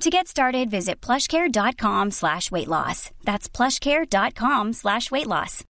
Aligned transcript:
To 0.00 0.10
get 0.10 0.28
started, 0.28 0.70
visit 0.70 1.00
plushcare.com 1.00 2.10
slash 2.10 2.50
weight 2.50 2.68
loss. 2.68 3.10
That's 3.24 3.48
plushcare.com 3.48 4.72
slash 4.72 5.10
weight 5.10 5.26
loss. 5.26 5.64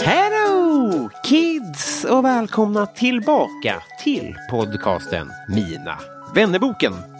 Hello 0.00 1.10
kids 1.24 2.04
och 2.04 2.24
välkomna 2.24 2.86
tillbaka 2.86 3.82
till 4.04 4.34
podcasten 4.50 5.30
Mina 5.48 5.98
vännerboken. 6.34 7.11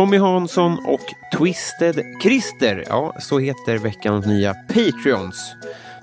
Tommy 0.00 0.18
Hansson 0.18 0.78
och 0.86 1.14
Twisted 1.38 2.02
Christer, 2.22 2.84
ja 2.88 3.16
så 3.18 3.38
heter 3.38 3.78
veckans 3.78 4.26
nya 4.26 4.54
Patreons. 4.54 5.54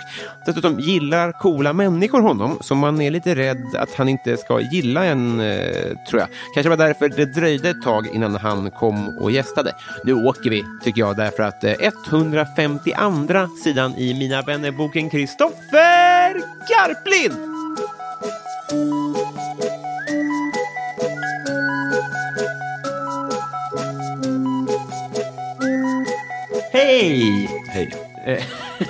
dessutom 0.47 0.81
gillar 0.81 1.33
coola 1.33 1.73
människor 1.73 2.21
honom, 2.21 2.59
så 2.61 2.75
man 2.75 3.01
är 3.01 3.11
lite 3.11 3.35
rädd 3.35 3.77
att 3.77 3.95
han 3.95 4.09
inte 4.09 4.37
ska 4.37 4.61
gilla 4.61 5.05
en, 5.05 5.41
eh, 5.41 5.97
tror 6.09 6.21
jag. 6.21 6.29
Kanske 6.55 6.71
var 6.71 6.77
därför 6.77 7.09
det 7.09 7.25
dröjde 7.25 7.71
ett 7.71 7.83
tag 7.83 8.07
innan 8.15 8.35
han 8.35 8.71
kom 8.71 9.19
och 9.19 9.31
gästade. 9.31 9.73
Nu 10.05 10.15
åker 10.15 10.51
vi, 10.51 10.65
tycker 10.85 11.01
jag, 11.01 11.17
därför 11.17 11.43
att 11.43 11.65
eh, 11.65 11.73
152 12.09 13.57
sidan 13.65 13.95
i 13.95 14.15
Mina 14.15 14.43
vänner-boken 14.43 15.11
Kristoffer 15.11 16.35
Garplind 16.69 17.55
Hej! 26.79 27.49
Hej. 27.69 27.95
Eh, 28.27 28.45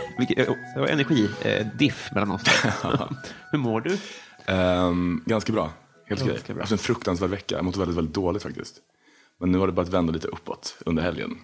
vilket- 0.18 0.48
eh, 0.48 0.54
Det 0.74 0.80
var 0.80 0.86
energidiff 0.88 2.10
mellan 2.14 2.30
oss. 2.30 2.42
Hur 3.52 3.58
mår 3.58 3.80
du? 3.80 3.98
Ehm, 4.46 5.22
ganska 5.26 5.52
bra. 5.52 5.70
Helt 6.06 6.20
okej. 6.22 6.32
Ganska 6.34 6.54
bra. 6.54 6.62
Efter 6.62 6.74
en 6.74 6.78
fruktansvärd 6.78 7.30
vecka. 7.30 7.54
Jag 7.54 7.64
mådde 7.64 7.78
väldigt, 7.78 7.96
väldigt 7.96 8.14
dåligt 8.14 8.42
faktiskt. 8.42 8.76
Men 9.40 9.52
nu 9.52 9.58
har 9.58 9.66
det 9.66 9.72
börjat 9.72 9.92
vända 9.92 10.12
lite 10.12 10.28
uppåt 10.28 10.76
under 10.86 11.02
helgen. 11.02 11.38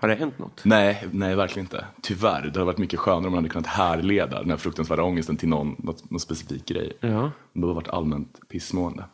Har 0.00 0.08
det 0.08 0.14
hänt 0.14 0.38
något? 0.38 0.64
Nej, 0.64 1.06
nej 1.12 1.34
verkligen 1.34 1.64
inte. 1.64 1.84
Tyvärr. 2.02 2.40
Det 2.42 2.46
hade 2.48 2.64
varit 2.64 2.78
mycket 2.78 2.98
skönare 3.00 3.26
om 3.26 3.32
man 3.32 3.34
hade 3.38 3.48
kunnat 3.48 3.66
härleda 3.66 4.40
den 4.40 4.50
här 4.50 4.56
fruktansvärda 4.56 5.02
ångesten 5.02 5.36
till 5.36 5.48
någon, 5.48 5.76
något, 5.78 6.10
någon 6.10 6.20
specifik 6.20 6.68
grej. 6.68 6.92
Ja. 7.00 7.30
Det 7.52 7.66
har 7.66 7.74
varit 7.74 7.88
allmänt 7.88 8.48
pissmående. 8.48 9.04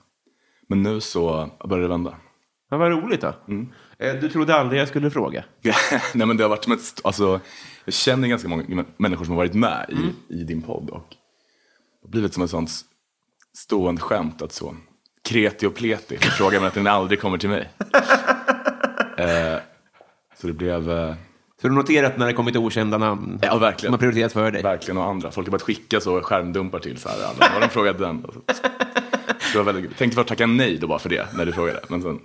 Men 0.69 0.82
nu 0.82 1.00
så 1.00 1.50
börjar 1.69 1.82
det 1.82 1.88
vända. 1.88 2.16
Ja, 2.71 2.77
vad 2.77 2.91
roligt 2.91 3.21
då. 3.21 3.28
Eh, 3.28 3.34
Du 4.20 4.28
trodde 4.28 4.54
aldrig 4.54 4.80
jag 4.80 4.88
skulle 4.88 5.10
fråga? 5.10 5.44
nej 6.14 6.26
men 6.26 6.36
det 6.36 6.44
har 6.44 6.48
varit 6.48 6.64
som 6.64 6.72
ett, 6.72 7.00
alltså, 7.04 7.40
jag 7.84 7.94
känner 7.94 8.28
ganska 8.28 8.48
många 8.48 8.62
mä- 8.62 8.84
människor 8.96 9.24
som 9.24 9.32
har 9.34 9.36
varit 9.36 9.54
med 9.54 9.86
i, 10.28 10.34
i 10.34 10.44
din 10.44 10.62
podd 10.62 10.90
och 10.90 11.06
det 11.10 12.06
har 12.06 12.10
blivit 12.10 12.34
som 12.34 12.42
ett 12.42 12.50
sånt 12.50 12.70
stående 13.56 14.00
skämt 14.00 14.42
att 14.42 14.52
så 14.52 14.76
kreti 15.28 15.66
och 15.66 15.74
pleti 15.74 16.16
frågar 16.18 16.60
mig 16.60 16.68
att 16.68 16.74
den 16.74 16.86
aldrig 16.86 17.20
kommer 17.20 17.38
till 17.38 17.48
mig. 17.48 17.70
eh, 19.18 19.58
så 20.40 20.46
det 20.46 20.52
blev, 20.52 20.90
eh, 20.90 21.14
Så 21.62 21.69
du 21.69 21.74
noterat 21.74 22.16
när 22.19 22.26
det 22.26 22.32
kommit 22.32 22.56
okända 22.56 22.98
namn? 22.98 23.38
ja 23.42 23.58
verkligen. 23.58 23.88
Som 23.88 23.92
har 23.94 23.98
prioriterat 23.98 24.32
för 24.32 24.50
dig? 24.50 24.62
Verkligen 24.62 24.98
och 24.98 25.04
andra. 25.04 25.30
Folk 25.30 25.46
har 25.46 25.50
börjat 25.50 25.62
skicka 25.62 26.00
så 26.00 26.20
skärmdumpar 26.20 26.78
till 26.78 26.98
så 26.98 27.08
här. 27.08 27.16
Alla. 27.16 27.46
Har 27.54 27.60
de 27.60 27.69
frågat 27.69 27.98
den? 27.98 28.26
Så. 29.52 29.62
Väldigt, 29.62 29.96
tänkte 29.98 30.14
först 30.16 30.28
tacka 30.28 30.46
nej 30.46 30.78
då 30.78 30.86
bara 30.86 30.98
för 30.98 31.08
det 31.08 31.26
när 31.34 31.46
du 31.46 31.52
frågade. 31.52 31.80
Men 31.88 32.02
sen, 32.02 32.20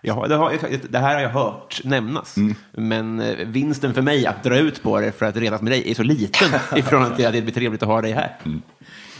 Ja, 0.00 0.26
det, 0.28 0.34
har, 0.34 0.52
det 0.90 0.98
här 0.98 1.14
har 1.14 1.20
jag 1.22 1.30
hört 1.30 1.80
nämnas. 1.84 2.36
Men 2.72 3.20
eh, 3.20 3.46
vinsten 3.46 3.94
för 3.94 4.02
mig 4.02 4.26
att 4.26 4.42
dra 4.44 4.56
ut 4.58 4.82
på 4.82 5.00
det 5.00 5.12
för 5.12 5.26
att 5.26 5.36
redas 5.36 5.62
med 5.62 5.72
dig 5.72 5.90
är 5.90 5.94
så 5.94 6.02
liten 6.02 6.48
i 6.76 6.82
förhållande 6.82 7.16
till 7.16 7.26
att 7.26 7.32
det 7.32 7.42
blir 7.42 7.54
trevligt 7.54 7.82
att 7.82 7.88
ha 7.88 8.00
dig 8.02 8.12
här. 8.12 8.36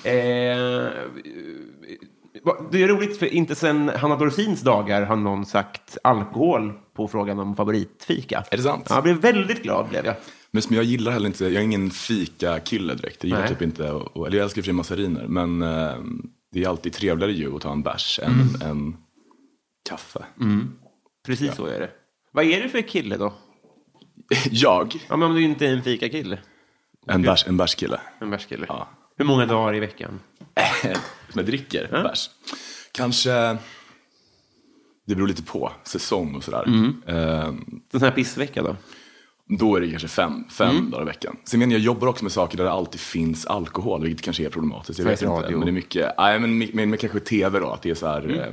Eh, 0.05 0.89
va- 2.45 2.57
det 2.73 2.83
är 2.83 2.89
roligt, 2.89 3.19
för 3.19 3.27
inte 3.27 3.55
sedan 3.55 3.91
Hanna 3.97 4.17
Dorsins 4.17 4.61
dagar 4.61 5.03
har 5.03 5.17
någon 5.17 5.47
sagt 5.47 5.99
alkohol 6.05 6.73
på 6.97 7.09
frågan 7.09 7.39
om 7.39 7.57
favoritfika. 7.57 8.45
Är 8.51 8.57
det 8.57 8.63
sant? 8.63 8.87
Ja, 8.89 8.95
jag 8.95 9.03
blev 9.05 9.17
väldigt 9.17 9.63
glad 9.63 9.89
blev 9.89 10.07
jag. 10.07 10.15
men 10.51 10.63
som 10.63 10.77
jag 10.77 10.85
gillar 10.85 11.13
heller 11.13 11.27
inte, 11.27 11.45
jag 11.45 11.55
är 11.55 11.61
ingen 11.61 11.91
fika-kille 11.91 12.95
direkt. 12.95 13.17
Jag 13.25 13.29
gillar 13.29 13.41
Nej. 13.41 13.49
typ 13.49 13.63
inte, 13.63 13.85
eller 13.87 14.37
jag 14.37 14.45
älskar 14.45 14.63
fri 14.63 14.73
massariner. 14.73 15.25
Men 15.29 15.63
eh, 15.63 15.95
det 16.53 16.65
är 16.65 16.69
alltid 16.69 16.93
trevligare 16.93 17.33
ju 17.33 17.57
att 17.57 17.63
ta 17.63 17.73
en 17.73 17.83
bärs 17.83 18.21
än 18.23 18.69
en 18.71 18.97
kaffe. 19.89 20.25
Precis 21.27 21.55
så 21.55 21.67
är 21.67 21.81
det. 21.81 21.91
Vad 22.33 22.45
är 22.45 22.63
du 22.63 22.69
för 22.69 22.81
kille 22.81 23.17
då? 23.17 23.33
Jag, 24.51 24.95
Ja, 25.09 25.17
men 25.17 25.29
om 25.29 25.35
du 25.35 25.43
inte 25.43 25.67
är 25.67 25.73
en 25.73 25.83
fika-kille. 25.83 26.39
en, 27.07 27.23
bärs, 27.23 27.45
en 27.47 27.57
bärskille. 27.57 28.01
En 28.21 28.31
bärskille. 28.31 28.67
Ja. 28.69 28.89
Hur 29.17 29.25
många 29.25 29.47
dagar 29.47 29.75
i 29.75 29.81
veckan? 29.81 30.21
Jag 31.35 31.47
dricker 31.47 31.89
bärs. 31.91 32.31
Kanske, 32.93 33.31
det 35.07 35.15
beror 35.15 35.27
lite 35.29 35.43
på 35.43 35.73
säsong 35.85 36.35
och 36.35 36.45
sådär. 36.45 36.65
Eh, 37.07 37.47
En 37.47 37.81
sån 37.91 38.03
här 38.03 38.11
pissvecka 38.11 38.63
då? 38.63 38.77
Då 39.59 39.77
är 39.77 39.81
det 39.81 39.91
kanske 39.91 40.09
fem, 40.09 40.45
fem 40.51 40.91
dagar 40.91 41.03
i 41.03 41.07
veckan. 41.07 41.37
Sen 41.45 41.61
menar 41.61 41.73
jag, 41.73 41.79
jag 41.81 41.85
jobbar 41.85 42.09
också 42.09 42.25
med 42.25 42.33
saker 42.33 42.57
där 42.57 42.65
det 42.65 42.71
alltid 42.71 43.01
finns 43.01 43.47
alkohol, 43.47 44.03
vilket 44.05 44.25
kanske 44.25 44.45
är 44.45 44.51
problematiskt. 44.51 44.99
Jag 44.99 45.07
vet 45.07 45.23
inte. 45.23 45.51
Men 45.51 45.61
det 45.61 45.71
är 45.71 45.73
mycket, 45.73 46.13
nej 46.19 46.39
men, 46.41 46.59
men, 46.59 46.91
men 46.91 46.99
kanske 46.99 47.21
tv 47.21 47.61
då, 47.61 47.71
att 47.71 47.83
det 47.83 47.91
är 47.91 47.95
så 47.95 48.07
här. 48.07 48.31
Eh, 48.41 48.53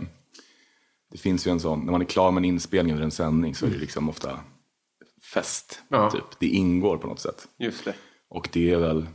det 1.11 1.17
finns 1.17 1.47
ju 1.47 1.51
en 1.51 1.59
sån, 1.59 1.85
när 1.85 1.91
man 1.91 2.01
är 2.01 2.05
klar 2.05 2.31
med 2.31 2.41
en 2.41 2.45
inspelning 2.45 2.95
eller 2.95 3.03
en 3.03 3.11
sändning 3.11 3.55
så 3.55 3.65
är 3.65 3.69
det 3.69 3.77
liksom 3.77 4.09
ofta 4.09 4.39
fest. 5.33 5.81
Ja. 5.87 6.11
Typ. 6.11 6.23
Det 6.39 6.47
ingår 6.47 6.97
på 6.97 7.07
något 7.07 7.19
sätt. 7.19 7.47
Just 7.59 7.85
det. 7.85 7.93
Och 8.29 8.49
det 8.51 8.71
är 8.71 8.77
väl 8.77 9.07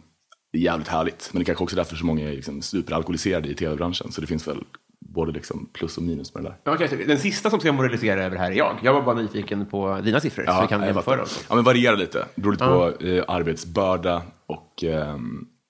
det 0.52 0.58
är 0.58 0.62
jävligt 0.62 0.88
härligt. 0.88 1.30
Men 1.32 1.40
det 1.40 1.42
är 1.42 1.44
kanske 1.44 1.64
också 1.64 1.76
därför 1.76 1.96
så 1.96 2.06
många 2.06 2.28
är 2.28 2.32
liksom 2.32 2.62
superalkoholiserade 2.62 3.48
i 3.48 3.54
tv-branschen. 3.54 4.12
Så 4.12 4.20
det 4.20 4.26
finns 4.26 4.48
väl 4.48 4.64
både 5.00 5.32
liksom 5.32 5.68
plus 5.72 5.96
och 5.96 6.02
minus 6.02 6.34
med 6.34 6.44
det 6.44 6.56
där. 6.64 6.88
Så 6.88 6.96
den 6.96 7.18
sista 7.18 7.50
som 7.50 7.60
ska 7.60 7.72
moralisera 7.72 8.24
över 8.24 8.36
det 8.36 8.42
här 8.42 8.50
är 8.50 8.56
jag. 8.56 8.78
Jag 8.82 8.92
var 8.92 9.02
bara 9.02 9.14
nyfiken 9.14 9.66
på 9.66 10.00
dina 10.04 10.20
siffror, 10.20 10.44
så 10.46 10.62
vi 10.62 10.68
kan 10.68 10.82
jämföra 10.82 11.22
oss. 11.22 11.44
Ja, 11.48 11.54
men 11.54 11.64
varierar 11.64 11.96
lite. 11.96 12.26
Beror 12.34 12.52
lite 12.52 12.64
på 12.64 13.04
eh, 13.04 13.24
arbetsbörda 13.28 14.22
och 14.46 14.84
eh, 14.84 15.16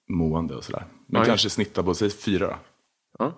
mående 0.08 0.54
och 0.54 0.64
sådär. 0.64 0.84
Men 1.06 1.20
Ja, 1.20 1.26
kanske 1.26 1.50
snittar 1.50 1.82
på, 1.82 1.94
säg 1.94 2.10
fyra 2.10 2.46
då. 2.46 2.56
Ja. 3.18 3.32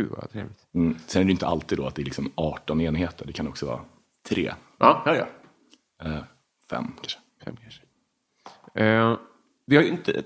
Gud 0.00 0.10
vad 0.10 0.30
trevligt. 0.30 0.66
Mm. 0.74 0.96
Sen 1.06 1.22
är 1.22 1.26
det 1.26 1.30
inte 1.32 1.46
alltid 1.46 1.78
då 1.78 1.86
att 1.86 1.94
det 1.94 2.02
är 2.02 2.04
liksom 2.04 2.32
18 2.34 2.80
enheter. 2.80 3.26
Det 3.26 3.32
kan 3.32 3.48
också 3.48 3.66
vara 3.66 3.80
tre, 4.28 4.52
Ja, 4.78 5.02
ja, 5.06 5.16
ja. 5.16 5.26
eh, 6.04 6.22
fem 6.70 6.92
kanske. 7.00 7.18
Fem 7.44 7.56
kanske. 7.62 7.82
Eh, 8.74 9.16
vi 9.66 9.76
har 9.76 9.82
ju 9.82 9.88
inte 9.88 10.22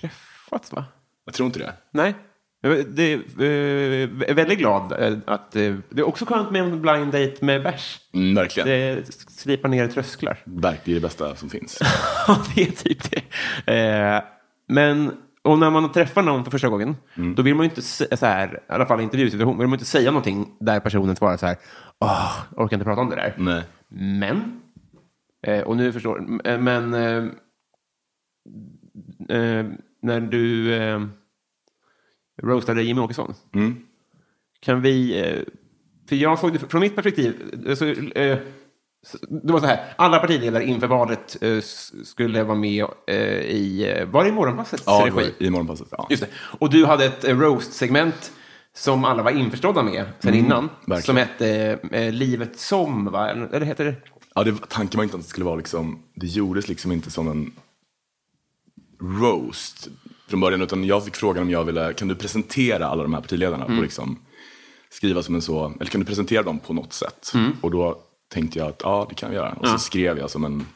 träffats, 0.00 0.72
va? 0.72 0.84
Jag 1.24 1.34
tror 1.34 1.46
inte 1.46 1.58
det. 1.58 1.74
Nej. 1.90 2.14
Det 2.60 3.02
är, 3.02 3.18
eh, 3.42 4.30
är 4.30 4.34
väldigt 4.34 4.58
glad 4.58 4.92
eh, 4.92 5.18
att... 5.26 5.56
Eh, 5.56 5.74
det 5.90 6.00
är 6.00 6.06
också 6.08 6.24
skönt 6.26 6.50
med 6.50 6.62
en 6.62 6.82
blind 6.82 7.12
date 7.12 7.44
med 7.44 7.62
bärs. 7.62 8.00
Mm, 8.14 8.34
verkligen. 8.34 8.68
Det 8.68 9.12
slipar 9.12 9.68
ner 9.68 9.88
trösklar. 9.88 10.38
Verkligen 10.44 11.00
det 11.00 11.06
bästa 11.06 11.36
som 11.36 11.50
finns. 11.50 11.78
Ja, 12.26 12.42
det 12.54 12.62
är 12.62 12.70
typ 12.70 13.10
det. 13.10 14.24
Men 14.68 15.12
och 15.42 15.58
när 15.58 15.70
man 15.70 15.92
träffar 15.92 16.22
någon 16.22 16.44
för 16.44 16.50
första 16.50 16.68
gången, 16.68 16.96
då 17.36 17.42
vill 17.42 17.54
man 17.54 17.64
ju 17.64 17.70
inte, 17.70 17.82
så 18.16 18.26
här, 18.26 18.54
i 18.68 18.72
alla 18.72 18.86
fall 18.86 19.00
i 19.00 19.02
intervjusituation, 19.02 19.58
vill 19.58 19.66
man 19.66 19.74
inte 19.76 19.84
säga 19.84 20.10
någonting 20.10 20.56
där 20.60 20.80
personen 20.80 21.16
svarar 21.16 21.36
så 21.36 21.46
här, 21.46 21.56
åh, 22.00 22.32
jag 22.56 22.64
orkar 22.64 22.76
inte 22.76 22.84
prata 22.84 23.00
om 23.00 23.10
det 23.10 23.16
där. 23.16 23.34
Nej. 23.38 23.62
Men, 23.88 24.60
eh, 25.42 25.60
och 25.60 25.76
nu 25.76 25.92
förstår 25.92 26.40
eh, 26.44 26.58
men 26.60 26.94
eh, 26.94 27.24
när 30.02 30.20
du 30.20 30.74
eh, 30.74 31.00
roastade 32.42 32.82
Jimmy 32.82 33.00
Åkesson, 33.00 33.34
Mm. 33.54 33.76
kan 34.60 34.80
vi, 34.82 35.12
för 36.08 36.16
jag 36.16 36.38
såg 36.38 36.52
det 36.52 36.58
från 36.58 36.80
mitt 36.80 36.94
perspektiv, 36.94 37.34
så- 37.74 37.94
det 39.28 39.52
var 39.52 39.60
så 39.60 39.66
här, 39.66 39.94
alla 39.96 40.18
partiledare 40.18 40.64
inför 40.64 40.86
valet 40.86 41.36
eh, 41.42 41.60
skulle 42.04 42.42
vara 42.44 42.58
med 42.58 42.86
eh, 43.06 43.16
i, 43.40 43.94
eh, 43.98 44.06
var 44.08 44.22
det 44.24 44.28
i 44.28 44.32
Morgonpassets 44.32 44.82
Ja, 44.86 45.08
regi? 45.14 45.32
i 45.38 45.50
morgonpasset. 45.50 45.88
Ja. 45.90 46.06
Just 46.10 46.22
det. 46.22 46.28
Och 46.58 46.70
du 46.70 46.86
hade 46.86 47.04
ett 47.04 47.24
eh, 47.24 47.38
roast-segment 47.38 48.32
som 48.74 49.04
alla 49.04 49.22
var 49.22 49.30
införstådda 49.30 49.82
med 49.82 50.04
sen 50.18 50.34
innan. 50.34 50.58
Mm, 50.58 50.70
verkligen. 50.86 51.02
Som 51.02 51.16
hette 51.16 51.78
eh, 51.92 52.12
Livet 52.12 52.58
som, 52.60 53.04
va? 53.04 53.30
Eller 53.30 53.60
heter 53.60 53.84
det? 53.84 53.94
Ja, 54.34 54.44
det, 54.44 54.54
tanken 54.68 54.98
var 54.98 55.04
inte 55.04 55.16
att 55.16 55.22
det 55.22 55.28
skulle 55.28 55.44
vara 55.46 55.56
liksom, 55.56 56.02
det 56.14 56.26
gjordes 56.26 56.68
liksom 56.68 56.92
inte 56.92 57.10
som 57.10 57.28
en 57.28 57.52
roast 59.20 59.88
från 60.28 60.40
början, 60.40 60.62
utan 60.62 60.84
jag 60.84 61.04
fick 61.04 61.16
frågan 61.16 61.42
om 61.42 61.50
jag 61.50 61.64
ville, 61.64 61.92
kan 61.92 62.08
du 62.08 62.14
presentera 62.14 62.86
alla 62.86 63.02
de 63.02 63.14
här 63.14 63.20
partiledarna 63.20 63.64
och 63.64 63.82
liksom 63.82 64.18
skriva 64.90 65.22
som 65.22 65.34
en 65.34 65.42
så, 65.42 65.72
eller 65.80 65.90
kan 65.90 66.00
du 66.00 66.06
presentera 66.06 66.42
dem 66.42 66.58
på 66.58 66.72
något 66.72 66.92
sätt? 66.92 67.32
Och 67.60 67.70
då 67.70 67.98
tänkte 68.28 68.58
jag 68.58 68.68
att 68.68 68.80
ja, 68.84 69.06
det 69.08 69.14
kan 69.14 69.30
vi 69.30 69.36
göra. 69.36 69.52
Och 69.52 69.68
så 69.68 69.78
skrev 69.78 70.18
jag 70.18 70.30
som 70.30 70.44
en, 70.44 70.66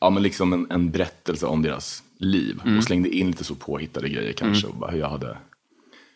ja 0.00 0.10
men 0.10 0.22
liksom 0.22 0.52
en, 0.52 0.66
en 0.70 0.90
berättelse 0.90 1.46
om 1.46 1.62
deras 1.62 2.02
liv 2.18 2.60
och 2.78 2.84
slängde 2.84 3.08
in 3.08 3.26
lite 3.26 3.44
så 3.44 3.54
påhittade 3.54 4.08
grejer 4.08 4.32
kanske 4.32 4.66
och 4.66 4.74
bara 4.74 4.90
hur 4.90 4.98
jag 5.00 5.08
hade 5.08 5.36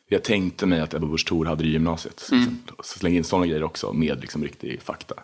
jag 0.09 0.23
tänkte 0.23 0.67
mig 0.67 0.81
att 0.81 0.95
Ebba 0.95 1.06
Busch 1.06 1.27
Thor 1.27 1.45
hade 1.45 1.62
det 1.62 1.69
i 1.69 1.73
gymnasiet. 1.73 2.21
exempel. 2.21 2.77
Så 2.83 2.99
slängde 2.99 3.17
in 3.19 3.25
sådana 3.25 3.47
grejer 3.47 3.62
också 3.62 3.93
med 3.93 4.21
liksom 4.21 4.43
riktig 4.43 4.83
fakta. 4.83 5.15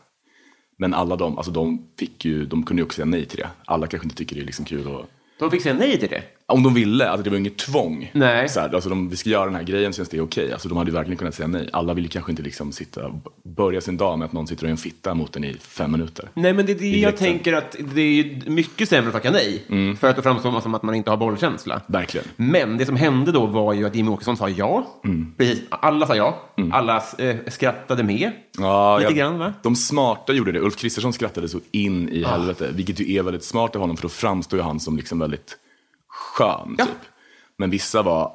Men 0.78 0.94
alla 0.94 1.16
de, 1.16 1.36
alltså 1.38 1.52
de 1.52 1.86
fick 1.98 2.24
ju, 2.24 2.46
de 2.46 2.62
kunde 2.62 2.80
ju 2.80 2.84
också 2.84 2.96
säga 2.96 3.06
nej 3.06 3.26
till 3.26 3.38
det. 3.38 3.50
Alla 3.64 3.86
kanske 3.86 4.06
inte 4.06 4.16
tycker 4.16 4.36
det 4.36 4.42
är 4.42 4.46
liksom 4.46 4.64
kul 4.64 4.88
att 4.96 5.10
De 5.38 5.50
fick 5.50 5.62
säga 5.62 5.74
nej 5.74 5.98
till 6.00 6.08
det. 6.08 6.22
Om 6.50 6.62
de 6.62 6.74
ville, 6.74 7.08
alltså 7.08 7.24
det 7.24 7.30
var 7.30 7.36
inget 7.36 7.56
tvång. 7.58 8.10
Nej. 8.14 8.48
Så 8.48 8.60
här, 8.60 8.74
alltså 8.74 8.88
de, 8.90 9.08
vi 9.08 9.16
ska 9.16 9.30
göra 9.30 9.44
den 9.44 9.54
här 9.54 9.62
grejen, 9.62 9.92
känns 9.92 10.08
det 10.08 10.20
okej? 10.20 10.52
Alltså 10.52 10.68
de 10.68 10.78
hade 10.78 10.90
verkligen 10.92 11.16
kunnat 11.18 11.34
säga 11.34 11.46
nej. 11.48 11.68
Alla 11.72 11.94
vill 11.94 12.04
ju 12.04 12.10
kanske 12.10 12.32
inte 12.32 12.42
liksom 12.42 12.72
sitta, 12.72 13.00
börja 13.44 13.80
sin 13.80 13.96
dag 13.96 14.18
med 14.18 14.26
att 14.26 14.32
någon 14.32 14.46
sitter 14.46 14.64
och 14.64 14.68
är 14.68 14.70
en 14.70 14.76
fitta 14.76 15.14
mot 15.14 15.36
en 15.36 15.44
i 15.44 15.54
fem 15.60 15.92
minuter. 15.92 16.28
Nej, 16.34 16.52
men 16.52 16.66
det 16.66 16.72
är 16.72 16.76
det 16.76 16.86
jag 16.86 17.16
tänker 17.16 17.52
att 17.52 17.76
det 17.94 18.00
är 18.20 18.50
mycket 18.50 18.88
sämre 18.88 19.08
att 19.08 19.14
tacka 19.14 19.30
nej. 19.30 19.62
För 20.00 20.08
att 20.08 20.16
det 20.16 20.22
framstår 20.22 20.60
som 20.60 20.74
att 20.74 20.82
man 20.82 20.94
inte 20.94 21.10
har 21.10 21.16
bollkänsla. 21.16 21.80
Verkligen. 21.86 22.26
Men 22.36 22.76
det 22.78 22.86
som 22.86 22.96
hände 22.96 23.32
då 23.32 23.46
var 23.46 23.72
ju 23.72 23.86
att 23.86 23.94
Jimmy 23.94 24.10
Åkesson 24.10 24.36
sa 24.36 24.48
ja. 24.48 24.86
Precis, 25.36 25.62
alla 25.70 26.06
sa 26.06 26.16
ja. 26.16 26.42
Alla 26.72 27.02
eh, 27.18 27.36
skrattade 27.48 28.02
med. 28.02 28.30
Ja, 28.58 28.98
Lite 28.98 29.10
jag- 29.10 29.18
grann, 29.18 29.38
va? 29.38 29.52
De 29.62 29.76
smarta 29.76 30.32
gjorde 30.32 30.52
det. 30.52 30.60
Ulf 30.60 30.76
Kristersson 30.76 31.12
skrattade 31.12 31.48
så 31.48 31.60
in 31.70 32.08
i 32.08 32.24
helvete. 32.24 32.68
Vilket 32.74 33.00
ju 33.00 33.14
är 33.16 33.22
väldigt 33.22 33.44
smart 33.44 33.74
av 33.76 33.80
honom, 33.80 33.96
för 33.96 34.02
då 34.02 34.08
framstår 34.08 34.58
ju 34.58 34.62
han 34.62 34.80
som 34.80 34.96
liksom 34.96 35.18
väldigt 35.18 35.56
skön. 36.40 36.74
Ja. 36.78 36.84
Typ. 36.84 36.94
Men 37.56 37.70
vissa 37.70 38.02
var 38.02 38.32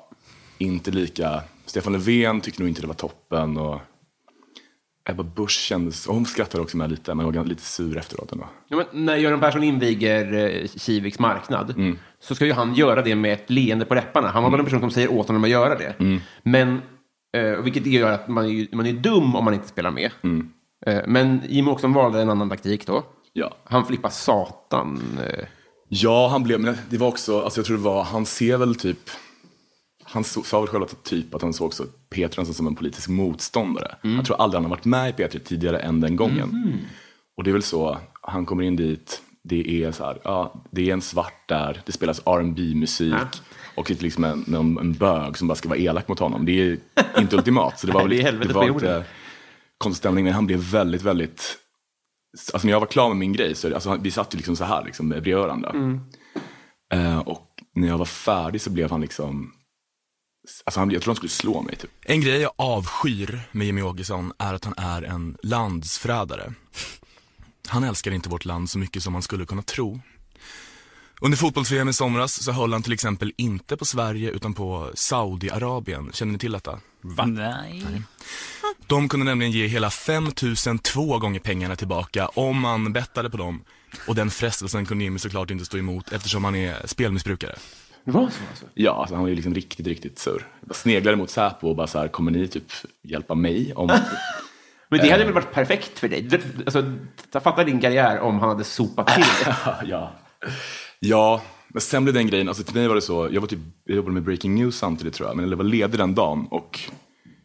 inte 0.57 0.91
lika... 0.91 1.41
Stefan 1.65 1.93
Löfven 1.93 2.41
tyckte 2.41 2.61
nog 2.61 2.69
inte 2.69 2.81
det 2.81 2.87
var 2.87 2.93
toppen. 2.93 3.57
Och 3.57 3.79
Ebba 5.09 5.23
Busch 5.23 5.51
kändes... 5.51 6.07
Hon 6.07 6.25
skrattade 6.25 6.63
också 6.63 6.77
med 6.77 6.91
lite, 6.91 7.15
men 7.15 7.25
var 7.25 7.45
lite 7.45 7.61
sur 7.61 7.97
efteråt 7.97 8.31
ändå. 8.31 8.47
Ja, 8.67 8.77
men 8.77 9.05
när 9.05 9.15
Göran 9.15 9.39
Persson 9.39 9.63
inviger 9.63 10.33
eh, 10.33 10.67
Kiviks 10.67 11.19
marknad 11.19 11.73
så 12.19 12.35
ska 12.35 12.45
ju 12.45 12.53
han 12.53 12.73
göra 12.73 13.01
det 13.01 13.15
med 13.15 13.33
ett 13.33 13.49
leende 13.49 13.85
på 13.85 13.95
läpparna. 13.95 14.27
Han 14.27 14.43
var 14.43 14.49
väl 14.49 14.59
en 14.59 14.65
person 14.65 14.79
som 14.79 14.91
säger 14.91 15.11
åt 15.11 15.27
honom 15.27 15.43
att 15.43 15.49
göra 15.49 15.75
det. 15.75 15.95
Men, 16.43 16.81
eh, 17.37 17.61
vilket 17.61 17.85
gör 17.85 18.11
att 18.11 18.27
man 18.27 18.45
är, 18.45 18.75
man 18.75 18.85
är 18.85 18.93
dum 18.93 19.35
om 19.35 19.45
man 19.45 19.53
inte 19.53 19.67
spelar 19.67 19.91
med. 19.91 20.11
Eh, 20.85 21.01
men 21.07 21.41
Jimmy 21.47 21.71
Åkesson 21.71 21.93
valde 21.93 22.21
en 22.21 22.29
annan 22.29 22.49
taktik 22.49 22.87
då. 22.87 23.03
Ja. 23.33 23.55
Han 23.63 23.85
flippar 23.85 24.09
satan. 24.09 25.19
Eh. 25.27 25.45
Ja, 26.03 26.27
han 26.27 26.43
blev, 26.43 26.59
men 26.59 26.77
det 26.89 26.97
var 26.97 27.07
också, 27.07 27.41
alltså 27.41 27.59
jag 27.59 27.65
tror 27.65 27.77
det 27.77 27.83
var, 27.83 28.03
han 28.03 28.25
ser 28.25 28.57
väl 28.57 28.75
typ, 28.75 29.09
han 30.03 30.23
så, 30.23 30.43
sa 30.43 30.59
väl 30.59 30.69
själv 30.69 30.83
att, 30.83 31.03
typ 31.03 31.35
att 31.35 31.41
han 31.41 31.53
såg 31.53 31.67
också 31.67 31.85
Peter 32.09 32.37
Hansen 32.37 32.55
som 32.55 32.67
en 32.67 32.75
politisk 32.75 33.09
motståndare. 33.09 33.95
Jag 34.01 34.25
tror 34.25 34.41
aldrig 34.41 34.57
han 34.57 34.63
har 34.63 34.69
varit 34.69 34.85
med 34.85 35.09
i 35.09 35.13
Peter 35.13 35.39
tidigare 35.39 35.79
än 35.79 36.01
den 36.01 36.15
gången. 36.15 36.79
Och 37.37 37.43
det 37.43 37.49
är 37.49 37.53
väl 37.53 37.63
så, 37.63 37.97
han 38.21 38.45
kommer 38.45 38.63
in 38.63 38.75
dit, 38.75 39.21
det 39.43 39.83
är 39.83 39.91
så 39.91 40.05
här, 40.05 40.17
ja, 40.23 40.63
det 40.71 40.89
är 40.89 40.93
en 40.93 41.01
svart 41.01 41.47
där, 41.49 41.81
det 41.85 41.91
spelas 41.91 42.19
rb 42.19 42.59
musik 42.75 43.13
och 43.75 43.85
det 43.87 43.99
är 43.99 44.03
liksom 44.03 44.23
en, 44.23 44.55
en, 44.55 44.77
en 44.77 44.93
bög 44.93 45.37
som 45.37 45.47
bara 45.47 45.55
ska 45.55 45.69
vara 45.69 45.79
elak 45.79 46.07
mot 46.07 46.19
honom. 46.19 46.45
Det 46.45 46.51
är 46.51 46.77
inte 47.17 47.35
ultimat. 47.37 47.79
Så 47.79 47.87
det 47.87 47.93
var 47.93 48.01
väl 48.01 48.09
det 48.09 48.15
är 48.15 48.17
lite, 48.17 48.29
helvetet 48.29 48.47
det 48.47 48.53
på 48.53 48.59
var 48.59 48.73
lite 48.73 49.03
konstig 49.77 49.99
stämning, 49.99 50.25
men 50.25 50.33
han 50.33 50.47
blev 50.47 50.59
väldigt, 50.59 51.01
väldigt 51.01 51.57
Alltså 52.53 52.67
när 52.67 52.71
jag 52.71 52.79
var 52.79 52.87
klar 52.87 53.07
med 53.07 53.17
min 53.17 53.33
grej, 53.33 53.55
så 53.55 53.73
alltså, 53.73 53.97
vi 54.01 54.11
satt 54.11 54.33
ju 54.33 54.37
liksom 54.37 54.55
så 54.55 54.63
här 54.63 54.83
liksom, 54.85 55.09
bredvid 55.09 55.35
varandra. 55.35 55.71
Eh, 56.93 57.19
och 57.19 57.49
när 57.73 57.87
jag 57.87 57.97
var 57.97 58.05
färdig 58.05 58.61
så 58.61 58.69
blev 58.69 58.91
han 58.91 59.01
liksom, 59.01 59.53
alltså 60.65 60.79
han, 60.79 60.91
jag 60.91 61.01
tror 61.01 61.11
han 61.11 61.15
skulle 61.15 61.29
slå 61.29 61.61
mig 61.61 61.75
typ. 61.75 61.91
En 62.01 62.21
grej 62.21 62.41
jag 62.41 62.51
avskyr 62.55 63.41
med 63.51 63.67
Jimmy 63.67 63.81
Åkesson 63.81 64.33
är 64.37 64.53
att 64.53 64.65
han 64.65 64.73
är 64.77 65.01
en 65.01 65.37
landsförrädare. 65.43 66.53
Han 67.67 67.83
älskar 67.83 68.11
inte 68.11 68.29
vårt 68.29 68.45
land 68.45 68.69
så 68.69 68.77
mycket 68.79 69.03
som 69.03 69.13
man 69.13 69.21
skulle 69.21 69.45
kunna 69.45 69.61
tro. 69.61 69.99
Under 71.21 71.37
fotbolls-VM 71.37 71.89
i 71.89 71.93
somras 71.93 72.43
så 72.43 72.51
höll 72.51 72.73
han 72.73 72.83
till 72.83 72.93
exempel 72.93 73.33
inte 73.37 73.77
på 73.77 73.85
Sverige 73.85 74.31
utan 74.31 74.53
på 74.53 74.91
Saudiarabien. 74.93 76.11
Känner 76.13 76.31
ni 76.31 76.39
till 76.39 76.51
detta? 76.51 76.79
Nej. 77.81 78.01
De 78.87 79.09
kunde 79.09 79.25
nämligen 79.25 79.51
ge 79.51 79.67
hela 79.67 79.89
5002 79.89 81.19
gånger 81.19 81.39
pengarna 81.39 81.75
tillbaka 81.75 82.27
om 82.27 82.61
man 82.61 82.93
bettade 82.93 83.29
på 83.29 83.37
dem. 83.37 83.63
Och 84.07 84.15
den 84.15 84.29
frestelsen 84.29 84.85
kunde 84.85 85.03
Jimmy 85.03 85.19
såklart 85.19 85.51
inte 85.51 85.65
stå 85.65 85.77
emot 85.77 86.11
eftersom 86.11 86.43
han 86.43 86.55
är 86.55 86.87
spelmissbrukare. 86.87 87.55
Det 88.05 88.11
var 88.11 88.21
så 88.21 88.39
alltså? 88.49 88.65
Ja, 88.73 88.91
alltså 88.91 89.15
han 89.15 89.23
var 89.23 89.29
ju 89.29 89.35
liksom 89.35 89.53
riktigt, 89.53 89.87
riktigt 89.87 90.19
sur. 90.19 90.47
Jag 90.67 90.75
sneglade 90.75 91.17
mot 91.17 91.29
Säpo 91.29 91.69
och 91.69 91.75
bara 91.75 91.87
så 91.87 91.99
här, 91.99 92.07
kommer 92.07 92.31
ni 92.31 92.47
typ 92.47 92.63
hjälpa 93.03 93.35
mig? 93.35 93.73
Om... 93.75 93.87
Men 94.89 94.99
det 94.99 95.09
hade 95.09 95.23
väl 95.23 95.33
varit 95.33 95.53
perfekt 95.53 95.99
för 95.99 96.07
dig? 96.07 96.29
Alltså, 96.65 96.93
fatta 97.31 97.63
din 97.63 97.81
karriär 97.81 98.19
om 98.19 98.39
han 98.39 98.49
hade 98.49 98.63
sopat 98.63 99.07
till 99.07 99.23
det. 99.23 99.55
ja. 99.85 100.11
ja, 100.99 101.41
men 101.67 101.81
sen 101.81 102.03
blev 102.03 102.13
den 102.13 102.27
grejen, 102.27 102.47
alltså 102.47 102.63
till 102.63 102.75
mig 102.75 102.87
var 102.87 102.95
det 102.95 103.01
så, 103.01 103.29
jag 103.31 103.41
var 103.41 103.47
typ, 103.47 103.59
jag 103.83 103.95
jobbade 103.95 104.13
med 104.13 104.23
Breaking 104.23 104.55
News 104.55 104.77
samtidigt 104.77 105.13
tror 105.13 105.29
jag, 105.29 105.37
men 105.37 105.49
jag 105.49 105.57
var 105.57 105.63
ledig 105.63 105.99
den 105.99 106.15
dagen 106.15 106.47
och 106.51 106.79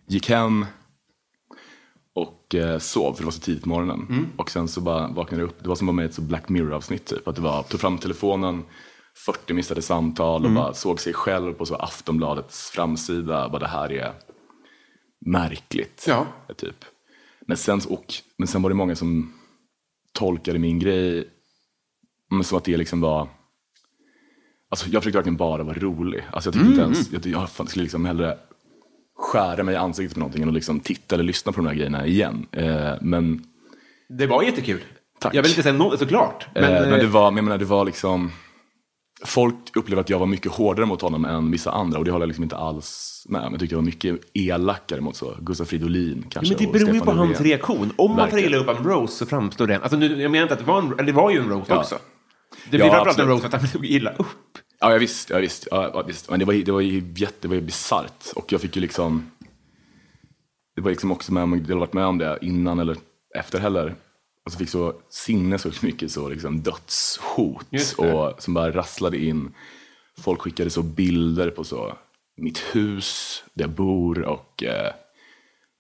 gick 0.09 0.29
hem 0.29 0.67
och 2.14 2.55
eh, 2.55 2.79
sov, 2.79 3.12
för 3.12 3.23
det 3.23 3.25
var 3.25 3.33
så 3.33 3.40
tidigt 3.40 3.62
på 3.62 3.69
morgonen. 3.69 4.33
Och 4.37 4.50
sen 4.50 4.69
så 4.69 4.81
bara 4.81 5.09
vaknade 5.09 5.43
jag 5.43 5.50
upp, 5.50 5.62
det 5.62 5.69
var 5.69 5.76
som 5.76 5.88
att 5.88 5.95
vara 5.95 5.97
med 5.97 6.05
i 6.05 6.09
ett 6.09 6.14
så 6.14 6.23
Black 6.23 6.49
Mirror-avsnitt 6.49 7.07
typ, 7.07 7.29
att 7.29 7.37
det 7.37 7.43
var, 7.43 7.62
tog 7.62 7.81
fram 7.81 7.99
telefonen, 7.99 8.64
40 9.26 9.55
missade 9.55 9.83
samtal 9.83 10.45
och 10.45 10.50
bara 10.52 10.75
såg 10.75 11.00
sig 11.00 11.12
själv 11.12 11.52
på 11.52 11.67
så 11.67 11.75
Aftonbladets 11.75 12.71
framsida, 12.71 13.49
bara 13.49 13.59
det 13.59 13.69
här 13.69 13.93
är 13.93 14.12
märkligt. 15.26 16.05
Ja. 16.09 16.26
Typ. 16.57 16.85
Men, 17.47 17.57
sen, 17.57 17.81
och, 17.88 18.14
men 18.38 18.49
sen 18.49 18.62
var 18.62 18.71
det 18.71 18.76
många 18.76 18.97
som 18.97 19.33
tolkade 20.12 20.59
min 20.59 20.79
grej 20.79 21.29
men 22.31 22.45
som 22.45 22.59
att 22.59 22.64
det 22.64 22.76
liksom 22.76 23.00
var... 23.00 23.29
Alltså 24.69 24.88
jag 24.88 25.02
försökte 25.02 25.19
verkligen 25.19 25.37
bara 25.37 25.62
vara 25.62 25.79
rolig. 25.79 26.25
Alltså 26.33 26.49
jag 26.49 26.55
tyckte 26.55 26.69
inte 26.69 26.81
ens, 26.81 27.12
jag, 27.12 27.26
jag 27.26 27.50
fan 27.50 27.67
skulle 27.67 27.83
liksom 27.83 28.05
hellre 28.05 28.38
skära 29.21 29.62
mig 29.62 29.75
i 29.75 29.77
ansiktet 29.79 30.15
på 30.15 30.21
någonting 30.21 30.49
att 30.49 30.55
liksom 30.55 30.81
titta 30.81 31.15
eller 31.15 31.25
lyssna 31.25 31.53
på 31.53 31.61
de 31.61 31.67
här 31.67 31.75
grejerna 31.75 32.07
igen. 32.07 32.47
Eh, 32.53 32.93
men, 33.00 33.45
Det 34.19 34.27
var 34.27 34.43
jättekul. 34.43 34.81
Tack. 35.21 35.35
Jag 35.35 35.43
vill 35.43 35.50
inte 35.50 35.62
säga 35.62 35.73
något, 35.75 35.99
såklart. 35.99 36.47
Men, 36.55 36.65
eh, 36.65 36.71
men 36.71 36.93
eh, 36.93 36.99
det 36.99 37.07
var, 37.07 37.31
men 37.31 37.37
jag 37.37 37.45
menar, 37.45 37.59
det 37.59 37.65
var 37.65 37.85
liksom... 37.85 38.31
folk 39.25 39.77
upplever 39.77 40.00
att 40.03 40.11
jag 40.11 40.19
var 40.19 40.27
mycket 40.27 40.53
hårdare 40.53 40.87
mot 40.87 41.03
honom 41.03 41.25
än 41.25 41.50
vissa 41.50 41.71
andra 41.71 41.99
och 41.99 42.05
det 42.05 42.11
håller 42.11 42.23
jag 42.23 42.29
liksom 42.29 42.43
inte 42.45 42.57
alls 42.57 43.27
med 43.29 43.43
om. 43.43 43.53
Jag 43.53 43.61
tyckte 43.61 43.75
jag 43.75 43.81
var 43.81 43.87
mycket 43.87 44.21
elakare 44.35 45.00
mot 45.00 45.17
så 45.17 45.35
Gustaf 45.41 45.69
Fridolin 45.69 46.25
kanske. 46.31 46.55
Men 46.55 46.59
det 46.59 46.67
och 46.67 46.73
beror 46.73 46.95
ju 46.95 47.00
på 47.00 47.12
hans 47.12 47.41
reaktion. 47.41 47.93
Om 47.97 48.17
man 48.17 48.31
tar 48.31 48.39
illa 48.39 48.57
upp 48.57 48.69
en 48.69 48.85
roast 48.85 49.17
så 49.17 49.27
framstår 49.27 49.67
den... 49.67 49.83
Alltså 49.83 49.97
nu, 49.97 50.23
jag 50.23 50.31
menar 50.31 50.43
inte 50.43 50.55
att 50.55 50.61
det 50.61 50.67
var 50.67 50.79
en, 50.79 50.93
eller 50.93 51.03
det 51.05 51.12
var 51.12 51.31
ju 51.31 51.39
en 51.39 51.49
roast 51.49 51.69
Ja. 51.71 51.79
också. 51.79 51.99
Det 52.71 52.77
Ja, 52.77 52.85
blir 52.85 52.91
framförallt 52.91 53.19
en 53.19 53.39
för 53.50 53.57
att 53.57 53.62
han 53.62 53.71
tog 53.73 53.87
illa 53.87 54.11
upp. 54.12 54.27
Ja, 54.81 54.93
jag 54.93 54.99
visst. 54.99 55.31
Ja, 55.31 55.39
visst, 55.39 55.69
ja, 55.71 55.91
ja, 55.95 56.03
visst. 56.03 56.31
Men 56.31 56.39
det 56.39 56.45
var, 56.45 56.55
det 56.55 56.73
var 56.73 56.81
ju 56.81 57.13
jätte, 57.17 57.37
det 57.41 57.49
var 57.49 57.55
ju 57.55 57.61
bisarrt. 57.61 58.33
Och 58.37 58.53
jag 58.53 58.61
fick 58.61 58.77
ju 58.77 58.83
liksom... 58.83 59.31
Det 60.77 60.83
var 60.83 60.91
liksom 60.91 61.13
också 61.13 61.33
med 61.33 61.43
om, 61.43 61.65
jag 61.69 61.77
varit 61.77 61.93
med 61.93 62.07
om 62.07 62.19
det 62.19 62.39
innan 62.43 62.79
eller 62.79 62.97
efter 63.35 63.59
heller. 63.59 63.95
Alltså 64.45 64.59
fick 64.59 64.69
så 64.69 64.95
sinnessjukt 65.09 65.83
mycket 65.83 66.11
så 66.11 66.29
liksom 66.29 66.61
dödshot. 66.61 67.67
Och 67.99 68.43
som 68.43 68.55
bara 68.55 68.73
rasslade 68.73 69.19
in. 69.19 69.55
Folk 70.19 70.41
skickade 70.41 70.71
så 70.71 70.83
bilder 70.83 71.51
på 71.51 71.65
så 71.65 71.97
mitt 72.37 72.59
hus, 72.59 73.43
där 73.55 73.65
jag 73.65 73.71
bor 73.71 74.23
och 74.23 74.63
eh, 74.63 74.93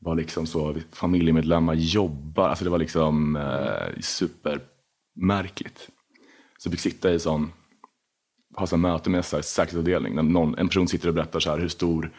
var 0.00 0.14
liksom 0.14 0.46
så 0.46 0.76
familjemedlemmar 0.92 1.74
jobbar. 1.74 2.48
Alltså 2.48 2.64
det 2.64 2.70
var 2.70 2.78
liksom 2.78 3.36
eh, 3.36 4.00
supermärkligt. 4.00 5.88
Så 6.58 6.68
jag 6.68 6.72
fick 6.72 6.80
sitta 6.80 7.12
i 7.12 7.18
sån 7.18 7.52
ha 8.56 8.66
så 8.66 8.76
möte 8.76 9.10
med 9.10 9.24
säkerhetsavdelning. 9.24 10.14
När 10.14 10.22
någon, 10.22 10.58
en 10.58 10.68
person 10.68 10.88
sitter 10.88 11.08
och 11.08 11.14
berättar 11.14 11.40
så 11.40 11.50
här 11.50 11.58
hur 11.58 11.68
stor 11.68 12.10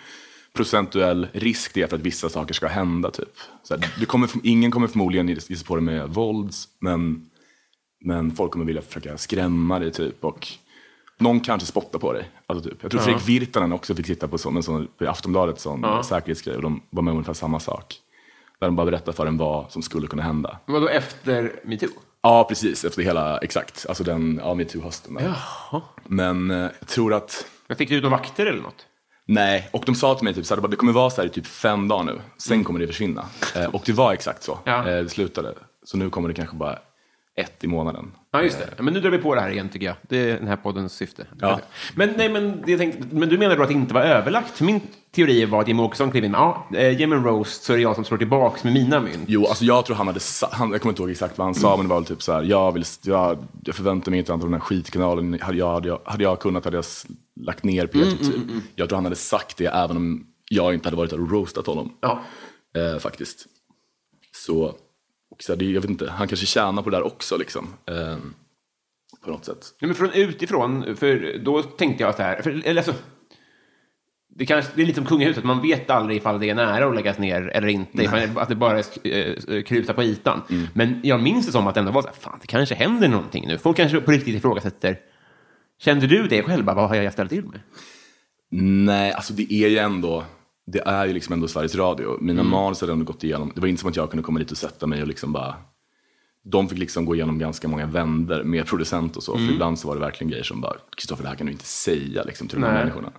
procentuell 0.54 1.28
risk 1.34 1.74
det 1.74 1.82
är 1.82 1.88
för 1.88 1.96
att 1.96 2.02
vissa 2.02 2.30
saker 2.30 2.54
ska 2.54 2.68
hända. 2.68 3.12
Typ. 3.12 3.38
Så 3.64 3.76
här, 3.76 3.94
du 4.00 4.06
kommer, 4.06 4.30
ingen 4.44 4.72
kommer 4.72 4.88
förmodligen 4.88 5.28
ge 5.28 5.40
sig 5.40 5.64
på 5.64 5.76
det 5.76 5.82
med 5.82 6.10
vålds, 6.10 6.68
men, 6.80 7.30
men 8.06 8.36
folk 8.36 8.52
kommer 8.52 8.66
vilja 8.66 8.82
försöka 8.82 9.18
skrämma 9.18 9.80
dig. 9.80 9.92
Typ, 9.92 10.24
och 10.24 10.48
någon 11.20 11.40
kanske 11.40 11.68
spottar 11.68 12.00
på 12.00 12.14
dig. 12.14 12.30
Alltså, 12.48 12.70
typ. 12.70 12.78
Jag 12.82 12.92
tror 12.92 13.02
Fredrik 13.02 13.28
Virtanen 13.28 13.72
också 13.72 13.96
fick 13.96 14.08
sitta 14.08 14.28
på 14.28 14.38
sån, 14.38 14.58
en 14.58 14.64
sån, 14.64 14.88
på 14.98 15.10
Aftonbladet 15.10 15.60
sån 15.60 16.04
säkerhetsgrej 16.04 16.56
och 16.56 16.62
de 16.62 16.82
var 16.90 17.04
med 17.04 17.12
om 17.12 17.18
ungefär 17.18 17.34
samma 17.34 17.60
sak. 17.60 17.96
Där 18.60 18.68
de 18.68 18.76
bara 18.76 18.86
berättade 18.86 19.18
för 19.18 19.26
en 19.26 19.38
vad 19.38 19.72
som 19.72 19.82
skulle 19.82 20.08
kunna 20.08 20.24
hända. 20.24 20.60
Vadå 20.66 20.88
efter 20.88 21.60
metoo? 21.64 21.90
Ja, 22.24 22.44
precis. 22.50 22.86
Efter 22.86 23.02
hela, 23.02 23.38
exakt. 23.38 23.86
Alltså 23.90 24.04
den, 24.04 24.40
ja, 24.44 24.54
metoo-hösten. 24.54 25.14
där. 25.14 25.34
Men 26.08 26.52
eh, 26.52 26.58
jag 26.80 26.88
tror 26.88 27.14
att, 27.14 27.46
Jag 27.68 27.78
fick 27.78 27.90
du 27.90 27.96
ut 27.96 28.04
några 28.04 28.18
vakter 28.18 28.46
eller 28.46 28.62
något? 28.62 28.86
nej. 29.26 29.70
Och 29.72 29.84
de 29.86 29.96
sa 29.96 30.16
till 30.16 30.24
mig 30.24 30.34
typ 30.34 30.46
så 30.46 30.56
här, 30.56 30.68
det 30.68 30.76
kommer 30.76 30.94
vara 30.94 31.10
så 31.10 31.22
här 31.22 31.28
i 31.28 31.32
typ 31.32 31.48
fem 31.48 31.88
dagar 31.88 32.04
nu. 32.04 32.22
Sen 32.38 32.64
kommer 32.64 32.80
det 32.80 32.88
försvinna. 32.88 33.26
Eh, 33.56 33.66
och 33.66 33.82
det 33.86 33.92
var 33.94 34.14
exakt 34.14 34.44
så. 34.44 34.60
Ja. 34.64 34.78
Eh, 34.90 35.04
det 35.04 35.10
slutade. 35.10 35.54
Så 35.84 35.98
nu 35.98 36.10
kommer 36.10 36.28
det 36.28 36.34
kanske 36.34 36.56
bara 36.56 36.80
ett 37.36 37.64
i 37.64 37.68
månaden. 37.68 38.12
Ja, 38.32 38.42
just 38.44 38.60
det. 38.60 38.84
Men 38.84 38.94
nu 38.94 39.00
drar 39.02 39.10
vi 39.10 39.18
på 39.18 39.36
det 39.36 39.42
här 39.42 39.50
igen, 39.50 39.70
tycker 39.70 39.86
jag. 39.86 39.96
Det 40.02 40.18
är 40.32 40.38
den 40.38 40.48
här 40.48 40.56
poddens 40.56 40.94
syfte. 40.94 41.26
Ja. 41.40 41.60
Men, 41.96 42.14
nej, 42.18 42.30
men, 42.30 42.64
jag 42.68 42.80
tänkte, 42.80 43.16
men 43.16 43.30
du 43.30 43.38
menar 43.38 43.56
då 43.56 43.62
att 43.62 43.68
det 43.68 43.74
inte 43.74 43.94
var 43.94 44.02
överlagt? 44.02 44.62
Min 44.62 44.82
teori 45.16 45.46
var 45.46 45.62
att 45.62 45.68
Jimmie 45.68 45.86
Åkesson 45.86 46.12
klev 46.12 46.24
in. 46.24 46.32
Ja, 46.32 46.68
eh, 46.74 47.00
ge 47.00 47.08
mig 47.08 47.18
en 47.18 47.24
roast 47.24 47.64
så 47.64 47.74
är 47.74 47.78
det 47.78 47.84
jag 47.84 47.96
som 47.96 48.06
slår 48.06 48.18
tillbaka 48.18 48.60
med 48.64 48.74
mina 48.74 49.00
mynt. 49.00 49.24
Jo, 49.28 49.46
alltså 49.46 49.66
jag 49.66 49.86
tror 49.86 49.96
han 49.96 50.08
hade, 50.08 50.20
han, 50.52 50.72
jag 50.72 50.82
kommer 50.82 50.92
inte 50.92 51.02
ihåg 51.02 51.12
exakt 51.12 51.38
vad 51.38 51.48
han 51.48 51.56
sa, 51.56 51.78
men 51.78 51.86
det 51.86 51.90
var 51.90 52.00
väl 52.00 52.06
typ 52.06 52.22
så 52.22 52.34
här, 52.34 52.44
jag, 52.44 52.72
vill, 52.72 52.84
jag, 53.04 53.48
jag 53.64 53.76
förväntar 53.76 54.12
mig 54.12 54.20
inte 54.20 54.34
att 54.34 54.42
den 54.42 54.54
här 54.54 54.60
skitkanalen, 54.60 55.40
hade 55.42 55.58
jag, 55.58 55.74
hade 55.74 55.88
jag, 55.88 56.02
hade 56.06 56.24
jag 56.24 56.40
kunnat 56.40 56.66
hade 56.66 56.78
jag 56.78 56.86
lagt 57.42 57.64
ner 57.64 57.88
Peter 57.88 58.18
typ. 58.18 58.36
Jag 58.76 58.90
tror 58.90 58.96
han 58.98 59.06
hade 59.06 59.16
sagt 59.16 59.58
det 59.58 59.66
även 59.66 59.98
om 59.98 60.28
jag 60.50 60.74
inte 60.74 60.88
hade 60.88 60.98
varit 60.98 61.10
där 61.10 61.22
och 61.22 61.32
roastat 61.32 61.68
honom. 61.68 61.94
Ja. 62.02 62.22
eh, 62.76 63.00
faktiskt. 63.00 63.46
Så, 64.36 64.64
och 65.32 65.44
så 65.44 65.52
här, 65.52 65.60
det, 65.60 65.66
jag 65.66 65.82
vet 65.82 65.90
inte, 65.90 66.10
han 66.10 66.28
kanske 66.28 66.46
tjänar 66.46 66.82
på 66.82 66.90
det 66.90 66.98
där 66.98 67.06
också 67.06 67.38
liksom. 67.38 67.68
Eh, 67.86 68.18
på 69.24 69.32
något 69.32 69.46
sätt. 69.46 69.74
Nej, 69.82 69.88
men 69.88 69.96
från 69.96 70.12
utifrån, 70.12 70.96
för 70.96 71.42
då 71.46 71.64
tänkte 71.64 72.04
jag 72.04 72.16
så 72.16 72.22
här, 72.22 72.42
för, 72.42 72.62
eller 72.66 72.82
alltså, 72.82 72.94
det, 74.36 74.46
kanske, 74.46 74.72
det 74.76 74.82
är 74.82 74.86
lite 74.86 74.98
som 74.98 75.06
kungahuset, 75.06 75.44
man 75.44 75.62
vet 75.62 75.90
aldrig 75.90 76.18
ifall 76.18 76.40
det 76.40 76.50
är 76.50 76.56
nära 76.56 76.86
att 76.86 76.96
läggas 76.96 77.18
ner 77.18 77.52
eller 77.54 77.68
inte, 77.68 78.04
ifall, 78.04 78.38
att 78.38 78.50
det 78.50 78.56
bara 78.56 78.80
eh, 78.80 79.64
krusar 79.64 79.94
på 79.94 80.04
ytan. 80.04 80.42
Mm. 80.50 80.68
Men 80.74 81.00
jag 81.04 81.22
minns 81.22 81.46
det 81.46 81.52
som 81.52 81.68
att 81.68 81.74
det 81.74 81.80
ändå 81.80 81.92
var 81.92 82.02
så 82.02 82.08
här, 82.08 82.16
fan, 82.16 82.38
det 82.42 82.48
kanske 82.48 82.76
händer 82.76 83.08
någonting 83.08 83.48
nu. 83.48 83.58
Folk 83.58 83.78
kanske 83.78 84.02
på 84.02 84.12
riktigt 84.12 84.36
ifrågasätter. 84.36 84.98
Kände 85.80 86.08
du 86.08 86.28
det 86.28 86.44
själv? 86.44 86.66
Vad 86.66 86.90
har 86.90 86.96
jag 86.96 87.14
ställt 87.14 87.30
till 87.30 87.46
med? 87.46 87.60
Nej, 88.86 89.12
alltså 89.12 89.34
det 89.34 89.54
är 89.54 89.68
ju 89.68 89.78
ändå, 89.78 90.24
det 90.68 90.80
är 90.80 91.06
ju 91.06 91.14
liksom 91.14 91.34
ändå 91.34 91.48
Sveriges 91.48 91.76
Radio. 91.76 92.18
Mina 92.22 92.44
manus 92.44 92.82
hade 92.82 92.94
ändå 92.94 93.06
gått 93.06 93.24
igenom, 93.24 93.52
det 93.56 93.62
var 93.62 93.68
inte 93.68 93.82
som 93.82 93.90
att 93.90 93.96
jag 93.96 94.10
kunde 94.10 94.24
komma 94.24 94.40
dit 94.40 94.52
och 94.52 94.58
sätta 94.58 94.88
mig 94.88 95.02
och 95.02 95.08
liksom 95.08 95.34
bara 95.34 95.56
de 96.44 96.70
fick 96.70 96.80
liksom 96.80 97.06
gå 97.06 97.16
igenom 97.16 97.40
ganska 97.40 97.68
många 97.68 97.86
vänder 97.86 98.44
med 98.44 98.66
producent 98.66 99.18
och 99.18 99.24
så. 99.24 99.38
För 99.38 99.54
ibland 99.54 99.80
så 99.80 99.88
var 99.88 99.96
det 99.96 100.02
verkligen 100.02 100.32
grejer 100.32 100.44
som 100.44 100.62
bara, 100.62 100.74
Kristoffer 100.98 101.24
det 101.24 101.30
här 101.30 101.36
kan 101.36 101.46
du 101.46 101.52
inte 101.52 101.66
säga 101.66 102.24
liksom, 102.24 102.48
till 102.48 102.62
de 102.62 102.68
här 102.68 102.74
människorna. 102.74 103.12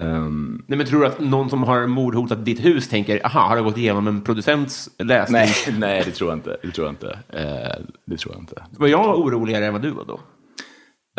Ehm, 0.00 0.62
Nej, 0.66 0.78
men 0.78 0.86
tror 0.86 1.00
du 1.00 1.06
att 1.06 1.20
någon 1.20 1.50
som 1.50 1.62
har 1.62 1.86
mordhotat 1.86 2.44
ditt 2.44 2.64
hus 2.64 2.88
tänker, 2.88 3.26
aha, 3.26 3.40
har 3.40 3.56
det 3.56 3.62
gått 3.62 3.76
igenom 3.78 4.06
en 4.06 4.20
producents 4.22 4.88
läsning? 4.98 5.40
nej, 5.40 5.54
nej, 5.78 6.02
det 6.06 6.10
tror 6.10 6.30
jag 6.30 6.38
inte. 6.38 6.56
Det 6.62 6.70
tror 6.70 6.86
jag 6.86 6.92
inte. 6.92 7.18
Eh, 7.28 7.84
det 8.06 8.16
tror 8.16 8.34
jag 8.34 8.42
inte. 8.42 8.64
Var 8.70 8.88
jag 8.88 9.18
oroligare 9.18 9.66
än 9.66 9.72
vad 9.72 9.82
du 9.82 9.90
var 9.90 10.04
då? 10.04 10.20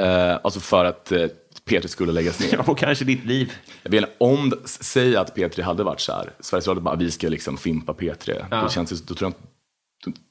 Eh, 0.03 0.39
alltså 0.43 0.59
för 0.59 0.85
att 0.85 1.11
eh, 1.11 1.27
P3 1.69 1.87
skulle 1.87 2.11
läggas 2.11 2.39
ner. 2.39 2.47
Ja, 2.53 2.71
och 2.71 2.77
kanske 2.77 3.05
ditt 3.05 3.25
liv. 3.25 3.53
Jag 3.83 3.91
vet 3.91 4.05
om, 4.17 4.53
säg 4.65 5.15
att 5.15 5.37
P3 5.37 5.61
hade 5.61 5.83
varit 5.83 5.99
så 5.99 6.11
här, 6.13 6.31
Sveriges 6.39 6.67
Radio 6.67 6.83
bara, 6.83 6.95
vi 6.95 7.11
ska 7.11 7.29
liksom 7.29 7.57
fimpa 7.57 7.93
P3. 7.93 8.45
Ja. 8.51 8.69
Känns 8.69 8.89
det, 8.89 9.07
då 9.07 9.15
tror 9.15 9.25
jag 9.25 9.29
inte, 9.29 9.47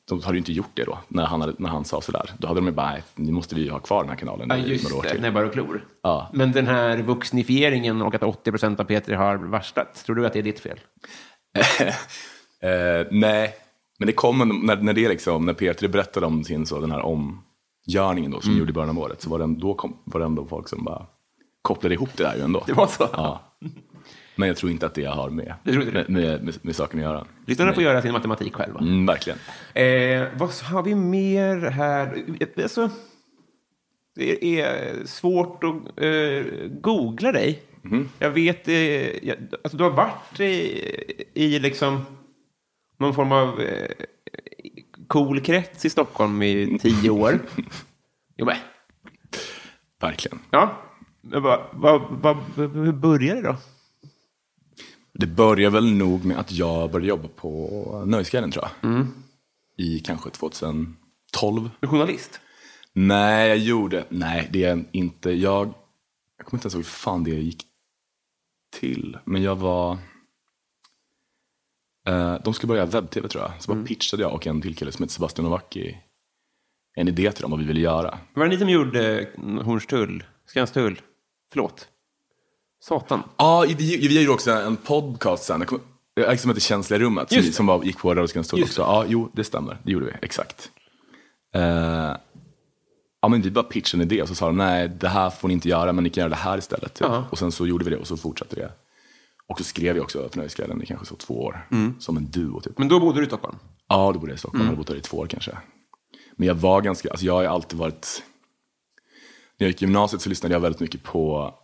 då 0.09 0.21
hade 0.21 0.33
ju 0.33 0.39
inte 0.39 0.53
gjort 0.53 0.71
det 0.75 0.85
då, 0.85 0.99
när 1.09 1.25
han, 1.27 1.41
hade, 1.41 1.55
när 1.59 1.69
han 1.69 1.85
sa 1.85 2.01
sådär. 2.01 2.31
Då 2.39 2.49
hade 2.49 2.61
de 2.61 2.67
ju 2.67 2.73
bara, 2.73 2.97
nu 3.15 3.33
måste 3.33 3.55
vi 3.55 3.63
ju 3.63 3.71
ha 3.71 3.79
kvar 3.79 4.01
den 4.03 4.09
här 4.11 4.17
kanalen 4.17 4.49
Ja, 4.51 4.57
just 4.57 4.91
några 4.91 4.97
år 4.97 5.03
till. 5.11 5.21
Näbbar 5.21 5.43
och 5.45 5.53
klor. 5.53 5.85
Ja. 6.03 6.31
Men 6.33 6.53
den 6.53 6.67
här 6.67 6.97
vuxnifieringen 7.03 8.03
och 8.03 8.15
att 8.15 8.23
80 8.23 8.51
procent 8.51 8.81
av 8.81 8.87
P3 8.87 9.15
har 9.17 9.37
varslat, 9.37 10.05
tror 10.05 10.17
du 10.17 10.27
att 10.27 10.33
det 10.33 10.39
är 10.39 10.43
ditt 10.43 10.61
fel? 10.61 10.81
Eh, 12.63 13.07
nej, 13.11 13.55
men 13.99 14.07
det 14.07 14.13
kom 14.13 14.41
en- 14.41 14.61
när, 14.67 14.77
när 14.77 14.93
det 14.93 15.09
liksom, 15.09 15.47
när 15.47 15.53
P3 15.55 15.89
berättade 15.89 16.27
om 16.27 16.45
sin, 16.45 16.67
så, 16.67 16.81
den 16.81 16.91
här 16.91 17.01
omgörningen 17.05 18.31
då, 18.31 18.41
som 18.41 18.51
Mm. 18.51 18.59
gjorde 18.59 18.71
i 18.71 18.73
början 18.73 18.91
av 18.91 18.99
året, 18.99 19.23
så 19.23 19.31
var 19.31 19.39
det, 19.39 19.47
då 19.61 19.75
kom, 19.75 19.97
var 20.05 20.21
det 20.21 20.27
ändå 20.27 20.47
folk 20.47 20.69
som 20.69 20.85
bara 20.85 21.07
kopplade 21.63 21.95
ihop 21.95 22.11
det 22.17 22.23
där 22.23 22.37
ju 22.37 22.43
ändå. 22.43 22.63
Det 22.67 22.73
var 22.73 22.87
så? 22.87 23.09
Ja. 23.13 23.41
Men 24.37 24.49
jag 24.49 24.57
tror 24.57 24.73
inte 24.73 24.87
att 24.87 24.95
det 24.95 25.05
har 25.05 25.31
med, 25.31 25.55
Det 25.65 25.73
tror 25.73 25.85
inte 25.85 26.05
med, 26.09 26.43
med, 26.43 26.59
med, 26.63 26.77
saken 26.77 27.01
att 27.01 27.05
göra. 27.05 27.27
Lyssnarna 27.47 27.73
får 27.73 27.83
göra 27.83 28.03
sin 28.03 28.13
matematik 28.13 28.55
själva. 28.55 28.81
Mm, 28.81 29.07
verkligen. 29.07 29.39
Eh, 29.75 30.29
vad 30.39 30.51
har 30.51 30.83
vi 30.83 30.95
mer 30.95 31.71
här? 31.71 32.25
Alltså, 32.63 32.91
det 34.15 34.61
är 34.61 35.07
svårt 35.07 35.65
att 35.65 36.03
eh, 36.05 36.45
googla 36.81 37.33
dig. 37.33 37.63
Jag 38.19 38.31
vet, 38.31 38.69
eh, 38.69 38.75
jag, 39.27 39.37
alltså, 39.65 39.77
du 39.79 39.85
har 39.85 39.91
varit 39.91 40.41
i, 40.41 41.25
i 41.35 41.59
liksom 41.59 42.05
någon 42.99 43.15
form 43.15 43.33
av 43.33 43.61
eh, 43.61 43.91
cool 45.07 45.41
krets 45.41 45.85
i 45.85 45.91
Stockholm 45.91 46.43
i 46.43 46.79
tio 46.79 47.11
år. 47.11 47.39
Jo, 48.37 48.47
men, 48.47 48.57
Verkligen. 50.01 50.39
ja. 50.51 50.83
Vad, 51.21 51.61
vad, 51.73 52.03
vad, 52.11 52.37
hur 52.57 52.93
började 52.93 53.41
det 53.41 53.49
då? 53.49 53.57
Det 55.21 55.27
började 55.27 55.75
väl 55.75 55.93
nog 55.93 56.25
med 56.25 56.39
att 56.39 56.53
jag 56.53 56.91
började 56.91 57.09
jobba 57.09 57.29
på 57.29 58.05
Nöjesguiden 58.07 58.51
tror 58.51 58.65
jag. 58.65 59.07
I 59.77 60.01
kanske 60.01 60.31
2012. 60.31 60.95
Du 61.81 61.87
är 61.87 61.87
journalist? 61.87 62.41
Nej, 62.93 63.49
jag 63.49 63.59
gjorde, 63.59 64.05
nej 64.09 64.49
det 64.53 64.65
är 64.65 64.85
inte, 64.93 65.31
jag, 65.31 65.75
jag 66.37 66.47
kommer 66.47 66.59
inte 66.59 66.65
ens 66.65 66.75
ihåg 66.75 66.85
hur 66.85 66.91
fan 66.91 67.25
det 67.25 67.31
gick 67.31 67.65
till. 68.81 69.19
Men 69.25 69.43
jag 69.43 69.57
var, 69.57 69.99
eh, 72.09 72.35
de 72.45 72.55
skulle 72.55 72.69
börja 72.69 72.87
webb-tv 72.87 73.29
tror 73.29 73.43
jag. 73.43 73.63
Så 73.63 73.75
bara 73.75 73.85
pitchade 73.85 74.23
jag 74.23 74.35
och 74.35 74.47
en 74.47 74.63
till 74.63 74.77
kille 74.77 74.93
som 74.93 75.03
heter 75.03 75.15
Sebastian 75.15 75.45
Novacki 75.45 75.97
en 76.95 77.09
idé 77.09 77.33
till 77.33 77.43
dem 77.43 77.51
vad 77.51 77.61
vi 77.61 77.67
ville 77.67 77.81
göra. 77.81 78.19
Var 78.35 78.45
det 78.45 78.51
ni 78.51 78.59
som 78.59 78.69
gjorde 78.69 79.29
Hornstull? 79.65 80.25
Skanstull? 80.47 81.01
Förlåt. 81.53 81.89
Satan. 82.81 83.23
Ja, 83.37 83.65
vi, 83.69 83.75
vi, 83.75 84.09
vi 84.09 84.21
gjorde 84.21 84.35
också 84.35 84.51
en 84.51 84.77
podcast 84.77 85.45
sen. 85.45 85.67
Som 86.39 86.51
heter 86.51 86.61
Känsliga 86.61 87.01
rummet. 87.01 87.33
Som, 87.33 87.43
som 87.43 87.67
var, 87.67 87.85
gick 87.85 87.99
på 87.99 88.27
Stol 88.29 88.39
Just 88.41 88.55
också. 88.55 88.81
Ja, 88.81 89.05
jo, 89.09 89.31
det 89.33 89.45
stämmer. 89.45 89.79
Det 89.83 89.93
gjorde 89.93 90.07
vi. 90.07 90.13
Exakt. 90.23 90.71
Eh, 91.55 91.63
ja, 93.23 93.29
men 93.29 93.43
vi 93.43 93.51
bara 93.51 93.65
pitchade 93.65 94.03
en 94.03 94.11
idé 94.11 94.23
och 94.23 94.29
så 94.29 94.35
sa 94.35 94.47
de 94.47 94.57
nej, 94.57 94.89
det 94.89 95.09
här 95.09 95.31
får 95.31 95.49
ni 95.49 95.55
inte 95.55 95.69
göra, 95.69 95.93
men 95.93 96.05
ni 96.05 96.11
kan 96.11 96.21
göra 96.21 96.31
det 96.31 96.37
här 96.37 96.59
istället. 96.59 96.95
Typ. 96.95 97.07
Ja. 97.11 97.25
Och 97.31 97.39
sen 97.39 97.53
så 97.53 97.67
gjorde 97.67 97.85
vi 97.85 97.91
det 97.91 97.97
och 97.97 98.07
så 98.07 98.17
fortsatte 98.17 98.57
det. 98.57 98.73
Och 99.49 99.59
så 99.59 99.65
skrev 99.65 99.97
jag 99.97 100.05
också 100.05 100.29
för 100.29 100.39
Nöjesguiden 100.39 100.83
i 100.83 100.87
kanske 100.87 101.07
så 101.07 101.17
två 101.17 101.43
år. 101.43 101.69
Som 101.99 102.17
en 102.17 102.31
duo 102.31 102.61
typ. 102.61 102.79
Men 102.79 102.89
då 102.89 103.01
bodde 103.01 103.21
du 103.21 103.25
i 103.25 103.27
Stockholm? 103.27 103.57
Ja, 103.89 104.13
då 104.13 104.19
bodde 104.19 104.33
jag 104.33 104.37
i 104.37 104.39
Stockholm. 104.39 104.63
Jag 104.63 104.67
hade 104.67 104.77
bott 104.77 104.87
där 104.87 104.97
i 104.97 105.01
två 105.01 105.19
år 105.19 105.27
kanske. 105.27 105.59
Men 106.37 106.49
jag 106.49 106.55
var 106.55 106.81
ganska, 106.81 107.11
alltså 107.11 107.27
jag 107.27 107.35
har 107.35 107.45
alltid 107.45 107.79
varit... 107.79 108.23
När 109.59 109.67
jag 109.67 109.71
gick 109.71 109.83
i 109.83 109.85
gymnasiet 109.85 110.23
så 110.23 110.29
lyssnade 110.29 110.55
jag 110.55 110.61
väldigt 110.61 110.81
mycket 110.81 111.03
på 111.03 111.55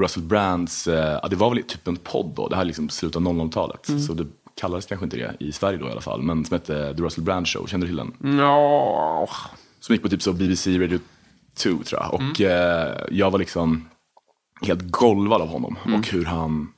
Russell 0.00 0.22
Brands, 0.22 0.88
eh, 0.88 1.18
ja, 1.22 1.28
det 1.28 1.36
var 1.36 1.54
väl 1.54 1.62
typ 1.62 1.88
en 1.88 1.96
podd 1.96 2.32
då, 2.36 2.48
det 2.48 2.54
här 2.56 2.62
är 2.62 2.66
liksom 2.66 2.88
slutet 2.88 3.16
av 3.16 3.22
00-talet. 3.22 3.86
Så 4.06 4.14
det 4.14 4.26
kallades 4.60 4.86
kanske 4.86 5.04
inte 5.04 5.16
det 5.16 5.36
i 5.40 5.52
Sverige 5.52 5.78
då 5.78 5.88
i 5.88 5.90
alla 5.90 6.00
fall, 6.00 6.22
men 6.22 6.44
som 6.44 6.54
hette 6.54 6.94
The 6.94 7.02
Russell 7.02 7.24
Brand 7.24 7.48
Show, 7.48 7.66
känner 7.66 7.86
du 7.86 7.90
till 7.96 7.96
den? 7.96 8.38
Ja. 8.38 9.28
Som 9.80 9.94
gick 9.94 10.02
på 10.02 10.08
typ 10.08 10.22
så 10.22 10.32
BBC 10.32 10.78
Radio 10.78 10.98
tror 11.54 11.84
jag. 11.90 12.14
Och 12.14 12.40
eh, 12.40 12.96
jag 13.10 13.30
var 13.30 13.38
liksom 13.38 13.88
helt 14.62 14.90
golvad 14.90 15.42
av 15.42 15.48
honom. 15.48 15.76
Och 15.98 16.08
hur 16.08 16.24
han, 16.24 16.68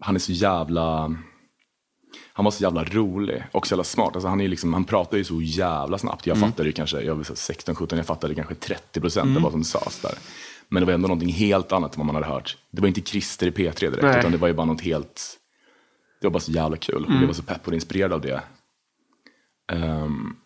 han 0.00 0.14
är 0.14 0.18
så 0.20 0.32
jävla, 0.32 1.16
han 2.32 2.44
var 2.44 2.50
så 2.50 2.62
jävla 2.62 2.84
rolig 2.84 3.44
och 3.52 3.66
så 3.66 3.72
jävla 3.72 3.84
smart. 3.84 4.14
Alltså 4.14 4.28
han, 4.28 4.40
är 4.40 4.48
liksom, 4.48 4.72
han 4.72 4.84
pratar 4.84 5.16
ju 5.16 5.24
så 5.24 5.42
jävla 5.42 5.98
snabbt. 5.98 6.26
Jag 6.26 6.36
fattade 6.40 6.68
ju 6.68 6.72
kanske, 6.72 7.00
jag 7.00 7.14
var 7.14 7.22
16-17, 7.22 7.96
jag 7.96 8.06
fattade 8.06 8.34
kanske 8.34 8.54
30 8.54 9.00
procent 9.00 9.36
av 9.36 9.42
vad 9.42 9.52
som 9.52 9.64
sades 9.64 10.00
där. 10.00 10.14
Men 10.72 10.80
det 10.80 10.86
var 10.86 10.92
ändå 10.92 11.08
någonting 11.08 11.32
helt 11.32 11.72
annat 11.72 11.94
än 11.94 11.98
vad 11.98 12.06
man 12.06 12.14
hade 12.14 12.26
hört. 12.26 12.56
Det 12.70 12.80
var 12.80 12.88
inte 12.88 13.00
Christer 13.00 13.46
i 13.46 13.50
P3 13.50 13.80
direkt, 13.80 14.02
Nej. 14.02 14.18
utan 14.18 14.32
det 14.32 14.38
var 14.38 14.48
ju 14.48 14.54
bara 14.54 14.66
något 14.66 14.80
helt, 14.80 15.38
det 16.20 16.26
var 16.26 16.32
bara 16.32 16.40
så 16.40 16.52
jävla 16.52 16.76
kul. 16.76 17.04
Och 17.04 17.12
jag 17.12 17.26
var 17.26 17.34
så 17.34 17.42
pepp 17.42 17.68
och 17.68 17.74
inspirerad 17.74 18.12
av 18.12 18.20
det. 18.20 18.42
Ehm, 19.72 20.36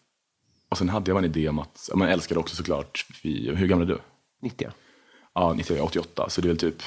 och 0.69 0.79
sen 0.79 0.89
hade 0.89 1.11
jag 1.11 1.19
en 1.19 1.25
idé 1.25 1.49
om 1.49 1.59
att, 1.59 1.91
man 1.95 2.09
älskade 2.09 2.41
också 2.41 2.57
såklart, 2.57 3.07
vi, 3.23 3.55
hur 3.55 3.67
gammal 3.67 3.91
är 3.91 3.93
du? 3.93 3.99
90. 4.43 4.69
Ja, 5.35 5.55
1988, 5.55 6.27
så 6.29 6.41
det 6.41 6.47
är 6.47 6.49
väl 6.49 6.59
typ 6.59 6.83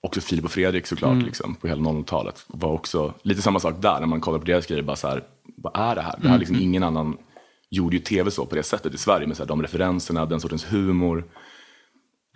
också 0.00 0.20
Filip 0.20 0.44
och 0.44 0.50
Fredrik 0.50 0.86
såklart, 0.86 1.22
liksom, 1.22 1.54
på 1.54 1.68
hela 1.68 1.82
00-talet. 1.82 2.44
Var 2.46 2.72
också 2.72 3.14
lite 3.22 3.42
samma 3.42 3.60
sak 3.60 3.74
där, 3.78 4.00
när 4.00 4.06
man 4.06 4.20
kollar 4.20 4.38
på 4.38 4.44
deras 4.44 4.66
grejer, 4.66 4.82
bara 4.82 4.96
så 4.96 5.08
här, 5.08 5.24
vad 5.56 5.76
är 5.76 5.94
det 5.94 6.02
här? 6.02 6.14
Det 6.22 6.28
här 6.28 6.38
liksom, 6.38 6.56
ingen 6.56 6.82
annan 6.82 7.18
gjorde 7.70 7.96
ju 7.96 8.02
tv 8.02 8.30
så 8.30 8.46
på 8.46 8.54
det 8.54 8.62
sättet 8.62 8.94
i 8.94 8.98
Sverige, 8.98 9.26
med 9.26 9.36
så 9.36 9.42
här, 9.42 9.48
de 9.48 9.62
referenserna, 9.62 10.26
den 10.26 10.40
sortens 10.40 10.72
humor. 10.72 11.24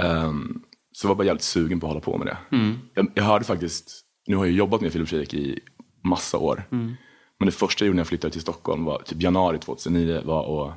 Ehm, 0.00 0.62
så 0.92 1.04
jag 1.06 1.08
var 1.08 1.14
bara 1.16 1.24
jävligt 1.24 1.42
sugen 1.42 1.80
på 1.80 1.86
att 1.86 1.90
hålla 1.90 2.00
på 2.00 2.18
med 2.18 2.26
det. 2.26 2.36
Jag, 2.94 3.10
jag 3.14 3.24
hörde 3.24 3.44
faktiskt, 3.44 4.00
nu 4.26 4.36
har 4.36 4.44
jag 4.44 4.54
jobbat 4.54 4.80
med 4.80 4.92
Filip 4.92 5.08
Fredrik 5.08 5.34
i 5.34 5.60
massa 6.04 6.38
år, 6.38 6.62
men 7.38 7.46
det 7.46 7.52
första 7.52 7.84
jag 7.84 7.86
gjorde 7.86 7.96
när 7.96 8.00
jag 8.00 8.06
flyttade 8.08 8.32
till 8.32 8.40
Stockholm 8.40 8.84
var 8.84 8.98
typ 9.02 9.22
januari 9.22 9.58
2009, 9.58 10.20
var 10.24 10.68
att 10.68 10.74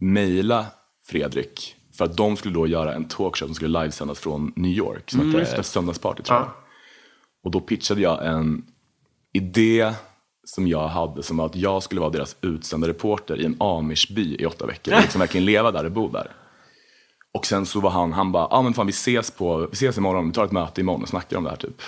mejla 0.00 0.66
Fredrik 1.06 1.76
för 1.96 2.04
att 2.04 2.16
de 2.16 2.36
skulle 2.36 2.54
då 2.54 2.66
göra 2.66 2.94
en 2.94 3.04
talkshow 3.08 3.46
som 3.46 3.54
skulle 3.54 3.80
livesändas 3.80 4.18
från 4.18 4.52
New 4.56 4.70
York 4.70 5.10
som 5.10 5.20
hette 5.34 5.62
Söndagsparty 5.62 6.22
tror 6.22 6.38
jag. 6.38 6.50
Och 7.44 7.50
då 7.50 7.60
pitchade 7.60 8.00
jag 8.00 8.26
en 8.26 8.64
idé 9.32 9.92
som 10.44 10.68
jag 10.68 10.88
hade 10.88 11.22
som 11.22 11.36
var 11.36 11.46
att 11.46 11.56
jag 11.56 11.82
skulle 11.82 12.00
vara 12.00 12.10
deras 12.10 12.36
utsända 12.40 12.88
reporter 12.88 13.40
i 13.40 13.44
en 13.44 13.56
amishby 13.60 14.36
i 14.38 14.46
åtta 14.46 14.66
veckor 14.66 14.94
och 14.94 15.00
liksom 15.00 15.18
verkligen 15.18 15.44
leva 15.44 15.70
där 15.72 15.84
och 15.84 15.92
bo 15.92 16.08
där. 16.08 16.32
Och 17.36 17.46
sen 17.46 17.66
så 17.66 17.80
var 17.80 17.90
han, 17.90 18.12
han 18.12 18.32
bara, 18.32 18.42
ja 18.42 18.56
ah, 18.56 18.62
men 18.62 18.74
fan 18.74 18.86
vi 18.86 18.90
ses, 18.90 19.30
på, 19.30 19.56
vi 19.58 19.72
ses 19.72 19.98
imorgon, 19.98 20.26
vi 20.26 20.32
tar 20.32 20.44
ett 20.44 20.52
möte 20.52 20.80
imorgon 20.80 21.02
och 21.02 21.08
snackar 21.08 21.36
om 21.36 21.44
det 21.44 21.50
här 21.50 21.56
typ. 21.56 21.82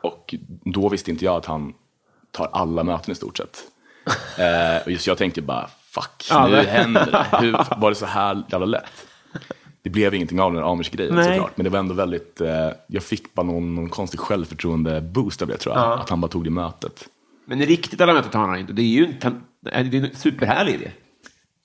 Och 0.00 0.34
då 0.64 0.88
visste 0.88 1.10
inte 1.10 1.24
jag 1.24 1.36
att 1.36 1.46
han 1.46 1.72
tar 2.30 2.48
alla 2.52 2.84
möten 2.84 3.12
i 3.12 3.14
stort 3.14 3.36
sett. 3.36 3.58
Eh, 4.38 4.82
och 4.84 4.90
just 4.90 5.06
jag 5.06 5.18
tänkte 5.18 5.42
bara, 5.42 5.70
fuck, 5.82 6.26
Ja, 6.30 6.46
nu 6.46 6.56
händer 6.56 7.10
det. 7.10 7.26
Hur 7.40 7.80
var 7.80 7.90
det 7.90 7.94
så 7.94 8.06
här 8.06 8.42
jävla 8.48 8.66
lätt? 8.66 9.06
Det 9.82 9.90
blev 9.90 10.14
ingenting 10.14 10.40
av 10.40 10.52
den 10.52 10.62
där 10.62 10.72
Amish-grejen 10.72 11.14
Nej. 11.14 11.24
såklart. 11.24 11.56
Men 11.56 11.64
det 11.64 11.70
var 11.70 11.78
ändå 11.78 11.94
väldigt, 11.94 12.40
eh, 12.40 12.68
jag 12.86 13.02
fick 13.02 13.34
bara 13.34 13.46
någon, 13.46 13.74
någon 13.74 13.88
konstig 13.88 14.20
självförtroende-boost 14.20 15.42
av 15.42 15.48
det 15.48 15.56
tror 15.56 15.74
jag. 15.74 16.00
Att 16.00 16.10
han 16.10 16.20
bara 16.20 16.28
tog 16.28 16.44
det 16.44 16.50
mötet. 16.50 17.08
Men 17.44 17.62
riktigt 17.62 18.00
alla 18.00 18.12
mötet 18.12 18.34
har 18.34 18.48
han 18.48 18.58
inte. 18.58 18.72
Det 18.72 18.82
är 18.82 18.84
ju 18.84 19.14
en, 19.20 19.42
det 19.60 19.70
är 19.70 19.94
en 19.94 20.14
superhärlig 20.14 20.74
idé. 20.74 20.90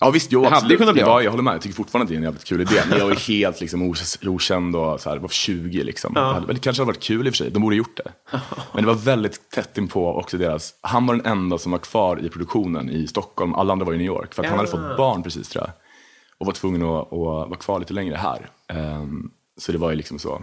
Ja 0.01 0.09
visst, 0.09 0.31
jo, 0.31 0.41
Det 0.43 0.49
hade 0.49 0.77
kunnat 0.77 0.93
bli 0.93 1.03
det 1.03 1.09
av. 1.09 1.23
jag 1.23 1.31
håller 1.31 1.43
med. 1.43 1.53
Jag 1.53 1.61
tycker 1.61 1.75
fortfarande 1.75 2.03
att 2.03 2.09
det 2.09 2.15
är 2.15 2.17
en 2.17 2.23
jävligt 2.23 2.43
kul 2.45 2.61
idé. 2.61 2.81
Men 2.89 2.97
jag 2.97 3.05
var 3.05 3.11
ju 3.13 3.19
helt 3.19 3.61
liksom, 3.61 3.95
okänd 4.25 4.75
och 4.75 5.01
så 5.01 5.09
här, 5.09 5.17
var 5.17 5.29
20 5.29 5.83
liksom. 5.83 6.13
Det 6.13 6.19
hade, 6.19 6.49
eller 6.49 6.59
kanske 6.59 6.81
hade 6.81 6.87
varit 6.87 7.03
kul 7.03 7.27
i 7.27 7.29
och 7.29 7.33
för 7.33 7.37
sig. 7.37 7.51
De 7.51 7.61
borde 7.61 7.75
gjort 7.75 7.97
det. 7.97 8.11
Men 8.73 8.83
det 8.83 8.87
var 8.87 8.95
väldigt 8.95 9.49
tätt 9.51 9.77
inpå 9.77 10.13
också 10.13 10.37
deras... 10.37 10.73
Han 10.81 11.05
var 11.05 11.15
den 11.15 11.25
enda 11.25 11.57
som 11.57 11.71
var 11.71 11.79
kvar 11.79 12.25
i 12.25 12.29
produktionen 12.29 12.89
i 12.89 13.07
Stockholm. 13.07 13.53
Alla 13.53 13.73
andra 13.73 13.85
var 13.85 13.93
i 13.93 13.97
New 13.97 14.07
York. 14.07 14.33
För 14.33 14.43
att 14.43 14.49
han 14.49 14.57
hade 14.57 14.71
fått 14.71 14.97
barn 14.97 15.23
precis 15.23 15.49
tror 15.49 15.63
jag. 15.65 15.71
Och 16.37 16.45
var 16.45 16.53
tvungen 16.53 16.81
att, 16.83 17.13
att 17.13 17.49
vara 17.49 17.55
kvar 17.55 17.79
lite 17.79 17.93
längre 17.93 18.15
här. 18.15 18.49
Ehm, 18.67 19.31
så 19.57 19.71
det 19.71 19.77
var 19.77 19.89
ju 19.89 19.95
liksom 19.95 20.19
så. 20.19 20.41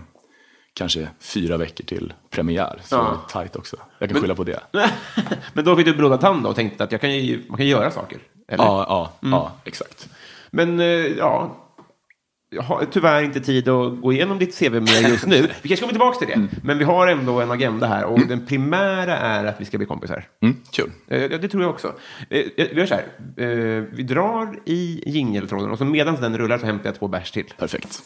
Kanske 0.75 1.09
fyra 1.21 1.57
veckor 1.57 1.85
till 1.85 2.13
premiär. 2.31 2.81
Så 2.85 2.97
det 2.97 3.03
var 3.03 3.19
tajt 3.29 3.57
också. 3.57 3.77
Jag 3.99 4.11
kan 4.11 4.21
skylla 4.21 4.35
på 4.35 4.45
det. 4.45 4.61
Men 5.53 5.65
då 5.65 5.77
fick 5.77 5.87
du 5.87 5.95
blodad 5.95 6.21
tand 6.21 6.43
då 6.43 6.49
och 6.49 6.57
tänkte 6.57 6.85
att 6.85 6.93
jag 6.93 7.01
kan 7.01 7.15
ju, 7.17 7.43
man 7.49 7.57
kan 7.57 7.67
göra 7.67 7.91
saker. 7.91 8.19
Eller? 8.49 8.65
Ja, 8.65 8.87
ja, 8.88 9.31
ja, 9.31 9.53
exakt. 9.65 10.09
Men 10.50 10.81
eh, 10.81 10.87
ja, 10.87 11.56
jag 12.50 12.63
har 12.63 12.85
tyvärr 12.91 13.23
inte 13.23 13.41
tid 13.41 13.69
att 13.69 14.00
gå 14.00 14.13
igenom 14.13 14.39
ditt 14.39 14.59
CV 14.59 14.73
mer 14.73 15.09
just 15.09 15.26
nu. 15.26 15.43
Vi 15.63 15.69
kanske 15.69 15.76
kommer 15.76 15.93
tillbaka 15.93 16.19
till 16.19 16.28
det. 16.28 16.49
Men 16.63 16.78
vi 16.78 16.85
har 16.85 17.06
ändå 17.06 17.41
en 17.41 17.50
agenda 17.50 17.87
här 17.87 18.04
och 18.04 18.21
den 18.21 18.47
primära 18.47 19.17
är 19.17 19.45
att 19.45 19.61
vi 19.61 19.65
ska 19.65 19.78
bli 19.78 19.87
kompisar. 19.87 20.25
Mm, 20.43 20.56
kul. 20.71 20.91
Eh, 21.09 21.23
ja, 21.23 21.39
det 21.39 21.49
tror 21.49 21.63
jag 21.63 21.71
också. 21.71 21.95
Eh, 22.30 22.45
vi 22.56 22.73
gör 22.73 22.87
så 22.87 22.95
här. 22.95 23.04
Eh, 23.37 23.85
vi 23.93 24.02
drar 24.02 24.59
i 24.65 25.02
jingeltråden 25.06 25.71
och 25.71 25.78
så 25.78 25.85
medan 25.85 26.15
den 26.15 26.39
rullar 26.39 26.59
så 26.59 26.67
hämtar 26.67 26.89
jag 26.89 26.99
två 26.99 27.09
bärs 27.09 27.30
till. 27.30 27.52
Perfekt. 27.59 28.02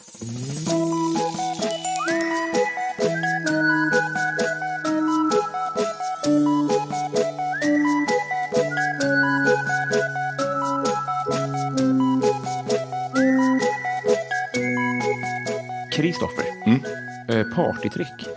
Partytrick. 17.55 18.27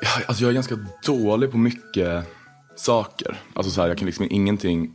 Ja, 0.00 0.08
Alltså 0.26 0.42
jag 0.42 0.50
är 0.50 0.54
ganska 0.54 0.78
dålig 1.06 1.50
på 1.50 1.58
mycket 1.58 2.24
saker. 2.76 3.40
Alltså 3.54 3.72
så 3.72 3.80
här, 3.80 3.88
jag 3.88 3.98
kan 3.98 4.06
liksom 4.06 4.26
ingenting... 4.30 4.94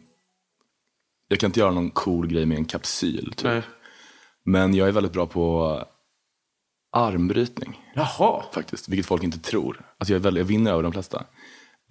Jag 1.28 1.40
kan 1.40 1.48
inte 1.48 1.60
göra 1.60 1.72
någon 1.72 1.92
cool 1.92 2.28
grej 2.28 2.46
med 2.46 2.58
en 2.58 2.66
kapsyl. 2.66 3.34
Typ. 3.36 3.44
Nej. 3.44 3.62
Men 4.46 4.74
jag 4.74 4.88
är 4.88 4.92
väldigt 4.92 5.14
bra 5.14 5.26
på 5.26 5.84
armbrytning. 6.92 7.82
Jaha. 7.96 8.44
Faktiskt, 8.54 8.90
vilket 8.90 9.06
folk 9.06 9.24
inte 9.24 9.40
tror. 9.40 9.82
Alltså 9.98 10.14
jag, 10.14 10.20
är 10.20 10.24
väldigt, 10.24 10.42
jag 10.42 10.46
vinner 10.46 10.72
över 10.72 10.84
de 10.84 10.92
flesta. 10.92 11.24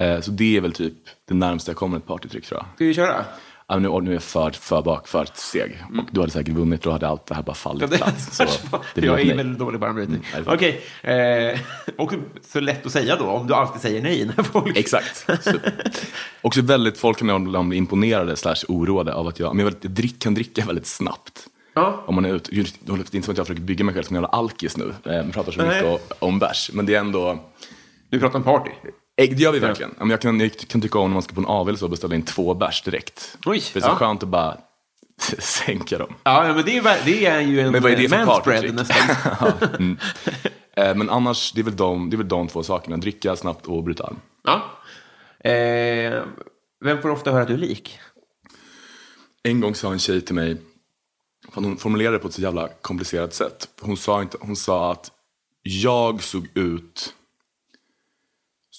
Eh, 0.01 0.21
så 0.21 0.31
det 0.31 0.57
är 0.57 0.61
väl 0.61 0.73
typ 0.73 0.95
det 1.29 1.35
närmaste 1.35 1.71
jag 1.71 1.77
kommer 1.77 1.97
ett 1.97 2.07
partytrick 2.07 2.47
tror 2.47 2.61
jag. 2.61 2.75
Ska 2.75 2.85
vi 2.85 2.95
köra? 2.95 3.25
Men 3.69 3.83
nu, 3.83 4.01
nu 4.01 4.11
är 4.11 4.15
jag 4.15 4.23
för, 4.23 4.51
för 4.51 4.83
bak, 4.83 5.09
för 5.09 5.27
seg. 5.35 5.85
Och 5.99 6.05
du 6.11 6.21
hade 6.21 6.33
säkert 6.33 6.55
vunnit, 6.55 6.83
då 6.83 6.91
hade 6.91 7.09
allt 7.09 7.27
det 7.27 7.35
här 7.35 7.43
bara 7.43 7.55
fallit 7.55 7.83
Ja, 7.91 7.97
platt. 7.97 8.21
Så 8.21 8.43
det 8.43 8.51
jag 9.07 9.21
är 9.21 9.25
nej. 9.25 9.37
väldigt 9.37 9.59
dålig 9.59 9.81
på 9.81 9.87
armbrytning. 9.87 10.21
nej, 10.35 10.43
är 10.47 10.55
Okej. 10.55 11.53
Eh, 11.53 11.61
och 11.99 12.13
så 12.49 12.61
lätt 12.61 12.87
att 12.87 12.93
säga 12.93 13.17
då, 13.17 13.25
om 13.25 13.47
du 13.47 13.55
alltid 13.55 13.81
säger 13.83 14.03
nej 14.03 14.25
när 14.37 14.43
folk... 14.45 14.77
Exakt. 14.77 15.17
Så, 15.45 15.53
också 16.43 16.63
väldigt, 16.63 16.99
folk 16.99 17.19
kan 17.19 17.27
bli 17.69 17.79
imponerade 17.79 18.37
slash 18.37 18.57
oroade 18.69 19.15
av 19.15 19.27
att 19.29 19.39
jag, 19.39 19.49
men 19.57 19.59
jag, 19.59 19.65
väldigt, 19.65 19.85
jag 19.85 19.93
drick, 19.93 20.19
kan 20.23 20.35
dricka 20.35 20.65
väldigt 20.67 20.87
snabbt. 20.87 21.47
Ja. 21.75 22.05
Om 22.07 22.15
man 22.15 22.25
är 22.25 22.35
ute, 22.35 22.51
det 22.51 22.91
är 22.93 23.17
inte 23.17 23.23
som 23.23 23.33
att 23.33 23.39
jag 23.39 23.47
försöker 23.47 23.63
bygga 23.63 23.85
mig 23.85 23.95
själv 23.95 24.05
som 24.05 24.17
en 24.17 24.23
jävla 24.23 24.39
alkis 24.39 24.77
nu. 24.77 24.95
Eh, 25.05 25.13
Man 25.17 25.31
pratar 25.33 25.53
så 25.53 25.59
Nej. 25.63 25.69
mycket 25.69 25.85
o- 26.11 26.15
om 26.19 26.39
bärs. 26.39 26.71
Men 26.73 26.87
det 26.87 26.95
är 26.95 27.01
ändå, 27.01 27.45
Du 28.11 28.21
pratar 28.21 28.39
om 28.39 28.43
party. 28.45 28.71
Det 29.17 29.39
gör 29.39 29.53
vi 29.53 29.59
verkligen. 29.59 29.95
Ja. 29.99 30.07
Jag 30.11 30.21
kan, 30.21 30.41
jag 30.41 30.59
kan 30.59 30.81
tycka 30.81 30.99
om 30.99 31.11
när 31.11 31.15
man 31.15 31.23
ska 31.23 31.35
på 31.35 31.41
en 31.41 31.47
AW 31.47 31.77
så 31.77 31.89
beställa 31.89 32.15
in 32.15 32.23
två 32.23 32.55
bärs 32.55 32.83
direkt. 32.83 33.39
Oj, 33.47 33.61
För 33.61 33.81
det 33.81 33.87
är 33.87 33.89
så 33.89 33.95
ja. 33.95 33.97
skönt 33.97 34.23
att 34.23 34.29
bara 34.29 34.59
sänka 35.39 35.99
dem. 35.99 36.15
Ja, 36.23 36.47
ja, 36.47 36.55
men 36.55 36.65
det 36.65 36.77
är, 36.77 37.05
det 37.05 37.27
är 37.27 37.41
ju 37.41 37.61
en 37.61 37.73
Men 37.73 37.83
vad 37.83 37.93
är 37.93 37.97
det 37.97 38.09
för 38.09 38.25
manspread 38.27 38.75
nästan. 38.75 39.97
Eh, 40.79 40.95
Men 40.95 41.11
annars, 41.11 41.53
det 41.53 41.61
är, 41.61 41.65
väl 41.65 41.77
de, 41.77 42.11
det 42.11 42.17
är 42.17 42.19
väl 42.19 42.29
de 42.29 42.49
två 42.49 42.63
sakerna. 42.63 42.97
Dricka 42.97 43.37
snabbt 43.37 43.67
och 43.67 43.85
bryta 43.85 44.05
arm. 44.05 44.21
Ja. 44.45 44.63
Eh, 45.51 46.23
vem 46.85 47.03
får 47.03 47.11
ofta 47.11 47.33
höra 47.33 47.43
att 47.43 47.49
du 47.49 47.55
är 47.55 47.59
lik? 47.59 47.99
En 49.43 49.61
gång 49.61 49.75
sa 49.75 49.93
en 49.93 49.99
tjej 49.99 50.21
till 50.21 50.35
mig, 50.35 50.57
hon 51.55 51.77
formulerade 51.77 52.17
det 52.17 52.21
på 52.21 52.29
ett 52.29 52.35
så 52.35 52.41
jävla 52.43 52.69
komplicerat 52.69 53.35
sätt. 53.35 53.69
Hon 53.81 53.97
sa, 53.97 54.23
inte, 54.23 54.39
hon 54.41 54.57
sa 54.57 54.93
att 54.93 55.11
jag 55.63 56.23
såg 56.23 56.49
ut 56.55 57.15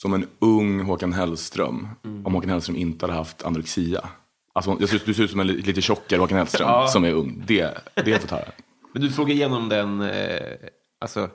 som 0.02 0.14
en 0.14 0.28
ung 0.40 0.82
Håkan 0.82 1.14
Hellström 1.14 1.88
om 2.26 2.34
Håkan 2.34 2.50
Hellström 2.50 2.76
inte 2.78 3.06
hade 3.06 3.18
haft 3.18 3.44
anorexia. 3.44 4.02
Alltså, 4.54 4.72
hon- 4.72 4.78
jag 4.80 4.90
ser, 4.90 5.02
du 5.06 5.14
ser 5.14 5.24
ut 5.24 5.32
som 5.32 5.40
en 5.40 5.48
li- 5.48 5.62
lite 5.62 5.82
tjockare 5.82 6.20
Håkan 6.20 6.38
Hellström 6.38 6.88
som 6.88 7.04
är 7.04 7.12
ung. 7.14 7.44
Det, 7.48 7.78
det 8.06 8.20
fått 8.22 8.32
höra. 8.32 8.46
Men 8.94 9.02
du 9.02 9.10
såg 9.10 9.32
igenom 9.32 9.70
den, 9.70 10.02
eh, 10.02 10.40
alltså... 11.02 11.30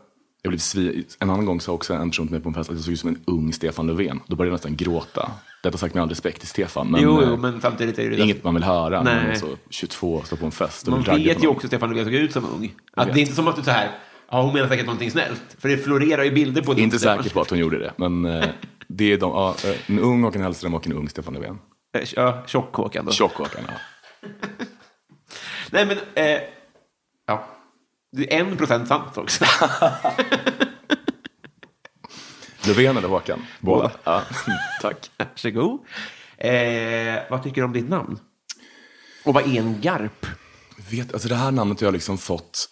Jag 0.44 0.50
blev 0.50 0.58
svi... 0.58 1.04
En 1.18 1.30
annan 1.30 1.44
gång 1.46 1.60
sa 1.60 1.72
också 1.72 1.94
en 1.94 2.10
person 2.10 2.26
till 2.26 2.32
mig 2.34 2.42
på 2.42 2.48
en 2.48 2.54
fest 2.54 2.70
att 2.70 2.76
jag 2.76 2.84
såg 2.84 2.92
ut 2.92 3.00
som 3.00 3.08
en 3.08 3.22
ung 3.26 3.52
Stefan 3.52 3.86
Löfven. 3.86 4.20
Då 4.26 4.36
började 4.36 4.48
jag 4.50 4.54
nästan 4.54 4.76
gråta. 4.76 5.30
Detta 5.62 5.78
sagt 5.78 5.94
med 5.94 6.02
all 6.02 6.08
respekt 6.08 6.38
till 6.38 6.48
Stefan. 6.48 6.90
Men, 6.90 7.02
jo, 7.02 7.22
jo, 7.26 7.32
eh, 7.32 7.38
men 7.38 7.60
samtidigt 7.60 7.98
är 7.98 8.10
det... 8.10 8.16
inget 8.20 8.44
man 8.44 8.54
vill 8.54 8.62
höra 8.62 9.02
när 9.02 9.14
man 9.14 9.24
är 9.24 9.28
Nej. 9.28 9.36
så 9.36 9.46
22 9.70 10.14
och 10.14 10.26
står 10.26 10.36
på 10.36 10.44
en 10.46 10.52
fest. 10.52 10.86
Man 10.86 11.02
vet 11.02 11.42
ju 11.44 11.48
också 11.48 11.66
Stefan 11.66 11.88
Löfven 11.88 12.04
såg 12.04 12.14
ut 12.14 12.32
som 12.32 12.44
ung. 12.44 12.74
Att 12.92 13.06
vet. 13.08 13.14
det 13.14 13.20
är 13.20 13.22
inte 13.22 13.34
som 13.34 13.48
att 13.48 13.56
du 13.56 13.62
så 13.62 13.70
här, 13.70 13.90
ja 14.32 14.42
hon 14.42 14.52
menar 14.54 14.68
säkert 14.68 14.86
någonting 14.86 15.10
snällt. 15.10 15.42
För 15.58 15.68
det 15.68 15.76
florerar 15.76 16.24
ju 16.24 16.30
bilder 16.30 16.62
på 16.62 16.72
Inte 16.74 16.98
Stefan. 16.98 17.18
säker 17.18 17.34
på 17.34 17.40
att 17.40 17.50
hon 17.50 17.58
gjorde 17.58 17.78
det, 17.78 17.92
men 17.96 18.24
eh, 18.24 18.48
det 18.88 19.12
är 19.12 19.18
de, 19.18 19.30
ja, 19.30 19.54
en 19.86 19.98
ung 19.98 20.22
Håkan 20.22 20.42
Hellström 20.42 20.74
och 20.74 20.86
en 20.86 20.92
ung 20.92 21.08
Stefan 21.08 21.34
Löfven. 21.34 21.58
Eh, 21.98 22.02
Ja, 22.16 22.42
tjock-Håkan 22.46 23.04
då. 23.04 23.12
Tjock-Håkan, 23.12 23.62
ja. 23.68 23.74
Nej, 25.70 25.86
men... 25.86 25.98
Eh, 26.14 26.40
ja. 27.26 27.44
Det 28.12 28.34
är 28.36 28.40
en 28.40 28.56
procent 28.56 28.88
sant 28.88 29.18
också. 29.18 29.44
Löfven 32.66 32.96
eller 32.96 33.08
Håkan? 33.08 33.46
Båda. 33.60 33.90
Ja, 34.04 34.22
tack. 34.82 35.10
Varsågod. 35.18 35.80
Eh, 36.38 37.22
vad 37.30 37.42
tycker 37.42 37.60
du 37.60 37.64
om 37.64 37.72
ditt 37.72 37.88
namn? 37.88 38.18
Och 39.24 39.34
vad 39.34 39.44
är 39.46 39.58
en 39.60 39.80
garp? 39.80 40.26
vet, 40.90 41.12
alltså 41.12 41.28
det 41.28 41.34
här 41.34 41.50
namnet 41.50 41.80
har 41.80 41.86
jag 41.86 41.92
liksom 41.92 42.18
fått 42.18 42.68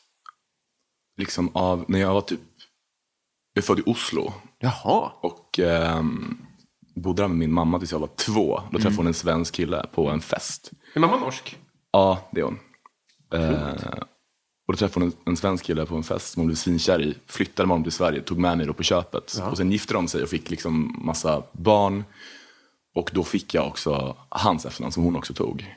liksom 1.21 1.57
av, 1.57 1.85
när 1.89 1.99
jag 1.99 2.15
var 2.15 2.21
typ, 2.21 2.41
jag 3.55 3.63
är 3.63 3.67
född 3.67 3.79
i 3.79 3.83
Oslo 3.87 4.33
Jaha. 4.59 5.13
och 5.21 5.59
ehm, 5.59 6.39
bodde 6.95 7.23
där 7.23 7.29
med 7.29 7.39
min 7.39 7.53
mamma 7.53 7.79
tills 7.79 7.93
jag 7.93 7.99
var 7.99 8.11
två. 8.17 8.61
Då 8.71 8.79
träffade 8.79 8.97
hon 8.97 9.07
en 9.07 9.15
svensk 9.15 9.55
kille 9.55 9.87
på 9.95 10.09
en 10.09 10.21
fest. 10.21 10.71
Är 10.95 11.01
mamma 11.01 11.19
norsk? 11.19 11.59
Ja, 11.93 12.29
det 12.33 12.41
är 12.41 12.45
hon. 12.45 12.59
Eh, 13.35 13.73
och 14.67 14.75
då 14.75 14.77
träffade 14.77 15.07
hon 15.07 15.13
en, 15.13 15.31
en 15.31 15.37
svensk 15.37 15.65
kille 15.65 15.87
på 15.87 15.97
en 15.97 16.03
fest 16.03 16.33
som 16.33 16.41
hon 16.41 16.47
blev 16.47 16.57
svinkär 16.57 17.03
i. 17.03 17.15
Flyttade 17.27 17.67
med 17.67 17.75
honom 17.75 17.85
till 17.85 17.93
Sverige, 17.93 18.23
tog 18.23 18.39
med 18.39 18.57
mig 18.59 18.67
då 18.67 18.73
på 18.73 18.83
köpet. 18.83 19.43
Och 19.51 19.57
sen 19.57 19.73
gifte 19.73 19.95
de 19.95 20.09
sig 20.09 20.23
och 20.23 20.29
fick 20.29 20.51
liksom 20.51 21.01
massa 21.05 21.43
barn. 21.53 22.05
Och 22.95 23.11
då 23.15 23.25
fick 23.25 23.55
jag 23.55 23.67
också 23.67 24.17
hans 24.29 24.67
efternamn 24.67 24.93
som 24.93 25.03
hon 25.03 25.17
också 25.17 25.35
tog. 25.35 25.77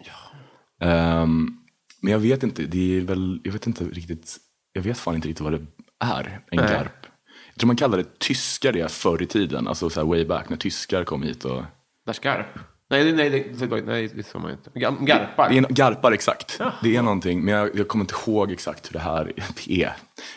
Ehm, 0.81 1.57
men 2.01 2.11
jag 2.11 2.19
vet 2.19 2.43
inte, 2.43 2.63
det 2.63 2.97
är 2.97 3.01
väl, 3.01 3.41
jag 3.43 3.51
vet 3.51 3.67
inte 3.67 3.83
riktigt, 3.83 4.37
jag 4.73 4.81
vet 4.81 4.97
fan 4.97 5.15
inte 5.15 5.27
riktigt 5.27 5.43
vad 5.43 5.53
det 5.53 5.65
är, 5.99 6.41
en 6.51 6.57
Nej. 6.59 6.69
garp. 6.69 7.05
Jag 7.53 7.59
tror 7.59 7.67
man 7.67 7.75
kallade 7.75 8.03
det 8.03 8.19
tyskar 8.19 8.71
det 8.71 8.91
förr 8.91 9.21
i 9.21 9.25
tiden, 9.25 9.67
alltså 9.67 9.89
så 9.89 9.99
här 9.99 10.07
way 10.07 10.25
back 10.25 10.49
när 10.49 10.57
tyskar 10.57 11.03
kom 11.03 11.23
hit 11.23 11.45
och 11.45 11.63
Där 12.05 12.13
skarp? 12.13 12.47
Nej, 12.89 13.03
det- 13.03 13.11
nej, 13.11 13.29
det, 13.29 13.65
det, 13.67 13.81
nej, 13.81 14.07
det 14.15 14.23
sa 14.23 14.39
man 14.39 14.51
inte. 14.51 14.69
Gar- 14.69 15.05
Garpar? 15.05 15.49
Det 15.49 15.55
är 15.55 15.57
en, 15.57 15.73
garpar, 15.73 16.11
exakt. 16.11 16.59
Det 16.83 16.95
är 16.95 17.01
någonting, 17.01 17.45
men 17.45 17.53
jag, 17.53 17.75
jag 17.75 17.87
kommer 17.87 18.03
inte 18.03 18.15
ihåg 18.27 18.51
exakt 18.51 18.87
hur 18.89 18.93
det 18.93 18.99
här 18.99 19.25
är. 19.69 19.79
Jag 19.79 19.91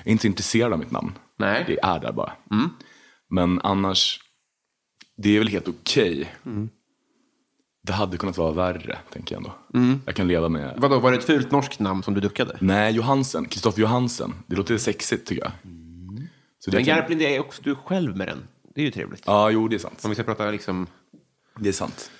är 0.05 0.11
inte 0.13 0.27
intresserad 0.27 0.73
av 0.73 0.79
mitt 0.79 0.91
namn. 0.91 1.13
Nej. 1.39 1.65
Det 1.67 1.79
är 1.83 1.99
där 2.01 2.13
bara. 2.13 2.33
Men 3.31 3.61
annars, 3.63 4.21
det 5.17 5.29
är 5.35 5.39
väl 5.39 5.49
helt 5.49 5.69
okej. 5.69 6.33
Det 7.87 7.93
hade 7.93 8.17
kunnat 8.17 8.39
vara 8.39 8.53
värre, 8.53 8.99
tänker 9.13 9.35
jag 9.35 9.45
ändå. 9.75 10.01
Jag 10.07 10.15
kan 10.15 10.29
leva 10.29 10.49
med... 10.49 10.75
Vadå, 10.77 10.99
var 10.99 11.11
det 11.11 11.17
ett 11.19 11.25
fult 11.25 11.51
norskt 11.51 11.81
namn 11.81 12.03
som 12.03 12.15
du 12.15 12.21
duckade? 12.21 12.57
Nej, 12.61 12.93
Johansen. 12.95 13.45
Kristoffer 13.45 13.81
Johansen. 13.81 14.35
Det 14.47 14.57
låter 14.57 14.79
sexigt 14.79 15.27
tycker 15.29 15.43
jag. 15.43 15.53
Så 16.59 16.71
det 16.71 16.77
Men 16.77 16.85
kan- 16.85 16.97
Garplind 16.97 17.23
är 17.23 17.41
också 17.41 17.63
du 17.63 17.75
själv 17.75 18.17
med 18.17 18.29
den. 18.29 18.49
Det 18.75 18.81
är 18.81 18.85
ju 18.85 18.91
trevligt. 18.91 19.23
Ja, 19.27 19.51
jo, 19.51 19.69
det 19.69 19.77
är 19.77 19.79
sant. 19.79 20.05
Om 20.05 20.11
vi 20.11 20.15
ska 20.15 20.23
prata 20.25 20.51
liksom... 20.51 20.87
Det 21.59 21.69
är 21.69 21.73
sant. 21.73 22.11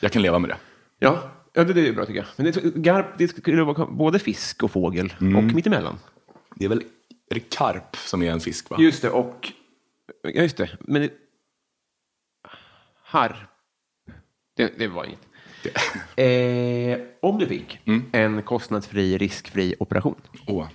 Jag 0.00 0.12
kan 0.12 0.22
leva 0.22 0.38
med 0.38 0.50
det. 0.50 0.56
Ja, 0.98 1.30
ja 1.52 1.64
det, 1.64 1.72
det 1.72 1.88
är 1.88 1.92
bra 1.92 2.06
tycker 2.06 2.18
jag. 2.20 2.26
Men 2.36 2.46
det, 2.46 2.74
garp, 2.76 3.06
det 3.18 3.28
skulle 3.28 3.64
vara 3.64 3.86
både 3.86 4.18
fisk 4.18 4.62
och 4.62 4.70
fågel. 4.70 5.14
Och 5.20 5.42
mittemellan. 5.54 5.98
Det 6.54 6.64
är 6.64 6.68
väl, 6.68 6.82
är 7.30 7.34
det 7.34 7.40
karp 7.40 7.96
som 7.96 8.22
är 8.22 8.30
en 8.32 8.40
fisk 8.40 8.70
va? 8.70 8.76
Just 8.80 9.02
det, 9.02 9.10
och... 9.10 9.52
Ja, 10.22 10.42
just 10.42 10.56
det. 10.56 10.70
Men 10.80 11.02
det... 11.02 11.10
Harp. 13.02 13.36
Det, 14.60 14.78
det 14.78 14.88
var 14.88 15.04
inget. 15.04 15.26
Eh, 16.16 16.98
om 17.22 17.38
du 17.38 17.46
fick 17.46 17.78
en 18.12 18.42
kostnadsfri, 18.42 19.18
riskfri 19.18 19.74
operation. 19.78 20.14
Åh. 20.46 20.68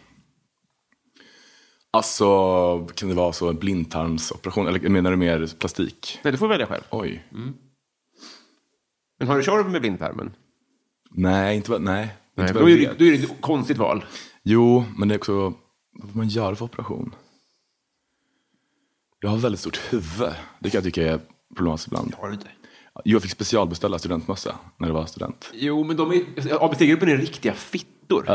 Alltså, 1.91 2.87
kan 2.95 3.09
det 3.09 3.15
vara 3.15 3.33
så 3.33 3.49
en 3.49 3.55
blindtarmsoperation? 3.55 4.67
Eller 4.67 4.89
menar 4.89 5.11
du 5.11 5.17
mer 5.17 5.55
plastik? 5.59 6.19
Nej, 6.23 6.31
du 6.31 6.37
får 6.37 6.47
välja 6.47 6.65
själv. 6.65 6.83
Oj. 6.89 7.25
Men 9.19 9.27
har 9.27 9.37
du 9.37 9.43
Tjorv 9.43 9.69
med 9.69 9.81
blindtarmen? 9.81 10.31
Nej, 11.11 11.55
inte 11.55 11.71
vad, 11.71 11.81
nej. 11.81 12.15
Nej, 12.35 12.47
inte 12.47 12.59
då 12.59 12.65
är, 12.65 12.69
jag 12.69 12.79
det, 12.79 12.87
vet. 12.87 12.99
då 12.99 13.05
är 13.05 13.11
det 13.11 13.23
ett 13.23 13.41
konstigt 13.41 13.77
val. 13.77 14.05
Jo, 14.43 14.85
men 14.97 15.07
det 15.07 15.15
är 15.15 15.17
också, 15.19 15.33
vad 15.91 16.11
får 16.11 16.17
man 16.17 16.27
göra 16.27 16.55
för 16.55 16.65
operation? 16.65 17.15
Jag 19.19 19.29
har 19.29 19.37
väldigt 19.37 19.59
stort 19.59 19.77
huvud. 19.93 20.33
Det 20.59 20.69
kan 20.69 20.77
jag 20.77 20.83
tycka 20.83 21.11
är 21.11 21.19
problematiskt 21.55 21.87
ibland. 21.87 22.15
Har 22.15 22.27
du 22.27 22.33
inte? 22.33 22.49
Jag 23.03 23.21
fick 23.21 23.31
specialbeställa 23.31 23.99
studentmössa 23.99 24.55
när 24.77 24.87
det 24.87 24.93
var 24.93 25.05
student. 25.05 25.51
Jo, 25.53 25.83
men 25.83 25.97
de 25.97 26.11
är... 26.11 26.23
ABC-gruppen 26.65 27.09
är 27.09 27.17
riktiga 27.17 27.53
fittor. 27.53 28.29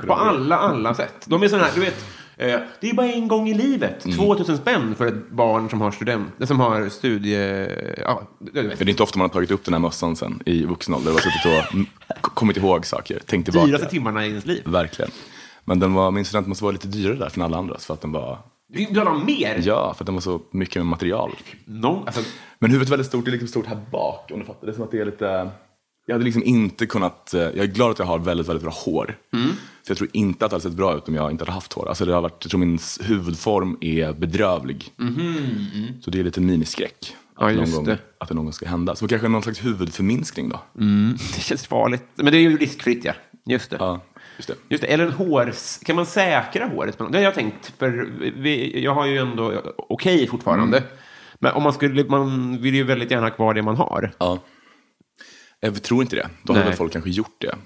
På 0.06 0.14
alla, 0.14 0.58
alla 0.58 0.94
sätt. 0.94 1.24
De 1.26 1.42
är 1.42 1.48
sådana 1.48 1.66
här, 1.66 1.74
du 1.74 1.80
vet, 1.80 2.04
eh, 2.36 2.60
det 2.80 2.90
är 2.90 2.94
bara 2.94 3.06
en 3.06 3.28
gång 3.28 3.48
i 3.48 3.54
livet. 3.54 4.00
2000 4.16 4.56
spänn 4.56 4.94
för 4.94 5.06
ett 5.06 5.30
barn 5.30 5.70
som 5.70 5.80
har 5.80 5.90
student, 5.90 6.28
som 6.44 6.60
har 6.60 6.88
studie... 6.88 7.68
Ja, 7.98 8.22
det 8.52 8.80
är 8.80 8.88
inte 8.88 9.02
ofta 9.02 9.18
man 9.18 9.28
har 9.28 9.34
tagit 9.34 9.50
upp 9.50 9.64
den 9.64 9.74
här 9.74 9.80
mössan 9.80 10.16
sen 10.16 10.42
i 10.46 10.64
vuxen 10.64 10.94
ålder 10.94 11.12
och 11.12 11.20
suttit 11.20 11.46
och 11.46 11.74
mm, 11.74 11.86
kommit 12.20 12.56
ihåg 12.56 12.86
saker. 12.86 13.20
Tänkt 13.26 13.44
tillbaka. 13.44 13.66
Dyraste 13.66 13.88
timmarna 13.88 14.26
i 14.26 14.28
ens 14.28 14.46
liv. 14.46 14.62
Verkligen. 14.66 15.10
Men 15.64 15.80
den 15.80 15.94
var, 15.94 16.10
min 16.10 16.24
studentmössa 16.24 16.64
var 16.64 16.72
lite 16.72 16.88
dyrare 16.88 17.16
där 17.16 17.32
än 17.36 17.42
alla 17.42 17.58
andras 17.58 17.86
för 17.86 17.94
att 17.94 18.00
den 18.00 18.12
var, 18.12 18.38
Du 18.74 18.86
vill 18.86 18.98
ha 18.98 19.18
mer? 19.18 19.60
ja, 19.64 19.94
för 19.94 20.02
att 20.02 20.06
den 20.06 20.14
var 20.14 20.22
så 20.22 20.40
mycket 20.50 20.76
med 20.76 20.86
material. 20.86 21.30
No, 21.64 22.02
alltså, 22.06 22.22
Men 22.58 22.70
huvudet 22.70 22.88
är 22.88 22.90
väldigt 22.90 23.06
stort, 23.06 23.24
det 23.24 23.28
är 23.30 23.32
liksom 23.32 23.48
stort 23.48 23.66
här 23.66 23.80
bak 23.90 24.30
om 24.32 24.38
du 24.40 24.44
fattar. 24.44 24.66
Det 24.66 24.72
är 24.72 24.74
som 24.74 24.84
att 24.84 24.90
det 24.90 24.98
är 25.00 25.04
lite... 25.04 25.50
Jag 26.06 26.14
hade 26.14 26.24
liksom 26.24 26.42
inte 26.42 26.86
kunnat... 26.86 27.34
eh, 27.34 27.40
Jag 27.40 27.56
är 27.58 27.66
glad 27.66 27.90
att 27.90 27.98
jag 27.98 28.06
har 28.06 28.18
väldigt, 28.18 28.48
väldigt 28.48 28.62
bra 28.62 28.72
hår. 28.84 29.16
För 29.30 29.90
jag 29.90 29.96
tror 29.98 30.10
inte 30.12 30.44
att 30.44 30.50
det 30.50 30.54
hade 30.54 30.62
sett 30.62 30.72
bra 30.72 30.96
ut 30.96 31.08
om 31.08 31.14
jag 31.14 31.30
inte 31.30 31.42
hade 31.44 31.52
haft 31.52 31.72
hår. 31.72 31.88
Alltså 31.88 32.04
det 32.04 32.12
har 32.14 32.20
varit, 32.20 32.36
jag 32.40 32.50
tror 32.50 32.60
min 32.60 32.78
huvudform 33.02 33.78
är 33.80 34.12
bedrövlig. 34.12 34.92
Så 36.00 36.10
det 36.10 36.20
är 36.20 36.24
lite 36.24 36.40
miniskräck. 36.40 37.16
Ja, 37.38 37.46
Att, 37.46 37.54
just 37.54 37.72
någon 37.74 37.84
gång, 37.84 37.94
det. 37.94 37.98
att 38.18 38.28
det 38.28 38.34
någon 38.34 38.44
gång 38.44 38.52
ska 38.52 38.68
hända. 38.68 38.96
Så 38.96 39.08
kanske 39.08 39.28
någon 39.28 39.42
slags 39.42 39.64
huvudförminskning 39.64 40.48
då. 40.48 40.60
det 41.34 41.40
känns 41.40 41.66
farligt. 41.66 42.04
Men 42.14 42.26
det 42.26 42.36
är 42.38 42.40
ju 42.40 42.56
riskfritt, 42.56 43.04
ja. 43.04 43.12
Just 43.46 43.70
det. 43.70 43.76
Ja, 43.80 44.00
just 44.36 44.48
det. 44.48 44.54
Just 44.68 44.82
det. 44.82 44.86
Eller 44.86 45.04
en 45.04 45.12
hårs... 45.12 45.78
Kan 45.78 45.96
man 45.96 46.06
säkra 46.06 46.66
håret? 46.66 46.98
Det 46.98 47.04
har 47.18 47.24
jag 47.24 47.34
tänkt. 47.34 47.72
För 47.78 48.08
vi, 48.36 48.82
jag 48.84 48.94
har 48.94 49.06
ju 49.06 49.18
ändå 49.18 49.62
okej 49.76 50.26
fortfarande. 50.26 50.82
Men 51.38 51.52
om 51.52 51.62
man 51.62 51.72
skulle... 51.72 52.04
Man 52.04 52.58
vill 52.62 52.74
ju 52.74 52.84
väldigt 52.84 53.10
gärna 53.10 53.26
ha 53.26 53.30
kvar 53.30 53.54
det 53.54 53.62
man 53.62 53.76
har. 53.76 54.12
Ja. 54.18 54.38
Jag 55.60 55.82
tror 55.82 56.02
inte 56.02 56.16
det. 56.16 56.28
Då 56.42 56.52
har 56.52 56.60
Nej. 56.60 56.68
väl 56.68 56.76
folk 56.76 56.92
kanske 56.92 57.10
gjort 57.10 57.36
det. 57.40 57.56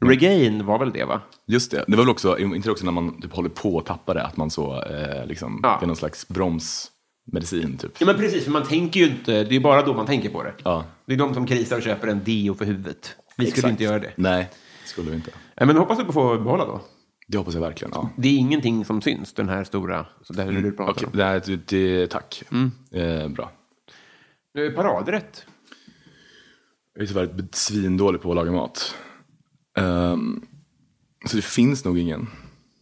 Regain 0.00 0.66
var 0.66 0.78
väl 0.78 0.92
det, 0.92 1.04
va? 1.04 1.20
Just 1.46 1.70
det. 1.70 1.84
Det 1.86 1.96
var 1.96 2.04
väl 2.04 2.10
också, 2.10 2.38
inte 2.38 2.70
också 2.70 2.84
när 2.84 2.92
man 2.92 3.20
typ 3.20 3.32
håller 3.32 3.48
på 3.48 3.78
att 3.78 3.86
tappa 3.86 4.14
det, 4.14 4.22
att 4.22 4.36
man 4.36 4.50
så, 4.50 4.82
eh, 4.82 5.26
liksom, 5.26 5.60
Ja. 5.62 5.76
det 5.80 5.84
är 5.84 5.86
någon 5.86 5.96
slags 5.96 6.28
bromsmedicin 6.28 7.78
typ. 7.78 7.90
Ja, 7.98 8.06
men 8.06 8.16
precis. 8.16 8.44
För 8.44 8.50
man 8.50 8.62
tänker 8.62 9.00
ju 9.00 9.06
inte... 9.06 9.44
Det 9.44 9.56
är 9.56 9.60
bara 9.60 9.82
då 9.82 9.94
man 9.94 10.06
tänker 10.06 10.28
på 10.28 10.42
det. 10.42 10.52
Ja. 10.64 10.84
Det 11.06 11.14
är 11.14 11.18
de 11.18 11.34
som 11.34 11.46
krisar 11.46 11.76
och 11.76 11.82
köper 11.82 12.08
en 12.08 12.20
deo 12.24 12.54
för 12.54 12.64
huvudet. 12.64 13.16
Vi 13.36 13.46
skulle 13.46 13.48
Exakt. 13.58 13.70
inte 13.70 13.84
göra 13.84 13.98
det. 13.98 14.12
Nej, 14.16 14.50
skulle 14.88 15.10
vi 15.10 15.16
inte. 15.16 15.30
Nej, 15.56 15.66
Men 15.66 15.76
hoppas 15.76 15.98
du 15.98 16.04
på 16.04 16.08
att 16.08 16.14
få 16.14 16.38
behålla 16.38 16.64
då. 16.64 16.80
Det 17.28 17.38
hoppas 17.38 17.54
jag 17.54 17.60
verkligen. 17.60 17.92
Ja. 17.94 18.10
Det 18.16 18.28
är 18.28 18.36
ingenting 18.36 18.84
som 18.84 19.02
syns, 19.02 19.32
den 19.32 19.48
här 19.48 19.64
stora... 19.64 20.06
Så 20.22 20.32
det 20.32 20.42
här 20.42 20.52
du 20.52 20.72
pratar 20.72 20.92
Okej, 20.92 21.06
om. 21.06 21.16
det 21.16 21.24
här, 21.24 21.42
det, 21.46 21.56
det, 21.68 22.06
tack. 22.06 22.42
Eh, 22.90 23.28
bra. 23.28 23.50
Eh, 24.58 24.72
Paradrätt. 24.72 25.46
Jag 26.94 27.02
är 27.02 27.06
tyvärr 27.06 27.48
svindålig 27.52 28.22
på 28.22 28.30
att 28.30 28.36
laga 28.36 28.52
mat. 28.52 28.94
Ehm, 29.78 30.46
så 31.26 31.36
det 31.36 31.44
finns 31.44 31.84
nog 31.84 31.98
ingen. 31.98 32.28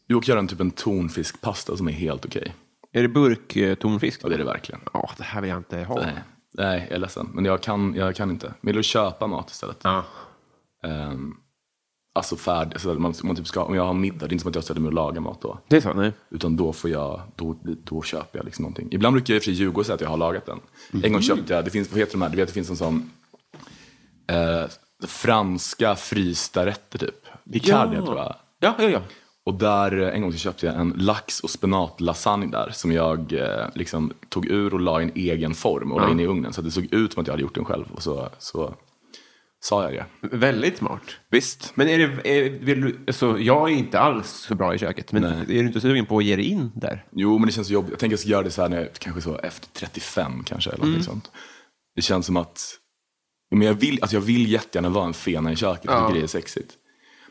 Du 0.07 0.15
åker 0.15 0.29
göra 0.29 0.41
en 0.41 0.49
typ 0.49 0.61
en 0.61 0.71
tonfiskpasta 0.71 1.77
som 1.77 1.89
är 1.89 1.93
helt 1.93 2.25
okej. 2.27 2.55
Är 2.93 3.03
det 3.03 3.09
burktonfisk? 3.09 4.21
Ja, 4.25 4.29
det 4.29 4.35
är 4.35 4.39
det 4.39 4.45
verkligen. 4.45 4.81
Ja, 4.93 5.11
det 5.17 5.25
här 5.25 5.41
vill 5.41 5.51
jag 5.51 5.59
inte 5.59 5.79
ha. 5.79 6.01
Nej, 6.01 6.15
nej, 6.53 6.87
jag 6.89 6.97
är 6.97 7.01
ledsen. 7.01 7.29
Men 7.33 7.45
jag 7.45 7.63
kan, 7.63 7.95
jag 7.95 8.17
kan 8.17 8.31
inte. 8.31 8.47
Men 8.61 8.71
jag 8.71 8.75
vill 8.75 8.85
köpa 8.85 9.27
mat 9.27 9.51
istället. 9.51 9.79
Ja. 9.83 10.05
Ehm, 10.85 11.37
alltså 12.17 12.37
färdig, 12.37 12.73
alltså 12.75 12.95
man, 12.95 13.15
man 13.23 13.37
typ 13.37 13.47
ska, 13.47 13.63
om 13.63 13.75
jag 13.75 13.85
har 13.87 13.95
middag, 13.95 14.19
det 14.19 14.25
är 14.25 14.33
inte 14.33 14.43
som 14.43 14.49
att 14.49 14.55
jag 14.55 14.65
ställer 14.65 14.81
mig 14.81 14.89
och 14.89 14.95
lagar 14.95 15.21
mat 15.21 15.41
då. 15.41 15.59
Det 15.69 15.77
är 15.77 15.81
så? 15.81 15.93
Nej. 15.93 16.13
Utan 16.31 16.57
då 16.57 16.73
får 16.73 16.91
jag, 16.91 17.21
då, 17.37 17.57
då 17.85 18.03
köper 18.03 18.39
jag 18.39 18.45
liksom 18.45 18.63
någonting. 18.63 18.89
Ibland 18.91 19.15
brukar 19.15 19.35
jag 19.35 19.37
i 19.37 19.41
och 19.41 19.45
för 19.45 19.51
sig 19.51 19.55
ljuga 19.55 19.77
och 19.79 19.87
säga 19.87 19.95
att 19.95 20.01
jag 20.01 20.09
har 20.09 20.17
lagat 20.17 20.47
den. 20.47 20.61
En 21.03 21.13
gång 21.13 21.23
köpte 21.23 21.55
jag, 21.55 21.65
det 21.65 21.71
finns, 21.71 21.91
vad 21.91 21.99
heter 21.99 22.13
de 22.13 22.23
här, 22.23 22.29
du 22.31 22.37
vet 22.37 22.49
det 22.49 22.55
finns 22.55 22.71
en 22.71 22.77
sån 22.77 23.11
eh, 24.31 24.71
franska 25.07 25.95
frysta 25.97 26.67
rätter 26.67 26.99
typ. 26.99 27.15
Picardia 27.53 27.99
Ja. 27.99 28.05
tror 28.07 28.19
jag. 28.19 28.35
Ja, 28.61 28.75
ja, 28.79 28.89
ja. 28.89 29.01
Och 29.47 29.55
där, 29.55 30.01
eh, 30.03 30.09
en 30.15 30.23
gång 30.23 30.33
så 30.33 30.39
köpte 30.39 30.67
jag 30.67 30.75
en 30.75 30.95
lax 30.97 31.41
och 31.41 31.51
spenatlasagne 31.51 32.47
där 32.47 32.71
som 32.73 32.93
jag 32.93 33.33
eh, 33.33 33.67
liksom 33.75 34.13
tog 34.29 34.47
ur 34.47 34.75
och 34.75 34.81
la 34.81 35.01
i 35.01 35.05
en 35.05 35.13
egen 35.15 35.55
form 35.55 35.93
och 35.93 36.01
la 36.01 36.11
in 36.11 36.21
i 36.21 36.27
ugnen. 36.27 36.53
Så 36.53 36.63
det 36.63 36.71
såg 36.71 36.85
ut 36.93 37.13
som 37.13 37.21
att 37.21 37.27
jag 37.27 37.33
hade 37.33 37.43
gjort 37.43 37.55
den 37.55 37.65
själv. 37.65 37.85
Och 37.95 38.03
så, 38.03 38.29
så 38.39 38.75
sa 39.65 39.91
jag 39.91 39.93
det. 39.93 40.37
Väldigt 40.37 40.79
smart. 40.79 41.03
Visst. 41.31 41.73
Men 41.75 41.89
är 41.89 41.99
det, 41.99 42.29
är, 42.31 42.51
vill 42.51 42.81
du, 42.81 42.99
alltså, 43.07 43.39
jag 43.39 43.71
är 43.71 43.75
inte 43.75 44.01
alls 44.01 44.29
så 44.29 44.55
bra 44.55 44.75
i 44.75 44.79
köket, 44.79 45.13
men 45.13 45.23
Nej. 45.23 45.33
är 45.59 45.63
du 45.63 45.67
inte 45.67 45.81
sugen 45.81 46.07
på 46.07 46.19
att 46.19 46.25
ge 46.25 46.37
dig 46.37 46.45
in 46.45 46.73
där? 46.75 47.05
Jo, 47.13 47.39
men 47.39 47.47
det 47.47 47.53
känns 47.53 47.71
jobbigt. 47.71 47.91
Jag 47.91 47.99
tänker 47.99 48.15
att 48.15 48.19
jag 48.19 48.21
ska 48.21 48.31
göra 48.31 48.43
det 48.43 48.51
så 48.51 48.63
här 48.63 48.69
när 48.69 48.77
jag, 48.81 48.93
kanske 48.93 49.21
så 49.23 49.39
efter 49.39 49.69
35 49.73 50.45
kanske. 50.45 50.71
Eller 50.71 50.87
något 50.87 51.05
sånt. 51.05 51.31
Det 51.97 52.03
känns 52.03 52.27
som 52.27 52.37
att, 52.37 52.63
men 53.55 53.67
jag 53.67 53.75
vill, 53.75 53.99
alltså 54.03 54.17
jag 54.17 54.21
vill 54.21 54.53
jättegärna 54.53 54.89
vara 54.89 55.07
en 55.07 55.15
fena 55.15 55.53
i 55.53 55.57
köket. 55.57 55.85
Jag 55.85 55.95
Ja. 55.95 56.07
tycker 56.09 56.21
det 56.21 56.25
är 56.25 56.29
sexigt. 56.29 56.73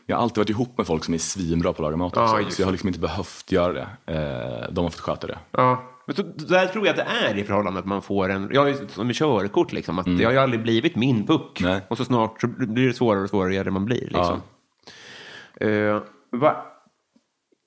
Jag 0.06 0.16
har 0.16 0.22
alltid 0.22 0.38
varit 0.38 0.50
ihop 0.50 0.78
med 0.78 0.86
folk 0.86 1.04
som 1.04 1.14
är 1.14 1.18
svinbra 1.18 1.72
på 1.72 1.76
att 1.76 1.86
laga 1.86 1.96
mat 1.96 2.12
Ja, 2.16 2.24
också. 2.24 2.40
just 2.40 2.56
så 2.56 2.62
jag 2.62 2.66
har 2.66 2.72
liksom 2.72 2.88
inte 2.88 3.00
behövt 3.00 3.52
göra 3.52 3.72
det. 3.72 3.88
Eh, 4.12 4.72
de 4.72 4.84
har 4.84 4.90
fått 4.90 5.00
sköta 5.00 5.26
det. 5.26 5.38
Ja. 5.50 5.90
Men 6.06 6.16
så, 6.16 6.22
där 6.22 6.66
tror 6.66 6.86
jag 6.86 6.98
att 6.98 7.06
det 7.06 7.12
är 7.12 7.38
i 7.38 7.44
förhållandet 7.44 7.80
att 7.80 7.88
man 7.88 8.02
får 8.02 8.28
en, 8.28 8.50
jag 8.52 8.90
som 8.90 9.06
med 9.06 9.16
körkort 9.16 9.72
liksom, 9.72 9.98
att 9.98 10.18
det 10.18 10.24
har 10.24 10.32
ju 10.32 10.38
aldrig 10.38 10.62
blivit 10.62 10.96
min 10.96 11.26
puck. 11.26 11.60
Nej. 11.60 11.80
Och 11.88 11.96
så 11.96 12.04
snart 12.04 12.40
så 12.40 12.46
blir 12.46 12.86
det 12.86 12.94
svårare 12.94 13.22
och 13.22 13.30
svårare 13.30 13.52
ju 13.52 13.58
äldre 13.58 13.72
man 13.72 13.84
blir. 13.84 14.08
Liksom. 14.10 14.40
Eh, 15.60 16.02
vad 16.30 16.56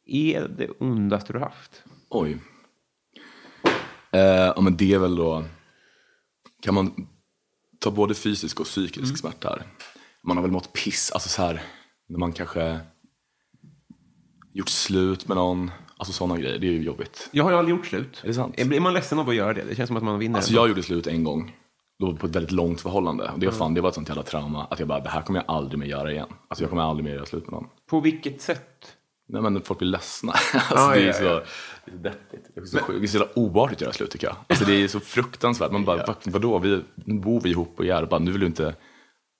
är 0.06 0.48
det 0.48 0.70
ondaste 0.80 1.34
du 1.34 1.40
haft? 1.40 1.84
Oj. 2.10 2.38
Eh, 4.12 4.22
ja, 4.22 4.62
men 4.62 4.78
det 4.78 4.94
är 4.94 5.00
väl 5.00 5.16
då, 5.16 5.44
kan 6.62 6.74
man 6.74 7.08
ta 7.80 7.92
både 7.92 8.16
fysisk 8.16 8.60
och 8.60 8.66
psykisk 8.66 9.18
smärta 9.18 9.50
här. 9.50 9.64
Man 10.24 10.38
har 10.38 10.42
väl 10.42 10.52
mått 10.52 10.74
piss, 10.74 11.12
alltså 11.12 11.30
så 11.30 11.42
här, 11.42 11.62
när 12.10 12.20
man 12.20 12.34
kanske 12.34 12.80
gjort 14.54 14.70
slut 14.70 15.28
med 15.28 15.38
någon. 15.38 15.72
Alltså 15.98 16.14
sådana 16.14 16.38
grejer, 16.38 16.60
det 16.60 16.68
är 16.68 16.72
ju 16.72 16.84
jobbigt. 16.84 17.30
Jag 17.32 17.44
har 17.44 17.52
ju 17.52 17.58
aldrig 17.58 17.78
gjort 17.78 17.86
slut. 17.86 18.22
Är 18.24 18.28
det 18.28 18.34
sant? 18.34 18.54
Är 18.58 18.80
man 18.80 18.94
ledsen 18.94 19.20
av 19.20 19.30
att 19.30 19.36
göra 19.36 19.54
det? 19.54 19.64
Det 19.70 19.76
känns 19.76 19.88
som 19.88 19.98
att 19.98 20.04
man 20.04 20.20
vinner. 20.20 20.36
Alltså 20.36 20.52
ändå. 20.52 20.62
jag 20.62 20.70
gjorde 20.70 20.84
slut 20.84 21.08
en 21.08 21.24
gång. 21.24 21.56
Då 22.00 22.16
på 22.16 22.26
ett 22.28 22.36
väldigt 22.36 22.52
långt 22.52 22.82
förhållande. 22.82 23.32
Och 23.34 23.40
det 23.40 23.46
var, 23.46 23.54
fan, 23.54 23.74
det 23.74 23.82
var 23.82 23.90
ett 23.90 23.96
sånt 23.96 24.08
jävla 24.08 24.24
trauma 24.24 24.68
att 24.70 24.80
jag 24.80 24.88
bara, 24.88 25.00
det 25.00 25.10
här 25.10 25.22
kommer 25.22 25.40
jag 25.40 25.56
aldrig 25.56 25.80
mer 25.80 25.88
göra 25.88 26.12
igen. 26.12 26.28
Alltså 26.48 26.64
jag 26.64 26.70
kommer 26.70 26.84
aldrig 26.84 27.06
mer 27.06 27.14
göra 27.14 27.26
slut 27.26 27.44
med 27.44 27.52
någon. 27.52 27.68
På 27.90 28.00
vilket 28.00 28.42
sätt? 28.42 28.98
Nej 29.30 29.42
men 29.42 29.62
folk 29.62 29.80
blir 29.80 29.90
ledsna. 29.90 30.34
Alltså, 30.54 30.76
Ja, 30.76 30.90
det 30.96 31.02
är 31.02 31.08
ja, 31.08 31.14
så, 31.14 31.24
ja. 31.24 31.30
det 31.86 31.92
är 31.92 31.96
så 31.96 31.98
deppigt. 31.98 32.50
Det 32.56 32.62
är 32.62 32.66
så, 32.66 32.80
sjukt. 32.80 33.00
det 33.00 33.06
är 33.06 33.08
så 33.08 33.18
jävla 33.18 33.40
oartigt 33.40 33.78
att 33.78 33.82
göra 33.82 33.94
slut 33.94 34.12
tycker 34.12 34.28
jag. 34.28 34.36
Alltså 34.48 34.66
det 34.66 34.74
är 34.84 34.88
så 34.88 35.00
fruktansvärt. 35.00 35.72
Man 35.72 35.86
bara, 35.86 36.06
vad, 36.08 36.16
vadå, 36.26 36.60
vi, 36.60 36.82
nu 36.96 37.20
bor 37.20 37.42
vi 37.42 37.50
ihop 37.50 37.74
och 37.78 37.86
gör 37.86 38.06
bara, 38.06 38.20
nu 38.20 38.32
vill 38.32 38.40
du 38.40 38.48
inte, 38.48 38.76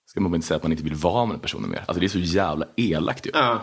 ska 0.06 0.20
man 0.20 0.32
bara 0.32 0.36
inte 0.36 0.46
säga 0.46 0.56
att 0.56 0.62
man 0.62 0.72
inte 0.72 0.84
vill 0.84 0.94
vara 0.94 1.26
med 1.26 1.34
den 1.34 1.40
personen 1.40 1.70
mer. 1.70 1.84
Alltså 1.86 2.00
det 2.00 2.06
är 2.06 2.08
så 2.08 2.18
jävla 2.18 2.66
elakt 2.76 3.26
ju. 3.26 3.30
Ja. 3.34 3.60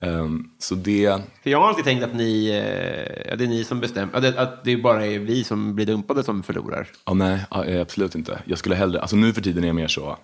Ehm, 0.00 0.44
så 0.58 0.74
det, 0.74 1.22
För 1.42 1.50
jag 1.50 1.60
har 1.60 1.68
alltid 1.68 1.84
tänkt 1.84 2.04
att 2.04 2.14
ni, 2.14 2.48
eh, 2.48 3.30
ja, 3.30 3.36
det 3.36 3.44
är 3.44 3.48
ni 3.48 3.64
som 3.64 3.80
bestämmer, 3.80 4.14
att 4.16 4.22
det, 4.22 4.58
det 4.64 4.76
bara 4.76 5.06
är 5.06 5.18
vi 5.18 5.44
som 5.44 5.74
blir 5.74 5.86
dumpade 5.86 6.22
som 6.22 6.42
förlorar. 6.42 6.88
ja, 7.06 7.14
nej 7.14 7.44
eh, 7.66 7.80
absolut 7.80 8.14
inte. 8.14 8.42
Jag 8.44 8.58
skulle 8.58 8.74
hellre, 8.74 9.00
alltså 9.00 9.16
nu 9.16 9.32
för 9.32 9.40
tiden 9.40 9.64
är 9.64 9.68
jag 9.68 9.76
mer 9.76 9.88
så, 9.88 10.16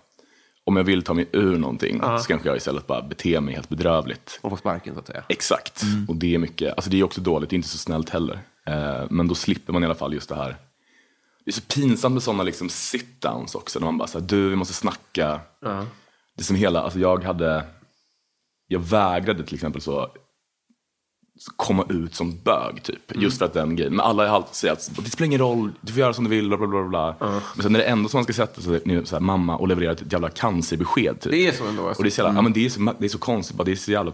om 0.64 0.76
jag 0.76 0.84
vill 0.84 1.02
ta 1.02 1.14
mig 1.14 1.28
ur 1.32 1.58
någonting 1.58 2.00
så 2.00 2.24
kanske 2.28 2.48
jag 2.48 2.56
istället 2.56 2.86
bara 2.86 3.02
bete 3.02 3.40
mig 3.40 3.54
helt 3.54 3.68
bedrövligt. 3.68 4.38
Och 4.42 4.50
få 4.50 4.56
sparken 4.56 4.94
så 4.94 5.00
att 5.00 5.06
säga. 5.06 5.22
Exakt, 5.28 5.82
och 6.08 6.16
det 6.16 6.34
är 6.34 6.38
mycket, 6.38 6.74
alltså 6.74 6.90
det 6.90 7.00
är 7.00 7.04
också 7.04 7.20
dåligt, 7.20 7.50
det 7.50 7.54
är 7.54 7.58
inte 7.58 7.68
så 7.68 7.78
snällt 7.78 8.10
heller. 8.10 8.38
Eh, 8.66 9.04
men 9.10 9.28
då 9.28 9.34
slipper 9.34 9.72
man 9.72 9.82
i 9.82 9.86
alla 9.86 9.94
fall 9.94 10.14
just 10.14 10.28
det 10.28 10.34
här. 10.36 10.56
Det 11.44 11.50
är 11.50 11.52
så 11.52 11.60
pinsamt 11.60 12.12
med 12.12 12.22
sådana 12.22 12.42
liksom 12.42 12.68
sit-downs 12.68 13.56
också, 13.56 13.78
när 13.78 13.86
man 13.86 13.98
bara 13.98 14.08
säger 14.08 14.26
du 14.26 14.48
vi 14.48 14.56
måste 14.56 14.74
snacka. 14.74 15.40
Det 16.36 16.40
är 16.40 16.44
som 16.44 16.56
hela, 16.56 16.80
alltså 16.80 16.98
jag 16.98 17.24
hade, 17.24 17.64
jag 18.66 18.80
vägrade 18.80 19.44
till 19.44 19.54
exempel 19.54 19.82
så 19.82 20.10
komma 21.56 21.86
ut 21.88 22.14
som 22.14 22.38
bög 22.44 22.82
typ. 22.82 23.16
Just 23.16 23.38
för 23.38 23.44
att 23.44 23.52
den 23.52 23.76
grejen, 23.76 23.92
men 23.96 24.06
alla 24.06 24.28
har 24.28 24.36
alltid 24.36 24.54
säger 24.54 24.72
att 24.72 24.90
det 24.96 25.10
spelar 25.10 25.26
ingen 25.26 25.40
roll, 25.40 25.72
du 25.80 25.92
får 25.92 26.00
göra 26.00 26.12
som 26.12 26.24
du 26.24 26.30
vill, 26.30 26.48
bla 26.48 26.56
bla 26.56 26.66
bla. 26.66 26.82
bla. 26.88 27.16
Men 27.54 27.62
sen 27.62 27.74
är 27.74 27.78
det 27.78 27.84
ändå 27.84 28.08
som 28.08 28.18
man 28.18 28.24
ska 28.24 28.32
sätta 28.32 28.60
sig 28.60 28.80
ner 28.84 29.04
så 29.04 29.16
här, 29.16 29.20
mamma 29.20 29.56
och 29.56 29.68
leverera 29.68 29.92
ett 29.92 30.12
jävla 30.12 30.30
cancerbesked. 30.30 31.20
Typ. 31.20 31.32
Det 31.32 31.46
är 31.46 31.52
så 31.52 31.66
ändå. 31.66 31.88
Alltså. 31.88 32.00
Och 32.00 32.04
det 32.04 32.08
är 32.08 32.10
så, 32.10 32.20
jävla, 32.22 32.38
ja, 32.38 32.42
men 32.42 32.52
det 32.52 32.64
är 32.64 32.68
så, 32.68 32.94
det 32.98 33.04
är 33.04 33.08
så 33.08 33.18
konstigt, 33.18 33.56
bara, 33.56 33.64
det 33.64 33.72
är 33.72 33.76
så 33.76 33.92
jävla, 33.92 34.12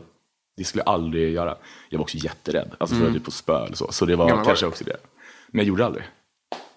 det 0.56 0.64
skulle 0.64 0.82
jag 0.86 0.94
aldrig 0.94 1.32
göra. 1.32 1.56
Jag 1.88 1.98
var 1.98 2.02
också 2.04 2.16
jätterädd, 2.16 2.70
alltså 2.78 2.96
för 2.96 3.06
att 3.06 3.12
typ 3.12 3.24
på 3.24 3.30
spö 3.30 3.64
eller 3.64 3.76
så. 3.76 3.92
Så 3.92 4.06
det 4.06 4.16
var 4.16 4.28
Gammal 4.28 4.44
kanske 4.44 4.64
var 4.64 4.70
också 4.70 4.84
det. 4.84 4.96
Men 5.48 5.58
jag 5.58 5.66
gjorde 5.68 5.86
aldrig. 5.86 6.04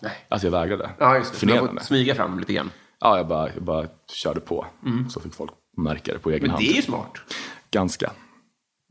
Nej. 0.01 0.11
Alltså 0.29 0.47
jag 0.47 0.51
vägrade. 0.51 0.89
Ja, 0.99 1.17
just 1.17 1.31
det. 1.33 1.39
Förnedrande. 1.39 1.73
fått 1.81 1.87
smyga 1.87 2.15
fram 2.15 2.39
lite 2.39 2.53
grann. 2.53 2.71
Ja, 2.99 3.17
jag 3.17 3.27
bara, 3.27 3.53
jag 3.53 3.63
bara 3.63 3.87
körde 4.11 4.39
på. 4.39 4.65
Så 5.09 5.19
fick 5.19 5.33
folk 5.33 5.51
märka 5.77 6.13
det 6.13 6.19
på 6.19 6.29
egen 6.31 6.41
Men 6.41 6.49
hand. 6.49 6.63
det 6.63 6.71
är 6.71 6.75
ju 6.75 6.81
smart. 6.81 7.13
Ganska. 7.73 8.11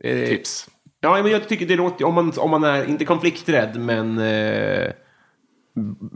Eh, 0.03 0.29
Tips. 0.29 0.69
Ja, 1.01 1.23
men 1.23 1.33
jag 1.33 1.49
tycker 1.49 1.67
det 1.67 1.77
låter, 1.77 2.05
om 2.05 2.15
man, 2.15 2.33
om 2.39 2.51
man 2.51 2.65
är, 2.65 2.85
inte 2.85 3.05
konflikträdd, 3.05 3.81
men 3.81 4.19
eh, 4.19 4.93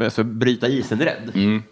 alltså 0.00 0.24
bryta 0.24 0.68
isen-rädd, 0.68 1.32
Mm. 1.34 1.62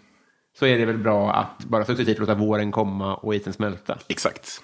så 0.59 0.65
är 0.65 0.77
det 0.77 0.85
väl 0.85 0.97
bra 0.97 1.33
att 1.33 1.65
bara 1.65 1.85
successivt 1.85 2.19
låta 2.19 2.35
våren 2.35 2.71
komma 2.71 3.15
och 3.15 3.35
isen 3.35 3.53
smälta. 3.53 3.97
Exakt. 4.07 4.61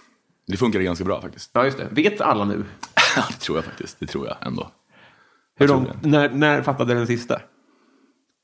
Det 0.47 0.57
funkade 0.57 0.83
ganska 0.83 1.05
bra 1.05 1.21
faktiskt. 1.21 1.51
Ja, 1.53 1.65
just 1.65 1.77
det. 1.77 1.87
Vet 1.91 2.21
alla 2.21 2.45
nu? 2.45 2.63
det 3.29 3.39
tror 3.39 3.57
jag 3.57 3.65
faktiskt. 3.65 3.99
Det 3.99 4.07
tror 4.07 4.27
jag 4.27 4.37
ändå. 4.41 4.71
Hur 5.55 5.67
långt, 5.67 5.89
när, 6.01 6.29
när 6.29 6.61
fattade 6.61 6.93
den 6.93 7.07
sista? 7.07 7.41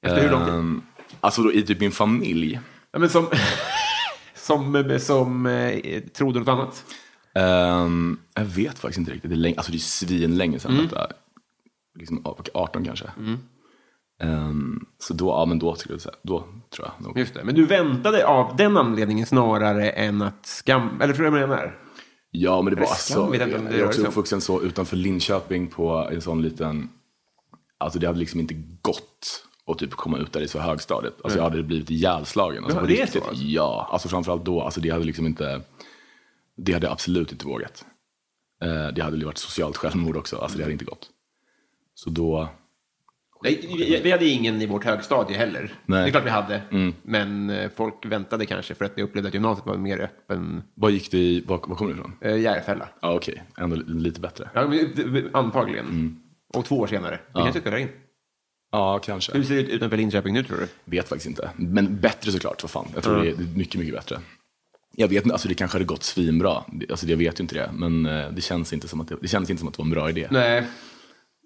Efter 0.06 0.22
hur 0.22 0.30
lång 0.30 0.46
tid? 0.46 0.54
Ehm, 0.54 0.82
alltså 1.22 1.42
då 1.42 1.54
i 1.54 1.62
typ 1.62 1.80
min 1.80 1.92
familj. 1.92 2.60
Ja, 2.92 3.00
men 3.00 3.10
som 3.10 3.28
som, 4.36 4.98
som 5.00 5.46
eh, 5.46 6.00
trodde 6.02 6.40
något 6.40 6.48
annat. 6.48 6.86
Ehm, 7.38 8.18
jag 8.34 8.46
vet 8.46 8.80
faktiskt 8.80 8.98
inte 9.00 9.12
riktigt. 9.12 9.30
Det 9.32 9.36
är, 9.36 9.38
länge, 9.38 9.56
alltså 9.58 9.72
det 9.72 9.78
är 9.78 9.80
svin 9.80 10.38
länge 10.38 10.60
sedan 10.60 10.72
Mm. 10.72 10.84
detta. 10.88 11.08
Liksom 12.00 12.22
18 12.54 12.86
kanske. 12.86 13.06
Ehm, 14.24 14.86
så 15.00 15.14
då, 15.14 15.28
ja 15.30 15.46
men 15.46 15.60
då 15.60 15.76
skulle 15.76 15.94
jag 15.94 16.02
säga, 16.02 16.16
då 16.24 16.40
tror 16.76 16.88
jag 16.98 17.06
nog. 17.06 17.18
Just 17.20 17.34
det. 17.34 17.44
Men 17.44 17.56
du 17.56 17.66
väntade 17.66 18.28
av 18.28 18.56
den 18.56 18.78
anledningen 18.78 19.26
snarare 19.26 19.90
än 19.90 20.22
att 20.22 20.46
skam... 20.46 21.02
Eller 21.02 21.14
tror 21.14 21.32
du 21.32 21.40
jag 21.40 21.50
menar? 21.50 21.80
Ja, 22.32 22.62
men 22.62 22.76
det 22.76 22.80
var 22.82 22.88
så. 22.96 23.26
vet 23.30 23.42
jag 23.52 23.74
är 23.74 23.86
också 23.86 24.02
uppvuxen 24.08 24.42
så 24.42 24.62
utanför 24.62 24.98
Linköping 24.98 25.68
på 25.68 26.10
en 26.12 26.22
sån 26.22 26.42
liten, 26.42 26.90
alltså 27.78 28.00
det 28.00 28.08
hade 28.08 28.20
liksom 28.20 28.40
inte 28.40 28.54
gått 28.82 29.44
att 29.72 29.78
typ 29.78 29.92
komma 29.92 30.18
ut 30.18 30.34
där 30.34 30.42
i 30.42 30.48
så 30.48 30.60
högstadiet. 30.60 31.14
Alltså 31.24 31.40
jag 31.40 31.44
hade 31.44 31.64
blivit 31.64 31.90
ihjälslagen. 31.90 32.64
Alltså 32.64 32.80
Ja, 32.80 32.86
det 32.86 32.98
är 32.98 33.02
riktigt. 33.06 33.24
så, 33.24 33.30
alltså? 33.30 33.44
Ja, 33.44 33.90
alltså 33.92 34.08
framförallt 34.10 34.46
då, 34.46 34.62
alltså 34.62 34.82
det 34.82 34.90
hade 34.90 35.06
liksom 35.06 35.26
inte, 35.26 35.62
det 36.58 36.74
hade 36.74 36.86
jag 36.86 36.92
absolut 36.94 37.32
inte 37.32 37.46
vågat. 37.46 37.86
Eh, 38.64 38.88
det 38.88 39.02
hade 39.02 39.26
varit 39.26 39.38
socialt 39.38 39.78
självmord 39.78 40.18
också, 40.18 40.38
alltså 40.38 40.58
det 40.58 40.64
hade 40.64 40.74
inte 40.74 40.86
gått. 40.86 41.10
Så 41.94 42.10
då, 42.10 42.50
Nej, 43.44 43.60
vi- 43.78 44.02
vi 44.04 44.12
hade 44.12 44.26
ingen 44.26 44.62
i 44.62 44.66
vårt 44.66 44.84
högstadie 44.84 45.38
heller. 45.38 45.74
Nej. 45.86 46.02
Det 46.04 46.10
är 46.10 46.12
klart 46.12 46.26
vi 46.26 46.30
hade. 46.30 46.62
Mm. 46.72 46.94
Men 47.04 47.50
eh, 47.50 47.70
folk 47.76 48.06
väntade 48.06 48.46
kanske 48.46 48.76
för 48.76 48.86
att 48.86 48.96
de 48.96 49.04
upplevde 49.04 49.28
att 49.28 49.34
gymnasiet 49.34 49.66
var 49.66 49.78
mer 49.78 50.00
öppen. 50.00 50.64
vad 50.74 50.92
gick 50.92 51.12
det 51.12 51.18
i, 51.18 51.42
var, 51.48 51.58
var 51.68 51.76
kommer 51.76 51.94
du 51.94 52.00
ifrån? 52.00 52.14
Eh, 52.22 52.40
Järfälla. 52.40 52.90
Ja 53.02 53.14
okej, 53.16 53.44
ändå 53.58 53.76
lite 53.76 54.20
bättre. 54.20 54.50
Ja, 54.54 54.68
men, 54.68 55.30
antagligen. 55.36 55.86
Mm. 55.86 56.20
Och 56.54 56.66
två 56.66 56.80
år 56.80 56.88
senare. 56.88 57.20
Vi 57.28 57.34
kanske 57.42 57.62
spelar 57.62 57.78
in. 57.78 57.90
Ja, 58.72 59.00
kanske. 59.00 59.34
Hur 59.34 59.44
ser 59.44 59.56
det 59.56 59.62
ut 59.62 59.70
utanför 59.70 59.98
Linköping 59.98 60.34
nu 60.34 60.44
tror 60.44 60.58
du? 60.58 60.68
Vet 60.86 61.10
faktiskt 61.10 61.28
inte. 61.28 61.50
Men 61.56 62.00
bättre 62.00 62.32
såklart, 62.32 62.64
vad 62.64 62.70
fan. 62.72 62.88
Jag 62.94 63.04
tror 63.04 63.20
är 63.20 63.24
det 63.24 63.30
är 63.32 63.58
mycket, 63.58 63.80
mycket 63.80 63.96
bättre. 63.96 64.20
Jag 65.00 65.08
vet 65.08 65.24
inte, 65.24 65.34
alltså 65.34 65.48
det 65.48 65.54
kanske 65.56 65.76
hade 65.76 65.86
gått 65.86 66.04
svinbra. 66.04 66.64
Alltså 66.90 67.08
jag 67.08 67.18
vet 67.18 67.40
ju 67.40 67.42
inte 67.42 67.56
det. 67.56 67.72
Men 67.74 68.06
eh, 68.06 68.32
det 68.32 68.42
känns 68.42 68.74
inte 68.74 68.88
som 68.88 69.02
att 69.02 69.08
det, 69.08 69.18
det, 69.22 69.28
känns 69.28 69.50
inte 69.50 69.60
som 69.60 69.68
att 69.68 69.74
det 69.74 69.78
var 69.78 69.86
en 69.86 69.92
bra 69.92 70.10
idé 70.10 70.28
Nej. 70.32 70.68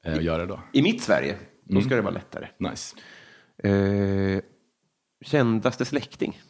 eh, 0.05 0.13
att 0.13 0.23
göra 0.23 0.45
då. 0.45 0.59
I 0.73 0.81
mitt 0.81 1.01
Sverige, 1.03 1.37
då 1.63 1.71
Mm. 1.71 1.83
ska 1.83 1.95
det 1.95 2.01
vara 2.01 2.13
lättare. 2.13 2.47
Nice. 2.59 2.95
Eh, 3.63 4.41
kändaste 5.25 5.85
släkting? 5.85 6.41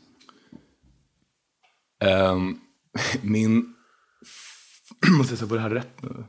Ehm, 2.03 2.59
min, 3.21 3.75
måste 5.17 5.31
jag 5.31 5.39
säga, 5.39 5.47
var 5.49 5.57
det 5.57 5.63
här 5.63 5.69
rätt 5.69 6.01
nu? 6.01 6.23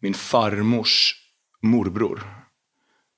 Min 0.00 0.14
farmors 0.14 1.14
morbror 1.62 2.22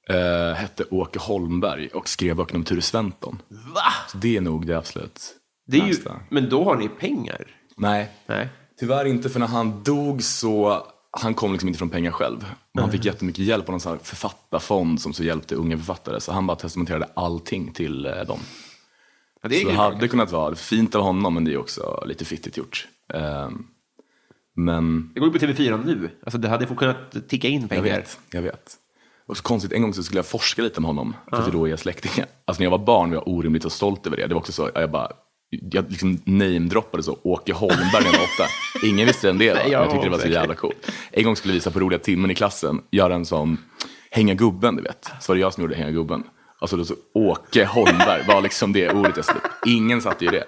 eh, 0.09 0.53
hette 0.55 0.85
Åke 0.90 1.18
Holmberg 1.18 1.88
och 1.88 2.09
skrev 2.09 2.37
böckerna 2.37 2.59
om 2.59 2.64
Ture 2.64 2.83
Sventon. 2.83 3.42
Va? 3.48 3.92
Så 4.09 4.16
det 4.18 4.37
är 4.37 4.40
nog 4.40 4.66
det 4.66 4.79
absolut 4.79 5.37
Det 5.70 5.78
är 5.78 5.87
ju, 5.87 5.96
men 6.28 6.48
då 6.48 6.64
har 6.64 6.76
ni 6.76 6.88
pengar. 6.88 7.46
Nej, 7.76 8.11
Nej. 8.26 8.48
Tyvärr 8.80 9.04
inte, 9.04 9.30
för 9.30 9.40
när 9.40 9.46
han 9.46 9.83
dog 9.83 10.22
så, 10.22 10.87
han 11.11 11.35
kom 11.35 11.52
liksom 11.52 11.68
inte 11.68 11.78
från 11.78 11.90
pengar 11.90 12.11
själv. 12.11 12.44
Och 12.74 12.80
han 12.80 12.90
fick 12.90 13.04
jättemycket 13.04 13.44
hjälp 13.44 13.68
av 13.68 13.72
någon 13.72 13.92
här 13.92 13.98
författarfond 14.02 15.00
som 15.00 15.12
så 15.12 15.24
hjälpte 15.24 15.54
unga 15.54 15.76
författare. 15.76 16.20
Så 16.20 16.33
han 16.33 16.46
bara 16.46 16.56
testamenterade 16.56 17.09
allting 17.14 17.72
till 17.72 18.06
eh, 18.06 18.12
dem. 18.12 18.38
Ja, 19.42 19.48
det 19.48 19.61
Så 19.61 19.68
det 19.68 19.74
hade 19.74 20.09
kunnat 20.09 20.33
vara 20.33 20.54
fint 20.54 20.94
av 20.94 21.02
honom, 21.02 21.35
men 21.35 21.44
det 21.44 21.52
är 21.52 21.59
också 21.59 22.04
lite 22.06 22.24
fittigt 22.24 22.56
gjort. 22.56 22.88
Ehm, 23.14 23.66
men 24.56 25.11
Det 25.14 25.20
går 25.20 25.33
ju 25.33 25.38
på 25.38 25.46
TV4 25.46 25.85
nu. 25.85 26.11
Alltså 26.22 26.38
det 26.38 26.48
hade 26.48 26.66
fått 26.66 26.78
kunnat 26.78 27.28
ticka 27.28 27.48
in 27.48 27.61
jag 27.61 27.70
pengar. 27.70 27.83
vet, 27.83 28.18
jag 28.30 28.42
vet. 28.42 28.76
Och 29.26 29.37
så 29.37 29.42
konstigt, 29.42 29.72
en 29.72 29.83
gång 29.83 29.94
så 29.94 30.02
skulle 30.02 30.18
jag 30.18 30.26
forska 30.26 30.62
lite 30.62 30.80
med 30.80 30.88
honom, 30.88 31.16
för 31.30 31.37
att 31.37 31.48
vi 31.48 31.50
då 31.50 31.68
är 31.68 31.76
släktingar. 31.76 32.28
Alltså 32.44 32.61
när 32.61 32.64
jag 32.66 32.70
var 32.78 32.87
barn 32.87 33.11
var 33.11 33.16
jag 33.16 33.28
orimligt 33.28 33.64
och 33.64 33.72
stolt 33.72 34.06
över 34.06 34.16
det. 34.16 34.26
Det 34.26 34.35
var 34.35 34.40
också 34.40 34.52
så, 34.52 34.70
jag 34.74 34.90
bara, 34.90 35.12
jag 35.51 35.91
liksom 35.91 36.19
namedroppade 36.25 37.03
så, 37.03 37.19
Åke 37.23 37.53
Holmberg 37.53 37.85
när 37.93 38.13
jag 38.13 38.13
var 38.13 38.25
åtta. 38.25 38.49
Ingen 38.87 39.07
visste 39.07 39.27
vem 39.27 39.39
det 39.39 39.53
var, 39.55 39.61
jag 39.61 39.67
men 39.71 39.73
jag 39.73 39.91
tyckte 39.91 40.07
det 40.07 40.11
var 40.11 40.19
så 40.19 40.29
jävla 40.29 40.55
coolt. 40.55 40.91
En 41.13 41.25
gång 41.25 41.37
skulle 41.37 41.53
vi 41.53 41.59
visa 41.59 41.71
på 41.71 41.81
roliga 41.81 41.99
timmen 41.99 42.31
i 42.31 42.35
klassen, 42.35 42.81
göra 42.91 43.15
en 43.15 43.25
sån, 43.27 43.59
hänga 44.11 44.35
gubben, 44.35 44.77
du 44.77 44.83
vet. 44.83 45.11
Så 45.21 45.33
var 45.33 45.37
det 45.37 45.41
jag 45.41 45.55
som 45.55 45.63
gjorde 45.63 45.75
hänga 45.77 45.91
gubben. 45.91 46.23
Alltså 46.61 46.77
då 46.77 46.85
så, 46.85 46.95
Åke 47.15 47.65
Holmberg 47.65 48.23
var 48.29 48.41
liksom 48.41 48.73
det 48.73 48.91
ordet 48.93 49.17
jag 49.17 49.25
skulle, 49.25 49.41
ingen 49.67 50.03
satte 50.03 50.25
ju 50.25 50.31
det. 50.31 50.45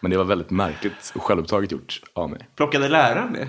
Men 0.00 0.10
det 0.10 0.16
var 0.16 0.24
väldigt 0.24 0.50
märkligt 0.50 1.12
och 1.14 1.22
självupptaget 1.22 1.72
gjort 1.72 2.00
av 2.14 2.30
mig. 2.30 2.48
Plockade 2.56 2.88
läraren 2.88 3.32
det? 3.32 3.48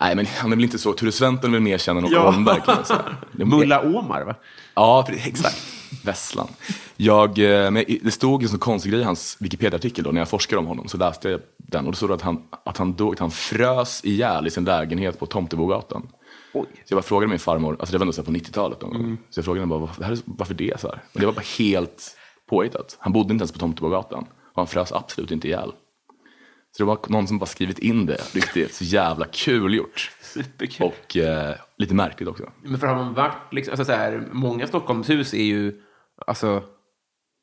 Nej, 0.00 0.16
men 0.16 0.26
han 0.26 0.52
är 0.52 0.56
väl 0.56 0.64
inte 0.64 0.78
så, 0.78 0.92
Ture 0.92 1.12
Sventon 1.12 1.50
är 1.50 1.52
väl 1.52 1.62
mer 1.62 1.78
känd 1.78 1.98
än 1.98 2.04
Åke 2.04 2.14
Ja. 2.14 2.30
Holmberg 2.30 2.60
kan 2.66 2.74
man 2.74 2.84
säga. 2.84 3.02
Det- 3.32 3.44
Mulla 3.56 3.80
Omar, 3.80 4.24
va? 4.24 4.34
Ja, 4.74 5.06
exakt. 5.10 5.62
Vesslan. 6.04 6.48
Jag, 6.96 7.38
eh, 7.38 7.70
men 7.70 7.84
det 8.02 8.10
stod 8.10 8.42
en 8.42 8.48
sån 8.48 8.58
konstig 8.58 8.92
grej 8.92 9.00
i 9.00 9.04
hans 9.04 9.36
Wikipedia-artikel 9.40 10.04
då, 10.04 10.10
när 10.10 10.20
jag 10.20 10.28
forskade 10.28 10.58
om 10.58 10.66
honom. 10.66 10.88
Så 10.88 10.96
läste 10.96 11.30
jag 11.30 11.40
den 11.56 11.86
och 11.86 11.92
då 11.92 11.96
stod 11.96 12.10
det 12.10 12.14
att 12.14 12.22
han, 12.22 12.42
att 12.64 12.76
han, 12.76 12.92
dog, 12.92 13.12
att 13.12 13.18
han 13.18 13.30
frös 13.30 14.04
ihjäl 14.04 14.46
i 14.46 14.50
sin 14.50 14.64
lägenhet 14.64 15.18
på 15.18 15.26
Tomtebogatan. 15.26 16.08
Oj. 16.54 16.66
Så 16.72 16.80
jag 16.88 16.96
bara 16.96 17.02
frågade 17.02 17.30
min 17.30 17.38
farmor, 17.38 17.76
alltså 17.80 17.92
det 17.92 17.98
var 17.98 18.06
ändå 18.06 18.22
på 18.22 18.30
90-talet 18.30 18.82
någon 18.82 18.92
gång. 18.92 19.18
Så 19.30 19.38
jag 19.38 19.44
frågade 19.44 19.60
henne 19.60 19.70
bara, 19.70 19.80
varför, 19.80 20.18
varför 20.24 20.54
det? 20.54 20.80
Så 20.80 20.88
här. 20.88 21.02
Och 21.14 21.20
det 21.20 21.26
var 21.26 21.32
bara 21.32 21.44
helt 21.58 22.16
påhittat. 22.48 22.96
Han 22.98 23.12
bodde 23.12 23.32
inte 23.32 23.42
ens 23.42 23.52
på 23.52 23.58
Tomtebogatan. 23.58 24.26
Och 24.52 24.56
han 24.56 24.66
frös 24.66 24.92
absolut 24.92 25.30
inte 25.30 25.48
ihjäl. 25.48 25.72
Så 26.76 26.82
det 26.82 26.84
var 26.84 26.98
någon 27.08 27.28
som 27.28 27.38
bara 27.38 27.46
skrivit 27.46 27.78
in 27.78 28.06
det. 28.06 28.34
Riktigt 28.34 28.74
så 28.74 28.84
jävla 28.84 29.26
kul 29.26 29.74
gjort. 29.74 30.10
Superkul. 30.20 30.86
Och 30.86 31.16
eh, 31.16 31.54
lite 31.78 31.94
märkligt 31.94 32.28
också. 32.28 32.50
Men 32.62 32.78
för 32.80 32.86
har 32.86 32.96
man 32.96 33.14
varit, 33.14 33.52
liksom, 33.52 33.72
alltså 33.72 33.84
så 33.84 33.92
här, 33.92 34.28
många 34.32 34.66
Stockholmshus 34.66 35.34
är 35.34 35.42
ju, 35.42 35.80
alltså, 36.26 36.62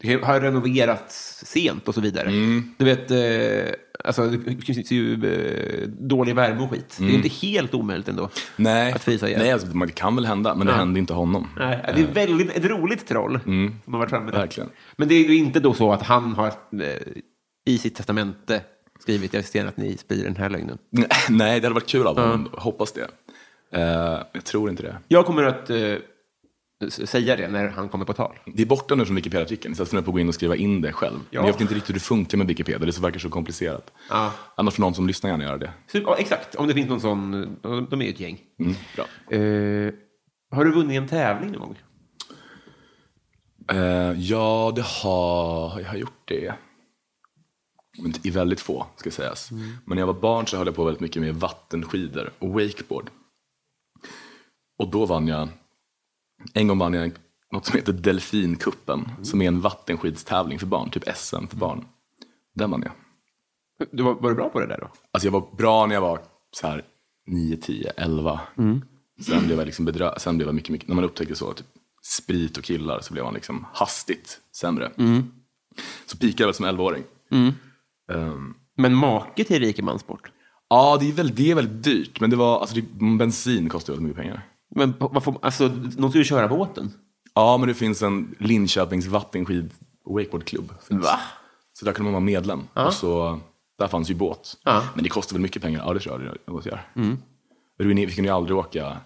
det 0.02 0.24
har 0.24 0.42
renoverats 0.42 1.46
sent 1.46 1.88
och 1.88 1.96
så 1.96 2.02
vidare. 2.02 2.28
Mm. 2.28 2.74
Du 2.78 2.86
vet, 2.86 3.12
eh, 3.12 3.74
Alltså, 4.04 4.28
det 4.28 4.66
finns 4.66 4.92
ju 4.92 5.14
eh, 5.14 5.88
dålig 5.88 6.36
värme 6.36 6.62
och 6.62 6.70
skit. 6.70 6.96
Det 7.00 7.06
är 7.06 7.14
inte 7.14 7.30
helt 7.30 7.74
omöjligt 7.74 8.08
ändå. 8.08 8.30
Nej, 8.56 8.94
Att 8.94 9.04
frysa 9.04 9.28
ihjäl. 9.28 9.42
Nej 9.42 9.52
alltså, 9.52 9.68
det 9.68 9.92
kan 9.92 10.16
väl 10.16 10.26
hända, 10.26 10.56
men 10.56 10.68
det 10.68 10.74
hände 10.74 11.00
inte 11.00 11.14
honom. 11.14 11.48
Nej, 11.58 11.94
det 11.96 12.02
är 12.02 12.14
väldigt, 12.14 12.58
ett 12.58 12.66
roligt 12.66 13.08
troll 13.08 13.40
som 13.44 13.94
har 13.94 14.00
varit 14.00 14.10
framme. 14.10 14.32
där. 14.32 14.38
verkligen. 14.38 14.70
Men 14.98 15.08
det 15.08 15.16
är 15.16 15.30
ju 15.30 15.38
inte 15.38 15.60
då 15.60 15.74
så 15.74 15.92
att 15.92 16.04
han 16.04 16.34
har 16.34 16.48
eh, 16.48 16.54
i 17.66 17.78
sitt 17.78 17.96
testamente 17.96 18.62
skrivit 19.00 19.34
jag 19.34 19.46
ser 19.46 19.66
att 19.66 19.78
ni 19.78 19.98
sprider 19.98 20.24
den 20.24 20.36
här 20.36 20.50
lögnen. 20.50 20.78
Nej, 21.30 21.60
det 21.60 21.66
hade 21.68 21.74
varit 21.74 21.88
kul 21.90 22.08
av 22.08 22.20
honom. 22.20 22.50
Hoppas 22.54 22.92
det. 22.92 23.08
Eh, 23.74 24.22
jag 24.34 24.46
tror 24.46 24.70
inte 24.70 24.84
det. 24.84 24.98
Jag 25.08 25.26
kommer 25.26 25.44
att 25.44 25.70
eh, 25.70 25.96
s- 26.88 27.10
säga 27.10 27.36
det 27.36 27.48
när 27.48 27.68
han 27.68 27.90
kommer 27.90 28.06
på 28.06 28.14
tal. 28.14 28.36
Det 28.46 28.62
är 28.62 28.66
borta 28.66 28.96
nu 28.96 29.06
från 29.06 29.16
Wikipedia-artikeln, 29.16 29.76
så 29.76 29.82
jag 29.82 29.88
funderar 29.88 30.06
på 30.06 30.12
att 30.12 30.14
gå 30.14 30.20
in 30.20 30.28
och 30.28 30.34
skriva 30.34 30.56
in 30.56 30.82
det 30.82 30.92
själv. 30.94 31.16
Men 31.16 31.26
jag 31.30 31.44
vet 31.44 31.62
inte 31.62 31.74
riktigt 31.74 31.90
hur 31.90 31.94
det 31.94 32.00
funkar 32.00 32.38
med 32.38 32.48
Wikipedia, 32.48 32.80
det 32.86 33.00
verkar 33.00 33.20
så 33.20 33.30
komplicerat. 33.30 33.92
Ja. 34.10 34.32
Annars 34.56 34.74
får 34.74 34.82
någon 34.82 34.94
som 34.94 35.08
lyssnar 35.08 35.30
gärna 35.30 35.44
göra 35.44 35.58
det. 35.58 35.72
Så, 35.92 35.98
ja, 35.98 36.16
exakt, 36.18 36.56
om 36.56 36.68
det 36.68 36.74
finns 36.74 36.90
någon 36.90 37.02
sån. 37.02 37.32
De 37.62 37.88
de 37.90 38.02
är 38.02 38.06
ju 38.06 38.12
ett 38.12 38.20
gäng. 38.20 38.40
Mm, 38.60 38.74
bra. 38.96 39.06
Eh, 39.38 39.94
har 40.52 40.66
du 40.66 40.72
vunnit 40.72 40.98
en 40.98 41.08
tävling 41.08 41.52
någon 41.52 41.62
gång? 41.62 41.78
Eh, 43.72 44.12
ja, 44.20 44.72
det 44.76 44.82
har 44.82 45.80
jag 45.80 45.88
har 45.90 45.98
gjort 45.98 46.22
det. 46.28 46.54
Men 48.02 48.14
I 48.24 48.30
väldigt 48.30 48.60
få, 48.60 48.88
ska 48.96 49.12
sägas. 49.12 49.52
Men 49.86 49.96
när 49.96 49.98
jag 49.98 50.08
var 50.08 50.14
barn 50.22 50.48
så 50.48 50.58
höll 50.58 50.68
jag 50.68 50.76
på 50.76 50.84
väldigt 50.84 51.02
mycket 51.02 51.22
med 51.22 51.36
vattenskidor 51.36 52.32
och 52.40 52.50
wakeboard. 52.50 53.10
Och 54.80 54.88
då 54.92 55.06
vann 55.06 55.28
jag, 55.28 55.50
en 56.54 56.68
gång 56.68 56.78
vann 56.78 56.94
jag 56.94 57.12
något 57.52 57.66
som 57.66 57.76
heter 57.76 57.94
Delfinkuppen, 57.94 59.10
som 59.24 59.42
är 59.42 59.48
en 59.48 59.62
vattenskidstävling 59.62 60.60
för 60.60 60.68
barn, 60.68 60.90
typ 60.90 61.04
SM 61.18 61.48
för 61.48 61.58
barn. 61.58 61.86
Den 62.56 62.72
vann 62.72 62.84
jag. 62.86 62.92
Du 63.92 64.04
var, 64.04 64.14
var 64.14 64.30
du 64.30 64.36
bra 64.36 64.50
på 64.50 64.60
det 64.60 64.68
där 64.68 64.78
då? 64.82 64.90
Alltså 65.12 65.28
jag 65.28 65.32
var 65.32 65.56
bra 65.58 65.86
när 65.86 65.94
jag 65.96 66.02
var 66.02 66.20
så 66.52 66.68
här 66.68 66.86
9, 67.28 67.58
10, 67.58 67.90
11. 67.98 68.40
Sen 69.22 69.46
blev 69.46 69.58
jag 69.58 69.66
liksom 69.66 69.90
bedrö- 69.90 70.18
sen 70.20 70.38
blev 70.38 70.48
jag 70.48 70.56
mycket, 70.56 70.70
mycket, 70.70 70.88
när 70.88 70.96
man 70.96 71.04
upptäckte 71.04 71.36
så, 71.36 71.54
typ 71.54 71.66
sprit 72.04 72.58
och 72.58 72.64
killar, 72.64 73.00
så 73.02 73.14
blev 73.14 73.26
man 73.26 73.34
liksom 73.34 73.66
hastigt 73.74 74.40
sämre. 74.56 74.92
Så 76.06 76.18
pikade 76.18 76.44
jag 76.44 76.48
väl 76.48 76.54
som 76.56 76.66
11-åring. 76.66 77.04
Ehm, 78.10 78.54
Men 78.78 78.96
make 78.96 79.44
till 79.44 79.60
rikemanssport? 79.60 80.32
ja, 80.70 80.98
det 81.00 81.10
är, 81.10 81.14
väldigt, 81.14 81.36
det 81.36 81.52
är 81.52 81.56
väldigt 81.56 81.84
dyrt, 81.84 82.20
men 82.20 82.30
det 82.30 82.36
var, 82.36 82.60
alltså 82.60 82.76
det, 82.76 82.82
bensin 83.18 83.70
kostar 83.70 83.94
väldigt 83.94 84.08
mycket 84.08 84.22
pengar. 84.22 84.48
Men 84.76 84.94
vad 85.00 85.24
får, 85.24 85.38
alltså, 85.42 85.68
någon 85.98 86.10
ska 86.10 86.20
ju 86.20 86.26
köra 86.26 86.48
båten. 86.48 86.92
Ja, 87.34 87.58
men 87.58 87.68
det 87.68 87.74
finns 87.74 88.02
en 88.02 88.36
Linköpings 88.40 89.08
vattenskid 89.08 89.74
wakeboardklubb. 90.06 90.74
Va? 90.90 91.20
Så 91.74 91.86
där 91.86 91.92
kunde 91.92 92.12
man 92.12 92.14
vara 92.14 92.26
medlem. 92.26 92.62
Och 92.74 92.94
så, 92.94 93.40
där 93.78 93.88
fanns 93.88 94.10
ju 94.10 94.16
båt. 94.16 94.58
Ja. 94.64 94.84
Men 94.94 95.04
det 95.04 95.10
kostar 95.10 95.34
väl 95.34 95.42
mycket 95.42 95.62
pengar? 95.62 95.84
Ja, 95.86 95.94
det 95.94 96.00
tror 96.00 96.22
jag 96.22 96.38
det 96.64 96.70
gör. 96.70 96.86
Mm. 96.96 97.18
Vi 97.78 98.16
kunde 98.16 98.30
ju 98.30 98.36
aldrig 98.36 98.58
åka... 98.58 98.98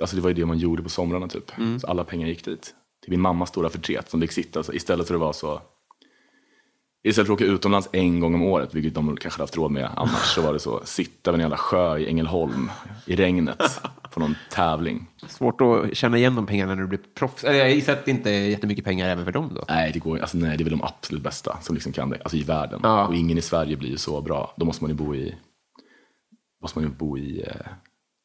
Alltså 0.00 0.16
det 0.16 0.22
var 0.22 0.30
ju 0.30 0.34
det 0.34 0.46
man 0.46 0.58
gjorde 0.58 0.82
på 0.82 0.88
somrarna 0.88 1.28
typ. 1.28 1.52
Så 1.80 1.86
alla 1.86 2.04
pengar 2.04 2.28
gick 2.28 2.44
dit. 2.44 2.74
Till 3.02 3.10
min 3.10 3.20
mammas 3.20 3.48
stora 3.48 3.68
förtret 3.68 4.10
som 4.10 4.20
fick 4.20 4.32
sitta. 4.32 4.62
Så 4.62 4.72
istället 4.72 5.06
för 5.06 5.14
att 5.14 5.20
vara 5.20 5.32
så... 5.32 5.62
Istället 7.06 7.26
för 7.26 7.34
att 7.34 7.40
åka 7.40 7.52
utomlands 7.52 7.88
en 7.92 8.20
gång 8.20 8.34
om 8.34 8.42
året, 8.42 8.74
vilket 8.74 8.94
de 8.94 9.16
kanske 9.16 9.42
haft 9.42 9.56
råd 9.56 9.70
med 9.70 9.90
annars, 9.96 10.34
så 10.34 10.42
var 10.42 10.52
det 10.52 10.58
så. 10.58 10.80
Sitta 10.84 11.30
vid 11.30 11.40
en 11.40 11.44
jävla 11.44 11.56
sjö 11.56 11.98
i 11.98 12.06
Ängelholm 12.06 12.70
i 13.06 13.16
regnet 13.16 13.80
på 14.10 14.20
någon 14.20 14.34
tävling. 14.50 15.06
Svårt 15.28 15.60
att 15.60 15.96
känna 15.96 16.16
igen 16.16 16.34
de 16.34 16.46
pengarna 16.46 16.74
när 16.74 16.82
du 16.82 16.88
blir 16.88 17.00
proffs. 17.14 17.44
Eller 17.44 17.58
jag 17.58 17.70
gissar 17.70 17.92
att 17.92 18.04
det 18.04 18.10
inte 18.10 18.30
är 18.30 18.48
jättemycket 18.48 18.84
pengar 18.84 19.08
även 19.08 19.24
för 19.24 19.32
dem 19.32 19.50
då. 19.54 19.64
Nej, 19.68 19.92
det 19.92 19.98
går 19.98 20.18
alltså, 20.18 20.36
nej, 20.36 20.56
det 20.56 20.62
är 20.62 20.64
väl 20.64 20.78
de 20.78 20.82
absolut 20.82 21.22
bästa 21.22 21.58
som 21.60 21.74
liksom 21.74 21.92
kan 21.92 22.10
det, 22.10 22.18
alltså 22.22 22.36
i 22.36 22.42
världen. 22.42 22.80
Ja. 22.82 23.06
Och 23.06 23.14
ingen 23.14 23.38
i 23.38 23.42
Sverige 23.42 23.76
blir 23.76 23.90
ju 23.90 23.96
så 23.96 24.20
bra. 24.20 24.54
Då 24.56 24.66
måste 24.66 24.84
man 24.84 24.90
ju 24.90 24.96
bo 24.96 25.14
i, 25.14 25.34
måste 26.62 26.78
man 26.78 26.88
ju 26.88 26.94
bo 26.94 27.18
i 27.18 27.42
eh, 27.42 27.66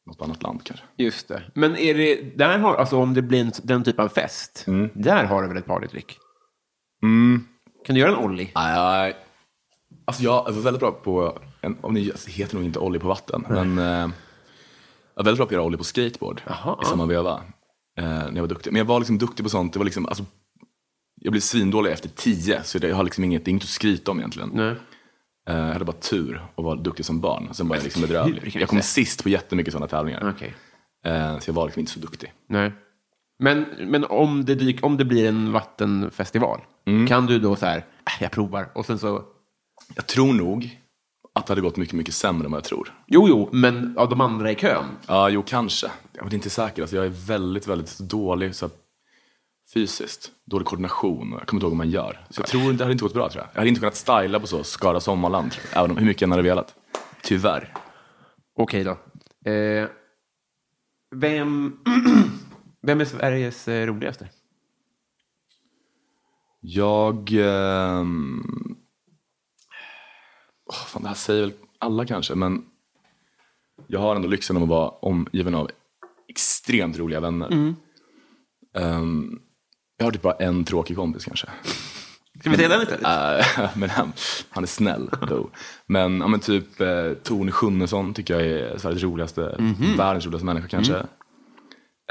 något 0.06 0.22
annat 0.22 0.44
land 0.44 0.64
kanske. 0.64 0.86
Just 0.98 1.28
det. 1.28 1.44
Men 1.54 1.76
är 1.76 1.94
det, 1.94 2.38
där 2.38 2.58
har, 2.58 2.76
alltså 2.76 2.98
om 2.98 3.14
det 3.14 3.22
blir 3.22 3.42
en, 3.42 3.52
den 3.64 3.84
typ 3.84 4.00
av 4.00 4.10
fest, 4.10 4.66
där 4.94 5.24
har 5.24 5.42
du 5.42 5.48
väl 5.48 5.58
ett 5.58 5.66
party 5.66 5.88
trick? 5.88 6.18
Mm. 7.04 7.46
Kan 7.86 7.96
du 7.96 8.02
göra 8.02 8.12
en 8.12 8.18
ollie? 8.26 8.52
Nej, 8.56 9.16
alltså 10.06 10.24
jag 10.24 10.44
var 10.52 10.62
väldigt 10.62 10.80
bra 10.80 10.92
på, 10.92 11.40
en, 11.62 11.78
om 11.82 11.94
ni 11.94 12.12
heter 12.28 12.56
nog 12.56 12.64
inte 12.66 12.80
ollie 12.80 13.00
på 13.00 13.08
vatten, 13.08 13.46
men 13.50 13.78
eh, 13.80 13.86
jag 13.86 14.12
var 15.16 15.24
väldigt 15.24 15.38
bra 15.38 15.46
på 15.46 15.50
att 15.50 15.52
göra 15.52 15.64
ollie 15.64 15.78
på 15.78 15.84
skateboard 15.84 16.42
Jaha. 16.48 16.80
i 16.82 16.86
samma 16.86 17.06
veva. 17.06 17.42
Eh, 18.00 18.04
när 18.06 18.36
jag 18.36 18.42
var 18.42 18.48
duktig. 18.48 18.72
Men 18.74 18.78
jag 18.80 18.86
var 18.86 19.00
liksom 19.00 19.18
duktig 19.18 19.46
på 19.46 19.50
sånt, 19.50 19.74
det 19.74 19.80
var 19.80 19.86
liksom, 19.86 20.06
alltså, 20.06 20.26
jag 21.22 21.32
blev 21.32 21.42
svindålig 21.42 21.92
efter 21.92 22.10
tio, 22.10 22.64
så 22.64 22.80
det, 22.80 22.88
jag 22.88 22.96
har 22.96 23.04
liksom 23.04 23.24
inget, 23.24 23.46
det 23.46 23.50
är 23.50 23.52
inget 23.52 23.64
att 23.64 23.70
skryta 23.70 24.12
om 24.12 24.20
egentligen. 24.20 24.50
Nej. 24.54 24.76
Eh, 25.50 25.56
Jag 25.66 25.74
hade 25.74 25.86
bara 25.86 25.96
tur 25.98 26.46
och 26.56 26.64
var 26.64 26.76
duktig 26.76 27.06
som 27.06 27.22
barn. 27.22 27.50
Sen 27.52 27.68
var 27.68 27.76
jag 27.76 27.84
liksom 27.84 28.02
bedrövlig. 28.02 28.56
jag 28.56 28.70
kom 28.70 28.82
sist 28.82 29.24
på 29.24 29.30
jättemycket 29.30 29.74
sådana 29.74 29.88
tävlingar. 29.88 30.34
Okej. 30.36 30.54
Eh, 31.06 31.40
Så 31.40 31.50
jag 31.50 31.54
var 31.56 31.66
liksom 31.66 31.80
inte 31.80 31.92
så 31.92 32.00
duktig. 32.00 32.34
Nej. 32.50 32.72
Men, 33.40 33.66
men 33.80 34.06
om, 34.06 34.46
det 34.46 34.56
dyk, 34.56 34.86
om 34.86 34.98
det 34.98 35.06
blir 35.06 35.28
en 35.30 35.52
vattenfestival, 35.52 36.62
kan 37.08 37.26
du 37.26 37.40
då 37.40 37.56
så 37.56 37.66
här, 37.66 37.78
äh, 37.78 37.84
jag 38.20 38.32
provar, 38.32 38.70
och 38.76 38.86
sen 38.86 39.00
så, 39.00 39.24
Jag 39.96 40.08
tror 40.08 40.34
nog 40.34 40.80
att 41.34 41.48
det 41.48 41.52
hade 41.52 41.62
gått 41.62 41.78
mycket, 41.78 41.96
mycket 41.96 42.14
sämre 42.14 42.46
än 42.46 42.52
vad 42.52 42.58
jag 42.58 42.66
tror. 42.66 42.94
jo, 43.08 43.28
jo, 43.30 43.50
men 43.52 43.98
av 43.98 44.10
de 44.10 44.22
andra 44.22 44.52
i 44.52 44.56
kön, 44.56 44.86
Ja, 45.08 45.30
jo, 45.30 45.44
kanske. 45.48 45.92
Jag 46.14 46.28
är 46.28 46.34
inte 46.34 46.50
säker. 46.50 46.82
Alltså, 46.82 46.96
jag 46.96 47.06
är 47.06 47.10
väldigt, 47.28 47.68
väldigt 47.68 48.00
dålig 48.00 48.56
så 48.56 48.66
här, 48.66 48.76
fysiskt. 49.74 50.32
Dålig 50.46 50.68
koordination. 50.68 51.32
Jag 51.32 51.48
kommer 51.48 51.58
inte 51.58 51.66
ihåg 51.66 51.72
vad 51.72 51.78
man 51.78 51.90
gör. 51.90 52.26
Så 52.30 52.42
jag 52.42 52.48
tror 52.48 52.74
det 52.74 52.84
hade 52.84 52.92
inte 52.92 53.04
gått 53.04 53.14
bra, 53.14 53.30
tror 53.30 53.44
jag. 53.44 53.50
Jag 53.54 53.60
hade 53.60 53.70
inte 53.70 53.80
kunnat 53.80 53.96
styla 53.96 54.40
på 54.40 54.48
så 54.48 54.64
Skara 54.64 55.00
Sommarland. 55.00 55.56
Även 55.74 55.92
om 55.92 55.98
hur 55.98 56.06
mycket 56.06 56.22
jag 56.22 56.30
hade 56.30 56.42
velat. 56.44 56.76
Tyvärr. 57.24 57.74
okej 58.60 58.84
då. 58.84 58.92
Eh, 59.52 59.88
vem, 61.16 61.78
vem 62.82 63.02
är 63.02 63.06
Sveriges 63.06 63.68
eh, 63.68 63.86
roligaste? 63.88 64.28
Jag... 66.60 67.30
ehm, 67.32 68.76
åh, 70.70 70.86
fan, 70.88 71.02
det 71.02 71.08
här 71.08 71.16
säger 71.16 71.42
väl 71.42 71.54
alla 71.80 72.06
kanske, 72.06 72.36
men 72.36 72.66
jag 73.88 74.00
har 74.00 74.16
ändå 74.16 74.28
lyxen 74.28 74.58
av 74.58 74.64
att 74.64 74.70
vara 74.70 74.90
omgiven 74.90 75.56
av 75.56 75.70
extremt 76.28 76.98
roliga 76.98 77.20
vänner. 77.20 77.74
Ehm, 78.76 79.40
jag 79.98 80.06
har 80.06 80.12
typ 80.12 80.22
bara 80.22 80.34
en 80.34 80.64
tråkig 80.64 80.96
kompis 80.96 81.26
kanske. 81.26 81.48
Ska 82.40 82.50
vi 82.50 82.56
säga 82.56 82.70
den 82.70 82.82
istället? 82.82 83.06
Äh, 83.60 83.70
men 83.76 83.90
han, 83.90 84.14
han 84.50 84.64
är 84.64 84.68
snäll. 84.68 85.10
Though. 85.28 85.50
Men, 85.86 86.20
ja, 86.20 86.28
men 86.28 86.40
typ 86.40 86.82
eh, 86.82 87.14
Tone 87.24 87.52
Schunnesson 87.52 88.14
tycker 88.14 88.34
jag 88.40 88.48
är 88.48 88.78
Sveriges 88.78 89.04
roligaste, 89.04 89.56
världens 89.98 90.26
roligaste 90.26 90.46
människa 90.46 90.68
kanske. 90.68 90.96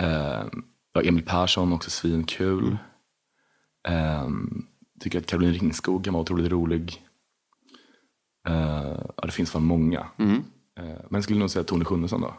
Eh, 0.00 0.44
ja, 0.92 1.02
Emil 1.04 1.24
Persson 1.24 1.72
också 1.72 1.90
svinkul. 1.90 2.76
Eh, 3.88 4.28
tycker 5.00 5.18
att 5.18 5.26
Caroline 5.26 5.52
Ringskog 5.52 6.04
kan 6.04 6.14
vara 6.14 6.22
otroligt 6.22 6.52
rolig. 6.52 7.02
Eh, 8.48 8.96
ja, 9.16 9.22
det 9.22 9.32
finns 9.32 9.50
fan 9.50 9.64
många. 9.64 10.06
Eh, 10.78 10.84
men 10.84 11.08
jag 11.10 11.24
skulle 11.24 11.38
nog 11.38 11.50
säga 11.50 11.64
Tone 11.64 11.84
Schunnesson 11.84 12.20
då. 12.20 12.34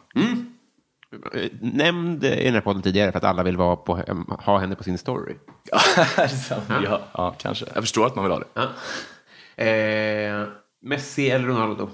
Eh, 1.34 1.52
Nämnd 1.62 2.24
i 2.24 2.44
den 2.44 2.54
här 2.54 2.62
podden 2.62 2.82
tidigare 2.82 3.12
för 3.12 3.18
att 3.18 3.24
alla 3.24 3.44
vill 3.44 3.58
vara 3.58 3.76
på, 3.76 3.96
ha 4.40 4.58
henne 4.60 4.76
på 4.76 4.84
sin 4.84 4.98
story. 4.98 5.36
ja, 6.70 7.02
ja, 7.14 7.36
kanske. 7.40 7.66
Jag 7.74 7.84
förstår 7.84 8.06
att 8.06 8.16
man 8.16 8.26
vill 8.26 8.32
ha 8.34 8.40
det. 8.40 8.70
Eh, 9.66 10.48
Messi 10.82 11.30
eller 11.30 11.48
Ronaldo? 11.48 11.90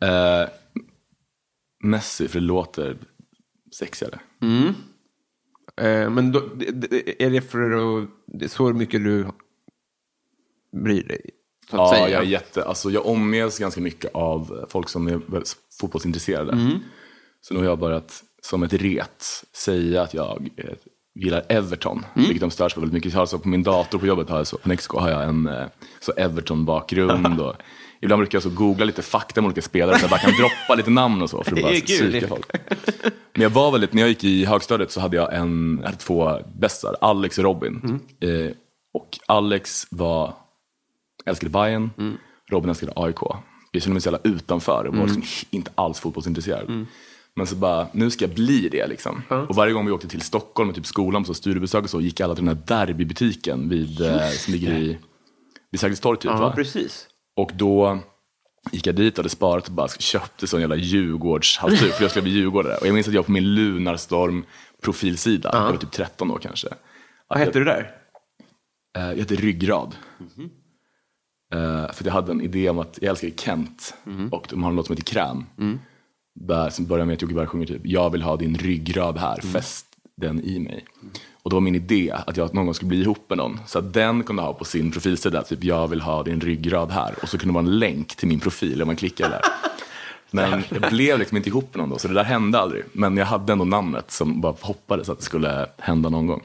Eh, 0.00 0.48
Messi, 1.84 2.28
för 2.28 2.40
det 2.40 2.46
låter 2.46 2.96
sexigare. 3.78 4.20
Eh, 4.42 4.72
men 6.10 6.32
då, 6.32 6.38
är 7.18 7.30
det 7.30 7.40
för 7.40 7.70
att, 8.02 8.08
det 8.26 8.44
är 8.44 8.48
så 8.48 8.72
mycket 8.72 9.04
du 9.04 9.26
bryr 10.84 11.02
dig? 11.08 11.30
Ja, 11.70 11.90
säga. 11.90 12.08
jag 12.08 12.22
är 12.22 12.26
jätte, 12.26 12.64
alltså 12.64 12.90
jag 12.90 13.06
omges 13.06 13.58
ganska 13.58 13.80
mycket 13.80 14.14
av 14.14 14.66
folk 14.68 14.88
som 14.88 15.06
är 15.06 15.20
fotbollsintresserade. 15.80 16.52
Mm. 16.52 16.78
Så 17.40 17.54
nu 17.54 17.60
har 17.60 17.66
jag 17.66 17.78
börjat 17.78 18.22
som 18.42 18.62
ett 18.62 18.72
ret 18.72 19.24
säga 19.56 20.02
att 20.02 20.14
jag 20.14 20.50
eh, 20.56 20.74
gillar 21.14 21.44
Everton, 21.48 21.98
Mm. 22.14 22.28
vilket 22.28 22.40
de 22.40 22.50
stör 22.50 22.68
sig 22.68 22.74
på 22.74 22.80
väldigt 22.80 23.04
mycket. 23.04 23.18
Alltså 23.18 23.38
på 23.38 23.48
min 23.48 23.62
dator 23.62 23.98
på 23.98 24.06
jobbet, 24.06 24.28
har 24.28 24.36
jag 24.36 24.46
så, 24.46 24.58
på 24.58 24.68
Nexco 24.68 24.98
har 24.98 25.10
jag 25.10 25.24
en 25.24 25.46
eh, 25.46 25.66
så 26.00 26.12
Everton-bakgrund. 26.12 27.40
Och, 27.46 27.54
ibland 28.02 28.20
brukar 28.20 28.36
jag 28.36 28.42
så 28.42 28.50
googla 28.50 28.84
lite 28.84 29.02
fakta 29.02 29.40
om 29.40 29.46
olika 29.46 29.62
spelare, 29.62 29.98
så 29.98 30.02
jag 30.02 30.10
bara 30.10 30.20
kan 30.20 30.32
droppa 30.32 30.74
lite 30.74 30.90
namn 30.90 31.22
och 31.22 31.30
så 31.30 31.44
för 31.44 31.52
att 31.56 31.62
bara 31.62 31.72
psyka 31.72 32.28
folk. 32.28 32.46
Men 33.34 33.42
jag 33.42 33.50
var 33.50 33.72
väldigt, 33.72 33.92
när 33.92 34.02
jag 34.02 34.08
gick 34.08 34.24
i 34.24 34.44
högstadiet 34.44 34.90
så 34.90 35.00
hade 35.00 35.16
jag, 35.16 35.34
en, 35.34 35.78
jag 35.80 35.86
hade 35.86 35.98
två 35.98 36.38
bästar, 36.58 36.96
Alex 37.00 37.38
och 37.38 37.44
Robin. 37.44 37.80
Mm. 38.20 38.46
Eh, 38.46 38.52
och 38.94 39.18
Alex 39.26 39.86
var 39.90 40.34
älskade 41.26 41.50
Bayern, 41.50 41.90
Mm. 41.98 42.16
Robin 42.50 42.68
älskade 42.70 42.92
AIK. 42.96 43.16
Jag 43.72 43.82
kände 43.82 43.92
mig 43.94 44.00
så 44.00 44.06
jävla 44.10 44.30
utanför 44.36 44.84
och 44.86 44.96
var 44.96 45.06
liksom 45.06 45.22
inte 45.50 45.70
alls 45.74 46.00
fotbollsintresserad. 46.00 46.68
Mm. 46.68 46.86
Men 47.36 47.46
så 47.46 47.56
bara, 47.56 47.86
nu 47.92 48.10
ska 48.10 48.24
jag 48.24 48.34
bli 48.34 48.68
det 48.68 48.86
liksom. 48.86 49.22
Och 49.48 49.54
varje 49.54 49.72
gång 49.72 49.86
vi 49.86 49.92
åkte 49.92 50.08
till 50.08 50.20
Stockholm 50.20 50.68
och 50.70 50.74
typ 50.76 50.86
skolan 50.86 51.22
på 51.22 51.26
så 51.26 51.34
studiebesök 51.34 51.84
och 51.84 51.90
så 51.90 52.00
gick 52.00 52.20
alla 52.20 52.34
till 52.34 52.44
den 52.44 52.56
här 52.56 52.64
derbybutiken 52.86 53.68
vid, 53.68 54.00
eh, 54.00 54.28
som 54.28 54.52
ligger 54.52 54.72
i, 54.72 54.98
vid 55.70 55.80
Sergels 55.80 56.00
torg 56.00 56.18
typ 56.18 56.30
Ja, 56.30 56.36
va? 56.40 56.52
precis. 56.56 57.06
Och 57.36 57.50
då 57.54 57.98
gick 58.72 58.86
jag 58.86 58.94
dit 58.94 59.12
och 59.14 59.18
hade 59.18 59.28
sparat 59.28 59.66
och 59.68 59.72
bara 59.74 59.88
köpte 59.88 60.46
sån 60.46 60.60
jävla 60.60 60.76
Djurgårdshalsduk 60.76 61.92
för 61.92 62.04
jag 62.04 62.10
skulle 62.10 62.22
bli 62.22 62.32
djurgårdare. 62.32 62.76
Och 62.76 62.86
jag 62.86 62.94
minns 62.94 63.08
att 63.08 63.14
jag 63.14 63.26
på 63.26 63.32
min 63.32 63.54
Lunarstorm 63.54 64.44
profilsida, 64.82 65.50
jag 65.52 65.72
var 65.72 65.76
typ 65.78 65.90
13 65.90 66.30
år 66.30 66.38
kanske. 66.38 66.68
Vad 67.28 67.38
hette 67.38 67.58
du 67.58 67.64
där? 67.64 67.96
Eh, 68.98 69.02
Jag 69.08 69.16
hette 69.16 69.34
Ryggrad. 69.34 69.96
Eh, 71.54 71.92
för 71.92 72.04
jag 72.04 72.12
hade 72.12 72.32
en 72.32 72.40
idé 72.40 72.68
om 72.70 72.78
att 72.78 72.98
jag 73.02 73.10
älskar 73.10 73.30
Kent 73.30 73.94
och 74.30 74.46
de 74.50 74.62
har 74.62 74.70
en 74.70 74.76
låt 74.76 74.86
som 74.86 74.96
heter 74.96 75.12
Kräm. 75.12 75.44
Där, 76.34 76.70
som 76.70 76.86
börjar 76.86 77.06
med 77.06 77.14
att 77.14 77.22
Jocke 77.22 77.34
Berg 77.34 77.46
sjunger 77.46 77.66
typ, 77.66 77.80
jag 77.84 78.10
vill 78.10 78.22
ha 78.22 78.36
din 78.36 78.58
ryggrad 78.58 79.18
här, 79.18 79.40
fäst 79.40 79.86
den 80.16 80.40
i 80.44 80.58
mig. 80.58 80.84
Och 81.42 81.50
då 81.50 81.56
var 81.56 81.60
min 81.60 81.74
idé 81.74 82.12
att 82.26 82.36
jag 82.36 82.54
någon 82.54 82.64
gång 82.64 82.74
skulle 82.74 82.88
bli 82.88 83.00
ihop 83.00 83.24
med 83.28 83.38
någon. 83.38 83.60
Så 83.66 83.78
att 83.78 83.92
den 83.92 84.22
kunde 84.22 84.42
ha 84.42 84.52
på 84.54 84.64
sin 84.64 84.90
profilsida, 84.90 85.42
typ 85.42 85.64
jag 85.64 85.88
vill 85.88 86.00
ha 86.00 86.22
din 86.22 86.40
ryggrad 86.40 86.90
här. 86.90 87.14
Och 87.22 87.28
så 87.28 87.38
kunde 87.38 87.52
det 87.52 87.54
vara 87.54 87.64
en 87.64 87.78
länk 87.78 88.16
till 88.16 88.28
min 88.28 88.40
profil 88.40 88.82
om 88.82 88.86
man 88.86 88.96
klickar 88.96 89.30
där. 89.30 89.40
Men 90.30 90.64
jag 90.68 90.90
blev 90.90 91.18
liksom 91.18 91.36
inte 91.36 91.48
ihop 91.48 91.74
med 91.74 91.78
någon 91.80 91.90
då, 91.90 91.98
så 91.98 92.08
det 92.08 92.14
där 92.14 92.24
hände 92.24 92.58
aldrig. 92.58 92.84
Men 92.92 93.16
jag 93.16 93.26
hade 93.26 93.52
ändå 93.52 93.64
namnet 93.64 94.10
som 94.10 94.40
bara 94.40 94.54
hoppades 94.60 95.08
att 95.08 95.18
det 95.18 95.24
skulle 95.24 95.66
hända 95.78 96.08
någon 96.08 96.26
gång. 96.26 96.42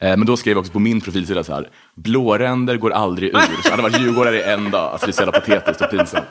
Eh, 0.00 0.16
Men 0.16 0.26
då 0.26 0.36
skrev 0.36 0.52
jag 0.52 0.60
också 0.60 0.72
på 0.72 0.78
min 0.78 1.00
profilsida 1.00 1.44
så 1.44 1.54
här, 1.54 1.70
blåränder 1.94 2.76
går 2.76 2.90
aldrig 2.90 3.28
ur. 3.28 3.38
Så 3.38 3.48
jag 3.64 3.70
hade 3.70 3.82
varit 3.82 4.00
djurgårdare 4.00 4.36
i 4.38 4.42
en 4.42 4.70
dag, 4.70 4.92
alltså 4.92 5.06
det 5.06 5.10
är 5.10 5.12
så 5.12 5.22
jävla 5.22 5.40
patetiskt 5.40 5.80
och 5.82 5.90
pinsamt. 5.90 6.26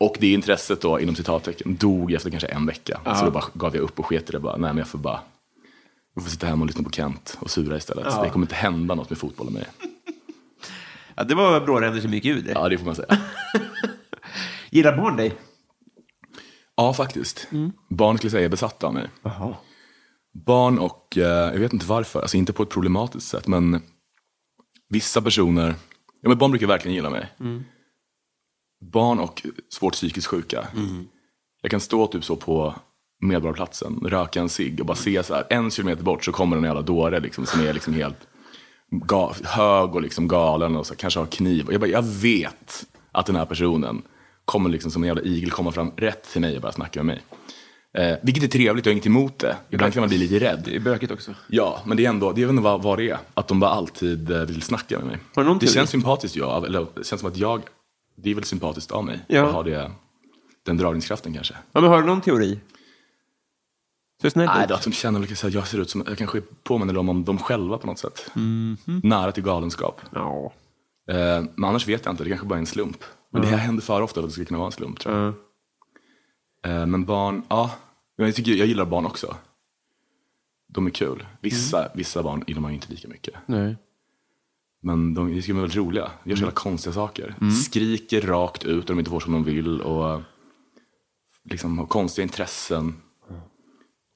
Och 0.00 0.16
det 0.20 0.32
intresset 0.32 0.80
då, 0.80 1.00
inom 1.00 1.14
citattecken, 1.14 1.76
dog 1.76 2.12
efter 2.12 2.30
kanske 2.30 2.46
en 2.48 2.66
vecka. 2.66 3.00
Så 3.18 3.24
då 3.24 3.30
bara 3.30 3.44
gav 3.54 3.74
jag 3.76 3.82
upp 3.82 3.98
och 3.98 4.06
sket 4.06 4.28
i 4.28 4.32
det 4.32 4.40
bara, 4.40 4.56
nej 4.56 4.70
men 4.70 4.78
jag 4.78 4.88
får 4.88 4.98
bara, 4.98 5.20
jag 6.16 6.24
får 6.24 6.30
sitta 6.30 6.46
hemma 6.46 6.62
och 6.62 6.66
lyssna 6.66 6.82
på 6.84 6.90
Kent 6.90 7.38
och 7.40 7.50
sura 7.50 7.76
istället. 7.76 8.12
Så 8.12 8.22
det 8.22 8.30
kommer 8.30 8.44
inte 8.46 8.54
hända 8.54 8.94
något 8.94 9.10
med 9.10 9.18
fotbollen 9.18 9.52
med 9.52 9.62
det. 9.62 9.88
Ja, 11.14 11.24
det 11.24 11.34
var 11.34 11.60
blåränder 11.60 12.00
som 12.00 12.12
gick 12.14 12.24
ur 12.24 12.42
det. 12.42 12.52
Ja, 12.52 12.68
det 12.68 12.78
får 12.78 12.86
man 12.86 12.94
säga. 12.96 13.18
Gillar 14.70 14.96
barn 14.96 15.16
dig? 15.16 15.34
Ja, 16.76 16.92
faktiskt. 16.92 17.48
Barn 17.88 18.16
skulle 18.18 18.28
jag 18.28 18.32
säga 18.32 18.44
är 18.44 18.48
besatta 18.48 18.86
av 18.86 18.94
mig. 18.94 19.08
Barn 20.46 20.78
och, 20.78 21.18
eh, 21.18 21.22
jag 21.52 21.58
vet 21.58 21.72
inte 21.72 21.86
varför, 21.86 22.20
alltså 22.20 22.36
inte 22.36 22.52
på 22.52 22.62
ett 22.62 22.68
problematiskt 22.70 23.28
sätt, 23.28 23.46
men 23.46 23.82
vissa 24.88 25.22
personer, 25.22 25.74
ja 26.20 26.28
men 26.28 26.38
barn 26.38 26.50
brukar 26.50 26.66
verkligen 26.66 26.94
gilla 26.94 27.10
mig. 27.10 27.32
Barn 28.92 29.18
och 29.18 29.46
svårt 29.72 29.92
psykiskt 29.92 30.26
sjuka. 30.26 30.68
Jag 31.62 31.70
kan 31.70 31.80
stå 31.80 32.06
typ 32.06 32.24
så 32.24 32.36
på 32.36 32.74
Medborgarplatsen, 33.20 34.00
röka 34.04 34.40
en 34.40 34.48
cigg 34.48 34.80
och 34.80 34.86
bara 34.86 34.96
se 34.96 35.22
så 35.22 35.34
här, 35.34 35.44
en 35.50 35.70
kilometer 35.70 36.02
bort 36.02 36.24
så 36.24 36.32
kommer 36.32 36.56
en 36.56 36.64
jävla 36.64 36.82
dåre 36.82 37.20
liksom, 37.20 37.46
som 37.46 37.60
är 37.60 37.72
liksom 37.72 37.94
helt 37.94 38.16
hög 39.44 39.94
och 39.94 40.02
liksom 40.02 40.28
galen 40.28 40.76
och 40.76 40.86
så, 40.86 40.94
kanske 40.94 41.20
har 41.20 41.26
kniv. 41.26 41.66
Jag, 41.70 41.80
bara, 41.80 41.90
jag 41.90 42.02
vet 42.02 42.86
att 43.12 43.26
den 43.26 43.36
här 43.36 43.44
personen 43.44 44.02
kommer 44.44 44.70
liksom 44.70 44.90
som 44.90 45.02
en 45.02 45.06
jävla 45.06 45.22
igel 45.22 45.50
komma 45.50 45.72
fram 45.72 45.90
rätt 45.96 46.32
till 46.32 46.40
mig 46.40 46.56
och 46.56 46.62
bara 46.62 46.72
snacka 46.72 47.02
med 47.02 47.06
mig. 47.16 47.24
Eh, 47.96 48.16
vilket 48.22 48.44
är 48.44 48.48
trevligt, 48.48 48.86
jag 48.86 48.90
har 48.90 48.94
inget 48.94 49.06
emot 49.06 49.38
det. 49.38 49.56
Ibland 49.70 49.92
kan 49.92 50.00
man 50.00 50.08
bli 50.08 50.18
lite 50.18 50.38
rädd. 50.38 50.62
Det 50.64 50.76
är 50.76 50.80
bökigt 50.80 51.12
också. 51.12 51.34
Ja, 51.48 51.80
men 51.84 51.96
det 51.96 52.04
är 52.04 52.08
ändå, 52.08 52.32
det 52.32 52.42
är 52.42 52.48
ändå 52.48 52.62
vad, 52.62 52.82
vad 52.82 52.98
det 52.98 53.10
är. 53.10 53.18
Att 53.34 53.48
de 53.48 53.60
bara 53.60 53.70
alltid 53.70 54.30
eh, 54.30 54.42
vill 54.42 54.62
snacka 54.62 54.98
med 54.98 55.06
mig. 55.06 55.18
Har 55.34 55.44
det 55.44 55.50
teori? 55.50 55.66
känns 55.66 55.90
sympatiskt, 55.90 56.36
ja. 56.36 56.66
Eller 56.66 56.86
det 56.94 57.06
känns 57.06 57.20
som 57.20 57.30
att 57.30 57.36
jag, 57.36 57.62
det 58.16 58.30
är 58.30 58.34
väl 58.34 58.44
sympatiskt 58.44 58.90
av 58.90 59.04
mig. 59.04 59.20
Ja. 59.26 59.46
Att 59.46 59.52
ha 59.52 59.62
det, 59.62 59.90
den 60.66 60.76
dragningskraften 60.76 61.34
kanske. 61.34 61.54
Ja, 61.72 61.80
men 61.80 61.90
har 61.90 62.00
du 62.00 62.06
någon 62.06 62.20
teori? 62.20 62.58
Så 64.22 64.30
snällt 64.30 64.50
Nej, 64.54 64.64
ut. 64.64 64.70
att 64.70 64.82
de 64.82 64.92
känner 64.92 65.20
väl 65.20 65.32
att 65.32 65.54
jag 65.54 65.66
ser 65.68 65.78
ut 65.78 65.90
som, 65.90 66.04
jag 66.06 66.18
kanske 66.18 66.40
påminner 66.40 66.94
dem 66.94 67.08
om 67.08 67.24
dem 67.24 67.38
själva 67.38 67.78
på 67.78 67.86
något 67.86 67.98
sätt. 67.98 68.30
Nära 69.02 69.32
till 69.32 69.42
galenskap. 69.42 70.00
Ja. 70.14 70.52
Eh, 71.08 71.44
men 71.54 71.64
annars 71.64 71.88
vet 71.88 72.04
jag 72.04 72.12
inte, 72.12 72.24
det 72.24 72.30
kanske 72.30 72.46
bara 72.46 72.54
är 72.54 72.60
en 72.60 72.66
slump. 72.66 73.04
Men 73.30 73.42
det 73.42 73.48
här 73.48 73.56
händer 73.56 73.82
för 73.82 74.02
ofta 74.02 74.20
att 74.20 74.26
det 74.26 74.32
skulle 74.32 74.46
kunna 74.46 74.58
vara 74.58 74.66
en 74.66 74.72
slump. 74.72 75.00
Tror 75.00 75.16
jag. 75.16 75.34
Eh, 76.72 76.86
men 76.86 77.04
barn, 77.04 77.42
ja. 77.48 77.74
Jag, 78.16 78.34
tycker, 78.34 78.52
jag 78.52 78.66
gillar 78.66 78.84
barn 78.84 79.06
också. 79.06 79.36
De 80.68 80.86
är 80.86 80.90
kul. 80.90 81.26
Vissa, 81.40 81.88
vissa 81.94 82.22
barn 82.22 82.44
gillar 82.46 82.60
man 82.60 82.70
ju 82.70 82.74
inte 82.74 82.90
lika 82.90 83.08
mycket. 83.08 83.34
Nej. 83.46 83.76
Men 84.82 85.14
de, 85.14 85.34
de 85.34 85.42
ska 85.42 85.52
vara 85.52 85.60
väldigt 85.60 85.76
roliga. 85.76 86.10
De 86.24 86.30
gör 86.30 86.36
så 86.36 86.40
jävla 86.40 86.54
konstiga 86.54 86.92
saker. 86.92 87.34
Skriker 87.64 88.20
rakt 88.20 88.64
ut 88.64 88.90
och 88.90 88.96
de 88.96 88.98
inte 88.98 89.10
får 89.10 89.20
som 89.20 89.32
de 89.32 89.44
vill. 89.44 89.80
Och 89.80 90.22
liksom 91.44 91.78
har 91.78 91.86
konstiga 91.86 92.22
intressen. 92.22 92.94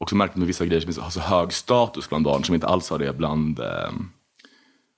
Också 0.01 0.17
märkt 0.17 0.37
med 0.37 0.47
vissa 0.47 0.67
grejer 0.67 0.93
som 0.93 1.03
har 1.03 1.11
så 1.11 1.21
hög 1.21 1.53
status 1.53 2.09
bland 2.09 2.25
barn 2.25 2.45
som 2.45 2.55
inte 2.55 2.67
alls 2.67 2.91
har 2.91 2.99
det 2.99 3.13
bland 3.13 3.61
eh, 3.61 3.91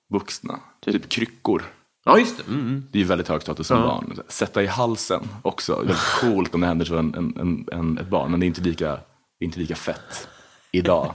vuxna. 0.09 0.59
Typ 0.85 1.09
kryckor. 1.09 1.63
Ja, 2.05 2.19
just 2.19 2.37
det. 2.37 2.43
Mm. 2.47 2.83
Det 2.91 3.01
är 3.01 3.05
väldigt 3.05 3.27
hög 3.27 3.41
status 3.41 3.67
som 3.67 3.81
barn. 3.81 4.19
Sätta 4.27 4.63
i 4.63 4.67
halsen 4.67 5.21
också. 5.41 5.75
Väldigt 5.75 6.19
coolt 6.21 6.55
om 6.55 6.61
det 6.61 6.67
händer 6.67 6.85
så 6.85 6.97
en, 6.97 7.15
en, 7.15 7.67
en, 7.71 7.97
ett 7.97 8.07
barn. 8.07 8.31
Men 8.31 8.39
det 8.39 8.45
är 8.45 8.47
inte 8.47 8.61
lika, 8.61 8.99
inte 9.39 9.59
lika 9.59 9.75
fett 9.75 10.27
idag. 10.71 11.13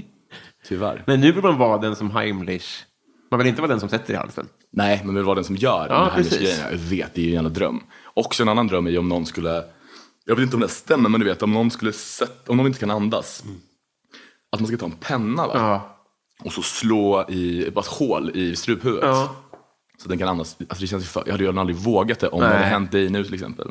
Tyvärr. 0.68 1.02
Men 1.06 1.20
nu 1.20 1.32
vill 1.32 1.42
man 1.42 1.58
vara 1.58 1.78
den 1.78 1.96
som 1.96 2.10
Heimlich... 2.10 2.84
Man 3.30 3.38
vill 3.38 3.46
inte 3.48 3.60
vara 3.60 3.70
den 3.70 3.80
som 3.80 3.88
sätter 3.88 4.14
i 4.14 4.16
halsen. 4.16 4.48
Nej, 4.72 5.02
men 5.04 5.14
vill 5.14 5.24
vara 5.24 5.34
den 5.34 5.44
som 5.44 5.56
gör 5.56 5.86
Ja, 5.90 5.94
de 5.98 6.10
här 6.10 6.16
precis. 6.16 6.38
grejerna. 6.38 6.70
Jag 6.70 6.78
vet, 6.78 7.14
det 7.14 7.20
är 7.20 7.24
ju 7.24 7.28
en 7.28 7.34
jävla 7.34 7.48
dröm. 7.50 7.82
Också 8.14 8.42
en 8.42 8.48
annan 8.48 8.66
dröm 8.66 8.86
är 8.86 8.90
ju 8.90 8.98
om 8.98 9.08
någon 9.08 9.26
skulle, 9.26 9.64
jag 10.26 10.36
vet 10.36 10.42
inte 10.42 10.56
om 10.56 10.62
det 10.62 10.68
stämmer, 10.68 11.08
men 11.08 11.20
du 11.20 11.26
vet 11.26 11.42
om 11.42 11.52
någon 11.54 11.70
skulle 11.70 11.92
sätta, 11.92 12.50
om 12.52 12.56
någon 12.56 12.66
inte 12.66 12.78
kan 12.78 12.90
andas. 12.90 13.44
Att 14.52 14.60
man 14.60 14.66
ska 14.66 14.76
ta 14.76 14.86
en 14.86 14.92
penna 14.92 15.46
va? 15.46 15.52
Ja. 15.54 15.96
och 16.44 16.52
så 16.52 16.62
slå 16.62 17.26
i, 17.30 17.70
bara 17.70 17.80
ett 17.80 17.86
hål 17.86 18.30
i 18.34 18.56
struphuvudet. 18.56 19.04
Ja. 19.04 19.36
Så 20.02 20.08
den 20.08 20.18
kan 20.18 20.28
andas. 20.28 20.56
Alltså 20.68 20.80
det 20.80 20.86
känns 20.86 21.02
ju 21.04 21.08
för, 21.08 21.22
jag 21.26 21.32
hade 21.32 21.44
ju 21.44 21.58
aldrig 21.58 21.76
vågat 21.76 22.20
det 22.20 22.28
om 22.28 22.40
det 22.40 22.46
Nej. 22.48 22.56
hade 22.56 22.68
hänt 22.68 22.92
dig 22.92 23.08
nu 23.10 23.24
till 23.24 23.34
exempel. 23.34 23.68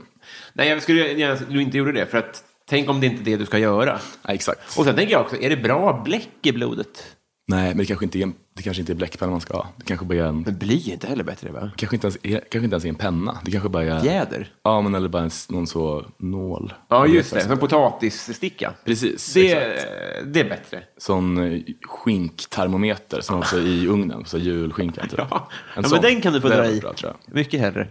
Nej, 0.54 0.70
jag 0.70 0.84
skulle 0.84 1.12
gärna 1.14 1.40
du 1.50 1.62
inte 1.62 1.78
gjorde 1.78 1.92
det. 1.92 2.06
För 2.06 2.18
att 2.18 2.44
tänk 2.70 2.90
om 2.90 3.00
det 3.02 3.08
inte 3.08 3.22
är 3.22 3.24
det 3.24 3.38
du 3.38 3.46
ska 3.46 3.58
göra. 3.58 4.00
Nej, 4.28 4.36
exakt. 4.36 4.78
Och 4.78 4.86
sen 4.86 4.96
tänker 4.96 5.14
jag 5.14 5.22
också, 5.22 5.36
är 5.42 5.50
det 5.50 5.58
bra 5.58 6.02
bläck 6.06 6.30
i 6.42 6.52
blodet? 6.52 7.16
Nej, 7.48 7.68
men 7.68 7.78
det 7.78 7.86
kanske 7.86 8.06
inte 8.06 8.20
är, 8.20 8.24
en- 8.24 8.34
det 8.56 8.62
kanske 8.64 8.82
inte 8.82 8.94
är 8.94 8.96
bläckpenna 8.96 9.32
man 9.32 9.42
ska 9.42 9.54
ha. 9.58 9.68
Det 9.78 9.84
kanske 9.86 10.06
bara 10.06 10.18
är 10.18 10.24
en, 10.24 10.42
Men 10.42 10.58
bly 10.58 10.90
är 10.90 10.94
inte 10.94 11.08
heller 11.08 11.24
bättre, 11.24 11.52
va? 11.52 11.72
kanske 11.78 11.96
inte 11.96 12.08
ens 12.08 12.18
är, 12.24 12.40
kanske 12.40 12.60
inte 12.64 12.74
ens 12.74 12.86
är 12.86 12.90
en 12.90 12.96
penna. 12.96 13.38
Det 13.46 13.52
kanske 13.52 13.70
bara 13.70 13.84
är, 13.84 14.00
Fjäder? 14.02 14.54
ja 14.64 14.82
men 14.82 14.96
eller 14.96 15.10
bara 15.10 15.24
en, 15.24 15.30
någon 15.50 15.68
så 15.68 16.06
nål. 16.18 16.74
Ja, 16.88 17.08
just 17.08 17.34
det. 17.34 17.42
Som 17.42 17.58
potatissticka. 17.58 18.74
Precis, 18.86 19.34
Det, 19.34 19.52
exakt. 19.54 19.88
det 20.34 20.40
är 20.40 20.50
bättre. 20.50 20.84
Sån 20.98 21.38
eh, 21.38 21.62
skinktermometer 21.88 23.22
som 23.22 23.40
också 23.40 23.60
i 23.60 23.88
ugnen, 23.88 24.26
så 24.26 24.38
julskinka. 24.38 25.02
Typ. 25.02 25.14
Ja, 25.18 25.28
ja 25.32 25.48
En 25.76 25.82
men 25.82 25.90
sån. 25.90 26.02
den 26.02 26.22
kan 26.22 26.34
du 26.34 26.42
få 26.42 26.48
dra 26.50 26.70
i. 26.70 26.80
Bra. 26.80 26.94
Mycket 27.28 27.60
hellre. 27.60 27.88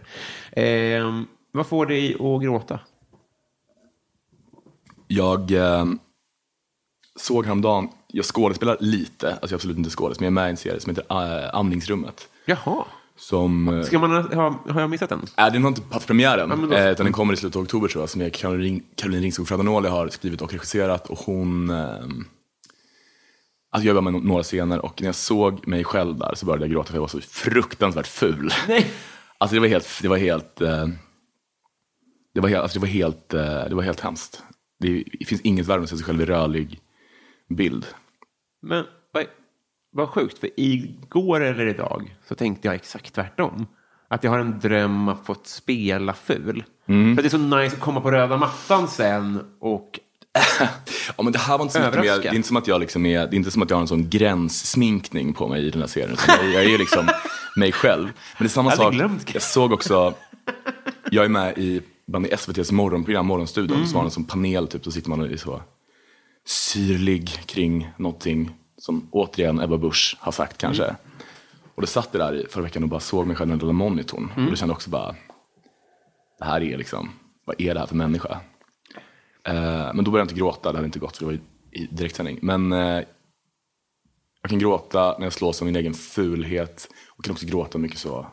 Ehm, 0.52 1.26
vad 1.52 1.66
får 1.66 1.86
dig 1.86 2.14
att 2.14 2.42
gråta? 2.42 2.80
Jag 5.08 5.50
eh, 5.52 5.84
såg 7.20 7.44
häromdagen, 7.44 7.88
jag 8.16 8.24
skådespelar 8.24 8.76
lite, 8.80 9.28
alltså 9.28 9.42
jag 9.44 9.50
är 9.50 9.54
absolut 9.54 9.76
inte 9.78 9.90
skådis, 9.90 10.20
men 10.20 10.24
jag 10.24 10.30
är 10.30 10.34
med 10.34 10.46
i 10.46 10.50
en 10.50 10.56
serie 10.56 10.80
som 10.80 10.90
heter 10.96 11.04
äh, 11.44 11.54
Amningsrummet. 11.54 12.28
Jaha. 12.46 12.84
Som, 13.16 13.68
eh, 13.68 13.82
Ska 13.84 13.98
man 13.98 14.10
ha, 14.32 14.60
har 14.68 14.80
jag 14.80 14.90
missat 14.90 15.08
den? 15.08 15.20
äh, 15.38 15.52
den 15.52 15.62
har 15.62 15.68
inte 15.68 15.82
haft 15.90 16.06
premiären, 16.06 16.48
men 16.48 16.70
då- 16.70 16.76
eh, 16.76 16.90
utan 16.90 17.04
den 17.06 17.12
kommer 17.12 17.34
i 17.34 17.36
slutet 17.36 17.56
av 17.56 17.62
oktober 17.62 17.88
tror 17.88 18.02
jag, 18.02 18.08
som 18.10 18.30
Caroline, 18.30 18.82
Caroline 18.94 19.22
Ringskog 19.22 19.48
Fradonoli 19.48 19.88
har 19.88 20.08
skrivit 20.08 20.42
och 20.42 20.52
regisserat. 20.52 21.06
Och 21.10 21.18
hon, 21.18 21.70
eh, 21.70 21.76
alltså 21.86 22.16
jag 23.72 23.84
jobbar 23.84 24.10
med 24.10 24.24
några 24.24 24.42
scener 24.42 24.84
och 24.84 25.00
när 25.00 25.08
jag 25.08 25.14
såg 25.14 25.66
mig 25.68 25.84
själv 25.84 26.18
där 26.18 26.34
så 26.34 26.46
började 26.46 26.64
jag 26.64 26.70
gråta 26.72 26.86
för 26.86 26.94
jag 26.94 27.00
var 27.00 27.08
så 27.08 27.20
fruktansvärt 27.20 28.06
ful. 28.06 28.50
Nej. 28.68 28.86
Alltså 29.38 29.54
det 29.54 29.60
var 29.60 29.68
helt, 29.68 29.88
det 30.02 30.08
var 30.08 30.16
helt, 30.16 30.56
det 32.34 32.40
var 32.40 32.48
helt, 32.48 32.62
alltså 32.62 32.78
det 32.78 32.80
var 32.86 32.88
helt, 32.92 33.28
det 33.28 33.74
var 33.74 33.82
helt 33.82 34.00
hemskt. 34.00 34.42
Det, 34.80 35.04
det 35.18 35.24
finns 35.24 35.40
inget 35.40 35.66
värre 35.66 35.78
än 35.78 35.84
att 35.84 35.90
se 35.90 35.96
sig 35.96 36.04
själv 36.06 36.20
i 36.20 36.24
rörlig 36.24 36.80
bild. 37.48 37.86
Men 38.64 38.84
vad, 39.12 39.24
vad 39.92 40.08
sjukt, 40.08 40.38
för 40.38 40.50
igår 40.56 41.40
eller 41.40 41.66
idag 41.66 42.16
så 42.28 42.34
tänkte 42.34 42.68
jag 42.68 42.74
exakt 42.74 43.14
tvärtom. 43.14 43.66
Att 44.08 44.24
jag 44.24 44.30
har 44.30 44.38
en 44.38 44.60
dröm 44.60 45.08
att 45.08 45.26
få 45.26 45.36
spela 45.44 46.12
ful. 46.12 46.64
Mm. 46.86 47.16
För 47.16 47.22
det 47.22 47.28
är 47.28 47.30
så 47.30 47.38
nice 47.38 47.76
att 47.76 47.80
komma 47.80 48.00
på 48.00 48.10
röda 48.10 48.36
mattan 48.36 48.88
sen 48.88 49.40
och... 49.60 50.00
Ja, 51.16 51.22
men 51.22 51.32
det 51.32 51.38
här 51.38 51.58
var 51.58 51.64
inte 51.64 51.72
så 51.72 51.78
mycket 51.80 52.00
mer, 52.00 52.18
det 52.22 52.28
är 52.28 52.34
inte 52.34 52.48
som 52.48 52.56
att 52.56 52.66
jag 52.66 52.80
liksom 52.80 53.06
är, 53.06 53.18
det 53.26 53.34
är 53.34 53.36
inte 53.36 53.50
som 53.50 53.62
att 53.62 53.70
jag 53.70 53.76
har 53.76 53.80
en 53.82 53.88
sån 53.88 54.10
gränssminkning 54.10 55.32
på 55.34 55.48
mig 55.48 55.66
i 55.66 55.70
den 55.70 55.80
här 55.80 55.88
serien. 55.88 56.16
Jag, 56.28 56.52
jag 56.52 56.64
är 56.64 56.78
liksom 56.78 57.08
mig 57.56 57.72
själv. 57.72 58.04
Men 58.04 58.12
det 58.38 58.44
är 58.44 58.48
samma 58.48 58.70
Jag 58.70 58.94
sak, 58.94 59.34
jag 59.34 59.42
såg 59.42 59.72
också, 59.72 60.14
jag 61.10 61.24
är 61.24 61.28
med 61.28 61.58
i, 61.58 61.82
bland 62.06 62.26
i 62.26 62.30
SVTs 62.30 62.72
morgonprogram, 62.72 63.26
Morgonstudion, 63.26 63.76
Mm. 63.76 63.88
så 63.88 63.94
var 63.94 64.02
det 64.02 64.06
en 64.06 64.10
sån 64.10 64.24
panel, 64.24 64.68
typ, 64.68 64.84
så 64.84 64.90
sitter 64.90 65.10
man 65.10 65.20
är 65.20 65.36
så 65.36 65.62
syrlig 66.46 67.28
kring 67.46 67.90
någonting 67.96 68.50
som 68.78 69.08
återigen 69.10 69.60
Ebba 69.60 69.78
Busch 69.78 70.16
har 70.20 70.32
sagt 70.32 70.58
kanske. 70.58 70.84
Mm. 70.84 70.96
Och 71.74 71.82
då 71.82 71.86
satt 71.86 72.08
jag 72.12 72.20
där 72.20 72.34
i 72.34 72.46
förra 72.48 72.62
veckan 72.62 72.82
och 72.82 72.88
bara 72.88 73.00
såg 73.00 73.26
mig 73.26 73.36
själv 73.36 73.50
i 73.50 73.52
den 73.52 73.58
lilla 73.58 73.72
monitorn. 73.72 74.30
Mm. 74.34 74.44
Och 74.44 74.50
då 74.50 74.56
kände 74.56 74.72
jag 74.72 74.76
också 74.76 74.90
bara, 74.90 75.14
det 76.38 76.44
här 76.44 76.62
är 76.62 76.76
liksom, 76.76 77.10
vad 77.44 77.60
är 77.60 77.74
det 77.74 77.80
här 77.80 77.86
för 77.86 77.96
människa? 77.96 78.40
Eh, 79.44 79.94
men 79.94 80.04
då 80.04 80.10
började 80.10 80.18
jag 80.18 80.24
inte 80.24 80.40
gråta, 80.40 80.72
det 80.72 80.78
hade 80.78 80.86
inte 80.86 80.98
gått 80.98 81.16
för 81.16 81.24
det 81.24 81.26
var 81.26 81.40
i, 81.72 81.82
i 81.82 81.86
direktsändning. 81.86 82.38
Men 82.42 82.72
eh, 82.72 83.04
jag 84.42 84.50
kan 84.50 84.58
gråta 84.58 85.14
när 85.18 85.26
jag 85.26 85.32
slås 85.32 85.62
av 85.62 85.66
min 85.66 85.76
egen 85.76 85.94
fulhet 85.94 86.88
och 87.08 87.24
kan 87.24 87.32
också 87.32 87.46
gråta 87.46 87.78
mycket 87.78 87.98
så 87.98 88.26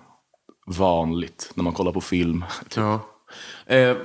vanligt 0.66 1.51
när 1.55 1.64
man 1.64 1.74
kollar 1.74 1.91
på 1.91 2.01
film. 2.01 2.45
Typ. 2.64 2.78
Ja. 2.78 2.99
Eh, 3.66 3.97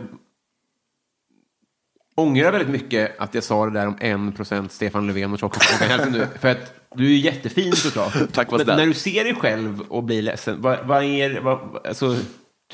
ångrar 2.17 2.53
väldigt 2.53 2.69
mycket 2.71 3.21
att 3.21 3.35
jag 3.35 3.45
sa 3.45 3.67
det 3.67 3.73
där 3.73 3.87
om 3.87 3.97
en 4.01 4.33
procent 4.33 4.73
Stefan 4.73 5.07
Löfven 5.07 5.33
och 5.33 5.39
tjockisfrågan 5.39 6.13
nu. 6.13 6.27
För 6.41 6.49
att 6.49 6.75
du 6.95 7.15
är 7.15 7.19
jättefin 7.19 7.73
såklart. 7.73 8.17
Tack, 8.33 8.51
Men 8.51 8.67
när 8.67 8.87
du 8.87 8.95
ser 8.95 9.25
dig 9.25 9.35
själv 9.35 9.81
och 9.81 10.05
blir 10.05 10.23
ledsen, 10.23 10.63
vad, 10.63 10.87
vad 10.87 11.05
är, 11.05 11.41
vad, 11.41 11.87
alltså, 11.87 12.17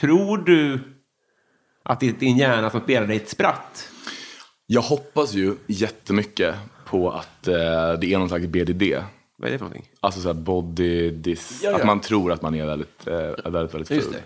tror 0.01 0.39
du 0.39 0.81
att 1.83 2.01
det 2.01 2.09
är 2.09 2.13
din 2.13 2.37
hjärna 2.37 2.71
som 2.71 2.81
spelar 2.81 3.07
dig 3.07 3.17
ett 3.17 3.29
spratt? 3.29 3.89
Jag 4.67 4.83
hoppas 4.83 5.35
ju 5.35 5.55
jättemycket 5.67 6.55
på 6.87 7.11
att 7.11 7.49
eh, 7.49 7.55
det 8.01 8.07
är 8.07 8.19
någon 8.19 8.29
slags 8.29 8.47
BDD. 8.47 8.83
Vad 9.37 9.49
är 9.49 9.53
det 9.53 9.59
för 9.59 9.65
någonting? 9.65 9.89
Alltså 10.01 10.21
så 10.21 10.29
här 10.29 10.35
body 10.35 11.11
dis. 11.11 11.61
Ja, 11.63 11.71
ja. 11.71 11.77
Att 11.77 11.87
man 11.87 12.01
tror 12.01 12.33
att 12.33 12.43
man 12.43 12.55
är 12.55 12.67
väldigt, 12.67 13.07
eh, 13.07 13.15
väldigt, 13.51 13.75
väldigt 13.75 13.89
ful. 13.89 13.97
Just 13.97 14.13
det. 14.13 14.23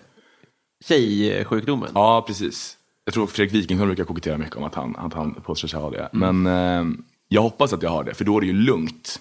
Tjejsjukdomen? 0.84 1.90
Ja, 1.94 2.24
precis. 2.26 2.75
Jag 3.08 3.14
tror 3.14 3.26
Fredrik 3.26 3.54
Wikingsson 3.54 3.86
brukar 3.86 4.04
kokettera 4.04 4.38
mycket 4.38 4.56
om 4.56 4.64
att 4.64 4.74
han, 4.74 4.96
att 4.96 5.14
han 5.14 5.34
påstår 5.34 5.68
sig 5.68 5.80
ha 5.80 5.90
det. 5.90 6.08
Men 6.12 6.46
eh, 6.46 6.84
jag 7.28 7.42
hoppas 7.42 7.72
att 7.72 7.82
jag 7.82 7.90
har 7.90 8.04
det, 8.04 8.14
för 8.14 8.24
då 8.24 8.36
är 8.36 8.40
det 8.40 8.46
ju 8.46 8.52
lugnt. 8.52 9.20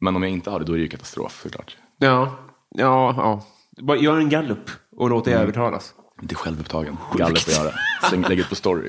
Men 0.00 0.16
om 0.16 0.22
jag 0.22 0.32
inte 0.32 0.50
har 0.50 0.58
det, 0.58 0.64
då 0.64 0.72
är 0.72 0.76
det 0.76 0.82
ju 0.82 0.88
katastrof 0.88 1.40
såklart. 1.42 1.76
Ja, 1.98 2.36
ja, 2.70 3.14
ja. 3.16 3.46
Bara 3.82 3.96
Gör 3.98 4.16
en 4.18 4.28
gallup 4.28 4.70
och 4.96 5.10
låt 5.10 5.24
dig 5.24 5.34
övertalas. 5.34 5.94
Inte 6.22 6.34
självupptagen. 6.34 6.96
Galler 7.14 7.40
får 7.40 7.64
göra. 7.64 7.74
Sen 8.10 8.22
lägger 8.22 8.42
ut 8.42 8.48
på 8.48 8.54
story. 8.54 8.88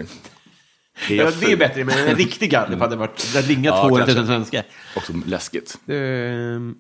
Är 1.09 1.15
Ja, 1.15 1.31
det 1.39 1.51
är 1.51 1.57
bättre, 1.57 1.83
men 1.83 2.07
en 2.07 2.15
riktig 2.15 2.51
gallup 2.51 2.79
hade 2.79 2.95
varit... 2.95 3.33
Det 3.33 3.37
hade 3.39 3.47
ringat 3.47 3.75
Ja, 3.75 3.81
200 3.81 4.05
000 4.05 4.15
kanske. 4.15 4.25
svenskar. 4.33 4.63
Också 4.95 5.13
läskigt. 5.25 5.77
Ehm, 5.87 6.75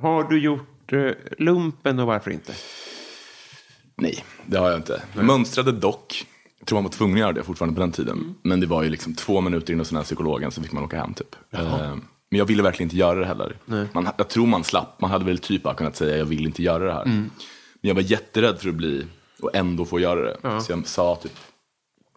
har 0.00 0.24
du 0.24 0.40
gjort 0.40 0.92
eh, 0.92 1.10
lumpen 1.38 1.98
och 1.98 2.06
varför 2.06 2.30
inte? 2.30 2.52
Nej, 3.96 4.24
det 4.46 4.58
har 4.58 4.68
jag 4.70 4.78
inte. 4.78 5.02
Mönstrade 5.14 5.72
dock. 5.72 6.26
Jag 6.60 6.66
tror 6.66 6.76
man 6.76 6.84
var 6.84 6.90
tvungen 6.90 7.16
att 7.16 7.20
göra 7.20 7.32
det 7.32 7.42
fortfarande 7.42 7.74
på 7.74 7.80
den 7.80 7.92
tiden. 7.92 8.34
Men 8.42 8.60
det 8.60 8.66
var 8.66 8.82
ju 8.82 8.88
liksom 8.90 9.14
två 9.14 9.40
minuter 9.40 9.72
in 9.72 9.78
hos 9.78 9.88
den 9.88 9.96
här 9.96 10.04
psykologen 10.04 10.50
så 10.50 10.62
fick 10.62 10.72
man 10.72 10.84
åka 10.84 11.00
hem 11.00 11.14
typ. 11.14 11.36
Eh, 11.50 11.94
Men 12.30 12.38
jag 12.38 12.44
ville 12.46 12.62
verkligen 12.62 12.86
inte 12.86 12.96
göra 12.96 13.18
det 13.18 13.26
heller. 13.26 13.56
Man, 13.92 14.08
jag 14.18 14.28
tror 14.28 14.46
man 14.46 14.64
slapp. 14.64 15.00
Man 15.00 15.10
hade 15.10 15.24
väl 15.24 15.38
typ 15.38 15.62
bara 15.62 15.74
kunnat 15.74 15.96
säga 15.96 16.16
jag 16.16 16.24
vill 16.24 16.46
inte 16.46 16.62
göra 16.62 16.84
det 16.84 16.92
här. 16.92 17.04
Men 17.04 17.88
jag 17.88 17.94
var 17.94 18.02
jätterädd 18.02 18.58
för 18.60 18.68
att 18.68 18.74
bli 18.74 19.06
och 19.42 19.50
ändå 19.56 19.84
få 19.84 20.00
göra 20.00 20.20
det. 20.24 20.36
Så 20.60 20.72
jag 20.72 20.86
sa 20.86 21.16
typ, 21.16 21.32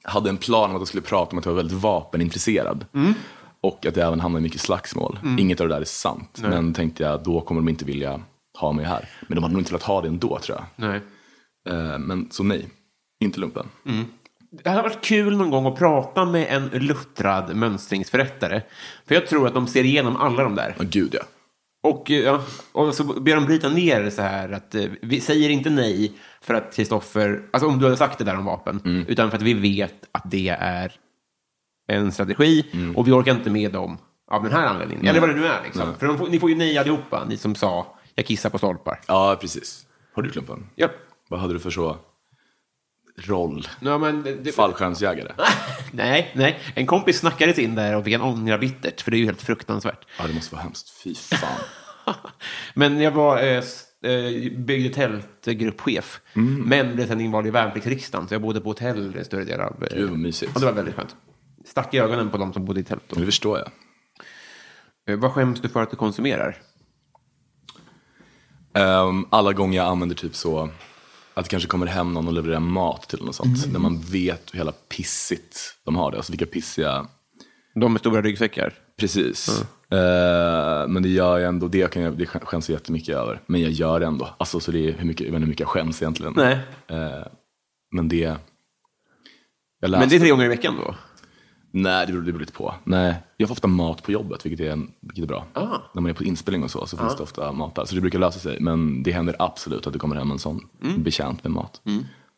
hade 0.03 0.29
en 0.29 0.37
plan 0.37 0.69
om 0.69 0.75
att 0.75 0.79
jag 0.81 0.87
skulle 0.87 1.01
prata 1.03 1.31
om 1.31 1.37
att 1.37 1.45
jag 1.45 1.51
var 1.51 1.57
väldigt 1.57 1.77
vapenintresserad. 1.77 2.85
Och 3.61 3.85
att 3.85 3.95
jag 3.95 4.07
även 4.07 4.19
hamnade 4.19 4.41
i 4.41 4.43
mycket 4.43 4.61
slagsmål. 4.61 5.19
Inget 5.39 5.61
av 5.61 5.67
det 5.67 5.73
där 5.73 5.81
är 5.81 5.85
sant. 5.85 6.39
Men 6.41 6.73
tänkte 6.73 7.03
jag, 7.03 7.23
då 7.23 7.41
kommer 7.41 7.61
de 7.61 7.69
inte 7.69 7.85
vilja 7.85 8.21
ha 8.59 8.71
mig 8.71 8.85
här. 8.85 9.09
Men 9.27 9.35
de 9.35 9.43
hade 9.43 9.53
nog 9.53 9.61
inte 9.61 9.71
velat 9.71 9.83
ha 9.83 10.01
det 10.01 10.07
ändå 10.07 10.39
tror 10.39 10.57
jag. 10.57 10.65
Nej. 10.89 11.01
Eh, 11.69 11.99
Men 11.99 12.27
så 12.31 12.43
nej, 12.43 12.69
inte 13.19 13.39
lumpen. 13.39 13.65
Det 14.63 14.69
hade 14.69 14.81
varit 14.81 15.01
kul 15.01 15.37
någon 15.37 15.49
gång 15.49 15.65
att 15.65 15.75
prata 15.75 16.25
med 16.25 16.47
en 16.49 16.67
luttrad 16.67 17.55
mönstringsförrättare. 17.55 18.61
För 19.05 19.15
jag 19.15 19.27
tror 19.27 19.47
att 19.47 19.53
de 19.53 19.67
ser 19.67 19.83
igenom 19.83 20.17
alla 20.17 20.43
de 20.43 20.55
där. 20.55 20.75
Ja, 20.79 20.85
gud 20.89 21.09
ja. 21.13 21.21
Och, 21.83 22.11
eh, 22.11 22.17
ja, 22.17 22.43
och 22.71 22.95
så 22.95 23.03
ber 23.03 23.35
de 23.35 23.45
bryta 23.45 23.69
ner 23.69 24.03
det 24.03 24.11
så 24.11 24.21
här 24.21 24.51
att 24.51 24.75
eh, 24.75 24.85
vi 25.01 25.21
säger 25.21 25.49
inte 25.49 25.69
nej 25.69 26.11
för 26.41 26.53
att 26.53 26.75
Kristoffer, 26.75 27.41
alltså 27.53 27.67
om 27.69 27.79
du 27.79 27.85
hade 27.85 27.97
sagt 27.97 28.17
det 28.17 28.23
där 28.23 28.37
om 28.37 28.45
vapen, 28.45 29.05
utan 29.07 29.29
för 29.29 29.37
att 29.37 29.43
vi 29.43 29.53
vet 29.53 29.95
att 30.11 30.31
det 30.31 30.49
är 30.49 30.91
en 31.87 32.11
strategi 32.11 32.65
och 32.95 33.07
vi 33.07 33.11
orkar 33.11 33.31
inte 33.31 33.49
med 33.49 33.71
dem 33.71 33.97
av 34.31 34.43
den 34.43 34.51
här 34.51 34.67
anledningen. 34.67 35.07
Eller 35.07 35.19
vad 35.19 35.29
det 35.29 35.35
nu 35.35 35.45
är. 35.45 35.63
Liksom. 35.63 35.95
För 35.99 36.17
får, 36.17 36.27
ni 36.27 36.39
får 36.39 36.49
ju 36.49 36.55
nej 36.55 36.77
allihopa, 36.77 37.25
ni 37.29 37.37
som 37.37 37.55
sa 37.55 37.97
jag 38.15 38.25
kissar 38.25 38.49
på 38.49 38.57
stolpar. 38.57 38.99
Ja, 39.07 39.37
precis. 39.41 39.85
Har 40.13 40.23
du 40.23 40.29
lumpen? 40.29 40.69
Ja. 40.75 40.87
Vad 41.29 41.39
hade 41.39 41.53
du 41.53 41.59
för 41.59 41.69
så 41.69 41.97
roll? 43.15 43.67
Ja, 43.79 43.97
men 43.97 44.23
det, 44.43 44.51
Fallskärmsjägare? 44.51 45.31
nej, 45.91 46.31
nej. 46.35 46.59
En 46.75 46.85
kompis 46.85 47.19
snackades 47.19 47.59
in 47.59 47.75
där 47.75 47.95
och 47.95 48.03
fick 48.03 48.13
en 48.13 48.21
ångra 48.21 48.57
bittert, 48.57 49.01
för 49.01 49.11
det 49.11 49.17
är 49.17 49.19
ju 49.19 49.25
helt 49.25 49.41
fruktansvärt. 49.41 50.05
Ja, 50.19 50.27
det 50.27 50.33
måste 50.33 50.55
vara 50.55 50.63
hemskt. 50.63 50.89
Fy 51.03 51.15
fan. 51.15 51.59
Men 52.73 53.01
jag 53.01 53.11
var 53.11 53.37
eh, 53.43 53.63
eh, 54.03 54.51
byggde 54.57 54.89
tältgruppchef, 54.89 56.21
men 56.65 56.95
blev 56.95 57.07
sen 57.07 57.21
invald 57.21 57.47
i 57.47 57.49
värnpliktsriksdagen, 57.49 58.27
så 58.27 58.33
jag 58.33 58.41
bodde 58.41 58.61
på 58.61 58.69
hotell 58.69 59.25
större 59.25 59.43
del 59.43 59.61
av... 59.61 59.83
eh, 59.91 59.97
Gud, 59.97 60.09
vad 60.09 60.19
mysigt. 60.19 60.55
Och 60.55 60.59
det 60.59 60.65
var 60.65 60.73
väldigt 60.73 60.95
skönt. 60.95 61.15
Stack 61.65 61.93
i 61.93 61.97
ögonen 61.99 62.29
på 62.29 62.37
de 62.37 62.53
som 62.53 62.65
bodde 62.65 62.79
i 62.79 62.83
tält. 62.83 63.03
Då. 63.07 63.19
Det 63.19 63.25
förstår 63.25 63.57
jag. 63.59 63.69
Eh, 65.09 65.19
vad 65.19 65.31
skäms 65.31 65.61
du 65.61 65.69
för 65.69 65.81
att 65.83 65.91
du 65.91 65.95
konsumerar? 65.97 66.57
Ehm, 68.73 69.25
alla 69.29 69.53
gånger 69.53 69.77
jag 69.77 69.87
använder 69.87 70.15
typ 70.15 70.35
så 70.35 70.69
att 71.33 71.45
det 71.45 71.49
kanske 71.49 71.69
kommer 71.69 71.85
hem 71.87 72.13
någon 72.13 72.27
och 72.27 72.33
levererar 72.33 72.59
mat 72.59 73.09
till 73.09 73.23
något 73.23 73.35
sånt. 73.35 73.71
När 73.71 73.79
man 73.79 74.01
vet 74.01 74.53
hur 74.53 74.57
jävla 74.57 74.71
pissigt 74.71 75.77
de 75.85 75.95
har 75.95 76.11
det. 76.11 76.17
Alltså 76.17 76.31
vilka 76.31 76.45
pissiga 76.45 77.07
De 77.75 77.93
med 77.93 77.99
stora 77.99 78.21
ryggsäckar? 78.21 78.73
Precis. 78.99 79.63
Eh, 79.91 80.87
men 80.87 81.03
det 81.03 81.09
gör 81.09 81.39
jag 81.39 81.49
ändå, 81.49 81.67
det, 81.67 81.91
kan 81.91 82.01
jag, 82.01 82.17
det 82.17 82.25
skäms 82.25 82.69
jag 82.69 82.75
jättemycket 82.75 83.15
över. 83.15 83.41
Men 83.45 83.61
jag 83.61 83.71
gör 83.71 83.99
det 83.99 84.05
ändå. 84.05 84.29
Alltså, 84.37 84.59
så 84.59 84.71
det 84.71 84.89
är 84.89 84.93
hur 84.93 85.05
mycket, 85.05 85.25
jag 85.25 85.31
vet 85.31 85.35
inte 85.35 85.39
hur 85.39 85.49
mycket 85.49 85.59
jag 85.59 85.69
skäms 85.69 86.01
egentligen. 86.01 86.33
Nej. 86.35 86.57
Eh, 86.87 87.25
men 87.91 88.09
det... 88.09 88.35
Jag 89.79 89.91
Men 89.91 90.09
det 90.09 90.15
är 90.15 90.19
tre 90.19 90.29
gånger 90.29 90.45
i 90.45 90.47
veckan 90.47 90.75
då? 90.85 90.95
Nej, 91.75 92.05
det 92.05 92.11
beror, 92.11 92.23
det 92.23 92.31
beror 92.31 92.39
lite 92.39 92.53
på. 92.53 92.75
Nej, 92.83 93.15
jag 93.37 93.49
får 93.49 93.55
ofta 93.55 93.67
mat 93.67 94.03
på 94.03 94.11
jobbet, 94.11 94.45
vilket 94.45 94.65
är, 94.67 94.79
vilket 94.99 95.23
är 95.23 95.27
bra. 95.27 95.45
Ah. 95.53 95.77
När 95.93 96.01
man 96.01 96.09
är 96.09 96.13
på 96.13 96.23
inspelning 96.23 96.63
och 96.63 96.71
så, 96.71 96.85
så 96.85 96.97
finns 96.97 97.17
det 97.17 97.23
ofta 97.23 97.51
mat 97.51 97.75
där. 97.75 97.85
Så 97.85 97.95
det 97.95 98.01
brukar 98.01 98.19
lösa 98.19 98.39
sig. 98.39 98.59
Men 98.59 99.03
det 99.03 99.11
händer 99.11 99.35
absolut 99.39 99.87
att 99.87 99.93
det 99.93 99.99
kommer 99.99 100.15
hem 100.15 100.31
en 100.31 100.39
sån 100.39 100.67
Mm. 100.83 101.03
betjänt 101.03 101.43
med 101.43 101.51
mat. 101.51 101.81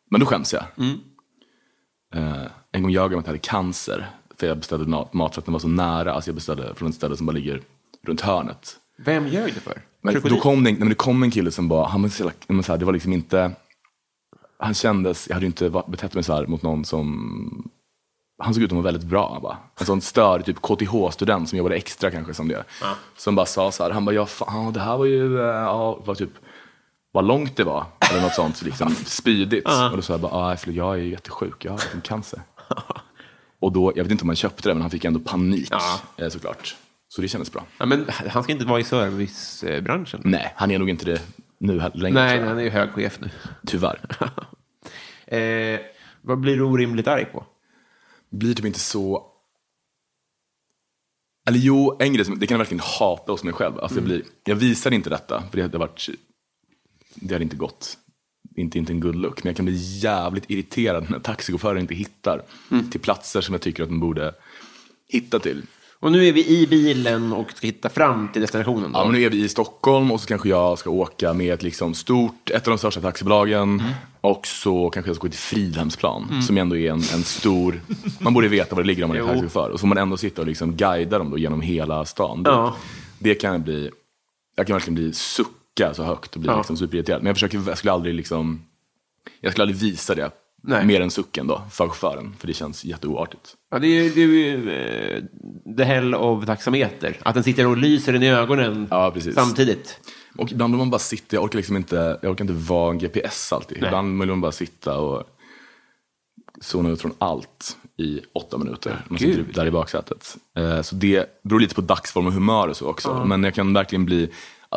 Men 0.09 0.19
då 0.19 0.25
skäms 0.25 0.53
jag. 0.53 0.63
Eh, 2.15 2.45
en 2.71 2.81
gång 2.81 2.91
ljög 2.91 3.03
jag 3.03 3.13
om 3.13 3.19
att 3.19 3.25
jag 3.25 3.29
hade 3.31 3.37
cancer. 3.39 4.09
För 4.39 4.47
jag 4.47 4.57
beställde 4.57 4.85
mat, 4.85 5.13
mat 5.13 5.33
för 5.35 5.41
att 5.41 5.45
den 5.45 5.53
var 5.53 5.59
så 5.59 5.67
nära. 5.67 6.13
Alltså 6.13 6.29
jag 6.29 6.35
beställde 6.35 6.75
från 6.75 6.89
ett 6.89 6.95
ställe 6.95 7.17
som 7.17 7.25
bara 7.25 7.31
ligger 7.33 7.61
runt 8.03 8.21
hörnet. 8.21 8.77
Vem 8.97 9.27
gör 9.27 9.45
det 9.45 9.51
för? 9.59 9.81
Men 10.01 10.13
då 10.21 10.37
kom 10.39 10.63
det, 10.63 10.73
men 10.79 10.89
det 10.89 10.95
kom 10.95 11.23
en 11.23 11.31
kille 11.31 11.51
som 11.51 11.67
var, 11.67 11.85
han 11.87 12.01
var 12.01 12.09
så, 12.09 12.23
jävla- 12.23 12.33
men 12.47 12.63
så 12.63 12.71
här, 12.71 12.79
det 12.79 12.85
var 12.85 12.93
liksom 12.93 13.13
inte, 13.13 13.51
han 14.59 14.73
kändes, 14.73 15.27
jag 15.27 15.33
hade 15.35 15.43
ju 15.45 15.47
inte 15.47 15.83
betett 15.87 16.13
mig 16.13 16.23
så 16.23 16.33
här 16.33 16.45
mot 16.45 16.61
någon 16.61 16.85
som, 16.85 17.69
han 18.37 18.53
såg 18.53 18.63
ut 18.63 18.69
att 18.69 18.75
vara 18.75 18.83
väldigt 18.83 19.03
bra. 19.03 19.39
Bara. 19.43 19.57
En 19.79 19.85
sån 19.85 20.01
stör 20.01 20.39
typ 20.39 20.57
KTH-student 20.61 21.49
som 21.49 21.57
jobbade 21.57 21.75
extra 21.75 22.11
kanske 22.11 22.33
som 22.33 22.47
det. 22.47 22.63
Som 23.17 23.35
bara 23.35 23.45
sa 23.45 23.71
så 23.71 23.83
här, 23.83 23.91
han 23.91 24.05
bara, 24.05 24.15
ja 24.15 24.25
fan, 24.25 24.73
det 24.73 24.79
här 24.79 24.97
var 24.97 25.05
ju, 25.05 25.39
eh, 25.39 25.45
ja, 25.45 25.99
var 26.05 26.15
typ, 26.15 26.31
vad 27.11 27.25
långt 27.25 27.57
det 27.57 27.63
var. 27.63 27.85
Eller 28.11 28.21
något 28.21 28.33
sånt, 28.33 28.61
liksom, 28.61 28.95
spydigt. 28.95 29.67
Och 29.67 29.95
då 29.95 30.01
sa 30.01 30.13
jag 30.13 30.21
bara, 30.21 30.33
ah, 30.33 30.57
jag 30.65 30.93
är 30.93 30.97
ju 30.97 31.09
jättesjuk, 31.09 31.65
jag 31.65 31.71
har 31.71 31.77
liksom 31.77 32.01
cancer. 32.01 32.41
Och 33.59 33.71
då, 33.71 33.93
jag 33.95 34.03
vet 34.03 34.11
inte 34.11 34.21
om 34.21 34.29
han 34.29 34.35
köpte 34.35 34.69
det, 34.69 34.73
men 34.73 34.81
han 34.81 34.91
fick 34.91 35.05
ändå 35.05 35.19
panik 35.19 35.71
eh, 36.17 36.29
såklart. 36.29 36.75
Så 37.07 37.21
det 37.21 37.27
kändes 37.27 37.51
bra. 37.51 37.63
Ja, 37.77 37.85
men 37.85 38.05
han 38.27 38.43
ska 38.43 38.51
inte 38.51 38.65
vara 38.65 38.79
i 38.79 38.83
servicebranschen. 38.83 40.21
Nej, 40.23 40.53
han 40.55 40.71
är 40.71 40.79
nog 40.79 40.89
inte 40.89 41.05
det 41.05 41.21
nu 41.57 41.81
längre. 41.93 42.25
Nej, 42.25 42.39
han 42.39 42.57
är 42.57 42.63
ju 42.63 42.69
hög 42.69 42.91
chef 42.91 43.19
nu. 43.19 43.29
Tyvärr. 43.67 43.99
Eh, 45.27 45.79
vad 46.21 46.39
blir 46.39 46.55
du 46.55 46.63
orimligt 46.63 47.07
arg 47.07 47.25
på? 47.25 47.45
Blir 48.35 48.53
typ 48.53 48.65
inte 48.65 48.79
så... 48.79 49.31
Eller 51.47 51.59
jo, 51.59 51.97
en 51.99 52.13
grej 52.13 52.25
som, 52.25 52.39
det 52.39 52.47
kan 52.47 52.55
jag 52.55 52.59
verkligen 52.59 52.83
hata 52.99 53.31
hos 53.31 53.43
mig 53.43 53.53
själv. 53.53 53.79
Alltså 53.79 53.97
jag, 53.97 54.05
blir, 54.05 54.23
jag 54.43 54.55
visar 54.55 54.91
inte 54.91 55.09
detta, 55.09 55.43
för 55.49 55.57
det 55.57 55.61
hade 55.61 55.77
varit... 55.77 56.09
Det 57.15 57.35
hade 57.35 57.43
inte 57.43 57.55
gått. 57.55 57.97
Inte, 58.55 58.77
inte 58.77 58.93
en 58.93 58.99
good 58.99 59.15
look. 59.15 59.43
Men 59.43 59.49
jag 59.49 59.55
kan 59.55 59.65
bli 59.65 59.99
jävligt 59.99 60.49
irriterad 60.49 61.09
när 61.09 61.19
taxichaufförer 61.19 61.79
inte 61.79 61.95
hittar 61.95 62.41
till 62.91 62.99
platser 62.99 63.41
som 63.41 63.53
jag 63.53 63.61
tycker 63.61 63.83
att 63.83 63.89
de 63.89 63.99
borde 63.99 64.35
hitta 65.07 65.39
till. 65.39 65.61
Och 65.99 66.11
nu 66.11 66.27
är 66.27 66.33
vi 66.33 66.47
i 66.47 66.67
bilen 66.67 67.33
och 67.33 67.51
ska 67.51 67.67
hitta 67.67 67.89
fram 67.89 68.27
till 68.27 68.41
destinationen. 68.41 68.91
Då. 68.91 68.99
Ja, 68.99 69.03
men 69.05 69.13
nu 69.13 69.23
är 69.23 69.29
vi 69.29 69.43
i 69.43 69.49
Stockholm 69.49 70.11
och 70.11 70.21
så 70.21 70.27
kanske 70.27 70.49
jag 70.49 70.79
ska 70.79 70.89
åka 70.89 71.33
med 71.33 71.53
ett 71.53 71.63
liksom 71.63 71.93
stort, 71.93 72.49
ett 72.49 72.67
av 72.67 72.71
de 72.71 72.77
största 72.77 73.01
taxibolagen. 73.01 73.83
Och 74.25 74.47
så 74.47 74.89
kanske 74.89 75.09
jag 75.09 75.15
ska 75.15 75.27
gå 75.27 75.31
till 75.31 75.39
Fridhemsplan, 75.39 76.41
som 76.41 76.57
ändå 76.57 76.77
är 76.77 76.91
en, 76.91 76.95
en 77.13 77.23
stor... 77.23 77.81
Man 78.19 78.33
borde 78.33 78.47
veta 78.47 78.75
var 78.75 78.83
det 78.83 78.87
ligger 78.87 79.03
om 79.03 79.07
man 79.07 79.17
är 79.17 79.21
taxichaufför. 79.21 79.69
Och 79.69 79.79
så 79.79 79.81
får 79.81 79.87
man 79.87 79.97
ändå 79.97 80.17
sitta 80.17 80.41
och 80.41 80.47
liksom 80.47 80.75
guida 80.75 81.17
dem 81.17 81.29
då 81.29 81.37
genom 81.37 81.61
hela 81.61 82.05
stan. 82.05 82.41
Ja. 82.45 82.75
Det 83.19 83.35
kan 83.35 83.63
bli... 83.63 83.91
Jag 84.55 84.67
kan 84.67 84.73
verkligen 84.73 84.95
bli 84.95 85.13
sucka 85.13 85.93
så 85.93 86.03
högt 86.03 86.35
och 86.35 86.41
bli 86.41 86.49
Ja. 86.49 86.57
liksom 86.57 86.77
superirriterad. 86.77 87.21
Men 87.21 87.27
jag 87.27 87.35
försöker, 87.35 87.61
jag 87.67 87.77
skulle 87.77 87.91
aldrig 87.91 88.15
liksom... 88.15 88.61
Jag 89.41 89.51
skulle 89.51 89.63
aldrig 89.63 89.79
visa 89.79 90.15
det. 90.15 90.31
Nej. 90.63 90.85
Mer 90.85 91.01
än 91.01 91.11
sucken 91.11 91.47
då, 91.47 91.61
för 91.71 91.87
chauffören. 91.87 92.35
För 92.39 92.47
det 92.47 92.53
känns 92.53 92.85
jätteoartigt. 92.85 93.53
Ja, 93.71 93.79
det 93.79 93.87
är 93.87 94.03
ju 94.03 94.09
det 94.09 94.21
är 94.21 94.27
ju, 94.27 94.71
eh, 94.71 95.23
the 95.77 95.83
hell 95.83 96.15
of 96.15 96.45
taxameter. 96.45 97.17
Att 97.21 97.33
den 97.33 97.43
sitter 97.43 97.67
och 97.67 97.77
lyser 97.77 98.13
en 98.13 98.23
i 98.23 98.29
ögonen 98.29 98.87
Ja, 98.89 99.13
samtidigt. 99.35 99.99
Och 100.37 100.51
ibland 100.51 100.73
vill 100.73 100.77
man 100.77 100.89
bara 100.89 100.99
sitta, 100.99 101.35
jag 101.35 101.43
orkar 101.43 101.57
liksom 101.57 101.75
inte, 101.77 102.19
jag 102.21 102.31
orkar 102.31 102.43
inte 102.43 102.53
vara 102.53 102.91
en 102.91 102.97
GPS 102.97 103.53
alltid. 103.53 103.77
Nej. 103.81 103.87
Ibland 103.87 104.19
vill 104.19 104.29
man 104.29 104.41
bara 104.41 104.51
sitta 104.51 104.97
och 104.99 105.23
zona 106.61 106.89
ut 106.89 107.01
från 107.01 107.13
allt 107.17 107.77
i 107.97 108.21
åtta 108.33 108.57
minuter. 108.57 109.01
Man 109.07 109.19
sitter 109.19 109.53
där 109.53 109.65
i 109.65 109.71
baksätet. 109.71 110.37
Eh, 110.57 110.81
Så 110.81 110.95
det 110.95 111.41
beror 111.43 111.59
lite 111.59 111.75
på 111.75 111.81
dagsform 111.81 112.27
och 112.27 112.33
humör 112.33 112.67
och 112.67 112.77
så 112.77 112.87
också. 112.89 113.23
Men 113.25 113.43
jag 113.43 113.53
kan 113.53 113.73
verkligen 113.73 114.05
bli, 114.05 114.29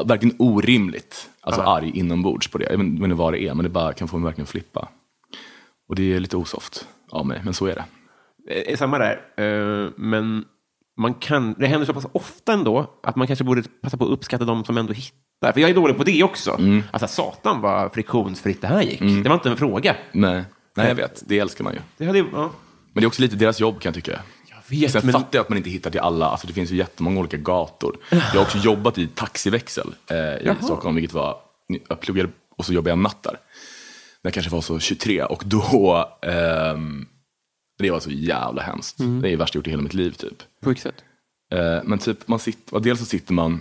verkligen 0.07 0.37
orimligt 0.39 1.31
alltså 1.41 1.61
arg 1.63 1.91
inombords 1.95 2.49
på 2.49 2.59
det. 2.59 2.65
Jag 2.65 2.71
vet 2.79 2.81
inte 2.87 3.15
vad 3.15 3.33
det 3.33 3.43
är, 3.43 3.55
men 3.55 3.63
det 3.65 3.69
bara 3.71 3.93
kan 3.93 4.09
få 4.09 4.19
mig 4.19 4.25
verkligen 4.25 4.47
flippa. 4.47 4.89
Och 5.89 5.95
det 5.95 6.15
är 6.15 6.21
lite 6.21 6.37
osoft 6.37 6.87
av 7.11 7.27
mig, 7.27 7.41
men 7.45 7.55
så 7.55 7.67
är 7.67 7.75
det. 7.75 7.85
Eh, 8.71 8.77
Samma 8.77 8.99
där. 8.99 9.21
Eh, 9.37 9.91
men 9.97 10.45
man 10.97 11.15
kan, 11.15 11.55
det 11.59 11.67
händer 11.67 11.87
så 11.87 11.95
pass 11.95 12.07
ofta 12.13 12.53
ändå 12.53 12.91
att 13.03 13.17
man 13.17 13.27
kanske 13.27 13.45
borde 13.45 13.63
passa 13.83 13.97
på 13.97 14.05
att 14.05 14.11
uppskatta 14.11 14.45
de 14.45 14.65
som 14.65 14.79
ändå 14.79 14.93
hittar. 14.93 15.19
För 15.41 15.61
jag 15.61 15.71
är 15.71 15.75
dålig 15.75 15.97
på 15.97 16.05
det 16.05 16.23
också. 16.23 16.51
Mm. 16.59 16.83
Alltså, 16.91 17.09
satan 17.09 17.61
vad 17.61 17.93
friktionsfritt 17.93 18.61
det 18.61 18.67
här 18.67 18.83
gick. 18.83 19.01
Det 19.01 19.29
var 19.29 19.35
inte 19.35 19.49
en 19.51 19.57
fråga. 19.57 19.97
Nej, 20.13 20.45
nej 20.77 20.89
jag 20.89 20.95
vet. 20.95 21.23
Det 21.27 21.39
älskar 21.39 21.65
man 21.65 21.73
ju. 21.73 21.79
Det 21.97 22.07
hade, 22.07 22.19
ja. 22.19 22.51
Men 22.93 23.01
det 23.01 23.05
är 23.05 23.07
också 23.07 23.23
lite 23.23 23.37
deras 23.37 23.61
jobb 23.61 23.81
kan 23.81 23.91
jag 23.91 23.95
tycka. 24.05 24.21
Jag 24.51 24.79
vet, 24.79 24.93
Sen 24.93 25.01
men- 25.05 25.13
fattar 25.13 25.29
jag 25.39 25.43
att 25.43 25.49
man 25.49 25.59
inte 25.59 25.71
hittar 25.71 25.91
till 25.91 26.01
alla. 26.01 26.27
Alltså, 26.27 26.47
det 26.47 26.53
finns 26.53 26.71
ju 26.71 26.77
jättemånga 26.77 27.21
olika 27.21 27.37
gator. 27.37 27.97
Jag 28.11 28.19
har 28.21 28.41
också 28.41 28.59
jobbat 28.59 28.99
i 28.99 29.07
taxiväxel 29.07 29.95
eh, 30.11 30.17
i 30.17 30.55
Stockholm, 30.63 30.95
vilket 30.97 31.15
var, 31.15 31.37
jag 31.89 32.01
pluggade 32.01 32.29
och 32.57 32.65
så 32.65 32.73
jobbade 32.73 32.91
jag 32.91 32.99
natt 32.99 33.23
där. 33.23 33.33
När 34.23 34.29
jag 34.29 34.35
kanske 34.35 34.53
var 34.53 34.61
så 34.61 34.79
23 34.79 35.23
och 35.23 35.43
då, 35.47 36.09
ehm, 36.23 37.07
det 37.79 37.91
var 37.91 38.01
så 38.01 38.11
jävla 38.11 38.63
hemskt. 38.63 39.01
Mm. 39.01 39.21
Det 39.23 39.29
är 39.29 39.31
det 39.31 39.37
värsta 39.37 39.57
jag 39.57 39.61
gjort 39.61 39.67
i 39.67 39.71
hela 39.71 39.83
mitt 39.83 39.95
liv 39.95 40.11
typ. 40.11 40.39
På 40.63 40.69
vilket 40.71 40.83
sätt? 40.83 41.05
Eh, 41.53 41.79
men 41.85 41.99
typ, 41.99 42.29
man 42.29 42.39
sitter, 42.39 42.81
dels 42.81 43.01
så 43.01 43.07
sitter 43.07 43.33
man, 43.35 43.61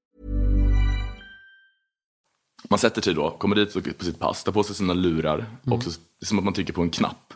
Man 2.71 2.79
sätter 2.79 3.01
sig 3.01 3.13
då, 3.13 3.31
kommer 3.31 3.55
dit 3.55 3.97
på 3.97 4.05
sitt 4.05 4.19
pass, 4.19 4.43
tar 4.43 4.51
på 4.51 4.63
sig 4.63 4.75
sina 4.75 4.93
lurar, 4.93 5.45
och 5.65 5.83
så, 5.83 5.89
det 5.89 6.23
är 6.23 6.25
som 6.25 6.37
att 6.37 6.43
man 6.43 6.53
trycker 6.53 6.73
på 6.73 6.81
en 6.81 6.89
knapp. 6.89 7.33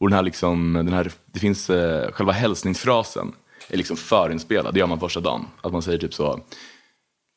Och 0.00 0.08
den 0.08 0.16
här 0.16 0.22
liksom, 0.22 0.72
den 0.72 0.92
här, 0.92 1.12
det 1.26 1.40
finns, 1.40 1.70
eh, 1.70 2.12
själva 2.12 2.32
hälsningsfrasen 2.32 3.32
är 3.68 3.76
liksom 3.76 3.96
förinspelad, 3.96 4.74
det 4.74 4.80
gör 4.80 4.86
man 4.86 5.00
första 5.00 5.20
dagen. 5.20 5.46
Att 5.60 5.72
man 5.72 5.82
säger 5.82 5.98
typ 5.98 6.14
så, 6.14 6.40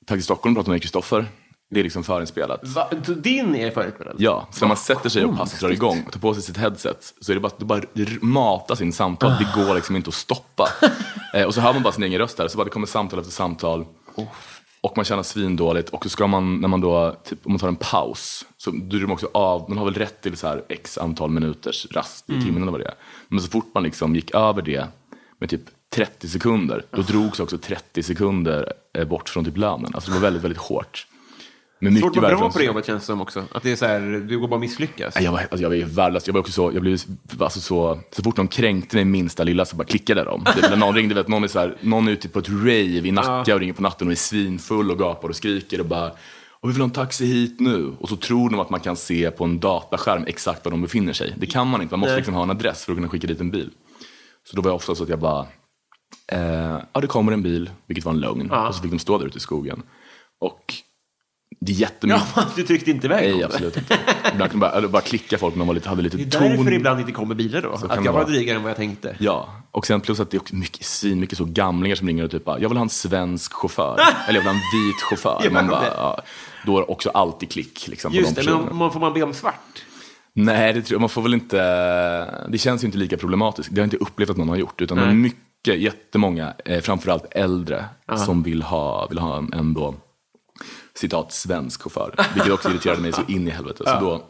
Taxi 0.05 0.21
Stockholm 0.21 0.55
pratar 0.55 0.71
med 0.71 0.81
Kristoffer, 0.81 1.25
det 1.69 1.79
är 1.79 1.83
liksom 1.83 2.03
förinspelat. 2.03 2.59
Va? 2.63 2.89
Din 3.17 3.55
är 3.55 3.71
förutspelad? 3.71 4.15
Ja, 4.17 4.47
så 4.51 4.65
när 4.65 4.67
man 4.67 4.77
sätter 4.77 5.09
sig 5.09 5.25
och 5.25 5.37
passet 5.37 5.59
drar 5.59 5.69
igång 5.69 6.03
och 6.07 6.13
tar 6.13 6.19
på 6.19 6.33
sig 6.33 6.43
sitt 6.43 6.57
headset 6.57 7.13
så 7.21 7.31
är 7.31 7.35
det 7.35 7.39
bara, 7.39 7.51
det 7.57 7.65
bara 7.65 7.81
matas 8.21 8.81
in 8.81 8.93
samtal, 8.93 9.31
det 9.39 9.63
går 9.63 9.75
liksom 9.75 9.95
inte 9.95 10.07
att 10.07 10.13
stoppa. 10.13 10.69
eh, 11.33 11.43
och 11.43 11.53
så 11.53 11.61
hör 11.61 11.73
man 11.73 11.83
bara 11.83 11.93
sin 11.93 12.03
egen 12.03 12.19
röst 12.19 12.37
där, 12.37 12.47
så 12.47 12.57
bara 12.57 12.63
det 12.63 12.69
kommer 12.69 12.87
samtal 12.87 13.19
efter 13.19 13.31
samtal. 13.31 13.85
Och 14.85 14.97
man 14.97 15.05
känner 15.05 15.23
svindåligt 15.23 15.89
och 15.89 16.03
så 16.03 16.09
ska 16.09 16.27
man, 16.27 16.61
när 16.61 16.67
man 16.67 16.81
då, 16.81 17.15
typ, 17.23 17.45
om 17.45 17.51
man 17.51 17.59
tar 17.59 17.67
en 17.67 17.75
paus, 17.75 18.45
så 18.57 18.69
är 18.69 19.01
de 19.01 19.11
också 19.11 19.29
av, 19.33 19.69
man 19.69 19.77
har 19.77 19.85
väl 19.85 19.93
rätt 19.93 20.21
till 20.21 20.37
så 20.37 20.47
här 20.47 20.63
x 20.69 20.97
antal 20.97 21.29
minuters 21.29 21.87
rast 21.91 22.29
i 22.29 22.41
timmen 22.41 22.61
eller 22.61 22.71
vad 22.71 22.81
det 22.81 22.85
är. 22.85 22.93
Men 23.27 23.41
så 23.41 23.49
fort 23.49 23.71
man 23.73 23.83
liksom 23.83 24.15
gick 24.15 24.35
över 24.35 24.61
det 24.61 24.87
med 25.39 25.49
typ 25.49 25.61
30 25.95 26.27
sekunder, 26.27 26.85
då 26.91 27.01
drogs 27.01 27.39
också 27.39 27.57
30 27.57 28.03
sekunder 28.03 28.73
eh, 28.97 29.05
bort 29.05 29.29
från 29.29 29.45
typ 29.45 29.57
lönen. 29.57 29.91
Alltså 29.93 30.11
det 30.11 30.15
var 30.15 30.21
väldigt, 30.21 30.43
väldigt 30.43 30.61
hårt. 30.61 31.07
Med 31.91 32.01
Svårt 32.01 32.17
att 32.17 32.23
vara 32.23 32.37
bra 32.37 32.51
på 32.51 32.59
det 32.59 32.65
jobbet 32.65 32.85
känns 32.85 33.01
det 33.01 33.05
som 33.05 33.21
också. 33.21 33.43
Att 33.51 33.63
det 33.63 33.71
är 33.71 33.75
så 33.75 33.85
här, 33.85 34.25
du 34.27 34.39
går 34.39 34.47
bara 34.47 34.59
misslyckas. 34.59 35.15
Nej, 35.15 35.23
Jag 35.23 35.31
var, 35.31 35.39
alltså 35.39 35.57
jag 35.57 35.69
var 35.69 35.75
ju 35.75 35.85
värdelös. 35.85 36.27
Jag 36.27 36.33
var 36.33 36.39
också 36.39 36.51
så, 36.51 36.71
jag 36.73 36.81
blev 36.81 36.99
alltså 37.39 37.59
så, 37.59 37.99
så 38.11 38.23
fort 38.23 38.35
de 38.35 38.47
kränkte 38.47 38.95
mig 38.95 39.05
minsta 39.05 39.43
lilla 39.43 39.65
så 39.65 39.75
bara 39.75 39.83
klickade 39.83 40.23
de. 40.23 40.43
Det, 40.55 40.69
när 40.69 40.75
någon 40.77 40.95
ringde, 40.95 41.15
vet, 41.15 41.27
någon 41.27 41.43
är, 41.43 41.47
så 41.47 41.59
här, 41.59 41.77
någon 41.81 42.07
är 42.07 42.11
ute 42.11 42.29
på 42.29 42.39
ett 42.39 42.49
rave 42.49 43.07
i 43.07 43.11
Nacka 43.11 43.53
och 43.53 43.59
ringer 43.59 43.73
på 43.73 43.81
natten 43.81 44.07
och 44.07 44.11
är 44.11 44.17
svinfull 44.17 44.91
och 44.91 44.99
gapar 44.99 45.29
och 45.29 45.35
skriker 45.35 45.79
och 45.79 45.85
bara 45.85 46.11
och 46.65 46.69
vi 46.69 46.73
vill 46.73 46.81
ha 46.81 46.85
en 46.87 46.91
taxi 46.91 47.25
hit 47.25 47.59
nu. 47.59 47.95
Och 47.99 48.09
så 48.09 48.15
tror 48.15 48.49
de 48.49 48.59
att 48.59 48.69
man 48.69 48.79
kan 48.79 48.95
se 48.95 49.31
på 49.31 49.43
en 49.43 49.59
dataskärm 49.59 50.23
exakt 50.27 50.65
var 50.65 50.71
de 50.71 50.81
befinner 50.81 51.13
sig. 51.13 51.33
Det 51.37 51.45
kan 51.45 51.67
man 51.67 51.81
inte, 51.81 51.93
man 51.93 51.99
måste 51.99 52.15
liksom 52.15 52.33
ha 52.33 52.43
en 52.43 52.49
adress 52.49 52.85
för 52.85 52.91
att 52.91 52.97
kunna 52.97 53.09
skicka 53.09 53.27
dit 53.27 53.41
en 53.41 53.51
bil. 53.51 53.69
Så 54.49 54.55
då 54.55 54.61
var 54.61 54.69
jag 54.69 54.75
ofta 54.75 54.95
så 54.95 55.03
att 55.03 55.09
jag 55.09 55.19
bara, 55.19 55.45
eh, 56.31 56.79
ja 56.93 57.01
det 57.01 57.07
kommer 57.07 57.31
en 57.31 57.41
bil, 57.43 57.69
vilket 57.87 58.05
var 58.05 58.13
en 58.13 58.19
lögn. 58.19 58.51
Och 58.51 58.75
så 58.75 58.81
fick 58.81 58.91
de 58.91 58.99
stå 58.99 59.17
där 59.17 59.25
ute 59.25 59.37
i 59.37 59.41
skogen. 59.41 59.83
Och 60.39 60.73
det 61.59 61.71
är 61.71 61.75
jättemycket. 61.75 62.23
Ja, 62.35 62.45
du 62.55 62.63
tryckte 62.63 62.91
inte 62.91 63.07
iväg 63.07 63.35
Nej, 63.35 63.43
absolut 63.43 63.77
inte. 63.77 63.97
Ibland 64.33 64.51
kan 64.51 64.59
man 64.59 64.71
bara, 64.71 64.87
bara 64.87 65.01
klicka 65.01 65.37
folk 65.37 65.55
när 65.55 65.59
de 65.59 65.67
var 65.67 65.73
lite, 65.73 65.89
hade 65.89 66.01
lite 66.01 66.17
Det 66.17 66.23
är 66.23 66.29
ton. 66.29 66.49
därför 66.49 66.73
ibland 66.73 66.99
inte 66.99 67.11
kommer 67.11 67.35
bilar 67.35 67.61
då. 67.61 67.77
kan 67.77 67.91
Att 67.91 68.05
jag 68.05 68.13
var 68.13 68.25
drygare 68.25 68.57
än 68.57 68.63
vad 68.63 68.69
jag 68.69 68.77
tänkte. 68.77 69.15
Ja, 69.19 69.49
och 69.71 69.85
sen 69.85 70.01
plus 70.01 70.19
att 70.19 70.31
det 70.31 70.37
är 70.37 70.41
också 70.41 70.55
mycket, 70.55 70.85
svin, 70.85 71.19
mycket 71.19 71.37
så 71.37 71.45
gamlingar 71.45 71.95
som 71.95 72.07
ringer 72.07 72.23
och 72.23 72.31
typ 72.31 72.45
bara, 72.45 72.59
jag 72.59 72.69
vill 72.69 72.77
ha 72.77 72.83
en 72.83 72.89
svensk 72.89 73.53
chaufför. 73.53 73.99
eller 74.27 74.39
jag 74.39 74.41
vill 74.41 74.47
ha 74.47 74.55
en 74.55 74.87
vit 74.87 75.01
chaufför. 75.09 75.41
Ja, 75.43 75.51
Man 75.51 75.67
bara, 75.67 75.85
ja, 75.85 76.21
då 76.65 76.77
är 76.77 76.81
det 76.81 76.87
också 76.87 77.09
alltid 77.09 77.51
klick 77.51 77.87
liksom, 77.87 78.13
Just 78.13 78.35
de 78.35 78.41
det, 78.41 78.51
men 78.51 78.75
man 78.75 78.91
får 78.91 78.99
man 78.99 79.13
be 79.13 79.23
om 79.23 79.33
svart? 79.33 79.85
Nej, 80.33 80.73
det 80.73 80.81
tror 80.81 80.95
jag, 80.95 81.01
man 81.01 81.09
får 81.09 81.21
väl 81.21 81.33
inte, 81.33 81.57
det 82.49 82.57
känns 82.57 82.83
ju 82.83 82.85
inte 82.85 82.97
lika 82.97 83.17
problematiskt. 83.17 83.69
Det 83.71 83.81
har 83.81 83.83
jag 83.83 83.93
inte 83.93 83.97
upplevt 83.97 84.29
att 84.29 84.37
någon 84.37 84.49
har 84.49 84.55
gjort. 84.55 84.81
Utan 84.81 84.97
det 84.97 85.03
är 85.03 85.13
mycket, 85.13 85.79
jättemånga, 85.79 86.53
eh, 86.65 86.81
framförallt 86.81 87.25
äldre, 87.31 87.85
som 88.25 88.43
vill 88.43 88.61
ha, 88.61 89.07
vill 89.07 89.17
ha 89.19 89.37
en, 89.37 89.53
en 89.53 89.73
då, 89.73 89.95
citat, 90.97 91.31
svensk 91.31 91.81
chaufför. 91.81 92.15
Vilket 92.33 92.51
också 92.53 92.69
irriterade 92.69 93.01
mig 93.01 93.11
så 93.13 93.21
in 93.27 93.47
i 93.47 93.51
helvete. 93.51 93.83
Så 93.87 93.99
då, 93.99 94.23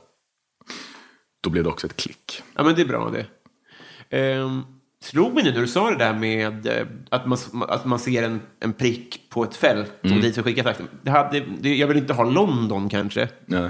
då 1.41 1.49
blev 1.49 1.63
det 1.63 1.69
också 1.69 1.87
ett 1.87 1.95
klick. 1.97 2.43
Ja, 2.55 2.63
men 2.63 2.75
det 2.75 2.81
är 2.81 2.85
bra 2.85 3.11
det. 3.11 4.37
Um, 4.39 4.65
slog 5.01 5.33
mig 5.33 5.43
nu 5.43 5.51
när 5.51 5.61
du 5.61 5.67
sa 5.67 5.89
det 5.91 5.97
där 5.97 6.13
med 6.13 6.67
eh, 6.67 6.87
att, 7.11 7.25
man, 7.27 7.37
att 7.69 7.85
man 7.85 7.99
ser 7.99 8.23
en, 8.23 8.41
en 8.59 8.73
prick 8.73 9.29
på 9.29 9.43
ett 9.43 9.55
fält 9.55 9.91
Mm. 10.03 10.17
och 10.17 10.23
dit 10.23 10.35
så 10.35 10.43
skickar 10.43 10.63
taxin. 10.63 10.87
Det 11.03 11.11
hade, 11.11 11.39
det, 11.39 11.75
jag 11.75 11.87
vill 11.87 11.97
inte 11.97 12.13
ha 12.13 12.23
London 12.23 12.89
kanske, 12.89 13.29
Nej. 13.45 13.69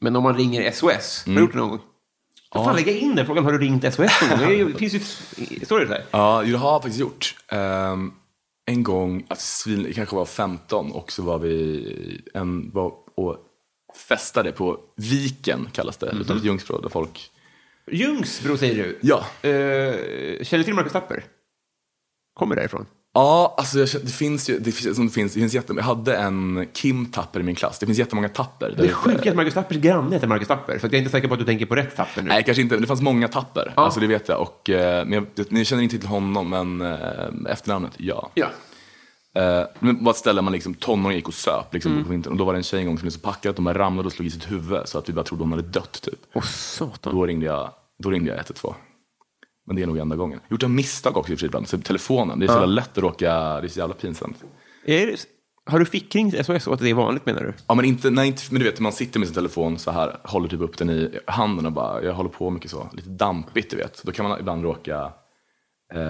men 0.00 0.16
om 0.16 0.22
man 0.22 0.36
ringer 0.36 0.70
SOS. 0.70 1.24
Mm. 1.26 1.36
Har 1.36 1.40
du 1.40 1.40
gjort 1.40 1.52
det 1.52 1.58
någon 1.58 1.68
gång? 1.68 1.80
Då 2.52 2.58
får 2.58 2.64
fan 2.64 2.76
lägga 2.76 2.92
in 2.92 3.14
den 3.16 3.26
frågan. 3.26 3.44
Har 3.44 3.52
du 3.52 3.58
ringt 3.58 3.94
SOS 3.94 4.10
någon 4.30 4.38
gång? 4.38 4.72
Det 4.72 4.78
finns 4.78 4.94
ju... 4.94 5.00
Står 5.64 5.80
det 5.80 5.86
så 5.86 5.92
här? 5.92 6.02
Ja, 6.10 6.42
det 6.46 6.52
har 6.56 6.72
jag 6.72 6.82
faktiskt 6.82 7.00
gjort. 7.00 7.36
Ehm, 7.48 8.12
en 8.66 8.82
gång, 8.82 9.26
alltså, 9.28 9.70
jag 9.70 9.94
kanske 9.94 10.16
var 10.16 10.24
15 10.24 10.92
och 10.92 11.12
så 11.12 11.22
var 11.22 11.38
vi 11.38 12.22
en, 12.34 12.70
var 12.70 12.94
och 13.14 13.36
festade 14.08 14.52
på 14.52 14.80
Viken, 14.96 15.68
kallas 15.72 15.96
det, 15.96 16.06
utanför 16.20 16.46
Ljungsbro, 16.46 16.80
där 16.80 16.88
folk... 16.88 17.30
Ljungsbro 17.90 18.56
säger 18.56 18.74
du? 18.84 18.98
Ja. 19.02 19.18
Eh, 19.48 20.44
känner 20.44 20.58
du 20.58 20.64
till 20.64 20.74
Marcus 20.74 20.92
Tapper? 20.92 21.24
Kommer 22.34 22.56
därifrån? 22.56 22.86
Ja, 23.16 23.54
alltså 23.58 23.78
jag, 23.78 23.88
det 24.02 24.12
finns 24.12 24.50
ju, 24.50 24.58
det 24.58 24.72
finns, 24.72 24.98
det 24.98 25.08
finns, 25.08 25.34
det 25.34 25.40
finns 25.40 25.54
jätte, 25.54 25.72
jag 25.76 25.82
hade 25.82 26.16
en 26.16 26.68
Kim 26.72 27.06
Tapper 27.06 27.40
i 27.40 27.42
min 27.42 27.54
klass, 27.54 27.78
det 27.78 27.86
finns 27.86 27.98
jättemånga 27.98 28.28
Tapper. 28.28 28.74
Det 28.76 28.84
är 28.84 28.92
sjukt 28.92 29.26
att 29.26 29.36
Marcus 29.36 29.54
Tappers 29.54 29.76
granne 29.76 30.14
heter 30.14 30.26
Marcus 30.26 30.48
Tapper. 30.48 30.78
Så 30.78 30.86
jag 30.86 30.94
är 30.94 30.98
inte 30.98 31.10
säker 31.10 31.28
på 31.28 31.34
att 31.34 31.40
du 31.40 31.46
tänker 31.46 31.66
på 31.66 31.74
rätt 31.74 31.96
Tapper 31.96 32.22
nu. 32.22 32.28
Nej, 32.28 32.42
kanske 32.44 32.62
inte. 32.62 32.76
Det 32.76 32.86
fanns 32.86 33.00
många 33.00 33.28
tapper. 33.28 33.72
Alltså 33.76 34.00
det 34.00 34.06
vet 34.06 34.28
jag. 34.28 34.40
Och, 34.40 34.70
eh, 34.70 35.06
men 35.06 35.12
jag, 35.12 35.46
ni 35.48 35.64
känner 35.64 35.82
inte 35.82 35.98
till 35.98 36.08
honom, 36.08 36.50
men 36.50 36.80
eh, 36.80 37.52
efternamnet, 37.52 37.92
ja. 37.96 38.30
Ja. 38.34 38.46
Eh, 39.34 39.66
men 39.78 40.04
bara 40.04 40.10
ett 40.10 40.16
ställe 40.16 40.42
man 40.42 40.52
liksom, 40.52 40.74
tonåringar 40.74 41.16
gick 41.16 41.28
och 41.28 41.34
söp 41.34 41.74
liksom, 41.74 42.04
på 42.04 42.10
vintern. 42.10 42.32
Och 42.32 42.38
då 42.38 42.44
var 42.44 42.52
det 42.52 42.58
en 42.58 42.62
tjej 42.62 42.80
en 42.80 42.86
gång 42.86 42.98
som 42.98 43.02
blev 43.02 43.10
så 43.10 43.20
packad 43.20 43.50
att 43.50 43.56
de 43.56 43.74
ramlade 43.74 44.06
och 44.06 44.12
slog 44.12 44.26
i 44.26 44.30
sitt 44.30 44.50
huvud. 44.50 44.80
Så 44.84 44.98
att 44.98 45.08
vi 45.08 45.12
bara 45.12 45.24
trodde 45.24 45.42
hon 45.42 45.50
hade 45.50 45.68
dött 45.68 46.02
typ. 46.02 46.20
Åh, 46.34 46.42
satan. 46.42 47.14
Då 47.14 47.26
ringde 47.26 47.46
jag, 47.46 47.70
då 47.98 48.10
ringde 48.10 48.30
jag 48.30 48.36
112. 48.36 48.74
Men 49.66 49.76
det 49.76 49.82
är 49.82 49.86
nog 49.86 49.98
enda 49.98 50.16
gången. 50.16 50.40
Gjort 50.48 50.62
en 50.62 50.74
misstag 50.74 51.16
också 51.16 51.32
i 51.32 51.34
och 51.34 51.38
för 51.38 51.40
sig 51.40 51.46
ibland. 51.46 51.68
Så 51.68 51.78
telefonen, 51.78 52.38
det 52.38 52.46
är 52.46 52.48
så 52.48 52.52
jävla 52.52 52.66
lätt 52.66 52.98
att 52.98 53.04
råka, 53.04 53.60
det 53.60 53.66
är 53.66 53.68
så 53.68 53.78
jävla 53.78 53.94
pinsamt. 53.94 54.44
Är 54.84 55.06
det, 55.06 55.26
har 55.66 55.78
du 55.78 55.84
fickringt 55.84 56.46
SOS 56.46 56.66
och 56.66 56.74
att 56.74 56.80
det 56.80 56.90
är 56.90 56.94
vanligt 56.94 57.26
menar 57.26 57.42
du? 57.42 57.52
Ja 57.66 57.74
men 57.74 57.84
inte, 57.84 58.10
nej, 58.10 58.26
inte, 58.26 58.42
men 58.50 58.58
du 58.58 58.64
vet 58.64 58.80
man 58.80 58.92
sitter 58.92 59.18
med 59.18 59.28
sin 59.28 59.34
telefon 59.34 59.78
så 59.78 59.90
här, 59.90 60.16
håller 60.24 60.48
typ 60.48 60.60
upp 60.60 60.78
den 60.78 60.90
i 60.90 61.18
handen 61.26 61.66
och 61.66 61.72
bara, 61.72 62.02
jag 62.02 62.14
håller 62.14 62.30
på 62.30 62.50
mycket 62.50 62.70
så, 62.70 62.88
lite 62.92 63.08
dampigt 63.08 63.70
du 63.70 63.76
vet. 63.76 64.02
Då 64.02 64.12
kan 64.12 64.28
man 64.28 64.40
ibland 64.40 64.62
råka 64.62 65.12
eh, 65.94 66.00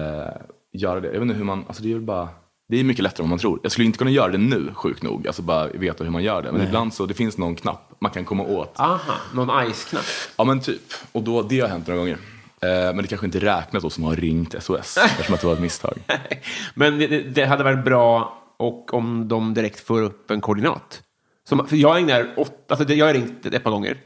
göra 0.73 0.99
det. 0.99 1.07
Jag 1.07 1.13
vet 1.13 1.21
inte 1.21 1.33
hur 1.33 1.43
man, 1.43 1.63
alltså 1.67 1.83
det 1.83 1.93
är 1.93 1.99
bara, 1.99 2.29
Det 2.69 2.79
är 2.79 2.83
mycket 2.83 3.03
lättare 3.03 3.23
än 3.23 3.29
man 3.29 3.39
tror. 3.39 3.59
Jag 3.63 3.71
skulle 3.71 3.85
inte 3.85 3.97
kunna 3.97 4.11
göra 4.11 4.31
det 4.31 4.37
nu, 4.37 4.71
sjukt 4.73 5.03
nog. 5.03 5.27
Alltså 5.27 5.41
bara 5.41 5.67
veta 5.67 6.03
hur 6.03 6.11
man 6.11 6.23
gör 6.23 6.41
det. 6.41 6.51
Men 6.51 6.67
ibland 6.67 6.93
så, 6.93 7.05
det 7.05 7.13
finns 7.13 7.37
någon 7.37 7.55
knapp 7.55 7.91
man 7.99 8.11
kan 8.11 8.25
komma 8.25 8.43
åt. 8.43 8.79
Aha, 8.79 9.13
någon 9.33 9.71
ice-knapp. 9.71 10.05
Ja 10.37 10.43
men 10.43 10.59
typ. 10.59 10.81
Och 11.11 11.23
då, 11.23 11.41
det 11.41 11.59
har 11.59 11.67
hänt 11.67 11.87
några 11.87 11.99
gånger. 11.99 12.17
Eh, 12.61 12.69
men 12.69 12.97
det 12.97 13.07
kanske 13.07 13.25
inte 13.25 13.39
räknas 13.39 13.83
då 13.83 13.89
som 13.89 14.03
har 14.03 14.15
ringt 14.15 14.55
SOS. 14.63 14.97
eftersom 15.05 15.35
att 15.35 15.41
det 15.41 15.47
var 15.47 15.53
ett 15.53 15.59
misstag. 15.59 15.93
Men 16.75 16.99
det, 16.99 17.07
det- 17.07 17.45
hade 17.45 17.63
varit 17.63 17.83
bra 17.85 18.37
och 18.57 18.93
om 18.93 19.27
de 19.27 19.53
direkt 19.53 19.79
får 19.79 20.01
upp 20.01 20.31
en 20.31 20.41
koordinat. 20.41 21.01
Som, 21.49 21.67
för 21.67 21.75
jag 21.75 21.97
ägnar 21.97 22.33
åtta, 22.37 22.53
alltså 22.75 22.93
jag 22.93 23.05
har 23.05 23.13
ringt 23.13 23.45
ett 23.45 23.63
par 23.63 23.71
gånger. 23.71 23.97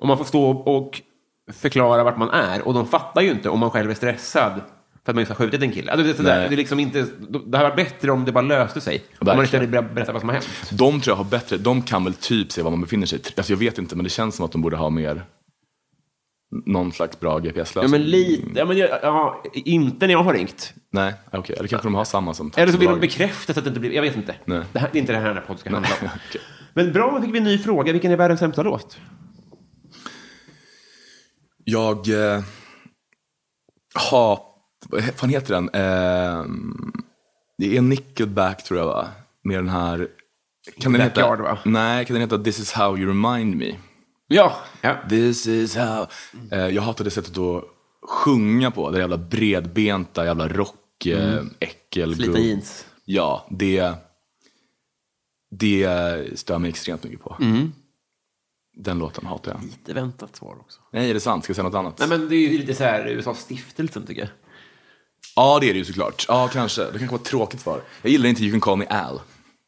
Och 0.00 0.06
man 0.08 0.18
får 0.18 0.24
stå 0.24 0.50
och 0.50 1.00
förklara 1.52 2.04
vart 2.04 2.18
man 2.18 2.30
är. 2.30 2.62
Och 2.68 2.74
de 2.74 2.86
fattar 2.86 3.20
ju 3.20 3.30
inte 3.30 3.48
om 3.48 3.60
man 3.60 3.70
själv 3.70 3.90
är 3.90 3.94
stressad 3.94 4.52
för 5.04 5.12
att 5.12 5.14
man 5.14 5.18
just 5.22 5.28
har 5.28 5.36
skjutit 5.36 5.62
en 5.62 5.72
kille. 5.72 5.92
Alltså, 5.92 6.04
det, 6.04 6.10
är 6.10 6.14
sådär, 6.14 6.38
Nej. 6.38 6.48
det, 6.48 6.54
är 6.54 6.56
liksom 6.56 6.80
inte, 6.80 7.06
det 7.46 7.58
hade 7.58 7.70
varit 7.70 7.76
bättre 7.76 8.10
om 8.10 8.24
det 8.24 8.32
bara 8.32 8.40
löste 8.44 8.80
sig. 8.80 9.04
Om 9.18 9.26
man 9.26 9.44
istället 9.44 9.70
berättar 9.70 10.12
vad 10.12 10.22
som 10.22 10.28
har 10.28 10.34
hänt. 10.34 10.48
De 10.70 11.00
tror 11.00 11.12
jag 11.12 11.24
har 11.24 11.30
bättre, 11.30 11.56
de 11.56 11.82
kan 11.82 12.04
väl 12.04 12.14
typ 12.14 12.52
se 12.52 12.62
var 12.62 12.70
man 12.70 12.80
befinner 12.80 13.06
sig. 13.06 13.20
Alltså 13.36 13.52
jag 13.52 13.58
vet 13.58 13.78
inte, 13.78 13.96
men 13.96 14.04
det 14.04 14.10
känns 14.10 14.36
som 14.36 14.44
att 14.44 14.52
de 14.52 14.62
borde 14.62 14.76
ha 14.76 14.90
mer 14.90 15.22
någon 16.50 16.92
slags 16.92 17.20
bra 17.20 17.32
Ja, 17.32 17.38
GPS-lösning. 17.38 17.90
men 17.90 18.10
lite. 18.10 18.58
Ja, 18.58 18.64
men 18.64 18.76
jag, 18.76 18.90
ja, 19.02 19.42
inte 19.54 20.06
när 20.06 20.14
jag 20.14 20.22
har 20.22 20.34
ringt. 20.34 20.74
Nej, 20.90 21.14
okej. 21.32 21.56
Eller 21.58 21.68
kanske 21.68 21.88
de 21.88 21.94
har 21.94 22.04
samma 22.04 22.34
som 22.34 22.50
Eller 22.56 22.72
så 22.72 22.78
vill 22.78 22.88
de 22.88 23.00
bekräfta 23.00 23.54
så 23.54 23.60
att 23.60 23.64
det 23.64 23.68
inte 23.68 23.80
blir... 23.80 23.92
Jag 23.92 24.02
vet 24.02 24.16
inte. 24.16 24.34
Nej. 24.44 24.62
Det, 24.72 24.78
här, 24.78 24.88
det 24.92 24.98
är 24.98 25.00
inte 25.00 25.12
det 25.12 25.18
här 25.18 25.26
den 25.26 25.36
här 25.36 25.44
podden 25.44 25.58
ska 25.58 25.70
handla 25.70 25.88
om. 26.02 26.08
Okej. 26.28 26.40
Men 26.74 26.92
bra, 26.92 27.10
då 27.16 27.22
fick 27.22 27.34
vi 27.34 27.38
en 27.38 27.44
ny 27.44 27.58
fråga. 27.58 27.92
Vilken 27.92 28.12
är 28.12 28.16
världens 28.16 28.40
sämsta 28.40 28.62
låt? 28.62 28.98
Jag 31.64 32.08
eh, 32.08 32.42
har, 33.94 34.40
vad 34.88 35.04
fan 35.04 35.30
heter 35.30 35.54
den? 35.54 35.68
Eh, 35.68 36.44
det 37.58 37.76
är 37.76 37.80
Nickelback 37.82 38.64
tror 38.64 38.80
jag 38.80 38.86
va? 38.86 39.08
Med 39.44 39.58
den 39.58 39.68
här, 39.68 40.08
kan 40.80 40.92
den 40.92 41.02
heta? 41.02 41.20
Backyard, 41.20 41.40
va? 41.40 41.58
Nej, 41.64 42.04
kan 42.04 42.14
den 42.14 42.20
heta 42.20 42.38
This 42.38 42.58
is 42.58 42.72
how 42.72 42.98
you 42.98 43.08
remind 43.08 43.56
me? 43.56 43.74
Ja. 44.28 44.56
ja. 44.80 44.96
This 45.08 45.46
is 45.46 45.76
how. 45.76 46.06
Eh, 46.50 46.66
jag 46.66 46.82
hatar 46.82 47.04
det 47.04 47.10
sättet 47.10 47.38
att 47.38 47.64
sjunga 48.02 48.70
på. 48.70 48.90
Det 48.90 48.98
jävla 48.98 49.18
bredbenta, 49.18 50.24
jävla 50.24 50.48
rock, 50.48 51.06
eh, 51.06 51.42
äckel. 51.60 52.14
Slita 52.14 52.38
jeans. 52.38 52.86
Ja, 53.04 53.46
det, 53.50 53.94
det 55.50 56.38
stör 56.38 56.58
mig 56.58 56.68
extremt 56.68 57.04
mycket 57.04 57.20
på. 57.20 57.36
Den 58.76 58.98
låten 58.98 59.26
hatar 59.26 59.52
jag. 59.52 59.62
Lite 59.62 59.94
väntat 59.94 60.36
svar 60.36 60.56
också. 60.60 60.80
Nej, 60.92 61.10
är 61.10 61.14
det 61.14 61.20
sant? 61.20 61.44
Ska 61.44 61.50
jag 61.50 61.56
säga 61.56 61.64
något 61.64 61.74
annat? 61.74 61.98
Nej, 61.98 62.08
men 62.08 62.28
det 62.28 62.36
är 62.36 62.48
ju 62.48 62.58
lite 62.58 62.74
så 62.74 62.84
här 62.84 63.06
USA-stiftelsen, 63.08 64.06
tycker 64.06 64.20
jag. 64.20 64.30
Ja, 65.36 65.58
det 65.60 65.68
är 65.70 65.72
det 65.72 65.78
ju 65.78 65.84
såklart. 65.84 66.24
Ja, 66.28 66.48
kanske. 66.52 66.82
Det 66.82 66.90
kanske 66.98 67.06
var 67.06 67.18
ett 67.18 67.24
tråkigt 67.24 67.60
svar. 67.60 67.80
Jag 68.02 68.12
gillar 68.12 68.28
inte 68.28 68.42
You 68.42 68.50
can 68.52 68.60
call 68.60 68.78
me 68.78 68.86
Al. 68.86 69.20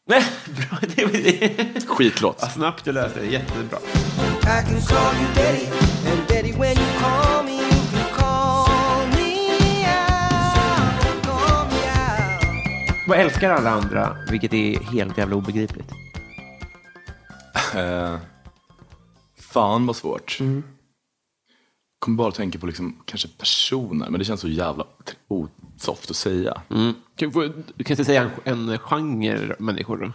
Nej, 0.08 0.24
bra. 0.46 0.78
Det 0.96 1.04
var 1.04 1.12
det. 1.12 1.86
Skitlåt. 1.86 2.38
Ja, 2.40 2.48
snabbt 2.48 2.84
du 2.84 2.92
löste 2.92 3.20
det. 3.20 3.26
Jättebra. 3.26 3.78
I 4.50 4.62
can 4.62 4.80
call 4.80 5.14
you 5.20 5.34
daddy, 5.34 5.66
and 6.06 6.28
daddy 6.28 6.52
when 6.52 6.76
you 6.76 6.98
call 6.98 7.42
me, 7.44 7.56
you 7.56 7.82
can 7.92 8.14
call 8.14 9.06
me 9.06 9.84
out, 9.86 11.22
call 11.22 11.66
me 11.66 11.80
out. 11.86 13.06
Vad 13.06 13.18
älskar 13.18 13.50
alla 13.50 13.70
andra, 13.70 14.16
vilket 14.30 14.52
är 14.52 14.80
helt 14.80 15.18
jävla 15.18 15.36
obegripligt? 15.36 15.90
Eh, 17.74 18.18
fan 19.38 19.86
vad 19.86 19.96
svårt. 19.96 20.38
Kommer 21.98 22.16
bara 22.16 22.28
att 22.28 22.34
tänka 22.34 22.58
på 22.58 22.66
liksom, 22.66 23.02
kanske 23.04 23.28
personer, 23.28 24.10
men 24.10 24.18
det 24.18 24.24
känns 24.24 24.40
så 24.40 24.48
jävla 24.48 24.86
osoft 25.28 26.10
att 26.10 26.16
säga. 26.16 26.62
Kan 27.16 27.30
du, 27.30 27.64
du 27.76 27.84
kan 27.84 27.94
inte 27.94 28.04
säga 28.04 28.30
en, 28.44 28.68
en 28.68 28.78
genre 28.78 29.56
människor? 29.58 30.12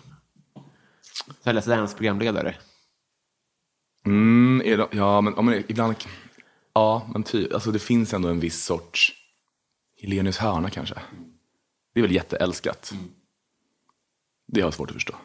Så 1.44 1.50
här 1.50 1.54
Let's 1.54 1.68
Dance-programledare. 1.70 2.56
Mm, 4.06 4.62
det, 4.66 4.88
ja, 4.92 5.22
men, 5.22 5.34
ja, 5.36 5.42
men 5.42 5.64
ibland... 5.68 5.96
Ja, 6.74 7.10
men 7.14 7.24
ty, 7.24 7.48
alltså 7.54 7.72
det 7.72 7.80
finns 7.80 8.14
ändå 8.14 8.30
en 8.30 8.40
viss 8.40 8.64
sorts... 8.66 9.14
Helenius 10.02 10.38
hörna 10.38 10.70
kanske. 10.70 10.96
Det 11.94 12.00
är 12.00 12.02
väl 12.02 12.12
jätteälskat. 12.12 12.94
Det 14.48 14.62
har 14.62 14.68
jag 14.68 14.74
svårt 14.74 14.90
att 14.90 14.94
förstå. 14.96 15.16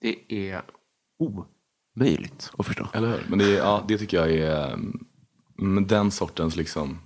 Det 0.00 0.48
är 0.50 0.62
omöjligt 1.18 2.50
att 2.58 2.66
förstå. 2.66 2.88
Eller 2.92 3.08
hur? 3.08 3.24
Men 3.28 3.38
det, 3.38 3.44
är- 3.44 3.58
ja, 3.58 3.84
det 3.88 3.98
tycker 3.98 4.16
jag 4.16 4.30
är... 4.30 4.78
Men 5.56 5.86
den 5.86 6.10
sortens 6.10 6.56
liksom... 6.56 6.98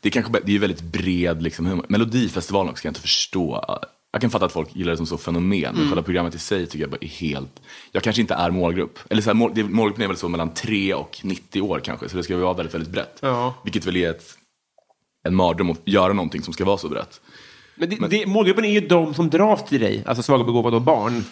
Det 0.00 0.08
är 0.08 0.12
kanske 0.12 0.40
det 0.44 0.52
är 0.54 0.58
väldigt 0.58 0.82
bred 0.82 1.42
liksom, 1.42 1.66
humor. 1.66 1.86
Melodifestivalen 1.88 2.70
också 2.70 2.82
kan 2.82 2.88
jag 2.88 2.90
inte 2.90 3.00
förstå. 3.00 3.64
Jag 4.12 4.20
kan 4.20 4.30
fatta 4.30 4.44
att 4.44 4.52
folk 4.52 4.76
gillar 4.76 4.90
det 4.90 4.96
som 4.96 5.06
så 5.06 5.18
fenomen, 5.18 5.74
men 5.74 5.86
själva 5.86 6.02
programmet 6.02 6.34
i 6.34 6.38
sig 6.38 6.66
tycker 6.66 6.80
jag 6.80 6.90
bara 6.90 6.98
är 7.00 7.08
helt... 7.08 7.62
Jag 7.92 8.02
kanske 8.02 8.22
inte 8.22 8.34
är 8.34 8.50
målgrupp. 8.50 8.98
Eller 9.10 9.22
så 9.22 9.30
här, 9.30 9.34
mål, 9.34 9.64
målgruppen 9.64 10.04
är 10.04 10.08
väl 10.08 10.16
så 10.16 10.28
mellan 10.28 10.54
3 10.54 10.94
och 10.94 11.20
90 11.22 11.62
år 11.62 11.80
kanske, 11.84 12.08
så 12.08 12.16
det 12.16 12.22
ska 12.22 12.36
vara 12.36 12.54
väldigt, 12.54 12.74
väldigt 12.74 12.90
brett. 12.90 13.18
Ja. 13.20 13.54
Vilket 13.64 13.86
väl 13.86 13.96
är 13.96 14.10
ett, 14.10 14.24
en 15.28 15.34
mardröm 15.34 15.70
att 15.70 15.80
göra 15.84 16.12
någonting 16.12 16.42
som 16.42 16.52
ska 16.52 16.64
vara 16.64 16.78
så 16.78 16.88
brett. 16.88 17.20
Men, 17.74 17.90
det, 17.90 17.96
Det, 18.08 18.26
målgruppen 18.26 18.64
är 18.64 18.72
ju 18.72 18.80
de 18.80 19.14
som 19.14 19.30
dras 19.30 19.64
till 19.64 19.80
dig, 19.80 20.04
alltså 20.06 20.22
svaga 20.22 20.44
begåvade 20.44 20.76
och 20.76 20.82
barn. 20.82 21.12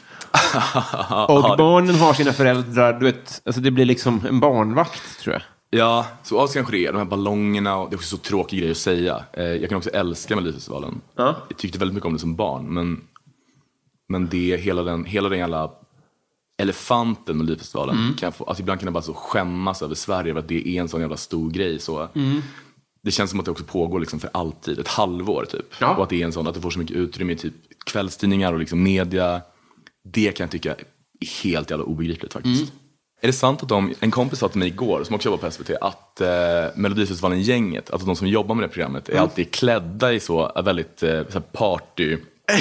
och 1.28 1.56
barnen 1.58 1.94
har 1.94 2.14
sina 2.14 2.32
föräldrar, 2.32 2.92
du 2.92 3.06
vet, 3.06 3.42
alltså 3.44 3.60
det 3.60 3.70
blir 3.70 3.84
liksom 3.84 4.26
en 4.28 4.40
barnvakt, 4.40 5.20
tror 5.20 5.32
jag. 5.32 5.42
Ja, 5.70 6.06
så 6.22 6.46
så 6.48 6.54
kanske 6.54 6.72
det 6.72 6.86
är. 6.86 6.92
De 6.92 6.98
här 6.98 7.04
ballongerna, 7.04 7.76
och 7.76 7.90
det 7.90 7.94
är 7.94 7.96
också 7.96 8.16
så 8.16 8.22
tråkig 8.22 8.58
grej 8.60 8.70
att 8.70 8.76
säga. 8.76 9.24
Eh, 9.32 9.44
jag 9.44 9.68
kan 9.68 9.78
också 9.78 9.90
älska 9.90 10.36
Melodifestivalen. 10.36 11.00
Ja. 11.16 11.36
Jag 11.48 11.58
tyckte 11.58 11.78
väldigt 11.78 11.94
mycket 11.94 12.06
om 12.06 12.12
det 12.12 12.18
som 12.18 12.36
barn, 12.36 12.64
men, 12.74 13.00
men 14.08 14.28
det, 14.28 14.56
hela 14.56 14.82
den, 14.82 15.04
hela 15.04 15.28
den 15.28 15.38
jävla 15.38 15.70
elefanten 16.62 17.36
Melodifestivalen, 17.36 17.96
Mm. 17.96 18.14
kan 18.14 18.32
få, 18.32 18.44
alltså 18.44 18.62
ibland 18.62 18.80
kan 18.80 18.86
jag 18.86 18.92
bara 18.94 19.02
så 19.02 19.14
skämmas 19.14 19.82
över 19.82 19.94
Sverige, 19.94 20.30
över 20.30 20.40
att 20.40 20.48
det 20.48 20.68
är 20.68 20.80
en 20.80 20.88
sån 20.88 21.00
jävla 21.00 21.16
stor 21.16 21.50
grej. 21.50 21.78
Så. 21.78 22.08
Mm. 22.14 22.42
Det 23.02 23.10
känns 23.10 23.30
som 23.30 23.38
att 23.38 23.44
det 23.44 23.50
också 23.50 23.64
pågår 23.64 24.00
liksom 24.00 24.20
för 24.20 24.30
alltid, 24.34 24.78
ett 24.78 24.88
halvår 24.88 25.44
typ. 25.50 25.66
Ja. 25.80 25.96
Och 25.96 26.02
att 26.02 26.10
det 26.10 26.20
är 26.22 26.24
en 26.24 26.32
sån, 26.32 26.46
att 26.46 26.54
det 26.54 26.60
får 26.60 26.70
så 26.70 26.78
mycket 26.78 26.96
utrymme 26.96 27.32
i 27.32 27.36
typ 27.36 27.54
kvällstidningar 27.86 28.52
och 28.52 28.58
liksom 28.58 28.82
media. 28.82 29.42
Det 30.04 30.32
kan 30.32 30.44
jag 30.44 30.50
tycka 30.50 30.74
är 31.20 31.42
helt 31.42 31.70
jävla 31.70 31.84
obegripligt 31.84 32.32
faktiskt. 32.32 32.62
Mm. 32.62 32.74
Är 33.20 33.26
det 33.26 33.32
sant 33.32 33.62
att 33.62 33.68
de, 33.68 33.94
en 34.00 34.10
kompis 34.10 34.38
sa 34.38 34.48
till 34.48 34.58
mig 34.58 34.68
igår, 34.68 35.04
som 35.04 35.14
också 35.14 35.28
jobbar 35.28 35.44
på 35.48 35.50
SVT, 35.50 35.70
att 35.80 36.20
eh, 36.20 36.28
Melodifestivalen-gänget, 36.74 37.90
alltså 37.90 38.06
de 38.06 38.16
som 38.16 38.26
jobbar 38.26 38.54
med 38.54 38.64
det 38.64 38.68
programmet, 38.72 39.08
är 39.08 39.12
Mm. 39.12 39.22
alltid 39.22 39.50
klädda 39.54 40.12
i 40.12 40.20
så 40.20 40.52
eh, 40.56 40.62
väldigt 40.62 41.02
eh, 41.02 41.20
så 41.28 41.40
party, 41.40 42.16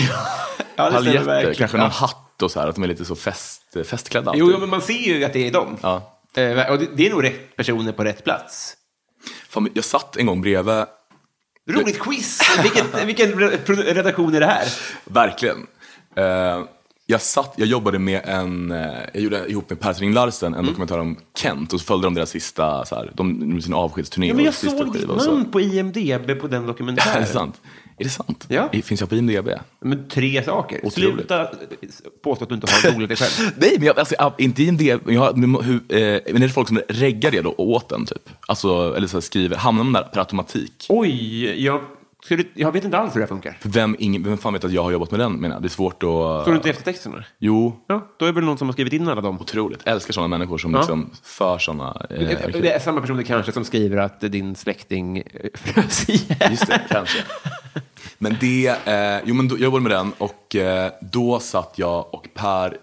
Ja, 0.75 0.89
paljetter, 0.91 1.53
kanske 1.53 1.77
någon 1.77 1.91
hatt 1.91 2.41
och 2.43 2.51
så 2.51 2.59
här, 2.59 2.67
att 2.67 2.75
de 2.75 2.83
är 2.83 2.87
lite 2.87 3.05
så 3.05 3.15
fest, 3.15 3.61
festklädda 3.85 4.29
alltid. 4.31 4.41
Jo, 4.43 4.49
jo, 4.53 4.59
men 4.59 4.69
man 4.69 4.81
ser 4.81 4.93
ju 4.93 5.23
att 5.23 5.33
det 5.33 5.47
är 5.47 5.51
dem. 5.51 5.77
Ja. 5.81 6.19
Eh, 6.35 6.71
och 6.71 6.79
det, 6.79 6.87
det 6.95 7.07
är 7.07 7.09
nog 7.11 7.23
rätt 7.23 7.55
personer 7.55 7.91
på 7.91 8.03
rätt 8.03 8.23
plats. 8.23 8.73
Fan, 9.49 9.69
jag 9.73 9.83
satt 9.85 10.17
en 10.17 10.25
gång 10.25 10.41
bredvid, 10.41 10.85
Roligt 11.69 11.99
quiz! 11.99 12.39
Vilken, 12.63 12.85
vilken 13.07 13.33
re- 13.39 13.93
redaktion 13.93 14.35
är 14.35 14.39
det 14.39 14.45
här? 14.45 14.67
verkligen. 15.05 15.67
Eh, 16.15 16.63
jag, 17.09 17.21
satt, 17.21 17.53
jag 17.57 17.67
jobbade 17.67 17.99
med 17.99 18.21
en, 18.25 18.71
eh, 18.71 18.77
jag 19.13 19.23
gjorde 19.23 19.47
ihop 19.47 19.69
med 19.69 19.79
Per 19.79 19.93
String 19.93 20.13
Larsen 20.13 20.47
Mm. 20.53 20.59
en 20.59 20.65
dokumentär 20.65 20.99
om 20.99 21.17
Kent 21.37 21.73
och 21.73 21.79
så 21.79 21.85
följde 21.85 22.07
de 22.07 22.13
deras 22.13 22.29
sista, 22.29 22.85
så 22.85 22.95
här, 22.95 23.11
de, 23.15 23.61
sin 23.61 23.73
avskedsturné 23.73 24.27
Ja, 24.27 24.33
men 24.33 24.45
jag 24.45 24.53
såg 24.53 24.93
ditt 24.93 25.03
och 25.03 25.21
så. 25.21 25.31
namn 25.31 25.51
på 25.51 25.61
IMDB 25.61 26.39
på 26.41 26.47
den 26.47 26.63
Är 26.63 26.67
dokumentären. 26.67 27.21
det 27.21 27.27
sant? 27.27 27.61
Är 27.99 28.03
det 28.03 28.09
sant? 28.09 28.45
Ja. 28.47 28.69
Finns 28.83 28.99
jag 29.01 29.09
på 29.09 29.15
IMDB? 29.15 29.49
Men 29.79 30.07
tre 30.09 30.43
saker. 30.43 30.85
Otroligt. 30.85 31.13
Sluta 31.15 31.49
påstå 32.23 32.43
att 32.43 32.49
du 32.49 32.55
inte 32.55 32.67
har 32.71 32.91
roligt 32.95 33.07
dig 33.09 33.17
själv. 33.17 33.51
Nej, 33.57 33.73
men 33.77 33.87
jag, 33.87 33.99
alltså, 33.99 34.15
inte 34.37 34.63
IMDB. 34.63 35.09
Jag, 35.11 35.37
men, 35.37 35.55
hur, 35.63 35.75
eh, 35.75 36.19
men 36.33 36.35
är 36.35 36.47
det 36.47 36.49
folk 36.49 36.67
som 36.67 36.79
reggar 36.89 37.31
det 37.31 37.41
då 37.41 37.55
åt 37.57 37.89
den 37.89 38.05
typ? 38.05 38.29
Alltså, 38.47 38.93
eller 38.97 39.07
så 39.07 39.17
här, 39.17 39.21
skriver, 39.21 39.55
hamnar 39.57 39.83
de 39.83 39.93
där 39.93 40.03
per 40.03 40.19
automatik? 40.19 40.85
Oj, 40.89 41.63
jag, 41.65 41.81
du, 42.35 42.51
jag 42.53 42.71
vet 42.71 42.83
inte 42.85 42.97
alls 42.97 43.15
hur 43.15 43.19
det 43.19 43.25
här 43.25 43.27
funkar. 43.27 43.57
Vem, 43.63 43.95
ingen, 43.99 44.23
vem 44.23 44.37
fan 44.37 44.53
vet 44.53 44.63
att 44.63 44.71
jag 44.71 44.83
har 44.83 44.91
jobbat 44.91 45.11
med 45.11 45.19
den 45.19 45.33
menar 45.33 45.55
jag? 45.55 45.61
Det 45.63 45.67
är 45.67 45.69
svårt 45.69 45.93
att... 45.93 45.99
Står 45.99 46.45
du 46.47 46.55
inte 46.55 46.69
efter 46.69 46.83
texterna? 46.83 47.23
Jo, 47.39 47.83
Ja, 47.87 48.07
då 48.19 48.25
är 48.25 48.29
det 48.29 48.35
väl 48.35 48.43
någon 48.43 48.57
som 48.57 48.67
har 48.67 48.73
skrivit 48.73 48.93
in 48.93 49.07
alla 49.07 49.21
dem. 49.21 49.41
otroligt. 49.41 49.87
Älskar 49.87 50.13
sådana 50.13 50.27
människor 50.37 50.57
som 50.57 50.73
Ja. 50.73 50.79
liksom 50.79 51.09
för 51.23 51.57
sådana... 51.57 52.05
Eh, 52.09 52.19
Det 52.19 52.59
det 52.61 52.71
är 52.71 52.79
samma 52.79 53.01
personer 53.01 53.23
kanske 53.23 53.51
som 53.51 53.65
skriver 53.65 53.97
att 53.97 54.19
din 54.21 54.55
släkting 54.55 55.17
eh, 55.17 55.23
frös 55.53 56.09
ihjäl. 56.09 56.51
Just 56.51 56.67
det, 56.67 56.81
kanske. 56.89 57.17
Men 58.17 58.37
det, 58.39 58.67
eh, 58.67 59.21
jo 59.25 59.35
men 59.35 59.47
då, 59.47 59.55
jag 59.55 59.61
jobbade 59.63 59.83
med 59.83 59.91
den 59.91 60.11
och 60.17 60.55
eh, 60.55 60.91
då 61.01 61.39
satt 61.39 61.73
jag 61.75 62.13
och 62.13 62.27
Per 62.33 62.77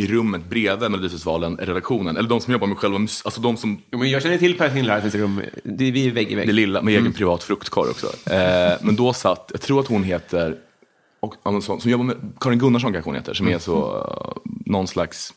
i 0.00 0.06
rummet 0.06 0.44
bredvid 0.50 0.90
Melodifestivalen, 0.90 1.56
redaktionen, 1.56 2.16
eller 2.16 2.28
de 2.28 2.40
som 2.40 2.52
jobbar 2.52 2.66
med 2.66 2.78
själva 2.78 2.98
mus- 2.98 3.22
alltså 3.24 3.40
de 3.40 3.56
som, 3.56 3.78
Jo, 3.90 3.98
men 3.98 4.10
jag 4.10 4.22
känner 4.22 4.38
till 4.38 4.58
Per 4.58 4.70
Finlarsens 4.70 5.14
rum. 5.14 5.40
Det 5.64 5.84
är 5.88 5.92
vi 5.92 6.06
är 6.06 6.10
vägg 6.12 6.32
i 6.32 6.34
vägg. 6.34 6.46
det 6.48 6.52
lilla, 6.52 6.82
med 6.82 6.94
egen 6.94 7.12
privat 7.12 7.42
fruktkorg 7.42 7.90
också. 7.90 8.06
Eh, 8.30 8.72
men 8.82 8.96
då 8.96 9.12
satt, 9.12 9.50
jag 9.52 9.60
tror 9.60 9.80
att 9.80 9.86
hon 9.86 10.02
heter, 10.04 10.56
och, 11.20 11.34
så, 11.64 11.80
som 11.80 11.90
jobbar 11.90 12.04
med, 12.04 12.16
Karin 12.40 12.58
Gunnarsson 12.58 12.92
kanske 12.92 13.08
hon 13.10 13.14
heter, 13.16 13.34
som 13.34 13.48
är 13.48 13.58
så, 13.58 13.96
eh, 13.98 14.50
någon 14.66 14.86
slags 14.88 15.32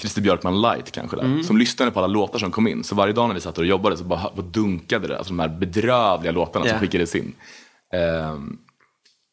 Christer 0.00 0.22
Björkman 0.22 0.60
light 0.60 0.92
kanske 0.92 1.16
där. 1.16 1.42
Som 1.42 1.56
lyssnade 1.58 1.90
på 1.90 1.98
alla 1.98 2.06
låtar 2.06 2.38
som 2.38 2.50
kom 2.50 2.68
in. 2.68 2.84
Så 2.84 2.94
varje 2.94 3.12
dag 3.12 3.28
när 3.28 3.34
vi 3.34 3.40
satt 3.40 3.58
och 3.58 3.66
jobbade 3.66 3.96
så 3.96 4.04
bara, 4.04 4.30
bara 4.36 4.46
dunkade 4.46 5.08
det, 5.08 5.18
alltså 5.18 5.32
de 5.34 5.38
här 5.40 5.48
bedrövliga 5.48 6.32
låtarna 6.32 6.66
Ja. 6.66 6.70
som 6.70 6.80
skickades 6.80 7.14
in. 7.14 7.32
Ehm, 7.94 8.58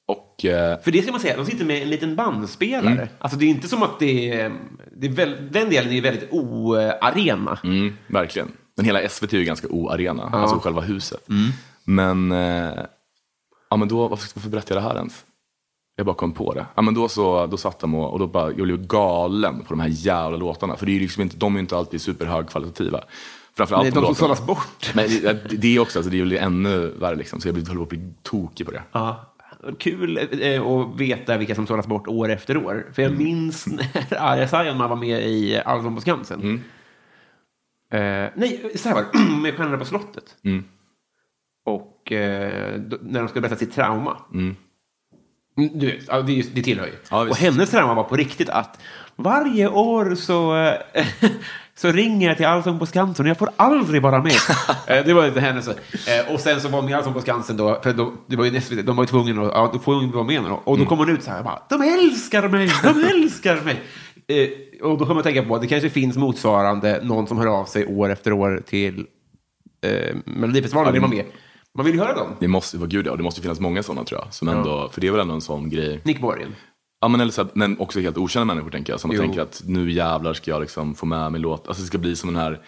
Och 0.10 0.46
eh, 0.46 0.80
För 0.82 0.92
det 0.92 1.02
ska 1.02 1.12
man 1.12 1.22
säga, 1.22 1.38
de 1.38 1.46
sitter 1.46 1.66
med 1.66 1.82
en 1.84 1.90
liten 1.90 2.16
bandspelare. 2.16 2.94
Mm. 2.94 3.08
Alltså 3.20 3.38
det 3.38 3.46
är 3.46 3.50
inte 3.50 3.68
som 3.68 3.84
att 3.84 4.00
det 4.00 4.32
är... 4.32 4.52
Det 4.98 5.08
är 5.08 5.12
väl, 5.12 5.52
den 5.52 5.70
delen 5.70 5.94
är 5.94 6.02
väldigt 6.02 6.28
o-arena. 6.32 7.60
Mm, 7.64 7.98
verkligen. 8.08 8.52
Men 8.76 8.86
hela 8.86 9.10
SVT 9.10 9.34
är 9.34 9.38
ju 9.38 9.44
ganska 9.44 9.68
oarena, 9.68 10.24
alltså 10.24 10.60
själva 10.60 10.82
huset. 10.82 11.28
Men, 11.84 12.32
eh, 12.32 12.72
ja 13.70 13.78
men 13.78 13.88
då, 13.88 14.08
varför, 14.08 14.30
varför 14.36 14.50
berättar 14.50 14.76
jag 14.76 14.84
det 14.84 14.88
här 14.88 14.96
ens? 14.96 15.26
Jag 15.96 16.06
bara 16.06 16.16
kom 16.16 16.32
på 16.32 16.54
det. 16.54 16.66
Ja 16.76 16.82
men 16.82 16.94
då 16.94 17.08
så, 17.08 17.46
då 17.46 17.58
satt 17.58 17.80
de 17.80 17.96
och, 17.96 18.14
och 18.14 18.20
då 18.20 18.28
bara, 18.28 18.48
jag 18.48 18.56
blev 18.64 18.88
galen 18.88 19.60
på 19.60 19.66
de 19.70 19.80
här 19.80 19.90
jävla 19.92 20.38
låtarna. 20.38 20.76
För 20.76 20.86
det 20.86 20.96
är 20.96 21.00
liksom 21.00 21.24
inte, 21.24 21.38
de 21.38 21.54
är 21.54 21.58
ju 21.58 21.62
inte 21.62 21.78
alltid 21.78 22.02
superhögkvalitativa. 22.02 23.04
Framförallt 23.58 23.84
Nej, 23.84 23.92
de 23.92 24.06
som 24.06 24.16
sållas 24.16 24.46
bort. 24.46 24.92
Men 24.96 25.10
det, 25.10 25.34
det 25.58 25.76
är 25.76 25.80
också, 25.80 26.00
alltså, 26.00 26.12
det 26.12 26.18
är 26.18 26.24
väl 26.24 26.32
ännu 26.34 26.88
värre 27.00 27.16
liksom. 27.16 27.42
Så 27.42 27.48
jag 27.48 27.56
blir- 27.56 27.66
håller 27.68 27.78
på 27.80 27.84
att 27.84 27.90
bli 27.90 28.14
tokig 28.24 28.66
på 28.66 28.72
det. 28.72 28.84
Ja. 28.92 29.26
Kul 29.80 30.18
eh, 30.42 30.62
att 30.62 31.00
veta 31.00 31.38
vilka 31.38 31.56
som 31.56 31.68
sållas 31.68 31.88
bort 31.88 32.08
år 32.08 32.30
efter 32.30 32.58
år. 32.58 32.88
För 32.94 33.02
jag 33.02 33.18
minns 33.18 33.68
när 33.68 34.18
Arja 34.18 34.48
Saijonmaa 34.48 34.88
var 34.88 34.96
med 34.96 35.28
i 35.28 35.62
Allsång 35.66 35.96
på 35.96 36.02
Skansen. 36.02 36.64
Eh, 37.94 38.30
nej, 38.36 38.72
så 38.76 38.90
här 38.90 38.96
var 38.96 39.06
det. 39.14 39.20
med 39.42 39.56
Stjärnorna 39.56 39.78
på 39.78 39.86
slottet. 39.86 40.36
Mm. 40.44 40.64
Och 41.66 42.12
eh, 42.12 42.80
då, 42.80 42.98
när 43.02 43.20
de 43.20 43.28
skulle 43.28 43.42
berätta 43.42 43.60
sitt 43.60 43.74
trauma. 43.74 44.18
Mm, 44.34 44.56
Du 45.56 45.86
vet, 45.86 46.08
ja, 46.08 46.22
det, 46.22 46.56
det 46.56 46.62
tillhör 46.62 46.86
ju. 46.88 46.94
Ja, 47.12 47.22
och 47.30 47.38
hennes 47.38 47.70
trauma 47.70 47.94
var 47.94 48.04
på 48.04 48.16
riktigt 48.16 48.50
att 48.50 48.82
varje 49.16 49.70
år 49.70 50.16
så, 50.16 50.56
eh, 50.56 51.06
så 51.82 51.92
ringer 51.92 52.28
jag 52.28 52.38
till 52.38 52.46
Allsång 52.46 52.80
på 52.80 52.86
Skansen 52.86 53.26
och 53.26 53.30
jag 53.30 53.38
får 53.38 53.50
aldrig 53.56 54.02
vara 54.02 54.22
med. 54.24 54.32
Eh, 54.88 55.06
det 55.06 55.14
var 55.14 55.28
inte 55.28 55.40
hennes. 55.40 55.68
Eh, 55.68 56.34
och 56.34 56.40
sen 56.40 56.62
så 56.62 56.70
var 56.70 56.82
med 56.82 56.98
Allsång 56.98 57.14
på 57.14 57.22
Skansen 57.22 57.58
då, 57.58 57.80
för 57.84 57.94
då, 57.94 58.14
det 58.28 58.36
var 58.36 58.46
ju 58.46 58.62
SVT, 58.62 58.86
de 58.86 58.96
var 58.96 59.04
ju 59.04 59.08
tvungna 59.08 59.42
att, 59.42 59.52
ja, 59.54 59.70
då 59.74 59.80
får 59.80 59.96
hon 59.96 60.12
vara 60.12 60.24
med 60.24 60.44
då. 60.44 60.62
Och 60.64 60.78
då 60.78 60.86
kom 60.86 60.98
hon 60.98 61.10
ut 61.10 61.24
så 61.24 61.32
här, 61.32 61.44
bara, 61.44 61.64
de 61.70 61.82
älskar 61.82 62.48
mig, 62.48 62.72
de 62.84 63.04
älskar 63.16 63.62
mig. 63.62 63.82
Eh, 64.28 64.50
och 64.82 64.98
då 64.98 65.06
kan 65.06 65.16
man 65.16 65.24
tänka 65.24 65.44
på 65.44 65.56
att 65.56 65.62
det 65.62 65.68
kanske 65.68 65.90
finns 65.90 66.18
motsvarande, 66.18 67.00
någon 67.04 67.28
som 67.28 67.38
hör 67.38 67.48
av 67.48 67.66
sig 67.66 67.86
år 67.86 68.10
efter 68.10 68.34
år 68.34 68.64
till 68.66 69.06
eh, 69.82 70.16
Melodifestivalen 70.26 70.94
vill 70.94 71.02
vara 71.02 71.12
med. 71.12 71.26
Man 71.74 71.86
vill 71.86 71.96
ju 71.96 72.02
höra 72.02 72.16
dem. 72.16 72.36
Det 72.40 72.48
måste, 72.48 72.78
vad 72.78 72.90
gud 72.90 73.08
ja, 73.08 73.16
det 73.16 73.24
måste 73.24 73.42
finnas 73.42 73.60
många 73.60 73.84
sådana 73.84 74.04
tror 74.04 74.22
jag. 74.22 74.34
Som 74.34 74.48
ändå, 74.48 74.90
För 74.94 75.02
det 75.02 75.08
är 75.08 75.12
väl 75.12 75.22
ändå 75.22 75.34
en 75.34 75.42
sån 75.42 75.70
grej. 75.70 76.02
Nick 76.04 76.22
Borgen. 76.22 76.56
Ja, 77.02 77.08
men, 77.08 77.22
eller 77.22 77.32
så 77.32 77.42
att, 77.42 77.56
men 77.56 77.80
också 77.80 78.00
helt 78.00 78.18
okända 78.18 78.46
människor 78.46 78.72
tänker 78.72 78.94
jag. 78.94 79.00
Som 79.00 79.12
Jo. 79.14 79.22
tänker 79.22 79.42
att 79.42 79.62
nu 79.66 79.92
jävlar 79.92 80.34
ska 80.34 80.52
jag 80.52 80.62
liksom 80.62 80.96
få 80.96 81.06
med 81.06 81.32
mig 81.32 81.42
låt. 81.42 81.68
Alltså 81.68 81.82
det 81.84 81.88
ska 81.88 81.98
bli 81.98 82.16
som 82.16 82.34
den 82.34 82.42
här 82.42 82.60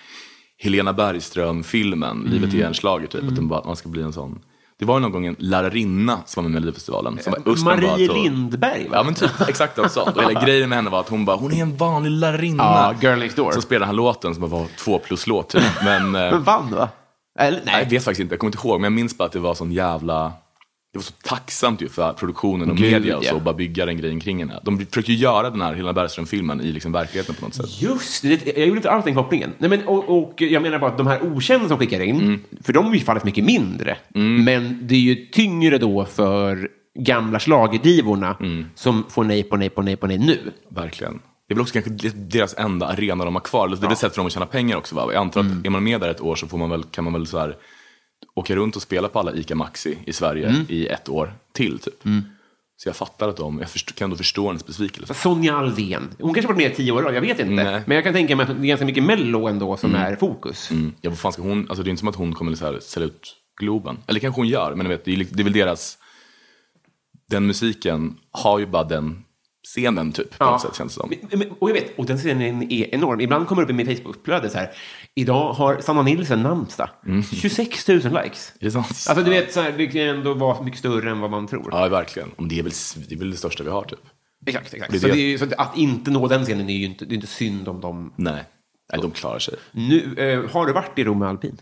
Helena 0.63 0.93
Bergström-filmen, 0.93 2.23
Livet 2.29 2.49
Mm. 2.49 2.61
är 2.63 2.67
en 2.67 2.73
schlager 2.73 3.07
typ. 3.07 3.23
Att 3.23 3.35
den 3.35 3.47
bara, 3.47 3.63
man 3.65 3.75
ska 3.75 3.89
bli 3.89 4.01
en 4.01 4.13
sån. 4.13 4.39
Det 4.79 4.85
var 4.85 4.95
ju 4.95 5.01
någon 5.01 5.11
gång 5.11 5.25
en 5.25 5.35
lärarinna 5.39 6.19
som 6.25 6.43
var 6.43 6.49
med 6.49 6.57
i 6.57 6.59
Melodifestivalen. 6.61 7.19
Som 7.23 7.33
var 7.33 7.55
bara 7.65 7.75
Marie 7.77 8.09
att- 8.11 8.15
Lindberg, 8.17 8.87
va? 8.89 8.95
Ja 8.97 9.03
men 9.03 9.13
typ 9.13 9.41
exakt 9.49 9.77
något 9.77 9.91
sånt. 9.91 10.17
Och 10.17 10.23
hela 10.23 10.41
grejen 10.45 10.69
med 10.69 10.75
henne 10.77 10.89
var 10.89 10.99
att 10.99 11.09
hon 11.09 11.25
bara, 11.25 11.37
hon 11.37 11.51
är 11.53 11.61
en 11.61 11.77
vanlig 11.77 12.11
lärarinna. 12.11 12.63
Ja, 12.63 12.93
Girl 13.01 13.19
Next 13.19 13.35
Door. 13.37 13.51
Som 13.51 13.61
spelade 13.61 13.81
den 13.85 13.87
här 13.87 13.95
låten 13.95 14.35
som 14.35 14.49
var 14.49 14.65
två 14.77 14.99
plus 14.99 15.27
låt 15.27 15.49
typ. 15.49 15.63
Men, 15.83 16.01
eh, 16.15 16.31
Men 16.31 16.43
vann, 16.43 16.71
va? 16.75 16.89
Eller, 17.39 17.61
Nej, 17.65 17.83
jag 17.83 17.89
vet 17.89 18.03
faktiskt 18.03 18.19
inte. 18.21 18.33
Jag 18.33 18.39
kommer 18.39 18.49
inte 18.55 18.67
ihåg. 18.67 18.79
Men 18.81 18.83
jag 18.83 18.93
minns 18.93 19.17
bara 19.17 19.25
att 19.25 19.31
det 19.31 19.39
var 19.39 19.53
sån 19.53 19.71
jävla... 19.71 20.33
Det 20.93 20.97
var 20.97 21.03
så 21.03 21.13
tacksamt 21.23 21.81
ju 21.81 21.89
för 21.89 22.13
produktionen 22.13 22.71
och 22.71 22.77
Gud, 22.77 22.91
media 22.91 23.17
och 23.17 23.23
så, 23.23 23.29
ja. 23.29 23.35
och 23.35 23.41
bara 23.41 23.53
bygga 23.55 23.85
den 23.85 23.97
grejen 23.97 24.19
kring 24.19 24.39
henne. 24.39 24.59
De 24.63 24.85
försökte 24.85 25.13
göra 25.13 25.49
den 25.49 25.61
här 25.61 25.73
Helena 25.73 25.93
Bergström-filmen 25.93 26.61
i 26.61 26.71
liksom 26.71 26.91
verkligheten 26.91 27.35
på 27.35 27.45
något 27.45 27.53
sätt. 27.53 27.81
Just 27.81 28.21
det, 28.21 28.47
jag 28.57 28.67
gjorde 28.67 28.77
inte 28.77 28.91
alls 28.91 29.05
den 29.05 29.15
kopplingen. 29.15 29.53
Nej, 29.57 29.69
men, 29.69 29.87
och, 29.87 30.09
och 30.17 30.41
jag 30.41 30.61
menar 30.61 30.79
bara 30.79 30.91
att 30.91 30.97
de 30.97 31.07
här 31.07 31.23
okända 31.35 31.67
som 31.67 31.77
skickar 31.77 31.99
in, 32.01 32.21
Mm. 32.21 32.39
för 32.63 32.73
de 32.73 32.87
är 32.91 32.93
ju 32.95 32.99
fallet 32.99 33.23
mycket 33.23 33.43
mindre. 33.43 33.97
Men 34.13 34.79
det 34.87 34.95
är 34.95 34.99
ju 34.99 35.15
tyngre 35.15 35.77
då 35.77 36.05
för 36.05 36.69
gamla 36.99 37.39
schlagerdivorna 37.39 38.35
Mm. 38.39 38.65
som 38.75 39.03
får 39.09 39.23
nej 39.23 39.43
på 39.43 39.57
nej 39.57 39.69
på 39.69 39.81
nej 39.81 39.95
på 39.95 40.07
nej 40.07 40.17
nu. 40.17 40.39
Verkligen. 40.69 41.13
Det 41.47 41.53
är 41.53 41.55
väl 41.55 41.61
också 41.61 41.73
kanske 41.73 42.09
deras 42.09 42.53
enda 42.57 42.87
arena 42.87 43.25
de 43.25 43.35
har 43.35 43.41
kvar. 43.41 43.67
Det 43.67 43.75
är 43.75 43.81
väl 43.81 43.91
ett 43.91 43.97
sätt 43.97 44.11
för 44.13 44.17
dem 44.19 44.25
att 44.27 44.33
tjäna 44.33 44.45
pengar 44.45 44.77
också. 44.77 44.95
Va? 44.95 45.05
Jag 45.13 45.15
antar 45.21 45.41
att 45.41 45.65
är 45.65 45.69
man 45.69 45.83
med 45.83 46.01
där 46.01 46.09
ett 46.09 46.21
år 46.21 46.35
så 46.35 46.47
får 46.47 46.57
man 46.57 46.69
väl, 46.69 46.83
kan 46.83 47.03
man 47.03 47.13
väl 47.13 47.27
så 47.27 47.39
här, 47.39 47.55
åka 48.33 48.55
runt 48.55 48.75
och 48.75 48.81
spela 48.81 49.07
på 49.07 49.19
alla 49.19 49.33
ICA 49.33 49.55
Maxi 49.55 49.97
i 50.05 50.13
Sverige 50.13 50.65
i 50.67 50.87
ett 50.87 51.09
år 51.09 51.33
till. 51.53 51.79
Typ. 51.79 52.03
Så 52.77 52.89
jag 52.89 52.95
fattar 52.95 53.29
att 53.29 53.37
de, 53.37 53.59
jag 53.59 53.69
först, 53.69 53.95
kan 53.95 54.05
ändå 54.05 54.15
förstå 54.15 54.47
hennes 54.47 54.65
besvikelse. 54.65 55.13
Sonja 55.13 55.55
Alvén, 55.55 56.09
hon 56.19 56.33
kanske 56.33 56.47
varit 56.47 56.57
med 56.57 56.71
i 56.71 56.75
tio 56.75 56.91
år, 56.91 57.13
jag 57.13 57.21
vet 57.21 57.39
inte. 57.39 57.63
Nej. 57.63 57.81
Men 57.85 57.95
jag 57.95 58.03
kan 58.03 58.13
tänka 58.13 58.35
mig 58.35 58.43
att 58.43 58.61
det 58.61 58.65
är 58.65 58.67
ganska 58.67 58.85
mycket 58.85 59.03
Mello 59.03 59.47
ändå 59.47 59.77
som 59.77 59.95
är 59.95 60.15
fokus. 60.15 60.71
Mm. 60.71 60.93
Ja, 61.01 61.09
vad 61.09 61.19
fan 61.19 61.33
ska 61.33 61.41
hon, 61.41 61.59
alltså 61.69 61.83
det 61.83 61.87
är 61.87 61.89
inte 61.89 61.99
som 61.99 62.07
att 62.07 62.15
hon 62.15 62.33
kommer 62.33 62.55
så 62.55 62.65
här, 62.65 62.79
sälja 62.79 63.07
ut 63.07 63.35
Globen. 63.59 63.97
Eller 64.07 64.19
kanske 64.19 64.41
hon 64.41 64.47
gör, 64.47 64.75
men 64.75 64.89
vet, 64.89 65.05
det, 65.05 65.13
är, 65.13 65.27
det 65.31 65.41
är 65.41 65.43
väl 65.43 65.53
deras... 65.53 65.97
Den 67.29 67.47
musiken 67.47 68.17
har 68.31 68.59
ju 68.59 68.65
bara 68.65 68.83
den 68.83 69.23
scenen 69.63 70.11
typ, 70.11 70.37
på 70.37 70.45
något 70.45 70.61
sätt 70.61 70.75
känns 70.75 70.95
det 70.95 71.01
som. 71.01 71.47
Och 71.59 71.69
jag 71.69 71.73
vet, 71.73 71.97
och 71.97 72.05
den 72.05 72.17
scenen 72.17 72.71
är 72.71 72.95
enorm. 72.95 73.19
Ibland 73.19 73.47
kommer 73.47 73.61
det 73.61 73.65
upp 73.65 73.69
i 73.69 73.73
mitt 73.73 73.97
Facebook-flöde 73.97 74.49
så 74.49 74.57
här. 74.57 74.71
Idag 75.15 75.53
har 75.53 75.79
Sanna 75.81 76.01
Nilsson 76.01 76.43
namnsdag. 76.43 76.89
26 77.33 77.87
000 77.87 77.97
likes. 78.23 78.53
Det 78.59 78.65
är 78.65 78.69
sant. 78.69 78.87
Alltså 78.87 79.23
du 79.23 79.29
vet, 79.29 79.53
så 79.53 79.61
här, 79.61 79.71
det 79.77 79.87
kan 79.87 80.01
ändå 80.01 80.33
vara 80.33 80.63
mycket 80.63 80.79
större 80.79 81.11
än 81.11 81.19
vad 81.19 81.31
man 81.31 81.47
tror. 81.47 81.69
Ja, 81.71 81.87
verkligen. 81.87 82.31
Om 82.35 82.47
det, 82.47 82.59
är 82.59 82.63
väl, 82.63 82.71
det 83.09 83.15
är 83.15 83.19
väl 83.19 83.31
det 83.31 83.37
största 83.37 83.63
vi 83.63 83.69
har 83.69 83.83
typ. 83.83 83.99
Exakt, 84.45 84.73
exakt. 84.73 84.91
Det 84.91 84.97
är 84.97 84.99
så, 84.99 85.07
det- 85.07 85.33
är, 85.33 85.37
så 85.37 85.45
att, 85.57 85.77
inte 85.77 86.11
nå 86.11 86.27
den 86.27 86.43
scenen 86.45 86.69
är 86.69 86.73
ju 86.73 86.85
inte, 86.85 87.05
det 87.05 87.13
är 87.13 87.15
inte 87.15 87.27
synd 87.27 87.67
om 87.67 87.81
dem. 87.81 88.13
Nej, 88.15 88.43
Nej 88.93 89.01
de 89.01 89.11
klarar 89.11 89.39
sig. 89.39 89.53
Nu, 89.71 90.15
eh, 90.17 90.51
har 90.51 90.65
du 90.65 90.73
varit 90.73 90.99
i 90.99 91.03
Rom 91.03 91.19
med 91.19 91.29
alpin? 91.29 91.57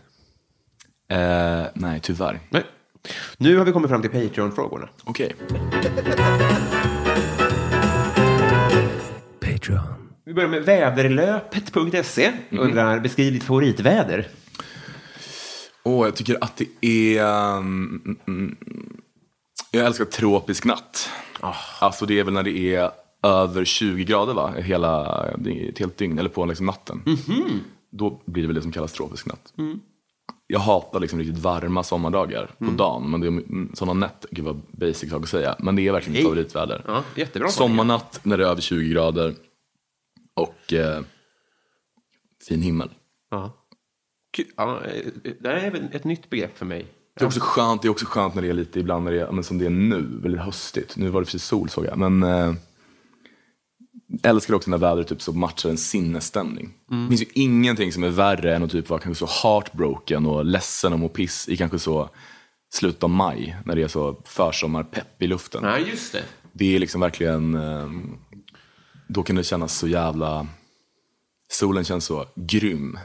Eh, 1.08 1.62
nej, 1.74 2.00
tyvärr. 2.02 2.40
Nej. 2.50 2.62
Nu 3.38 3.56
har 3.56 3.64
vi 3.64 3.72
kommit 3.72 3.90
fram 3.90 4.02
till 4.02 4.10
Patreon-frågorna. 4.10 4.88
Okej. 5.04 5.34
Vi 10.30 10.34
börjar 10.34 10.48
med 10.48 10.62
väderlöpet.se. 10.62 12.32
Undrar, 12.50 13.00
beskriv 13.00 13.32
ditt 13.32 13.44
favoritväder. 13.44 14.28
Åh, 15.82 16.06
jag 16.06 16.16
tycker 16.16 16.38
att 16.40 16.56
det 16.80 17.18
är... 17.18 17.56
mm, 17.56 18.02
mm, 18.04 18.18
mm, 18.26 18.56
jag 19.70 19.86
älskar 19.86 20.04
tropisk 20.04 20.64
natt. 20.64 21.10
Alltså 21.80 22.06
det 22.06 22.18
är 22.18 22.24
väl 22.24 22.34
när 22.34 22.42
det 22.42 22.58
är 22.58 22.90
över 23.22 23.64
20 23.64 24.04
grader 24.04 24.34
va? 24.34 24.52
Hela, 24.56 25.24
ett 25.68 25.78
helt 25.78 25.96
dygn, 25.96 26.18
eller 26.18 26.30
på 26.30 26.46
liksom 26.46 26.66
natten. 26.66 27.02
Då 27.90 28.22
blir 28.26 28.42
det 28.42 28.46
väl 28.46 28.54
det 28.56 28.62
som 28.62 28.72
kallas 28.72 28.92
tropisk 28.92 29.26
natt. 29.26 29.52
Jag 30.46 30.60
hatar 30.60 31.00
liksom 31.00 31.18
riktigt 31.18 31.38
varma 31.38 31.82
sommardagar 31.82 32.50
på 32.58 32.64
dagen. 32.64 33.10
Men 33.10 33.20
det 33.20 33.26
är 33.26 33.28
mm, 33.28 33.70
sådana 33.74 34.06
nätter, 34.06 34.28
gud 34.32 34.44
vad 34.44 34.60
basic 34.70 35.10
sak 35.10 35.22
att 35.22 35.28
säga. 35.28 35.56
Men 35.58 35.76
det 35.76 35.88
är 35.88 35.92
verkligen 35.92 36.12
mitt 36.12 36.22
favoritväder. 36.22 36.84
Ja, 36.86 37.02
jättebra. 37.14 37.48
Sommarnatt 37.48 38.20
när 38.22 38.38
det 38.38 38.44
är 38.44 38.48
över 38.48 38.60
20 38.60 38.92
grader. 38.92 39.34
Och 40.40 40.72
eh, 40.72 41.02
fin 42.48 42.62
himmel. 42.62 42.90
Ja. 43.30 43.52
Eh, 44.58 44.74
det 45.40 45.48
här 45.48 45.56
är 45.56 45.88
ett 45.92 46.04
nytt 46.04 46.30
begrepp 46.30 46.58
för 46.58 46.66
mig. 46.66 46.86
Det 47.14 47.24
är 47.24 47.26
också 47.26 47.40
skönt, 47.42 47.82
det 47.82 47.88
är 47.88 47.90
också 47.90 48.06
skönt 48.06 48.34
när 48.34 48.42
det 48.42 48.48
är 48.48 48.52
lite 48.52 48.80
ibland 48.80 49.04
när 49.04 49.12
det 49.12 49.20
är, 49.20 49.32
men 49.32 49.44
som 49.44 49.58
det 49.58 49.66
är 49.66 49.70
nu, 49.70 50.06
väldigt 50.22 50.40
höstigt. 50.40 50.96
Nu 50.96 51.08
var 51.08 51.20
det 51.20 51.24
precis 51.24 51.44
sol 51.44 51.68
såg 51.68 51.84
jag. 51.86 51.98
Men 51.98 52.22
eh, 52.22 52.54
älskar 54.22 54.54
också 54.54 54.70
när 54.70 54.78
vädret 54.78 55.08
typ 55.08 55.22
så 55.22 55.32
matchar 55.32 55.70
en 55.70 55.76
sinnesstämning. 55.76 56.72
Det 56.88 57.08
finns 57.08 57.22
ju 57.22 57.26
ingenting 57.34 57.92
som 57.92 58.04
är 58.04 58.08
värre 58.08 58.56
än 58.56 58.62
att 58.62 58.70
typ 58.70 58.88
vara 58.88 59.00
kanske 59.00 59.26
så 59.26 59.48
heartbroken 59.48 60.26
och 60.26 60.44
ledsen 60.44 60.92
och 60.92 60.98
må 60.98 61.08
piss 61.08 61.48
i 61.48 61.56
kanske 61.56 61.78
så 61.78 62.10
slutet 62.72 63.02
av 63.02 63.10
maj. 63.10 63.56
När 63.64 63.76
det 63.76 63.82
är 63.82 63.88
så 63.88 64.16
försommarpepp 64.24 65.22
i 65.22 65.26
luften. 65.26 65.64
Ja, 65.64 65.78
just 65.78 66.12
det. 66.12 66.22
Det 66.52 66.76
är 66.76 66.78
liksom 66.78 67.00
verkligen, 67.00 67.54
eh, 67.54 67.90
då 69.12 69.22
kan 69.22 69.36
det 69.36 69.44
kännas 69.44 69.78
så 69.78 69.88
jävla, 69.88 70.46
solen 71.52 71.84
känns 71.84 72.04
så 72.04 72.26
grym 72.34 72.98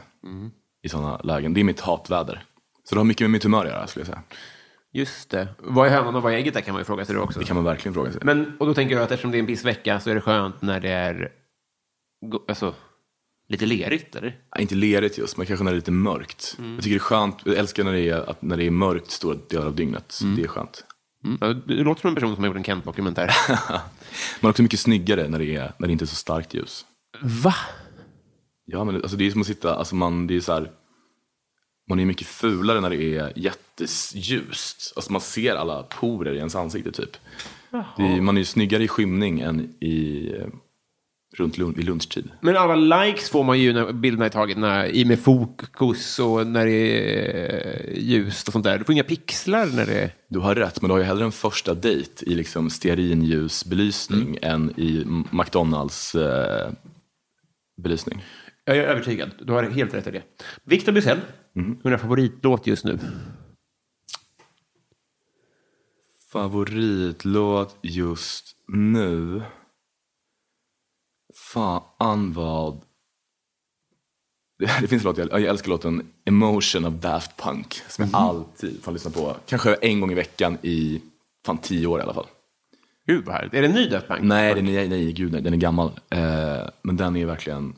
i 0.82 0.88
sådana 0.88 1.18
lägen. 1.18 1.54
Det 1.54 1.60
är 1.60 1.64
mitt 1.64 1.80
hatväder. 1.80 2.44
Så 2.84 2.94
det 2.94 2.98
har 2.98 3.04
mycket 3.04 3.24
med 3.24 3.30
mitt 3.30 3.42
humör 3.42 3.64
att 3.64 3.70
göra 3.70 3.86
skulle 3.86 4.00
jag 4.00 4.06
säga. 4.06 4.22
Just 4.92 5.30
det. 5.30 5.48
Vad 5.58 5.86
är 5.86 5.90
hönan 5.90 6.14
och 6.14 6.22
vad 6.22 6.32
är 6.32 6.36
ägget 6.36 6.54
där 6.54 6.60
kan 6.60 6.72
man 6.72 6.80
ju 6.80 6.84
fråga 6.84 7.04
sig 7.04 7.14
då 7.14 7.20
också. 7.20 7.38
Det 7.38 7.44
kan 7.44 7.56
man 7.56 7.64
verkligen 7.64 7.94
fråga 7.94 8.12
sig. 8.12 8.20
Men, 8.24 8.56
och 8.58 8.66
då 8.66 8.74
tänker 8.74 8.94
jag 8.94 9.04
att 9.04 9.10
eftersom 9.10 9.30
det 9.30 9.36
är 9.36 9.40
en 9.40 9.46
viss 9.46 9.64
vecka 9.64 10.00
så 10.00 10.10
är 10.10 10.14
det 10.14 10.20
skönt 10.20 10.62
när 10.62 10.80
det 10.80 10.90
är 10.90 11.32
alltså, 12.48 12.74
lite 13.48 13.66
lerigt, 13.66 14.16
eller? 14.16 14.38
Ja, 14.50 14.60
inte 14.60 14.74
lerigt 14.74 15.18
just, 15.18 15.36
men 15.36 15.46
kanske 15.46 15.64
när 15.64 15.72
det 15.72 15.74
är 15.74 15.80
lite 15.80 15.90
mörkt. 15.90 16.56
Jag 16.58 16.82
tycker 16.82 16.90
det 16.90 16.96
är 16.96 16.98
skönt, 16.98 17.36
jag 17.44 17.56
älskar 17.56 17.84
när 17.84 17.92
det 17.92 18.08
är, 18.08 18.30
att, 18.30 18.42
när 18.42 18.56
det 18.56 18.64
är 18.64 18.70
mörkt 18.70 19.10
stora 19.10 19.36
delar 19.48 19.66
av 19.66 19.74
dygnet. 19.74 20.20
Det 20.36 20.42
är 20.42 20.48
skönt. 20.48 20.84
Mm. 21.26 21.62
Du 21.66 21.84
låter 21.84 22.00
som 22.00 22.08
en 22.08 22.14
person 22.14 22.34
som 22.34 22.44
har 22.44 22.48
gjort 22.48 22.56
en 22.56 22.64
Kent-dokumentär. 22.64 23.30
Man 24.40 24.48
är 24.48 24.50
också 24.50 24.62
mycket 24.62 24.80
snyggare 24.80 25.28
när 25.28 25.38
det, 25.38 25.56
är, 25.56 25.72
när 25.78 25.86
det 25.86 25.92
inte 25.92 26.04
är 26.04 26.06
så 26.06 26.14
starkt 26.14 26.54
ljus. 26.54 26.84
Va? 27.22 27.54
Ja, 28.64 28.84
men 28.84 28.94
alltså, 28.96 29.16
det 29.16 29.26
är 29.26 29.30
som 29.30 29.40
att 29.40 29.46
sitta, 29.46 29.74
alltså 29.74 29.94
man, 29.94 30.26
det 30.26 30.36
är 30.36 30.40
så 30.40 30.52
här, 30.52 30.70
man 31.88 32.00
är 32.00 32.04
mycket 32.04 32.26
fulare 32.26 32.80
när 32.80 32.90
det 32.90 33.02
är 33.02 33.32
jätteljust. 33.36 34.92
Alltså 34.96 35.12
man 35.12 35.20
ser 35.20 35.54
alla 35.54 35.82
porer 35.82 36.34
i 36.34 36.36
ens 36.36 36.54
ansikte 36.54 36.92
typ. 36.92 37.16
Är, 37.96 38.20
man 38.20 38.36
är 38.36 38.40
ju 38.40 38.44
snyggare 38.44 38.84
i 38.84 38.88
skymning 38.88 39.40
än 39.40 39.74
i 39.80 40.30
eh, 40.38 40.46
runt 41.40 41.58
lun- 41.58 41.74
vid 41.76 41.84
lunchtid. 41.84 42.30
Men 42.40 42.56
alla 42.56 43.04
likes 43.04 43.30
får 43.30 43.44
man 43.44 43.60
ju 43.60 43.72
när 43.72 43.92
bilderna 43.92 44.24
är 44.24 44.28
tagna 44.28 44.88
i 44.88 45.04
med 45.04 45.20
fokus 45.20 46.18
och 46.18 46.46
när 46.46 46.66
det 46.66 46.72
är 46.72 47.98
ljust 47.98 48.48
och 48.48 48.52
sånt 48.52 48.64
där. 48.64 48.78
Du 48.78 48.84
får 48.84 48.92
inga 48.92 49.04
pixlar 49.04 49.66
när 49.66 49.86
det 49.86 50.00
är... 50.00 50.10
Du 50.28 50.38
har 50.38 50.54
rätt, 50.54 50.82
men 50.82 50.88
du 50.88 50.92
har 50.92 50.98
ju 50.98 51.04
hellre 51.04 51.24
en 51.24 51.32
första 51.32 51.74
dejt 51.74 52.26
i 52.26 52.34
liksom 52.34 52.70
stearinljusbelysning 52.70 54.38
än 54.42 54.70
i 54.80 55.04
McDonalds 55.30 56.14
eh, 56.14 56.70
belysning. 57.82 58.24
Jag 58.64 58.76
är 58.76 58.82
övertygad. 58.82 59.30
Du 59.40 59.52
har 59.52 59.62
helt 59.62 59.94
rätt 59.94 60.06
i 60.06 60.10
det. 60.10 60.22
Victor 60.64 60.92
Bysell, 60.92 61.20
min 61.52 61.98
favoritlåt 61.98 62.66
just 62.66 62.84
nu. 62.84 62.98
Favoritlåt 66.32 67.76
just 67.82 68.56
nu? 68.68 69.42
Fan 71.52 72.32
vad... 72.32 72.80
Det, 74.58 74.88
finns 74.88 74.92
en 74.92 75.08
låt, 75.08 75.18
jag, 75.18 75.32
jag 75.32 75.42
älskar 75.42 75.68
låten 75.68 76.12
Emotion 76.24 76.84
av 76.84 77.00
Daft 77.00 77.36
Punk. 77.36 77.80
Som 77.88 78.04
jag 78.04 78.20
alltid 78.20 78.82
får 78.82 78.92
lyssna 78.92 79.10
på. 79.10 79.36
Kanske 79.46 79.74
en 79.74 80.00
gång 80.00 80.12
i 80.12 80.14
veckan 80.14 80.58
i 80.62 81.02
fan 81.46 81.58
tio 81.58 81.86
år 81.86 82.00
i 82.00 82.02
alla 82.02 82.14
fall. 82.14 82.26
Gud 83.06 83.24
vad 83.24 83.34
härligt. 83.34 83.54
Är 83.54 83.62
det 83.62 83.68
en 83.68 83.74
ny 83.74 83.88
Daft 83.88 84.08
Punk? 84.08 84.20
Nej, 84.22 84.54
den 84.54 84.68
är, 84.68 84.88
nej, 84.88 85.12
gud 85.12 85.32
nej, 85.32 85.42
den 85.42 85.52
är 85.52 85.58
gammal. 85.58 85.90
Eh, 86.10 86.68
men 86.82 86.96
den 86.96 87.16
är 87.16 87.26
verkligen 87.26 87.74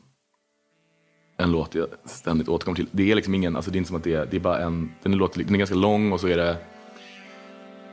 en 1.37 1.51
låt 1.51 1.75
jag 1.75 1.87
ständigt 2.05 2.49
återkommer 2.49 2.75
till. 2.75 2.87
Det 2.91 3.11
är 3.11 3.15
liksom 3.15 3.35
ingen, 3.35 3.55
alltså 3.55 3.71
det 3.71 3.75
är 3.75 3.77
inte 3.77 3.87
som 3.87 3.97
att 3.97 4.03
det 4.03 4.13
är, 4.13 4.25
det 4.25 4.37
är 4.37 4.41
bara 4.41 4.59
en, 4.59 4.91
den 5.03 5.13
är, 5.13 5.17
låt, 5.17 5.33
den 5.33 5.53
är 5.55 5.57
ganska 5.57 5.75
lång 5.75 6.11
och 6.11 6.19
så 6.19 6.27
är 6.27 6.37
det 6.37 6.57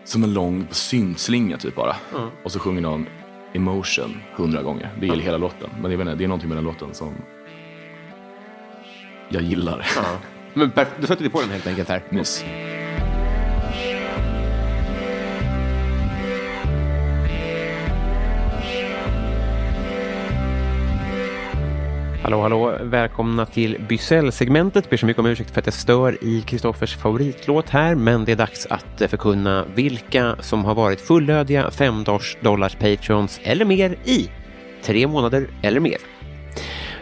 som 0.05 0.25
en 0.25 0.35
lång 0.35 0.67
syntslinga 0.71 1.59
typ 1.59 1.75
bara. 1.75 1.97
Och 2.45 2.53
så 2.53 2.59
sjunger 2.59 2.81
någon 2.81 3.07
emotion 3.57 4.23
hundra 4.35 4.63
gånger. 4.63 4.91
Det 5.01 5.07
är 5.09 5.17
hela 5.17 5.39
låten. 5.39 5.71
Men 5.81 5.91
jag 5.91 5.99
vet 5.99 6.07
inte, 6.07 6.19
det 6.19 6.25
är 6.25 6.29
någonting 6.29 6.49
med 6.49 6.59
den 6.59 6.65
låten 6.65 6.95
som 6.95 7.15
jag 9.29 9.43
gillar. 9.43 9.87
Ja. 9.97 10.03
Men 10.55 10.71
perf- 10.71 10.87
då 11.01 11.07
sätter 11.07 11.23
vi 11.25 11.31
på 11.31 11.41
den 11.41 11.51
helt 11.51 11.67
enkelt 11.67 11.89
här. 11.89 12.03
Mys. 12.11 12.45
Hallå, 22.27 22.41
hallå. 22.41 22.79
Välkomna 22.81 23.47
till 23.47 23.77
Bysell-segmentet. 23.89 24.91
Ber 24.91 24.97
så 24.97 25.07
mycket 25.07 25.21
om 25.21 25.27
ursäkt 25.27 25.51
för 25.51 25.61
att 25.61 25.67
jag 25.67 25.75
stör 25.75 26.25
i 26.25 26.43
Kristoffers 26.47 26.97
favoritlåt 26.97 27.71
här, 27.71 27.95
men 27.95 28.25
det 28.25 28.33
är 28.33 28.37
dags 28.37 28.67
att 28.67 29.01
eh, 29.01 29.09
förkunna 29.09 29.65
vilka 29.75 30.37
som 30.41 30.65
har 30.65 30.75
varit 30.75 31.01
fullödiga 31.01 31.71
5 31.71 32.05
dollars 32.41 32.75
patrons 32.75 33.41
eller 33.43 33.65
mer 33.65 33.97
i 34.05 34.31
tre 34.83 35.07
månader 35.07 35.49
eller 35.63 35.81
mer. 35.81 35.97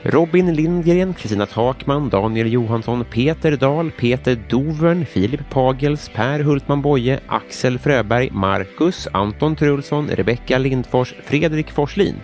Robin 0.02 0.54
Lindgren, 0.54 1.14
Kristina 1.14 1.46
Takman, 1.46 2.08
Daniel 2.08 2.52
Johansson, 2.52 3.04
Peter 3.04 3.56
Dahl, 3.56 3.90
Peter 3.90 4.38
Dovern, 4.48 5.06
Filip 5.06 5.50
Pagels, 5.50 6.10
Per 6.14 6.40
Hultman 6.40 6.82
Boye, 6.82 7.20
Axel 7.26 7.78
Fröberg, 7.78 8.30
Marcus, 8.32 9.08
Anton 9.12 9.56
Trulsson, 9.56 10.08
Rebecka 10.08 10.58
Lindfors, 10.58 11.14
Fredrik 11.24 11.70
Forslin. 11.70 12.16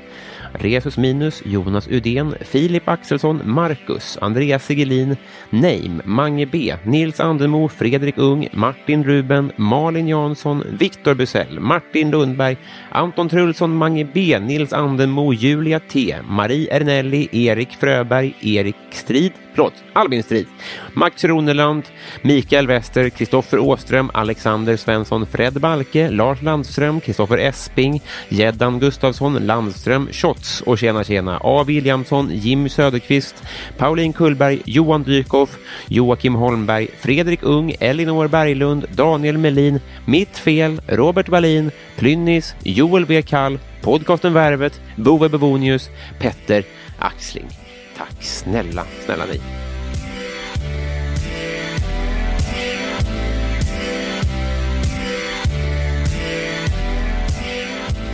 Resus 0.54 0.98
Minus, 0.98 1.42
Jonas 1.44 1.86
Udén, 1.88 2.34
Filip 2.40 2.88
Axelsson, 2.88 3.42
Marcus, 3.44 4.18
Andreas 4.20 4.62
Sigelin, 4.62 5.16
Neim, 5.50 6.02
Mange 6.04 6.46
B, 6.46 6.74
Nils 6.84 7.20
Andemo, 7.20 7.68
Fredrik 7.68 8.18
Ung, 8.18 8.48
Martin 8.52 9.04
Ruben, 9.04 9.52
Malin 9.56 10.08
Jansson, 10.08 10.62
Viktor 10.78 11.14
Busell, 11.14 11.60
Martin 11.60 12.10
Lundberg, 12.10 12.58
Anton 12.92 13.28
Trulsson, 13.28 13.70
Mange 13.70 14.04
B, 14.04 14.38
Nils 14.40 14.72
Andemo, 14.72 15.32
Julia 15.32 15.80
T, 15.80 16.14
Marie 16.26 16.68
Ernelli, 16.70 17.28
Erik 17.32 17.72
Fröberg, 17.78 18.34
Erik 18.42 18.76
Strid, 18.90 19.32
förlåt, 19.52 19.74
Albin 19.92 20.22
Strid, 20.22 20.46
Max 20.94 21.24
Roneland, 21.24 21.82
Mikael 22.22 22.66
Wester, 22.66 23.08
Kristoffer 23.08 23.58
Åström, 23.58 24.10
Alexander 24.14 24.76
Svensson, 24.76 25.26
Fred 25.26 25.60
Balke, 25.60 26.10
Lars 26.10 26.42
Landström, 26.42 27.00
Kristoffer 27.00 27.38
Esping, 27.38 28.02
Jeddan 28.28 28.78
Gustafsson, 28.78 29.46
Landström, 29.46 30.08
Shots 30.12 30.60
och 30.60 30.78
tjena 30.78 31.04
tjena, 31.04 31.40
A. 31.42 31.64
Williamson, 31.66 32.30
Jim 32.32 32.68
Söderqvist, 32.68 33.42
Pauline 33.78 34.12
Kullberg, 34.12 34.62
Johan 34.64 35.02
Dykhoff, 35.02 35.56
Joakim 35.88 36.34
Holmberg, 36.34 36.88
Fredrik 36.98 37.42
Ung, 37.42 37.74
Elinor 37.80 38.28
Berglund, 38.28 38.86
Daniel 38.94 39.38
Melin, 39.38 39.80
Mitt 40.04 40.38
Fel, 40.38 40.80
Robert 40.86 41.28
Wallin, 41.28 41.70
Plynnis, 41.96 42.54
Joel 42.62 43.02
W. 43.02 43.22
Kall, 43.22 43.58
podcasten 43.82 44.32
Värvet, 44.32 44.80
Bove 44.96 45.28
Bevonius, 45.28 45.90
Petter 46.18 46.64
Axling. 46.98 47.59
Tack 48.00 48.22
snälla, 48.22 48.84
snälla 49.04 49.24
ni. 49.26 49.40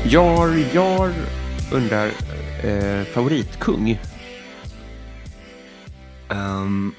Jar 0.04 0.74
Jar 0.74 1.12
undrar 1.72 2.10
eh, 2.64 3.04
favoritkung. 3.04 3.98
Ehm, 6.28 6.94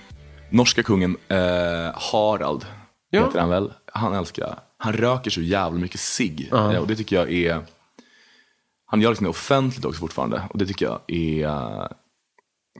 norska 0.49 0.83
kungen 0.83 1.17
eh, 1.27 1.37
Harald, 1.93 2.65
Ja. 3.09 3.25
heter 3.25 3.39
han 3.39 3.49
väl? 3.49 3.73
Han 3.93 4.13
älskar, 4.13 4.59
han 4.77 4.93
röker 4.93 5.31
så 5.31 5.41
jävla 5.41 5.79
mycket 5.79 5.99
cigg. 5.99 6.49
Eh, 6.53 6.75
och 6.77 6.87
det 6.87 6.95
tycker 6.95 7.15
jag 7.15 7.31
är, 7.33 7.61
han 8.85 9.01
gör 9.01 9.09
liksom 9.09 9.23
det 9.23 9.29
offentligt 9.29 9.85
också 9.85 9.99
fortfarande. 9.99 10.41
Och 10.49 10.57
det 10.57 10.65
tycker 10.65 10.85
jag 10.85 10.99
är 11.07 11.47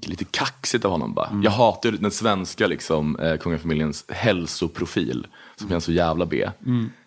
lite 0.01 0.25
kaxigt 0.25 0.85
av 0.85 0.91
honom 0.91 1.13
bara. 1.13 1.41
Jag 1.43 1.51
hatar 1.51 1.91
den 1.91 2.11
svenska 2.11 2.67
liksom, 2.67 3.19
eh, 3.19 3.37
kungafamiljens 3.37 4.05
hälsoprofil. 4.09 5.27
Som 5.55 5.69
känns 5.69 5.83
så 5.83 5.91
jävla 5.91 6.25
B. 6.25 6.49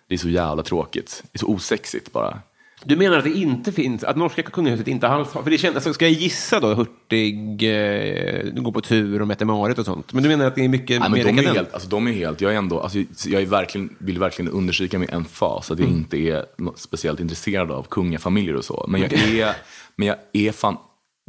Det 0.09 0.14
är 0.14 0.18
så 0.18 0.28
jävla 0.28 0.62
tråkigt. 0.62 1.22
Det 1.32 1.36
är 1.36 1.38
så 1.38 1.47
osexigt 1.47 2.12
bara. 2.12 2.41
Du 2.84 2.97
menar 2.97 3.18
att 3.18 3.24
det 3.24 3.30
inte 3.30 3.72
finns, 3.72 4.05
att 4.05 4.16
norska 4.16 4.43
kungahuset 4.43 4.88
inte 4.88 5.09
alls 5.09 5.32
har, 5.32 5.43
för 5.43 5.51
det 5.51 5.59
känns, 5.59 5.74
alltså, 5.74 5.93
ska 5.93 6.05
jag 6.05 6.12
gissa 6.12 6.61
då, 6.61 6.74
Hurtig, 6.74 7.62
eh, 7.62 8.53
går 8.53 8.72
på 8.72 8.80
tur 8.80 9.20
och 9.20 9.28
Mette-Marit 9.28 9.78
och 9.78 9.84
sånt, 9.84 10.12
men 10.12 10.22
du 10.22 10.28
menar 10.28 10.47
att 10.47 10.55
det 10.55 10.64
är 10.64 10.68
mycket 10.68 11.01
Nej, 11.01 11.11
mer 11.11 11.24
men 11.24 11.36
de, 11.36 11.47
är 11.47 11.55
helt, 11.55 11.74
alltså, 11.74 11.88
de 11.88 12.07
är 12.07 12.12
helt, 12.12 12.41
jag 12.41 12.53
är 12.53 12.57
ändå, 12.59 12.80
alltså, 12.80 12.99
jag 13.26 13.43
är 13.43 13.47
verkligen, 13.47 13.97
vill 13.99 14.18
verkligen 14.18 14.53
understryka 14.53 14.99
med 14.99 15.11
en 15.11 15.24
fas 15.24 15.70
att 15.70 15.78
jag 15.78 15.88
inte 15.88 16.18
är 16.18 16.45
speciellt 16.76 17.20
intresserad 17.20 17.70
av 17.70 17.86
kungafamiljer 17.91 18.57
och 18.57 18.64
så. 18.64 18.86
Men 18.88 19.01
jag 19.01 19.12
är, 19.12 19.57
men 19.97 20.09
jag 20.09 20.16
är 20.32 20.53
fan, 20.53 20.76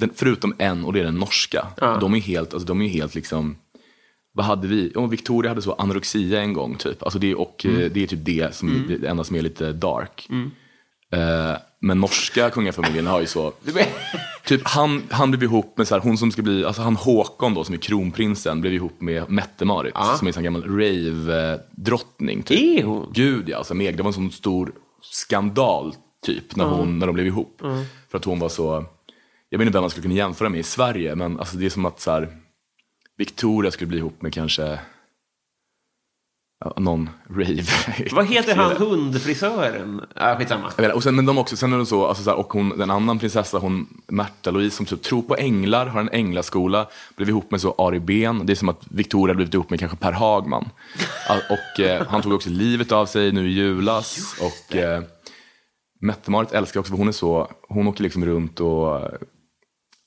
den, 0.01 0.11
förutom 0.15 0.55
en 0.57 0.85
och 0.85 0.93
det 0.93 0.99
är 0.99 1.03
den 1.03 1.15
norska, 1.15 1.67
de 1.99 2.15
är 2.15 2.19
helt, 2.19 2.53
alltså, 2.53 2.67
de 2.67 2.81
är 2.81 2.87
helt 2.87 3.15
liksom, 3.15 3.55
vad 4.33 4.45
hade 4.45 4.67
vi? 4.67 4.91
Ja, 4.95 5.05
Victoria 5.05 5.51
hade 5.51 5.61
så 5.61 5.73
anorexia 5.73 6.41
en 6.41 6.53
gång 6.53 6.75
typ. 6.75 7.03
Alltså 7.03 7.19
det, 7.19 7.35
och 7.35 7.65
eh, 7.65 7.91
det 7.91 8.03
är 8.03 8.07
typ 8.07 8.25
det, 8.25 8.55
som, 8.55 8.97
det 9.01 9.07
enda 9.07 9.23
som 9.23 9.35
är 9.35 9.41
lite 9.41 9.71
dark. 9.73 10.27
Eh, 11.13 11.57
men 11.81 11.99
norska 11.99 12.49
kungafamiljen 12.49 13.07
har 13.07 13.19
ju 13.19 13.25
så, 13.25 13.53
Typ 14.45 14.61
han, 14.63 15.03
han 15.09 15.31
blev 15.31 15.43
ihop 15.43 15.77
med 15.77 15.87
så 15.87 15.95
här, 15.95 16.01
hon 16.01 16.17
som 16.17 16.31
ska 16.31 16.41
bli, 16.41 16.65
alltså 16.65 16.81
han 16.81 16.95
Håkon 16.95 17.53
då 17.53 17.63
som 17.63 17.75
är 17.75 17.79
kronprinsen 17.79 18.61
blev 18.61 18.73
ihop 18.73 19.01
med 19.01 19.29
Mette-Marit 19.29 19.93
som 20.17 20.27
är 20.27 20.37
en 20.37 20.43
gammal 20.43 20.63
rave-drottning. 20.63 22.43
Typ. 22.43 22.79
Är 22.79 22.83
hon? 22.83 23.11
Gud 23.13 23.49
ja, 23.49 23.57
alltså 23.57 23.73
det 23.73 23.99
var 23.99 24.07
en 24.07 24.13
sån 24.13 24.31
stor 24.31 24.71
skandal 25.01 25.95
typ 26.25 26.55
när, 26.55 26.65
hon, 26.65 26.99
när 26.99 27.07
de 27.07 27.13
blev 27.13 27.27
ihop. 27.27 27.61
För 28.11 28.17
att 28.17 28.25
hon 28.25 28.39
var 28.39 28.49
så, 28.49 28.85
jag 29.51 29.57
vet 29.57 29.65
inte 29.65 29.75
vem 29.75 29.83
man 29.83 29.89
skulle 29.89 30.03
kunna 30.03 30.15
jämföra 30.15 30.49
med 30.49 30.59
i 30.59 30.63
Sverige 30.63 31.15
men 31.15 31.39
alltså 31.39 31.57
det 31.57 31.65
är 31.65 31.69
som 31.69 31.85
att 31.85 31.99
så 31.99 32.11
här, 32.11 32.37
Victoria 33.17 33.71
skulle 33.71 33.87
bli 33.87 33.97
ihop 33.97 34.21
med 34.21 34.33
kanske 34.33 34.79
någon 36.77 37.09
rave. 37.29 37.63
Vad 38.11 38.27
heter 38.27 38.55
han 38.55 38.77
hundfrisören? 38.77 40.01
Ah, 40.15 40.35
skitsamma. 40.35 40.71
Vet, 40.77 40.93
och 40.93 41.03
sen, 41.03 41.15
men 41.15 41.25
de 41.25 41.37
också, 41.37 41.57
sen 41.57 41.73
är 41.73 41.77
det 41.77 41.85
så, 41.85 42.05
alltså 42.05 42.23
så 42.23 42.29
här, 42.29 42.37
och 42.37 42.53
hon, 42.53 42.77
den 42.77 42.91
annan 42.91 43.19
prinsessa, 43.19 43.57
hon 43.57 43.87
Märta 44.07 44.51
Louise, 44.51 44.75
som 44.75 44.85
typ 44.85 45.01
tror 45.01 45.21
på 45.21 45.35
änglar, 45.35 45.85
har 45.85 46.01
en 46.01 46.09
änglaskola, 46.09 46.87
blev 47.15 47.29
ihop 47.29 47.51
med 47.51 47.61
så 47.61 47.75
Ari 47.77 47.99
Ben. 47.99 48.45
Det 48.45 48.53
är 48.53 48.55
som 48.55 48.69
att 48.69 48.85
Victoria 48.89 49.35
blivit 49.35 49.53
ihop 49.53 49.69
med 49.69 49.79
kanske 49.79 49.97
Per 49.97 50.11
Hagman. 50.11 50.69
Och 51.49 51.79
eh, 51.79 52.07
han 52.07 52.21
tog 52.21 52.33
också 52.33 52.49
livet 52.49 52.91
av 52.91 53.05
sig 53.05 53.31
nu 53.31 53.49
i 53.49 53.53
julas. 53.53 54.35
Och 54.41 54.75
eh, 54.75 55.03
Mette-Marit 56.01 56.51
älskar 56.51 56.79
också, 56.79 56.91
för 56.91 56.97
hon 56.97 57.07
är 57.07 57.11
så, 57.11 57.51
hon 57.69 57.87
åker 57.87 58.03
liksom 58.03 58.25
runt 58.25 58.59
och 58.59 59.01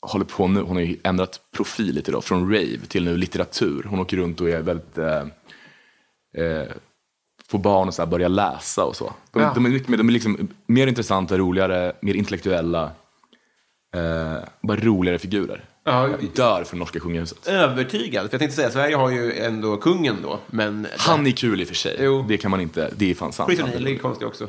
håller 0.06 0.24
på 0.24 0.48
nu, 0.48 0.60
hon 0.60 0.76
har 0.76 0.82
ju 0.82 0.96
ändrat 1.02 1.40
profil 1.56 1.94
lite 1.94 2.12
då, 2.12 2.20
från 2.20 2.52
rave 2.52 2.78
till 2.88 3.04
nu 3.04 3.16
litteratur. 3.16 3.82
Hon 3.88 4.00
åker 4.00 4.16
runt 4.16 4.40
och 4.40 4.48
är 4.50 4.62
väldigt 4.62 4.98
eh, 4.98 5.20
eh, 6.36 6.68
få 7.48 7.58
barn 7.58 7.88
att 7.88 8.08
börja 8.08 8.28
läsa 8.28 8.84
och 8.84 8.96
så. 8.96 9.12
De, 9.32 9.42
Ja. 9.42 9.52
de 9.54 9.66
är, 9.66 9.70
mycket 9.70 9.98
de 9.98 10.08
är 10.08 10.12
liksom 10.12 10.48
mer 10.66 10.86
intressanta, 10.86 11.38
roligare, 11.38 11.92
mer 12.00 12.14
intellektuella. 12.14 12.90
Eh, 13.96 14.36
bara 14.62 14.76
roligare 14.76 15.18
figurer. 15.18 15.64
Ja. 15.84 16.08
Jag 16.08 16.30
dör 16.34 16.64
för 16.64 16.76
norska 16.76 17.00
kungahuset. 17.00 17.46
Övertygad. 17.46 18.22
För 18.30 18.34
jag 18.34 18.40
tänkte 18.40 18.56
säga, 18.56 18.70
Sverige 18.70 18.96
har 18.96 19.10
ju 19.10 19.32
ändå 19.38 19.76
kungen 19.76 20.16
då, 20.22 20.38
men... 20.46 20.86
Han 20.98 21.26
är 21.26 21.30
kul 21.30 21.60
i 21.60 21.64
och 21.64 21.68
för 21.68 21.74
sig. 21.74 21.96
Jo. 22.00 22.24
Det 22.28 22.36
kan 22.36 22.50
man 22.50 22.60
inte, 22.60 22.90
det 22.96 23.10
är 23.10 23.14
fan 23.14 23.32
sant. 23.32 23.60
Han 23.60 23.86
är 23.86 23.98
konstig 23.98 24.28
också. 24.28 24.48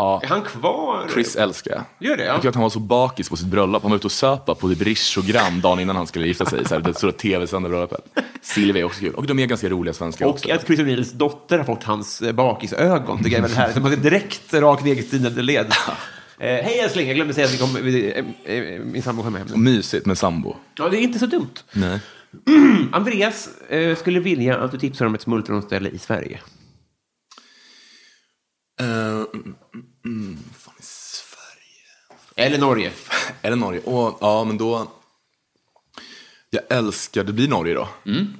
Ja, 0.00 0.20
Är 0.22 0.26
han 0.28 0.42
kvar? 0.42 1.08
Chris 1.12 1.36
älskar 1.36 1.70
jag. 1.70 2.10
Gör 2.10 2.16
det, 2.16 2.22
ja. 2.24 2.28
Jag 2.28 2.36
tycker 2.36 2.48
att 2.48 2.54
han 2.54 2.62
var 2.62 2.70
så 2.70 2.80
bakis 2.80 3.28
på 3.28 3.36
sitt 3.36 3.46
bröllop. 3.46 3.82
Han 3.82 3.90
var 3.90 3.96
ute 3.96 4.06
och 4.06 4.12
söpa 4.12 4.54
på 4.54 4.68
typ 4.68 4.82
Rish-program 4.82 5.60
dagen 5.60 5.80
innan 5.80 5.96
han 5.96 6.06
skulle 6.06 6.26
gifta 6.26 6.46
sig. 6.46 6.64
Så 6.64 6.74
här, 6.74 6.82
det 6.82 6.94
stora 6.94 7.12
tv-sända 7.12 7.68
bröllopet. 7.68 8.00
Silvia 8.42 8.80
är 8.80 8.84
också 8.86 9.00
kul. 9.00 9.14
Och 9.14 9.26
de 9.26 9.38
är 9.38 9.46
ganska 9.46 9.68
roliga 9.68 9.94
svenskar 9.94 10.26
Och 10.26 10.32
också. 10.32 10.52
att 10.52 10.66
Chris 10.66 10.80
O'Neills 10.80 11.14
dotter 11.14 11.58
har 11.58 11.64
fått 11.64 11.84
hans 11.84 12.22
eh, 12.22 12.32
bakisögon. 12.32 13.18
tycker 13.18 13.30
jag 13.30 13.38
är 13.38 13.42
väldigt 13.42 13.58
härligt. 13.58 13.82
Man 13.82 13.90
ser 13.90 13.98
direkt 13.98 14.54
rakt 14.54 14.84
ner 14.84 14.94
i 14.94 15.02
stigande 15.02 15.42
led. 15.42 15.66
Eh, 15.66 16.46
Hej 16.64 16.78
älskling, 16.78 17.06
jag 17.06 17.16
glömde 17.16 17.34
säga 17.34 17.46
att 17.46 17.54
vi 17.54 17.58
kom, 17.58 17.78
vi, 17.82 18.12
eh, 18.46 18.54
eh, 18.56 18.80
min 18.80 19.02
sambo 19.02 19.22
kommer 19.22 19.38
hem. 19.38 19.48
Mysigt 19.64 20.06
med 20.06 20.18
sambo. 20.18 20.56
Ja, 20.78 20.88
det 20.88 20.96
är 20.96 21.00
inte 21.00 21.18
så 21.18 21.26
dumt. 21.26 21.54
Nej. 21.72 22.00
Andreas 22.92 23.48
eh, 23.68 23.96
skulle 23.96 24.20
vilja 24.20 24.58
att 24.58 24.72
du 24.72 24.78
tipsar 24.78 25.06
om 25.06 25.14
ett 25.14 25.22
smultronställe 25.22 25.88
i 25.88 25.98
Sverige. 25.98 26.40
Uh, 28.82 29.24
mm, 30.04 30.18
mm, 30.18 30.28
mm, 30.28 30.38
fan 30.58 30.74
i 30.78 30.82
Sverige. 30.82 32.46
Eller 32.46 32.58
Norge. 32.58 32.92
Det 33.42 33.56
Norge? 33.56 33.80
Åh, 33.84 34.16
ja, 34.20 34.44
men 34.44 34.58
då... 34.58 34.86
Jag 36.52 36.62
älskar, 36.78 37.24
det 37.24 37.32
blir 37.32 37.48
Norge 37.48 37.74
då. 37.74 37.88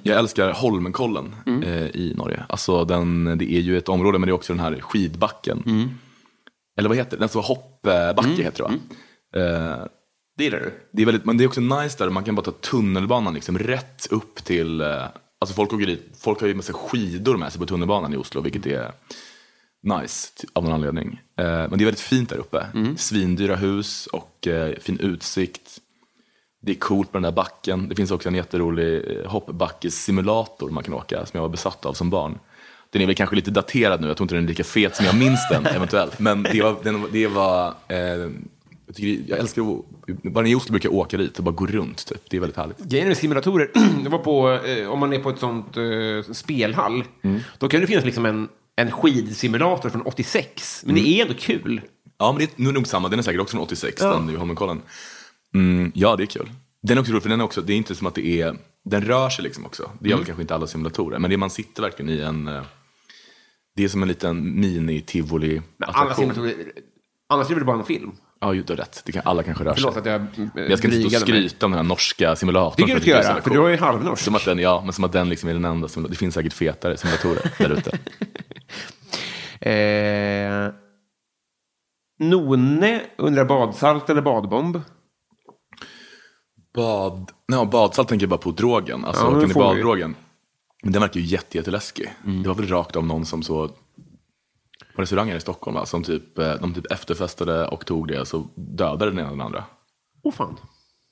Jag 0.03 0.19
älskar 0.19 0.51
Holmenkollen 0.53 1.35
eh, 1.63 1.85
i 1.87 2.13
Norge. 2.17 2.45
Alltså 2.49 2.85
den, 2.85 3.37
det 3.37 3.51
är 3.53 3.59
ju 3.59 3.77
ett 3.77 3.89
område, 3.89 4.19
men 4.19 4.27
det 4.27 4.31
är 4.31 4.33
också 4.33 4.53
den 4.53 4.59
här 4.59 4.79
skidbacken. 4.81 5.63
Eller 6.77 6.89
vad 6.89 6.97
heter 6.97 7.11
det? 7.11 7.17
Den 7.23 7.29
som 7.29 7.41
var 7.41 7.47
hoppbacke 7.47 8.43
heter 8.43 8.57
det 8.57 8.63
va? 8.63 8.73
Eh, 9.35 9.85
Det 10.37 10.43
gillar 10.43 10.59
du? 10.59 10.73
det 10.91 11.01
är 11.01 11.05
väldigt, 11.05 11.25
men 11.25 11.37
det 11.37 11.43
är 11.43 11.47
också 11.47 11.61
nice 11.61 11.97
där, 11.97 12.09
man 12.09 12.23
kan 12.23 12.35
bara 12.35 12.41
ta 12.45 12.51
tunnelbanan 12.51 13.33
liksom 13.33 13.59
rätt 13.59 14.07
upp 14.11 14.35
till, 14.43 14.81
eh, 14.81 15.03
alltså 15.39 15.55
folk, 15.55 15.73
åker 15.73 15.85
dit, 15.85 16.09
folk 16.19 16.41
har 16.41 16.47
ju 16.47 16.53
med 16.55 16.63
sig 16.65 16.75
skidor 16.75 17.37
med 17.37 17.51
sig 17.51 17.59
på 17.59 17.65
tunnelbanan 17.65 18.13
i 18.13 18.17
Oslo, 18.17 18.41
vilket 18.41 18.65
är 18.65 18.91
nice 19.83 20.27
av 20.53 20.63
någon 20.63 20.73
anledning. 20.73 21.21
Eh, 21.37 21.45
men 21.45 21.69
det 21.69 21.83
är 21.83 21.85
väldigt 21.85 21.99
fint 21.99 22.29
där 22.29 22.37
uppe. 22.37 22.65
Svindyra 22.97 23.55
hus 23.55 24.07
och 24.07 24.47
eh, 24.47 24.75
fin 24.79 24.99
utsikt. 24.99 25.77
Det 26.61 26.71
är 26.71 26.75
coolt 26.75 27.13
med 27.13 27.23
den 27.23 27.31
där 27.33 27.35
backen. 27.35 27.89
Det 27.89 27.95
finns 27.95 28.11
också 28.11 28.29
en 28.29 28.35
jätterolig 28.35 29.17
eh, 29.17 29.31
hoppbackessimulator 29.31 30.69
man 30.69 30.83
kan 30.83 30.93
åka, 30.93 31.25
som 31.25 31.37
jag 31.37 31.41
var 31.41 31.49
besatt 31.49 31.85
av 31.85 31.93
som 31.93 32.09
barn. 32.09 32.39
Den 32.89 33.01
är 33.01 33.05
väl 33.05 33.15
kanske 33.15 33.35
lite 33.35 33.51
daterad 33.51 34.01
nu, 34.01 34.07
jag 34.07 34.17
tror 34.17 34.25
inte 34.25 34.35
den 34.35 34.43
är 34.43 34.47
lika 34.47 34.63
fet 34.63 34.95
som 34.95 35.05
jag 35.05 35.15
minns 35.17 35.39
den 35.51 35.65
eventuellt. 35.75 36.19
Men 36.19 36.43
det 36.43 36.61
var, 36.61 36.75
den, 36.83 37.05
det 37.11 37.27
var 37.27 37.73
eh, 37.87 37.97
jag, 38.85 38.95
tycker, 38.95 39.23
jag 39.31 39.39
älskar 39.39 39.61
att, 39.61 40.23
bara 40.23 40.47
i 40.47 40.55
Oslo 40.55 40.71
brukar 40.71 40.89
jag 40.89 40.95
åka 40.95 41.17
dit 41.17 41.37
och 41.37 41.43
bara 41.43 41.55
gå 41.55 41.65
runt. 41.67 42.05
Typ. 42.07 42.29
Det 42.29 42.37
är 42.37 42.41
väldigt 42.41 42.57
härligt. 42.57 42.77
Grejen 42.79 43.07
med 43.07 43.17
simulatorer, 43.17 43.71
det 44.03 44.09
var 44.09 44.19
på, 44.19 44.51
eh, 44.65 44.87
om 44.87 44.99
man 44.99 45.13
är 45.13 45.19
på 45.19 45.29
ett 45.29 45.39
sånt 45.39 45.77
eh, 45.77 46.33
spelhall, 46.33 47.03
Mm. 47.21 47.39
då 47.57 47.67
kan 47.67 47.81
det 47.81 47.87
finnas 47.87 48.05
liksom 48.05 48.25
en, 48.25 48.49
en 48.75 48.91
skidsimulator 48.91 49.89
från 49.89 50.01
86, 50.01 50.83
men 50.85 50.95
det 50.95 51.07
är 51.07 51.21
ändå 51.21 51.33
kul. 51.33 51.81
Ja, 52.17 52.31
men 52.31 52.39
det 52.39 52.43
är 52.43 52.49
nu 52.55 52.69
är 52.69 52.73
nog 52.73 52.87
samma. 52.87 53.09
Den 53.09 53.19
är 53.19 53.23
säkert 53.23 53.41
också 53.41 53.51
från 53.51 53.63
86, 53.63 54.01
den 54.01 54.29
i 54.29 54.35
Holmenkollen. 54.35 54.81
Mm, 55.53 55.91
ja, 55.95 56.15
det 56.15 56.23
är 56.23 56.27
kul. 56.27 56.49
Den 56.81 56.97
är 56.97 57.01
också 57.01 57.11
rolig, 57.11 57.23
för 57.23 57.29
den 57.29 57.39
är 57.39 57.43
också, 57.43 57.61
det 57.61 57.73
är 57.73 57.77
inte 57.77 57.95
som 57.95 58.07
att 58.07 58.15
det 58.15 58.41
är, 58.41 58.57
den 58.85 59.01
rör 59.01 59.29
sig 59.29 59.43
liksom 59.43 59.65
också. 59.65 59.91
Det 59.99 60.09
gör 60.09 60.17
väl 60.17 60.25
kanske 60.25 60.41
inte 60.41 60.55
alla 60.55 60.67
simulatorer, 60.67 61.19
men 61.19 61.29
det 61.29 61.35
är, 61.35 61.37
man 61.37 61.49
sitter 61.49 61.81
verkligen 61.81 62.09
i 62.11 62.19
en, 62.19 62.47
eh, 62.47 62.61
det 63.75 63.83
är 63.83 63.87
som 63.87 64.01
en 64.01 64.07
liten 64.07 64.55
Men 65.77 65.89
alla 65.89 66.13
simulatorer, 66.15 66.55
annars 67.29 67.51
är 67.51 67.55
det 67.55 67.65
bara 67.65 67.79
en 67.79 67.85
film. 67.85 68.11
Ja, 68.43 68.53
du 68.53 68.63
har 68.67 68.75
rätt. 68.75 69.01
Det 69.05 69.11
kan, 69.11 69.21
alla 69.25 69.43
kanske 69.43 69.63
rör 69.63 69.73
sig. 69.73 69.81
Förlåt 69.81 69.97
att 69.97 70.05
jag 70.05 70.21
eh, 70.21 70.63
jag 70.69 70.77
ska 70.77 70.87
inte 70.87 70.99
stå 70.99 71.17
och 71.17 71.21
skryta 71.21 71.65
om 71.65 71.71
den 71.71 71.77
här 71.77 71.83
norska 71.83 72.35
simulatorn. 72.35 72.87
du 72.87 72.93
det 72.93 72.99
är 72.99 73.03
så 73.03 73.09
göra, 73.09 73.41
för 73.41 73.49
du 73.49 73.59
har 73.59 73.69
ju 73.69 73.77
halvnorsk. 73.77 74.23
Som 74.23 74.35
att 74.35 74.45
den, 74.45 74.59
ja, 74.59 74.81
men 74.83 74.93
som 74.93 75.03
att 75.03 75.11
den 75.11 75.29
liksom 75.29 75.49
är 75.49 75.53
den 75.53 75.65
enda. 75.65 75.87
Simula- 75.87 76.09
det 76.09 76.15
finns 76.15 76.35
säkert 76.35 76.53
fetare 76.53 76.97
simulatorer 76.97 77.51
där 77.57 77.69
ute. 77.69 77.99
Eh, 79.61 80.73
None 82.19 83.01
undrar 83.17 83.45
badsalt 83.45 84.09
eller 84.09 84.21
badbomb? 84.21 84.81
Bad, 86.73 87.31
no, 87.47 87.65
badsalt 87.65 88.07
tänker 88.09 88.23
jag 88.23 88.29
bara 88.29 88.37
på 88.37 88.51
drogen, 88.51 89.05
alltså 89.05 89.23
Ja, 89.25 89.29
vi. 89.29 89.41
kannibaldrogen. 89.41 90.15
Men 90.83 90.93
den 90.93 91.01
verkar 91.01 91.19
ju 91.19 91.25
jätte, 91.25 91.57
jätteläskig. 91.57 92.13
Det 92.43 92.47
var 92.47 92.55
väl 92.55 92.67
rakt 92.67 92.95
av 92.95 93.05
någon 93.05 93.25
som 93.25 93.43
så 93.43 93.67
på 94.95 95.01
restauranger 95.01 95.35
i 95.35 95.39
Stockholm, 95.39 95.75
va, 95.75 95.85
som 95.85 96.03
typ, 96.03 96.37
eh, 96.37 96.53
de 96.53 96.73
typ 96.73 96.91
efterfestade 96.91 97.67
och 97.67 97.85
tog 97.85 98.07
det, 98.07 98.25
så 98.25 98.47
dödade 98.55 99.05
den 99.11 99.19
ena 99.19 99.29
den 99.29 99.41
andra. 99.41 99.63
Åh 100.23 100.33
fan. 100.33 100.57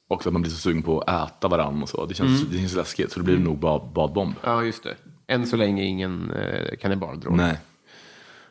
Och 0.09 0.27
att 0.27 0.33
man 0.33 0.41
blir 0.41 0.51
så 0.51 0.57
sugen 0.57 0.83
på 0.83 0.99
att 1.01 1.31
äta 1.37 1.47
varann 1.47 1.83
och 1.83 1.89
så. 1.89 2.05
Det 2.05 2.13
känns, 2.13 2.41
det 2.49 2.57
känns 2.57 2.75
läskigt, 2.75 3.11
så 3.11 3.19
det 3.19 3.23
blir 3.25 3.37
nog 3.37 3.59
bad, 3.59 3.93
badbomb. 3.93 4.33
Ja, 4.43 4.63
just 4.63 4.83
det. 4.83 4.95
Än 5.27 5.47
så 5.47 5.55
länge 5.57 5.83
ingen 5.83 6.31
eh, 6.31 6.77
kannibaldrog. 6.81 7.35
Nej. 7.37 7.59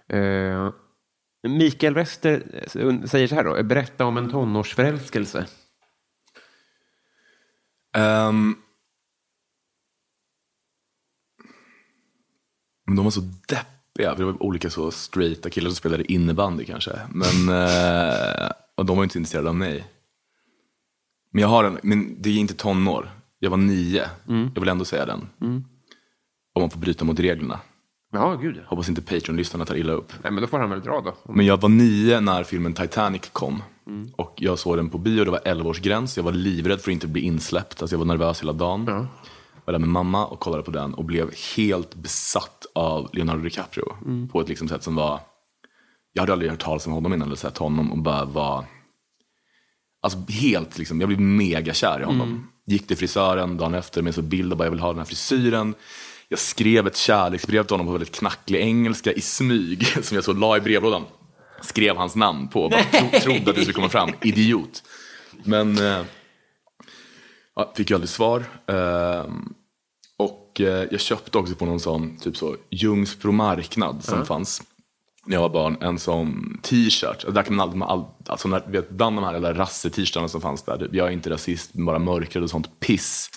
Eh, 0.08 0.72
Mikael 1.42 1.94
Wester 1.94 2.62
eh, 2.74 3.02
säger 3.04 3.26
så 3.26 3.34
här 3.34 3.44
då, 3.44 3.62
berätta 3.62 4.04
om 4.04 4.16
en 4.16 4.30
tonårsförälskelse. 4.30 5.46
Men 12.86 12.96
de 12.96 13.04
var 13.04 13.10
så 13.10 13.20
deppiga, 13.20 14.10
för 14.10 14.16
det 14.16 14.24
var 14.24 14.42
olika 14.42 14.70
så 14.70 14.90
straighta 14.90 15.50
killar 15.50 15.70
som 15.70 15.76
spelade 15.76 16.12
innebandy 16.12 16.64
kanske. 16.64 17.00
Men 17.10 17.48
eh, 17.62 18.50
och 18.74 18.86
de 18.86 18.96
var 18.96 19.04
inte 19.04 19.18
intresserade 19.18 19.48
av 19.48 19.54
mig. 19.54 19.86
Men 21.30 21.42
jag 21.42 21.48
har 21.48 21.64
en, 21.64 21.78
men 21.82 22.22
det 22.22 22.30
är 22.30 22.36
inte 22.36 22.54
tonår. 22.54 23.10
Jag 23.38 23.50
var 23.50 23.56
nio, 23.56 24.10
jag 24.54 24.60
vill 24.60 24.68
ändå 24.68 24.84
säga 24.84 25.06
den. 25.06 25.28
Om 26.54 26.62
man 26.62 26.70
får 26.70 26.80
bryta 26.80 27.04
mot 27.04 27.20
reglerna. 27.20 27.60
Ja, 28.12 28.34
gud 28.34 28.56
ja. 28.56 28.62
Hoppas 28.66 28.88
inte 28.88 29.02
Patreon-lyssnarna 29.02 29.64
tar 29.64 29.74
illa 29.74 29.92
upp. 29.92 30.12
Nej, 30.22 30.32
men 30.32 30.42
då 30.42 30.46
får 30.46 30.58
han 30.58 30.70
väl 30.70 30.80
dra 30.80 31.00
då. 31.00 31.32
Men 31.32 31.46
jag 31.46 31.60
var 31.60 31.68
nio 31.68 32.20
när 32.20 32.44
filmen 32.44 32.74
Titanic 32.74 33.28
kom. 33.32 33.62
Och 34.16 34.34
jag 34.36 34.58
såg 34.58 34.76
den 34.76 34.90
på 34.90 34.98
bio, 34.98 35.24
det 35.24 35.30
var 35.30 35.38
11-årsgräns. 35.38 36.16
Jag 36.16 36.24
var 36.24 36.32
livrädd 36.32 36.80
för 36.80 36.90
att 36.90 36.92
inte 36.92 37.06
bli 37.06 37.20
insläppt. 37.20 37.82
Alltså 37.82 37.94
jag 37.94 37.98
var 37.98 38.06
nervös 38.06 38.42
hela 38.42 38.52
dagen. 38.52 38.84
Jag 38.86 39.06
var 39.64 39.72
där 39.72 39.78
med 39.78 39.88
mamma 39.88 40.26
och 40.26 40.40
kollade 40.40 40.62
på 40.62 40.70
den 40.70 40.94
och 40.94 41.04
blev 41.04 41.30
helt 41.56 41.94
besatt 41.94 42.66
av 42.74 43.10
Leonardo 43.12 43.42
DiCaprio. 43.42 43.84
På 44.32 44.40
ett 44.40 44.48
liksom 44.48 44.68
sätt 44.68 44.82
som 44.82 44.94
var... 44.94 45.20
Jag 46.12 46.22
hade 46.22 46.32
aldrig 46.32 46.50
hört 46.50 46.60
talas 46.60 46.86
om 46.86 46.92
honom 46.92 47.14
innan 47.14 47.28
eller 47.28 47.36
sett 47.36 47.58
honom 47.58 47.92
och 47.92 47.98
bara 47.98 48.24
var... 48.24 48.64
Alltså 50.02 50.18
helt 50.28 50.78
liksom, 50.78 51.00
jag 51.00 51.08
blev 51.08 51.20
mega 51.20 51.74
kär 51.74 52.00
i 52.00 52.04
honom. 52.04 52.48
Gick 52.66 52.86
till 52.86 52.96
frisören 52.96 53.56
dagen 53.56 53.74
efter 53.74 54.02
med 54.02 54.14
sån 54.14 54.28
bild 54.28 54.52
och 54.52 54.58
bara 54.58 54.64
jag 54.64 54.70
vill 54.70 54.80
ha 54.80 54.88
den 54.88 54.98
här 54.98 55.04
frisyren. 55.04 55.74
Jag 56.28 56.38
skrev 56.38 56.86
ett 56.86 56.96
kärleksbrev 56.96 57.62
till 57.62 57.74
honom 57.74 57.86
på 57.86 57.92
väldigt 57.92 58.14
knacklig 58.14 58.60
engelska 58.60 59.12
i 59.12 59.20
smyg 59.20 59.86
som 60.02 60.14
jag 60.14 60.24
så 60.24 60.32
la 60.32 60.56
i 60.56 60.60
brevlådan. 60.60 61.04
Skrev 61.62 61.96
hans 61.96 62.16
namn 62.16 62.48
på 62.48 62.68
bara 62.68 62.82
tro, 62.82 63.20
trodde 63.20 63.50
att 63.50 63.56
det 63.56 63.62
skulle 63.62 63.74
komma 63.74 63.88
fram. 63.88 64.10
Idiot. 64.22 64.82
Men 65.44 65.78
eh, 65.78 66.04
ja, 67.54 67.72
fick 67.76 67.90
ju 67.90 67.94
aldrig 67.94 68.10
svar. 68.10 68.44
Ehm, 68.66 69.52
och 70.16 70.60
eh, 70.60 70.86
jag 70.90 71.00
köpte 71.00 71.38
också 71.38 71.54
på 71.54 71.66
någon 71.66 71.80
sån 71.80 72.16
typ 72.16 72.36
så 72.36 72.56
Ljungsbro 72.70 73.32
marknad 73.32 74.04
som 74.04 74.26
fanns 74.26 74.62
när 75.26 75.36
jag 75.36 75.40
var 75.40 75.48
barn 75.48 75.76
en 75.80 75.98
sån 75.98 76.60
t-shirt. 76.62 77.34
Där 77.34 77.42
kan 77.42 77.56
man 77.56 77.70
all, 77.70 77.82
all, 77.82 78.04
alltså 78.26 78.48
när, 78.48 78.62
vet, 78.66 78.90
bland 78.90 79.16
de 79.16 79.24
här 79.24 79.34
alla 79.34 79.54
rasse-t-shirtarna 79.54 80.28
som 80.28 80.40
fanns 80.40 80.62
där, 80.62 80.88
jag 80.92 81.08
är 81.08 81.12
inte 81.12 81.30
rasist, 81.30 81.72
bara 81.72 81.98
mörkrädd 81.98 82.42
och 82.42 82.50
sånt 82.50 82.80
piss. 82.80 83.30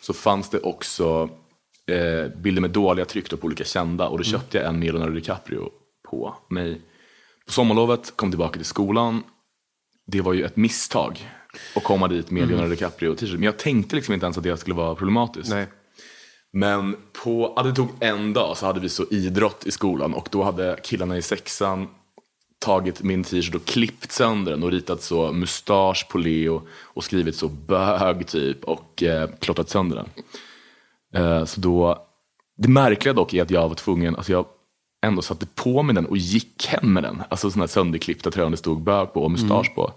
Så 0.00 0.12
fanns 0.12 0.50
det 0.50 0.60
också 0.60 1.30
eh, 1.90 2.28
bilder 2.36 2.60
med 2.60 2.70
dåliga 2.70 3.04
tryck 3.04 3.30
då 3.30 3.36
på 3.36 3.46
olika 3.46 3.64
kända 3.64 4.08
och 4.08 4.18
då 4.18 4.24
köpte 4.24 4.58
jag 4.58 4.66
en 4.66 4.78
med 4.78 4.92
Leonardo 4.92 5.14
DiCaprio 5.14 5.70
på 6.10 6.36
mig. 6.48 6.80
På 7.46 7.52
sommarlovet 7.52 8.16
kom 8.16 8.30
tillbaka 8.30 8.56
till 8.56 8.64
skolan. 8.64 9.22
Det 10.06 10.20
var 10.20 10.32
ju 10.32 10.44
ett 10.44 10.56
misstag 10.56 11.30
att 11.76 11.84
komma 11.84 12.08
dit 12.08 12.30
med 12.30 12.48
Leonardo 12.48 12.70
DiCaprio 12.70 13.14
t-shirt. 13.14 13.34
Men 13.34 13.42
jag 13.42 13.58
tänkte 13.58 13.96
liksom 13.96 14.14
inte 14.14 14.26
ens 14.26 14.38
att 14.38 14.44
det 14.44 14.56
skulle 14.56 14.74
vara 14.74 14.94
problematiskt. 14.94 15.50
Nej. 15.50 15.66
Men 16.52 16.96
på, 17.24 17.52
ja, 17.56 17.62
det 17.62 17.74
tog 17.74 17.88
en 18.00 18.32
dag 18.32 18.56
så 18.56 18.66
hade 18.66 18.80
vi 18.80 18.88
så 18.88 19.04
idrott 19.10 19.66
i 19.66 19.70
skolan 19.70 20.14
och 20.14 20.28
då 20.32 20.42
hade 20.42 20.78
killarna 20.82 21.16
i 21.16 21.22
sexan 21.22 21.88
tagit 22.58 23.02
min 23.02 23.24
t-shirt 23.24 23.54
och 23.54 23.64
klippt 23.64 24.12
sönder 24.12 24.52
den 24.52 24.62
och 24.62 24.70
ritat 24.70 25.02
så 25.02 25.32
mustasch 25.32 26.06
på 26.10 26.18
Leo 26.18 26.62
och 26.80 27.04
skrivit 27.04 27.36
så 27.36 27.48
bög 27.48 28.26
typ 28.26 28.64
och 28.64 29.02
eh, 29.02 29.30
klottrat 29.40 29.68
sönder 29.68 29.96
den. 29.96 30.08
Eh, 31.14 31.44
så 31.44 31.60
då, 31.60 32.06
det 32.56 32.68
märkliga 32.68 33.12
dock 33.14 33.34
är 33.34 33.42
att 33.42 33.50
jag 33.50 33.68
var 33.68 33.74
tvungen, 33.74 34.16
alltså 34.16 34.32
jag 34.32 34.46
ändå 35.06 35.22
satte 35.22 35.46
på 35.46 35.82
mig 35.82 35.94
den 35.94 36.06
och 36.06 36.16
gick 36.16 36.66
hem 36.66 36.92
med 36.92 37.02
den. 37.02 37.22
Alltså 37.28 37.50
sådana 37.50 37.62
här 37.62 37.68
sönderklippta 37.68 38.30
tröjor 38.30 38.50
det 38.50 38.56
stod 38.56 38.82
bög 38.82 39.12
på 39.12 39.22
och 39.22 39.30
mustasch 39.30 39.74
på. 39.74 39.92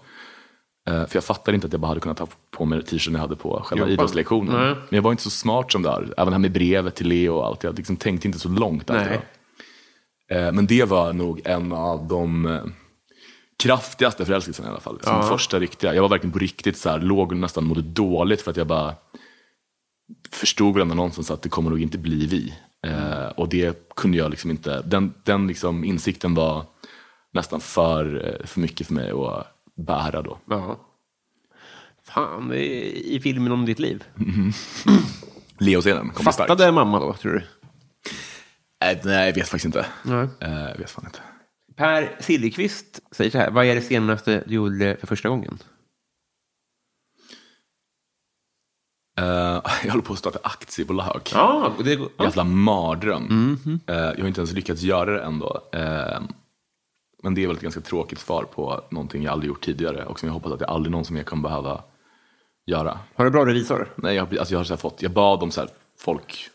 Eh, 0.88 1.06
För 1.06 1.16
jag 1.16 1.24
fattade 1.24 1.54
inte 1.54 1.66
att 1.66 1.72
jag 1.72 1.80
bara 1.80 1.88
hade 1.88 2.00
kunnat 2.00 2.16
ta 2.18 2.26
på 2.50 2.64
mig 2.64 2.82
t-shirten 2.82 3.14
jag 3.14 3.20
hade 3.20 3.36
på 3.36 3.62
själva 3.64 3.82
Jobba. 3.84 3.92
idrottslektionen. 3.92 4.54
Nej. 4.62 4.74
Men 4.74 4.96
jag 4.96 5.02
var 5.02 5.10
inte 5.10 5.22
så 5.22 5.30
smart 5.30 5.72
som 5.72 5.82
där. 5.82 6.14
Även 6.16 6.26
det 6.26 6.32
här 6.32 6.38
med 6.38 6.52
brevet 6.52 6.94
till 6.94 7.08
Leo 7.08 7.34
och 7.34 7.46
allt. 7.46 7.62
Jag 7.62 7.76
liksom 7.76 7.96
tänkte 7.96 8.28
inte 8.28 8.38
så 8.40 8.48
långt. 8.48 8.90
alltid. 8.90 9.06
Nej. 10.30 10.40
Eh, 10.46 10.52
Men 10.52 10.66
det 10.66 10.84
var 10.84 11.12
nog 11.12 11.40
en 11.44 11.72
av 11.72 12.08
de 12.08 12.58
kraftigaste 13.62 14.24
förälskelserna 14.24 14.68
i 14.68 14.70
alla 14.70 14.80
fall. 14.80 14.98
Som 15.02 15.12
Ja. 15.16 15.22
första 15.22 15.58
riktiga. 15.58 15.94
Jag 15.94 16.02
var 16.02 16.08
verkligen 16.08 16.32
på 16.32 16.38
riktigt 16.38 16.76
så 16.78 16.88
här, 16.90 16.98
låg 17.00 17.32
och 17.32 17.38
nästan 17.38 17.64
mådde 17.64 17.82
dåligt 17.82 18.42
för 18.42 18.50
att 18.50 18.56
jag 18.56 18.66
bara 18.66 18.94
förstod 20.30 20.74
väl 20.74 20.82
ändå 20.82 20.94
någonstans 20.94 21.30
att 21.30 21.42
det 21.42 21.48
kommer 21.48 21.70
nog 21.70 21.82
inte 21.82 21.98
bli 21.98 22.26
vi. 22.26 22.54
Eh, 22.86 23.28
och 23.28 23.48
det 23.48 23.94
kunde 23.96 24.18
jag 24.18 24.30
liksom 24.30 24.50
inte, 24.50 24.82
den, 24.82 25.14
den 25.24 25.46
liksom 25.46 25.84
insikten 25.84 26.34
var 26.34 26.64
nästan 27.32 27.60
för, 27.60 28.26
eh, 28.26 28.46
för 28.46 28.60
mycket 28.60 28.86
för 28.86 28.94
mig 28.94 29.10
att 29.10 29.46
bära 29.76 30.22
då. 30.22 30.38
Ja. 30.50 30.80
Fan, 32.04 32.48
det 32.48 32.64
är 32.64 32.92
i 32.92 33.20
filmen 33.20 33.52
om 33.52 33.66
ditt 33.66 33.78
liv. 33.78 34.04
Leo-scenen 35.58 36.10
kommer 36.10 36.32
starkt. 36.32 36.48
Fattade 36.48 36.72
mamma 36.72 37.00
då, 37.00 37.12
tror 37.12 37.32
du? 37.32 37.38
Eh, 38.86 38.98
nej, 39.04 39.26
jag 39.26 39.34
vet 39.34 39.48
faktiskt 39.48 39.64
inte. 39.64 39.86
Nej. 40.02 40.28
Eh, 40.40 40.78
vet 40.78 40.90
fan 40.90 41.04
inte. 41.06 41.18
Per 41.76 42.16
Sillerqvist 42.20 43.00
säger 43.12 43.30
så 43.30 43.38
här, 43.38 43.50
vad 43.50 43.66
är 43.66 43.74
det 43.74 43.80
senaste 43.80 44.44
du 44.46 44.54
gjorde 44.54 44.96
för 45.00 45.06
första 45.06 45.28
gången? 45.28 45.58
Eh, 49.18 49.60
jag 49.84 49.90
håller 49.90 50.02
på 50.02 50.12
att 50.12 50.18
starta 50.18 50.38
aktiebolag. 50.42 51.20
Ja, 51.32 51.72
det 51.84 51.96
går... 51.96 52.08
Jävla 52.18 52.44
mardröm. 52.44 53.58
Eh, 53.86 53.96
jag 53.96 54.20
har 54.20 54.28
inte 54.28 54.40
ens 54.40 54.52
lyckats 54.52 54.82
göra 54.82 55.10
det 55.10 55.22
ändå. 55.22 55.62
Eh, 55.72 56.20
men 57.22 57.34
det 57.34 57.42
är 57.42 57.46
väl 57.46 57.56
ett 57.56 57.62
ganska 57.62 57.80
tråkigt 57.80 58.18
svar 58.18 58.42
på 58.42 58.84
någonting 58.90 59.22
jag 59.22 59.32
aldrig 59.32 59.48
gjort 59.48 59.64
tidigare 59.64 60.04
och 60.04 60.20
som 60.20 60.26
jag 60.26 60.34
hoppas 60.34 60.52
att 60.52 60.60
jag 60.60 60.70
aldrig 60.70 60.90
någonsin 60.90 61.14
mer 61.14 61.22
kommer 61.22 61.42
behöva 61.42 61.82
göra. 62.66 62.98
Har 63.14 63.24
du 63.24 63.30
bra 63.30 63.46
revisor? 63.46 63.92
Nej, 63.96 64.16
jag, 64.16 64.38
alltså 64.38 64.54
jag 64.54 64.58
har 64.58 64.64
så 64.64 64.76
fått, 64.76 65.02
jag 65.02 65.10
bad 65.12 65.42
om 65.42 65.50
så 65.50 65.60
här 65.60 65.70
folk, 65.98 66.50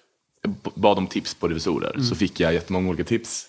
bad 0.76 0.98
om 0.98 1.07
tips 1.07 1.35
på 1.35 1.48
revisorer, 1.48 1.99
så 1.99 2.15
fick 2.15 2.40
jag 2.40 2.53
jättemånga 2.53 2.90
olika 2.90 3.03
tips. 3.03 3.48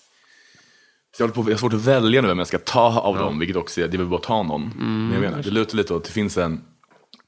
Så 1.17 1.23
jag, 1.23 1.33
på, 1.33 1.41
jag 1.41 1.49
har 1.49 1.57
svårt 1.57 1.73
att 1.73 1.85
välja 1.85 2.21
nu 2.21 2.27
vem 2.27 2.37
jag 2.37 2.47
ska 2.47 2.57
ta 2.57 2.99
av 2.99 3.17
dem, 3.17 3.39
vilket 3.39 3.57
också 3.57 3.81
är, 3.81 3.87
det 3.87 3.97
vill 3.97 4.07
bara 4.07 4.21
ta 4.21 4.43
någon. 4.43 4.71
Men 4.77 5.13
jag 5.13 5.21
menar, 5.21 5.43
det 5.43 5.51
lutar 5.51 5.77
lite 5.77 5.93
åt, 5.93 6.03
det 6.03 6.11
finns 6.11 6.37
en, 6.37 6.61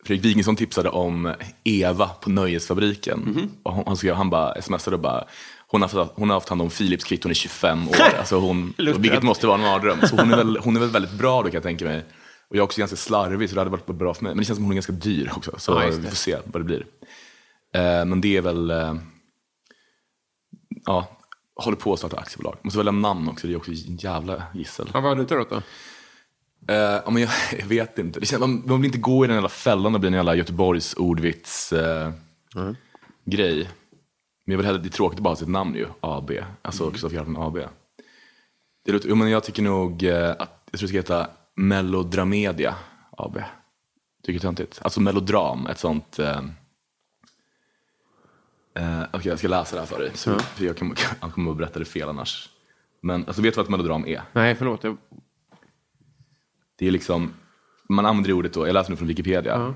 Fredrik 0.07 0.25
Wikingsson 0.25 0.55
tipsade 0.55 0.89
om 0.89 1.33
Eva 1.63 2.07
på 2.07 2.29
Nöjesfabriken. 2.29 3.49
Och 3.63 3.73
hon, 3.73 3.83
han, 3.87 3.97
skrev, 3.97 4.15
han 4.15 4.29
bara 4.29 4.61
smsade 4.61 4.95
och 4.95 5.01
bara, 5.01 5.23
hon 5.67 5.81
har, 5.81 5.89
haft- 5.89 6.11
hon 6.15 6.29
har 6.29 6.35
haft 6.35 6.49
hand 6.49 6.61
om 6.61 6.69
Philips 6.69 7.03
kvitton 7.03 7.31
i 7.31 7.35
25 7.35 7.87
år, 7.87 7.95
alltså 8.19 8.39
hon, 8.39 8.73
vilket 9.01 9.23
måste 9.23 9.47
vara 9.47 9.57
en 9.57 9.63
mardröm. 9.63 9.97
Så 10.07 10.15
hon 10.15 10.31
är, 10.33 10.37
väl, 10.37 10.57
hon 10.63 10.75
är 10.75 10.79
väl 10.79 10.89
väldigt 10.89 11.11
bra 11.13 11.37
då 11.41 11.43
kan 11.43 11.53
jag 11.53 11.63
tänka 11.63 11.85
mig. 11.85 12.05
Och 12.49 12.55
jag 12.55 12.57
är 12.57 12.63
också 12.63 12.79
ganska 12.79 12.97
slarvig 12.97 13.49
så 13.49 13.55
det 13.55 13.61
hade 13.61 13.71
varit 13.71 13.85
bra 13.85 14.13
för 14.13 14.23
mig. 14.23 14.31
Men 14.31 14.37
det 14.37 14.45
känns 14.45 14.57
som 14.57 14.63
hon 14.63 14.71
är 14.71 14.75
ganska 14.75 14.91
dyr 14.93 15.31
också, 15.35 15.51
så 15.57 15.71
Ja, 15.71 15.79
vi 15.97 16.07
får 16.09 16.15
se 16.15 16.37
vad 16.45 16.61
det 16.61 16.65
blir. 16.65 16.85
Eh, 17.75 18.05
men 18.05 18.21
det 18.21 18.37
är 18.37 18.41
väl, 18.41 18.71
eh, 18.71 18.95
ja, 20.85 21.07
håller 21.55 21.77
på 21.77 21.93
att 21.93 21.99
starta 21.99 22.17
aktiebolag. 22.17 22.57
Måste 22.61 22.77
välja 22.77 22.91
namn 22.91 23.29
också, 23.29 23.47
det 23.47 23.53
är 23.53 23.57
också 23.57 23.71
en 23.71 23.77
jävla 23.97 24.43
gissel. 24.53 24.89
Ja, 24.93 24.99
vad 24.99 25.09
har 25.11 25.15
du 25.15 25.25
trott 25.25 25.49
då? 25.49 25.61
Ja, 26.65 27.09
men 27.11 27.21
jag, 27.21 27.31
jag 27.59 27.65
vet 27.65 27.99
inte. 27.99 28.19
Det 28.19 28.25
känns, 28.25 28.39
man, 28.39 28.63
man 28.65 28.81
vill 28.81 28.85
inte 28.85 28.97
gå 28.97 29.25
i 29.25 29.27
den 29.27 29.35
jävla 29.35 29.49
fällan 29.49 29.93
och 29.93 29.99
bli 29.99 30.07
en 30.07 30.13
jävla 30.13 30.35
Göteborgs 30.35 30.93
ordvits 30.93 31.73
eh, 31.73 32.11
grej. 33.25 33.69
Men 34.45 34.51
jag 34.51 34.57
vill 34.57 34.65
hellre, 34.65 34.81
det 34.81 34.87
är 34.87 34.91
tråkigt 34.91 35.19
att 35.19 35.23
bara 35.23 35.29
ha 35.29 35.35
sitt 35.35 35.47
namn 35.47 35.75
ju, 35.75 35.87
AB. 35.99 36.31
Alltså 36.61 36.91
Kristoffer 36.91 37.15
Järpen 37.15 37.37
AB. 37.37 37.57
Det 38.85 38.91
låter, 38.91 39.15
men 39.15 39.29
jag 39.29 39.43
tycker 39.43 39.61
nog 39.61 40.03
eh, 40.03 40.29
att, 40.29 40.69
jag 40.71 40.79
tror 40.79 40.81
det 40.81 40.87
ska 40.87 40.97
heta 40.97 41.29
Melodramedia 41.55 42.75
AB. 43.11 43.37
Tycker 44.23 44.39
töntigt. 44.39 44.79
Alltså 44.83 45.01
melodram, 45.01 45.67
ett 45.67 45.79
sånt... 45.79 46.19
Eh, 46.19 46.41
Okej, 49.11 49.29
jag 49.29 49.39
ska 49.39 49.47
läsa 49.47 49.75
det 49.75 49.81
här 49.81 49.87
för 49.87 49.99
dig. 49.99 50.11
Så, 50.13 50.39
för 50.39 50.65
jag 50.65 50.77
kommer, 50.77 50.99
jag 51.21 51.33
kommer 51.33 51.51
att 51.51 51.57
berätta 51.57 51.79
det 51.79 51.85
fel 51.85 52.09
annars. 52.09 52.49
Men 53.01 53.25
alltså, 53.25 53.41
vet 53.41 53.53
du 53.53 53.57
vad 53.57 53.65
ett 53.65 53.69
melodram 53.69 54.05
är? 54.05 54.21
Nej, 54.33 54.55
förlåt. 54.55 54.83
Jag... 54.83 54.97
Det 56.79 56.87
är 56.87 56.91
liksom, 56.91 57.33
man 57.89 58.05
använder 58.05 58.27
det 58.27 58.33
ordet 58.33 58.53
då, 58.53 58.67
jag 58.67 58.73
läser 58.73 58.89
nu 58.91 58.95
från 58.97 59.07
Wikipedia. 59.07 59.73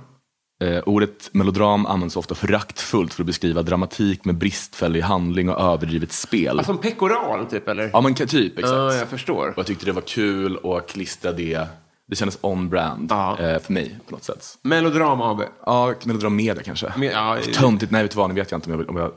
Eh, 0.64 0.80
ordet 0.86 1.30
melodram 1.34 1.86
används 1.86 2.16
ofta 2.18 2.36
föraktfullt 2.36 3.14
för 3.14 3.24
att 3.24 3.28
beskriva 3.28 3.62
dramatik 3.62 4.26
med 4.26 4.36
bristfällig 4.36 5.02
handling 5.02 5.50
och 5.50 5.62
överdrivet 5.62 6.12
spel. 6.12 6.58
Alltså 6.58 6.72
en 6.72 6.78
pekoral, 6.78 7.46
typ, 7.46 7.68
eller? 7.68 7.90
ja 7.94 8.02
men 8.02 8.16
typ, 8.16 8.58
exakt. 8.60 8.74
Ja, 8.76 8.94
jag 8.96 9.08
förstår. 9.10 9.48
Och 9.48 9.58
jag 9.58 9.66
tyckte 9.66 9.86
det 9.86 9.92
var 9.92 10.02
kul 10.02 10.60
att 10.64 10.90
klistra 10.90 11.32
det, 11.32 11.68
det 12.08 12.16
kändes 12.16 12.38
on-brand 12.42 13.08
Ja. 13.12 13.40
eh, 13.40 13.60
för 13.60 13.74
mig 13.74 14.00
på 14.08 14.12
något 14.16 14.24
sätt. 14.24 14.58
Melodram 14.62 15.22
AB. 15.22 15.42
Ja, 15.66 15.94
melodram 16.06 16.36
media 16.36 16.64
kanske. 16.64 16.94
Men, 16.98 17.08
ja, 17.08 17.38
Töntigt, 17.54 17.92
nej 17.92 18.02
vet 18.02 18.12
du 18.12 18.18
vad, 18.18 18.30
nu 18.30 18.36
vet 18.36 18.52
jag 18.52 18.58
inte 18.58 18.74
om 18.74 18.80
jag, 18.80 18.90
om 18.90 18.98
jag 18.98 19.12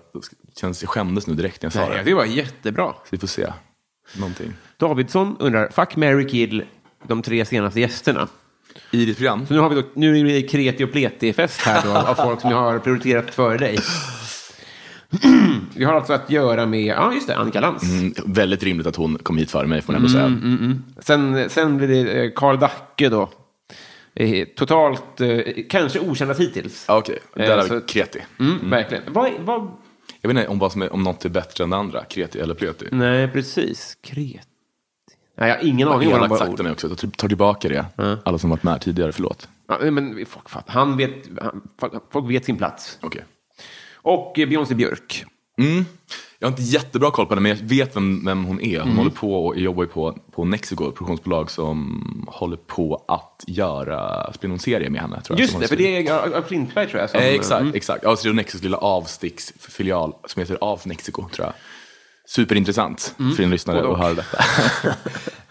känns, 0.60 0.82
jag 0.82 0.90
skämdes 0.90 1.26
nu 1.26 1.34
direkt 1.34 1.62
när 1.62 1.66
jag 1.66 1.72
sa 1.72 1.80
Nej, 1.88 1.98
det. 1.98 2.02
det 2.04 2.14
var 2.14 2.24
jättebra. 2.24 2.86
Så 2.92 3.08
vi 3.10 3.18
får 3.18 3.26
se. 3.26 3.52
Någonting. 4.18 4.52
Davidsson 4.76 5.36
undrar, 5.40 5.68
fuck, 5.68 5.96
Mary 5.96 6.28
kill 6.28 6.64
de 7.08 7.22
tre 7.22 7.44
senaste 7.44 7.80
gästerna. 7.80 8.28
I 8.90 9.04
ditt 9.04 9.16
program? 9.16 9.46
Så 9.46 9.54
nu 9.54 9.60
har 9.60 9.68
vi 9.68 9.74
då, 9.74 9.82
nu 9.94 10.18
är 10.20 10.24
det 10.24 10.42
kreti 10.42 10.84
och 10.84 10.92
pleti-fest 10.92 11.60
här 11.60 11.82
då, 11.84 11.90
av 11.96 12.14
folk 12.14 12.40
som 12.40 12.50
jag 12.50 12.56
har 12.58 12.78
prioriterat 12.78 13.34
före 13.34 13.58
dig. 13.58 13.78
Vi 15.76 15.84
har 15.84 15.92
alltså 15.94 16.12
att 16.12 16.30
göra 16.30 16.66
med, 16.66 16.84
ja 16.86 17.12
just 17.14 17.26
det, 17.26 17.36
Annika 17.36 17.60
Lantz. 17.60 17.84
Mm, 17.84 18.14
väldigt 18.26 18.62
rimligt 18.62 18.86
att 18.86 18.96
hon 18.96 19.18
kom 19.18 19.38
hit 19.38 19.50
före 19.50 19.66
mig 19.66 19.82
får 19.82 19.92
man 19.92 20.02
ändå 20.02 20.12
säga. 20.12 20.38
Sen, 20.98 21.50
sen 21.50 21.76
blir 21.76 21.88
det 21.88 22.24
eh, 22.24 22.30
Karl 22.36 22.58
Dacke 22.58 23.08
då. 23.08 23.30
Eh, 24.14 24.46
Totalt, 24.56 25.20
eh, 25.20 25.38
kanske 25.70 26.00
okända 26.00 26.34
hittills. 26.34 26.84
Ja, 26.88 26.96
Okej, 26.98 27.18
Eh, 27.36 27.46
där 27.46 27.56
har 27.58 27.64
så- 27.64 27.74
vi 27.74 27.80
kreti. 27.80 28.18
Mm, 28.40 28.70
Verkligen. 28.70 29.02
Vad, 29.06 29.30
vad, 29.40 29.60
Jag 30.20 30.28
vet 30.28 30.36
inte 30.38 30.48
om, 30.48 30.58
vad 30.58 30.72
som 30.72 30.82
är, 30.82 30.92
om 30.92 31.02
något 31.02 31.24
är 31.24 31.28
bättre 31.28 31.64
än 31.64 31.70
det 31.70 31.76
andra, 31.76 32.04
kreti 32.04 32.38
eller 32.40 32.54
pleti. 32.54 32.86
nej, 32.92 33.28
precis. 33.28 33.96
Kreti. 34.02 34.40
Nej, 35.36 35.48
jag 35.48 35.56
har 35.56 35.64
ingen 35.64 35.88
aning 35.88 36.14
om 36.14 36.28
vad 36.28 36.38
sagt 36.38 36.60
också, 36.60 36.88
jag 36.88 36.98
tar- 36.98 37.08
tar 37.08 37.28
tillbaka 37.28 37.68
det. 37.68 37.86
Alla 38.24 38.38
som 38.38 38.50
varit 38.50 38.62
med 38.62 38.80
tidigare, 38.80 39.12
förlåt. 39.12 39.48
Ja, 39.68 39.90
men 39.90 40.26
folk, 40.26 40.46
han 40.66 40.96
vet, 40.96 41.14
han, 41.40 42.00
folk 42.12 42.30
vet 42.30 42.44
sin 42.44 42.56
plats. 42.56 42.98
Okej. 43.02 43.24
Och 43.94 44.38
eh, 44.38 44.48
Beyoncé 44.48 44.74
Björk. 44.74 45.24
Mm. 45.58 45.84
Jag 46.38 46.48
har 46.48 46.52
inte 46.52 46.62
jättebra 46.62 47.10
koll 47.10 47.26
på 47.26 47.34
henne, 47.34 47.40
men 47.40 47.50
jag 47.58 47.64
vet 47.68 47.96
vem, 47.96 48.24
vem 48.24 48.44
hon 48.44 48.60
är. 48.60 48.78
Hon 48.78 48.86
Mm. 48.88 48.98
håller 48.98 49.10
på 49.10 49.46
och 49.46 49.58
jobbar 49.58 49.84
på, 49.86 50.18
på 50.32 50.44
Nexigo, 50.44 50.88
ett 50.88 50.94
produktionsbolag 50.94 51.50
som 51.50 52.26
håller 52.28 52.56
på 52.56 53.04
att 53.08 53.44
göra, 53.46 54.32
spela 54.32 54.48
någon 54.48 54.58
serie 54.58 54.90
med 54.90 55.00
henne. 55.00 55.20
Tror 55.20 55.38
jag, 55.38 55.42
Just 55.46 55.60
det, 55.60 55.68
för 55.68 55.76
det 55.76 56.08
är 56.08 56.42
Klintberg 56.42 56.88
tror 56.88 57.00
jag. 57.00 57.10
Som, 57.10 57.20
Eh, 57.20 57.26
exakt, 57.26 57.60
mm. 57.62 57.74
exakt. 57.74 58.04
Ja, 58.04 58.16
så 58.16 58.22
det 58.24 58.28
är 58.28 58.34
Nexus 58.34 58.62
lilla 58.62 58.76
avsticksfilial 58.76 60.12
som 60.26 60.40
heter 60.40 60.58
Av 60.60 60.80
Mexico, 60.84 61.28
tror 61.32 61.46
jag. 61.46 61.54
Superintressant 62.28 63.14
för 63.16 63.42
din 63.42 63.50
lyssnare 63.50 63.92
att 63.92 63.98
höra 63.98 64.14
detta. 64.14 64.44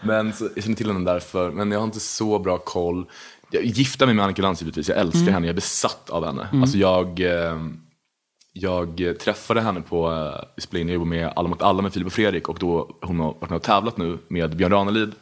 men 0.00 0.32
så, 0.32 0.48
jag 0.54 0.64
känner 0.64 0.76
till 0.76 0.86
henne 0.86 1.12
därför, 1.12 1.50
men 1.50 1.70
jag 1.70 1.78
har 1.78 1.84
inte 1.84 2.00
så 2.00 2.38
bra 2.38 2.58
koll. 2.58 3.06
Jag 3.50 3.64
gifter 3.64 4.06
mig 4.06 4.14
med 4.14 4.24
Annika 4.24 4.42
Lantz 4.42 4.62
givetvis, 4.62 4.88
jag 4.88 4.98
älskar 4.98 5.32
henne, 5.32 5.46
jag 5.46 5.52
är 5.52 5.54
besatt 5.54 6.10
av 6.10 6.26
henne. 6.26 6.48
Alltså 6.52 6.78
jag, 6.78 7.20
eh, 7.20 7.58
jag 8.52 9.14
träffade 9.20 9.60
henne 9.60 9.80
på, 9.80 10.12
eh, 10.12 10.48
vi 10.56 10.62
spelade 10.62 10.80
in, 10.80 10.88
jag 10.88 10.94
jobbar 10.94 11.06
med 11.06 11.32
Alla 11.36 11.48
mot 11.48 11.62
alla 11.62 11.82
med 11.82 11.92
Filip 11.92 12.06
och 12.06 12.12
Fredrik 12.12 12.48
och 12.48 12.58
då 12.58 12.98
hon 13.02 13.20
har 13.20 13.26
varit 13.26 13.50
med 13.50 13.56
och 13.56 13.62
tävlat 13.62 13.96
nu 13.96 14.18
med 14.28 14.56
Björn 14.56 14.72
Ranelid. 14.72 15.12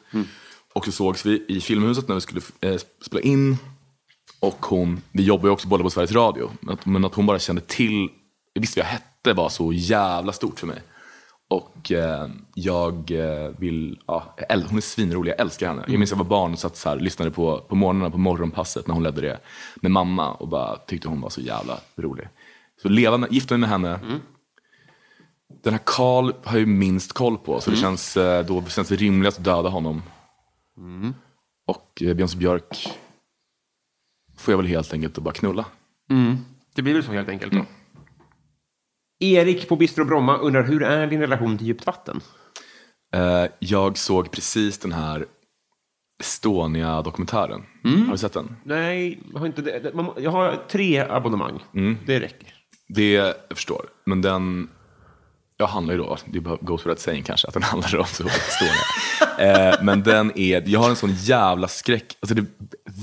Och 0.75 0.85
så 0.85 0.93
sågs 0.93 1.27
vi 1.27 1.45
i 1.49 1.61
Filmhuset 1.61 2.09
när 2.09 2.15
vi 2.15 2.21
skulle 2.21 2.41
eh, 2.61 2.77
spela 3.05 3.21
in. 3.21 3.57
Och 4.41 4.67
hon, 4.67 5.03
vi 5.13 5.23
jobbar 5.23 5.49
ju 5.49 5.53
också 5.53 5.69
båda 5.69 5.85
på 5.85 5.91
Sveriges 5.91 6.13
Radio, 6.13 6.51
men 6.61 6.75
att, 6.75 6.87
men 6.87 7.05
att 7.05 7.15
hon 7.15 7.27
bara 7.27 7.39
kände 7.39 7.63
till, 7.63 8.09
jag 8.53 8.61
visste 8.61 8.81
vad 8.81 8.87
jag 8.87 8.93
hette 8.93 9.33
var 9.33 9.49
så 9.49 9.73
jävla 9.73 10.33
stort 10.33 10.61
för 10.61 10.67
mig. 10.67 10.83
Och 11.53 11.93
eh, 11.93 12.29
jag 12.55 13.11
eh, 13.11 13.51
vill, 13.59 13.99
ja, 14.07 14.35
jag 14.49 14.59
hon 14.61 14.77
är 14.77 14.81
svinrolig, 14.81 15.31
jag 15.31 15.41
älskar 15.41 15.69
henne. 15.69 15.85
Jag 15.87 15.99
minns 15.99 16.11
jag 16.11 16.19
var 16.19 16.25
barn 16.25 16.53
och 16.53 16.59
satt 16.59 16.77
så 16.77 16.89
här, 16.89 16.97
lyssnade 16.97 17.31
på, 17.31 17.59
på 17.69 17.75
morgnarna 17.75 18.11
på 18.11 18.19
morgonpasset 18.19 18.87
när 18.87 18.95
hon 18.95 19.03
ledde 19.03 19.21
det 19.21 19.41
med 19.77 19.91
mamma 19.91 20.33
och 20.33 20.49
bara 20.49 20.77
tyckte 20.77 21.09
hon 21.09 21.21
var 21.21 21.31
så 21.31 21.41
jävla 21.41 21.79
rolig. 21.97 22.29
Så 22.83 22.89
leva 22.89 23.17
med, 23.17 23.33
gifta 23.33 23.55
mig 23.55 23.61
med 23.61 23.69
henne. 23.69 24.01
Den 25.63 25.73
här 25.73 25.81
Karl 25.85 26.33
har 26.45 26.59
ju 26.59 26.67
minst 26.67 27.13
koll 27.13 27.39
på, 27.39 27.61
så 27.61 27.71
det 27.71 27.77
känns, 27.77 28.17
eh, 28.17 28.47
då 28.47 28.65
känns 28.65 28.89
det 28.89 28.97
rimligast 28.97 29.39
att 29.39 29.45
döda 29.45 29.69
honom. 29.69 30.03
Och 31.67 32.03
eh, 32.03 32.15
Beyoncé 32.15 32.39
Björk 32.39 32.89
får 34.37 34.53
jag 34.53 34.59
väl 34.59 34.67
helt 34.67 34.93
enkelt 34.93 35.19
att 35.19 35.25
bara 35.25 35.35
knulla. 35.35 35.65
Det 36.75 36.83
blir 36.83 36.95
väl 36.95 37.05
så 37.05 37.13
helt 37.13 37.29
enkelt 37.29 37.53
då. 37.53 37.65
Erik 39.23 39.69
på 39.69 39.77
Bistro 39.77 40.05
Bromma 40.05 40.37
undrar, 40.37 40.63
hur 40.63 40.83
är 40.83 41.07
din 41.07 41.21
relation 41.21 41.59
till 41.59 41.67
djupt 41.67 41.87
vatten? 41.87 42.21
Eh, 43.15 43.45
jag 43.59 43.99
såg 43.99 44.31
precis 44.31 44.79
den 44.79 44.93
här 44.93 45.27
Estonia-dokumentären. 46.21 47.63
Har 48.07 48.13
du 48.13 48.19
sett 48.19 48.33
den? 48.33 48.57
Nej, 48.65 49.21
jag 49.33 49.41
har, 49.41 49.47
inte 49.47 49.63
det. 49.63 49.93
jag 50.17 50.31
har 50.31 50.65
tre 50.71 50.99
abonnemang. 50.99 51.65
Det 52.07 52.21
räcker. 52.21 52.55
Det, 52.89 53.13
jag 53.13 53.35
förstår. 53.51 53.87
Men 54.07 54.23
den, 54.23 54.69
jag 55.57 55.67
handlar 55.67 55.95
ju 55.95 55.99
då, 55.99 56.17
det 56.27 56.41
bara 56.41 56.57
goes 56.61 56.81
without 56.81 56.99
saying 56.99 57.23
kanske, 57.23 57.49
att 57.49 57.55
den 57.55 57.63
handlar 57.73 57.99
om 57.99 58.07
så 58.07 58.27
Estonia. 58.27 59.71
eh, 59.71 59.75
men 59.83 60.03
den 60.03 60.39
är, 60.39 60.63
jag 60.67 60.81
har 60.81 60.91
en 60.91 60.97
sån 60.97 61.13
jävla 61.15 61.69
skräck, 61.69 62.17
alltså 62.21 62.35
det 62.35 62.47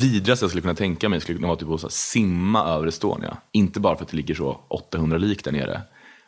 vidraste 0.02 0.44
jag 0.44 0.50
skulle 0.50 0.62
kunna 0.62 0.76
tänka 0.76 1.10
mig 1.10 1.22
skulle 1.22 1.38
kunna 1.38 1.48
vara 1.48 1.58
typ 1.58 1.86
att 1.86 1.92
simma 1.92 2.66
över 2.66 2.88
Estonia. 2.88 3.38
Inte 3.52 3.80
bara 3.80 3.96
för 3.96 4.04
att 4.04 4.10
det 4.12 4.18
ligger 4.18 4.36
så 4.36 4.60
800 4.68 5.18
lik 5.18 5.44
där 5.44 5.52
nere 5.52 5.82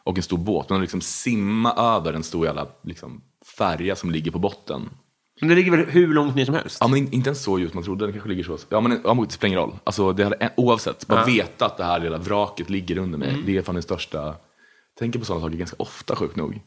och 0.03 0.17
en 0.17 0.23
stor 0.23 0.37
båt, 0.37 0.69
men 0.69 0.75
att 0.75 0.81
liksom 0.81 1.01
simma 1.01 1.73
över 1.73 2.13
en 2.13 2.23
stor 2.23 2.45
jävla 2.45 2.67
liksom, 2.83 3.21
färja 3.57 3.95
som 3.95 4.11
ligger 4.11 4.31
på 4.31 4.39
botten. 4.39 4.89
Men 5.39 5.49
det 5.49 5.55
ligger 5.55 5.71
väl 5.71 5.85
hur 5.85 6.13
långt 6.13 6.35
ner 6.35 6.45
som 6.45 6.53
helst? 6.55 6.77
Ja, 6.79 6.87
men 6.87 6.97
in- 6.99 7.11
inte 7.13 7.29
ens 7.29 7.43
så 7.43 7.59
djupt 7.59 7.73
man 7.73 7.83
trodde. 7.83 8.05
Den 8.05 8.11
kanske 8.13 8.29
ligger 8.29 8.43
så. 8.43 8.57
Ja, 8.69 8.81
men 8.81 9.01
ja, 9.03 9.13
det 9.13 9.31
spelar 9.33 9.47
ingen 9.47 9.59
roll. 9.59 9.79
Alltså, 9.83 10.13
det 10.13 10.23
hade, 10.23 10.49
oavsett, 10.57 11.07
bara 11.07 11.25
veta 11.25 11.65
att 11.65 11.77
det 11.77 11.83
här 11.83 11.99
lilla 11.99 12.17
vraket 12.17 12.69
ligger 12.69 12.97
under 12.97 13.17
mig. 13.17 13.43
Det 13.45 13.57
är 13.57 13.61
fan 13.61 13.75
den 13.75 13.81
största... 13.83 14.17
Jag 14.25 14.35
tänker 14.99 15.19
på 15.19 15.25
sådana 15.25 15.45
saker 15.45 15.57
ganska 15.57 15.75
ofta, 15.79 16.15
sjukt 16.15 16.35
nog. 16.35 16.61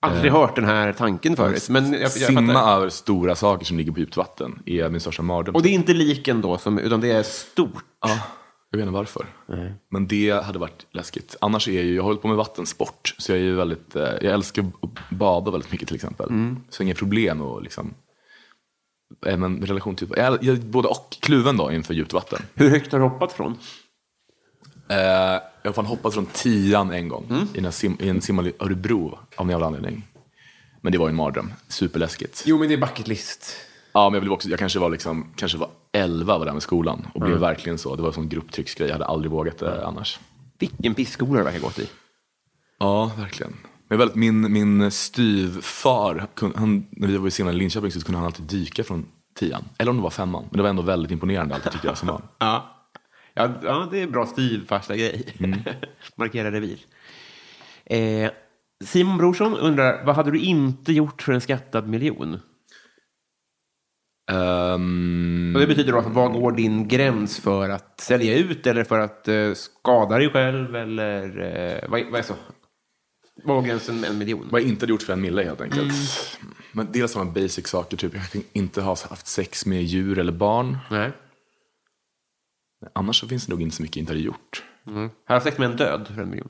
Aldrig 0.00 0.32
hört 0.32 0.56
den 0.56 0.64
här 0.64 0.92
tanken 0.92 1.36
förut. 1.36 1.68
Men 1.70 1.92
jag, 1.92 2.02
jag 2.02 2.10
Simma 2.10 2.52
fattar. 2.52 2.76
över 2.76 2.88
stora 2.88 3.34
saker 3.34 3.64
som 3.64 3.78
ligger 3.78 3.92
på 3.92 3.98
djupt 4.00 4.16
vatten 4.16 4.62
är 4.66 4.88
min 4.88 5.00
största 5.00 5.22
mardröm. 5.22 5.54
Och 5.54 5.62
det 5.62 5.68
är 5.68 5.72
inte 5.74 5.94
liken 5.94 6.40
då, 6.40 6.58
som, 6.58 6.78
utan 6.78 7.00
det 7.00 7.10
är 7.10 7.22
stort. 7.22 7.84
Ja, 8.00 8.18
jag 8.72 8.78
vet 8.78 8.86
inte 8.86 8.94
varför. 8.94 9.26
Men 9.88 10.06
det 10.06 10.44
hade 10.44 10.58
varit 10.58 10.86
läskigt. 10.90 11.36
Annars 11.40 11.68
är 11.68 11.72
jag 11.72 11.84
ju, 11.84 11.94
jag 11.94 12.02
har 12.02 12.06
hållit 12.06 12.22
på 12.22 12.28
med 12.28 12.36
vattensport. 12.36 13.14
Så 13.18 13.32
jag 13.32 13.38
är 13.38 13.42
ju 13.42 13.54
väldigt, 13.54 13.96
eh, 13.96 14.02
jag 14.02 14.24
älskar 14.24 14.64
att 14.80 15.10
bada 15.10 15.50
väldigt 15.50 15.72
mycket 15.72 15.88
till 15.88 15.94
exempel. 15.94 16.28
Så 16.70 16.82
inga 16.82 16.94
problem 16.94 17.40
och 17.40 17.62
liksom, 17.62 17.94
eh, 19.26 19.36
men 19.36 19.66
relation 19.66 19.96
till, 19.96 20.08
jag, 20.16 20.44
jag 20.44 20.60
både 20.60 20.88
och 20.88 21.16
kluven 21.20 21.56
då 21.56 21.72
inför 21.72 21.94
djupt 21.94 22.12
vatten. 22.12 22.42
Hur 22.54 22.70
högt 22.70 22.92
har 22.92 22.98
du 22.98 23.04
hoppat 23.04 23.32
från? 23.32 23.58
Eh, 24.88 24.98
jag 25.62 25.68
har 25.68 25.72
fan 25.72 25.86
hoppat 25.86 26.14
från 26.14 26.26
tian 26.26 26.90
en 26.90 27.08
gång 27.08 27.46
i, 27.54 27.58
en 27.58 27.72
sim, 27.72 27.96
i 28.00 28.08
en 28.08 28.20
simhall 28.20 28.48
i 28.48 28.52
Örebro 28.58 29.18
av 29.36 29.46
en 29.46 29.50
jävla 29.50 29.66
anledning. 29.66 30.08
Men 30.80 30.92
det 30.92 30.98
var 30.98 31.06
ju 31.06 31.10
en 31.10 31.16
mardröm, 31.16 31.52
superläskigt. 31.68 32.42
Jo, 32.46 32.58
men 32.58 32.68
det 32.68 32.74
är 32.74 32.78
bucket 32.78 33.08
list. 33.08 33.56
Ja, 33.92 34.10
men 34.10 34.14
jag, 34.14 34.20
vill 34.20 34.30
också, 34.30 34.48
jag 34.48 34.58
kanske 34.58 34.78
var, 34.78 34.90
liksom, 34.90 35.26
kanske 35.36 35.58
var 35.58 35.70
11 35.92 36.38
var 36.38 36.46
där 36.46 36.52
med 36.52 36.62
skolan 36.62 37.06
och 37.14 37.20
blev 37.20 37.38
verkligen 37.38 37.78
så. 37.78 37.96
Det 37.96 38.02
var 38.02 38.08
en 38.08 38.14
sån 38.14 38.28
grupptrycksgrej, 38.28 38.88
jag 38.88 38.94
hade 38.94 39.06
aldrig 39.06 39.30
vågat 39.30 39.58
det 39.58 39.86
annars. 39.86 40.18
Vilken 40.58 40.94
pissskola 40.94 41.38
du 41.38 41.44
verkar 41.44 41.60
gått 41.60 41.78
i. 41.78 41.88
Ja, 42.78 43.12
verkligen. 43.18 43.52
Men 43.88 43.98
väldigt, 43.98 44.16
min, 44.16 44.52
min 44.52 44.90
styvfar, 44.90 46.26
han, 46.54 46.86
när 46.90 47.08
vi 47.08 47.16
var 47.16 47.28
i 47.28 47.30
senare 47.30 47.54
i 47.54 47.58
Linköping 47.58 47.92
så 47.92 48.00
kunde 48.00 48.18
han 48.18 48.26
alltid 48.26 48.44
dyka 48.44 48.84
från 48.84 49.06
tian. 49.34 49.64
Eller 49.78 49.90
om 49.90 49.96
det 49.96 50.02
var 50.02 50.10
femman. 50.10 50.44
Men 50.50 50.56
det 50.56 50.62
var 50.62 50.70
ändå 50.70 50.82
väldigt 50.82 51.12
imponerande 51.12 51.54
alltid 51.54 51.72
tyckte 51.72 51.86
jag 51.86 51.98
som 51.98 52.08
barn. 52.08 52.22
Ja. 52.38 52.78
Ja, 53.34 53.50
ja, 53.62 53.88
det 53.90 54.02
är 54.02 54.06
bra 54.06 54.26
styvfarsa 54.26 54.96
grej. 54.96 55.34
Markera 56.16 56.50
revir. 56.50 56.78
Eh, 57.84 58.30
Simon 58.84 59.18
Brorsson 59.18 59.56
undrar, 59.56 60.04
vad 60.04 60.16
hade 60.16 60.30
du 60.30 60.38
inte 60.38 60.92
gjort 60.92 61.22
för 61.22 61.32
en 61.32 61.40
skattad 61.40 61.88
miljon? 61.88 62.40
Ehm, 64.30 65.52
Och 65.54 65.60
det 65.60 65.66
betyder 65.66 65.92
då, 65.92 65.98
att 65.98 66.06
vad 66.06 66.32
går 66.32 66.52
din 66.52 66.88
gräns 66.88 67.40
för 67.40 67.68
att 67.70 68.00
sälja 68.00 68.38
ut 68.38 68.66
eller 68.66 68.84
för 68.84 68.98
att 68.98 69.28
eh, 69.28 69.52
skada 69.54 70.18
dig 70.18 70.30
själv 70.30 70.76
eller 70.76 71.22
eh, 71.40 71.90
vad, 71.90 72.00
är- 72.00 72.10
vad 72.10 72.18
är 72.18 72.22
så? 72.22 72.34
Vad 73.44 73.56
går 73.56 73.62
gränsen 73.68 74.00
med 74.00 74.10
en 74.10 74.18
miljon? 74.18 74.48
vad 74.50 74.60
jag 74.60 74.68
inte 74.68 74.82
hade 74.82 74.90
gjort 74.92 75.02
för 75.02 75.12
en 75.12 75.20
mille 75.20 75.42
helt 75.44 75.60
enkelt. 75.60 75.92
Men 76.72 76.92
dels 76.92 77.12
sådana 77.12 77.30
basic 77.30 77.66
saker, 77.68 77.96
typ 77.96 78.14
jag 78.14 78.30
kan 78.30 78.42
inte 78.52 78.80
ha 78.82 78.96
haft 79.10 79.26
sex 79.26 79.66
med 79.66 79.82
djur 79.82 80.18
eller 80.18 80.32
barn. 80.32 80.78
Nej. 80.90 81.10
Annars 82.92 83.20
så 83.20 83.28
finns 83.28 83.46
det 83.46 83.50
nog 83.52 83.62
inte 83.62 83.76
så 83.76 83.82
mycket 83.82 83.96
jag 83.96 84.02
inte 84.02 84.12
hade 84.12 84.22
gjort. 84.22 84.62
Mm. 84.86 85.10
Har 85.26 85.40
sex 85.40 85.58
med 85.58 85.70
en 85.70 85.76
död 85.76 86.06
för 86.14 86.22
en 86.22 86.30
miljon? 86.30 86.48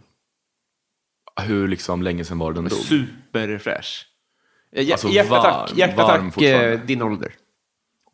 Hur 1.42 1.68
liksom 1.68 2.02
länge 2.02 2.24
sedan 2.24 2.38
var 2.38 2.52
den 2.52 2.64
dog? 2.64 2.72
Superfräsch. 2.78 4.06
Eh, 4.72 4.84
hjär- 4.84 4.92
Alltså 4.92 5.08
hjärtattack, 5.08 5.70
varm- 5.70 5.78
hjärtattack 5.78 6.36
varm 6.36 6.86
din 6.86 7.02
ålder. 7.02 7.32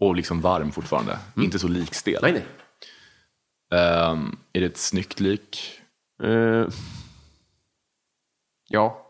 Och 0.00 0.16
liksom 0.16 0.40
varm 0.40 0.72
fortfarande. 0.72 1.18
Inte 1.36 1.58
så 1.58 1.68
likstel. 1.68 2.18
Nej, 2.22 2.32
nej. 2.32 2.44
Ehm, 3.80 4.36
är 4.52 4.60
det 4.60 4.66
ett 4.66 4.76
snyggt 4.78 5.20
lik? 5.20 5.80
Eh, 6.22 6.66
ja. 8.68 9.04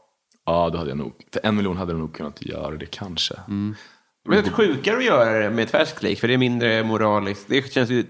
Ja, 0.45 0.71
då 0.71 0.79
hade 0.79 0.91
jag 0.91 0.99
nog. 0.99 1.13
För 1.33 1.47
en 1.47 1.57
miljon 1.57 1.77
hade 1.77 1.93
jag 1.93 1.99
nog 1.99 2.15
kunnat 2.15 2.43
göra 2.43 2.77
det 2.77 2.87
kanske. 2.87 3.35
Men 3.47 3.77
det 4.25 4.39
är 4.39 4.51
sjukare 4.51 4.97
att 4.97 5.05
göra 5.05 5.39
det 5.39 5.51
med 5.51 5.65
ett 5.65 5.71
färskt 5.71 6.03
lik, 6.03 6.21
för 6.21 6.29
det 6.29 6.35
är 6.35 6.39
mindre 6.39 6.85
moraliskt. 6.85 7.45
Det 7.49 7.73
känns 7.73 7.91
ju 7.91 8.05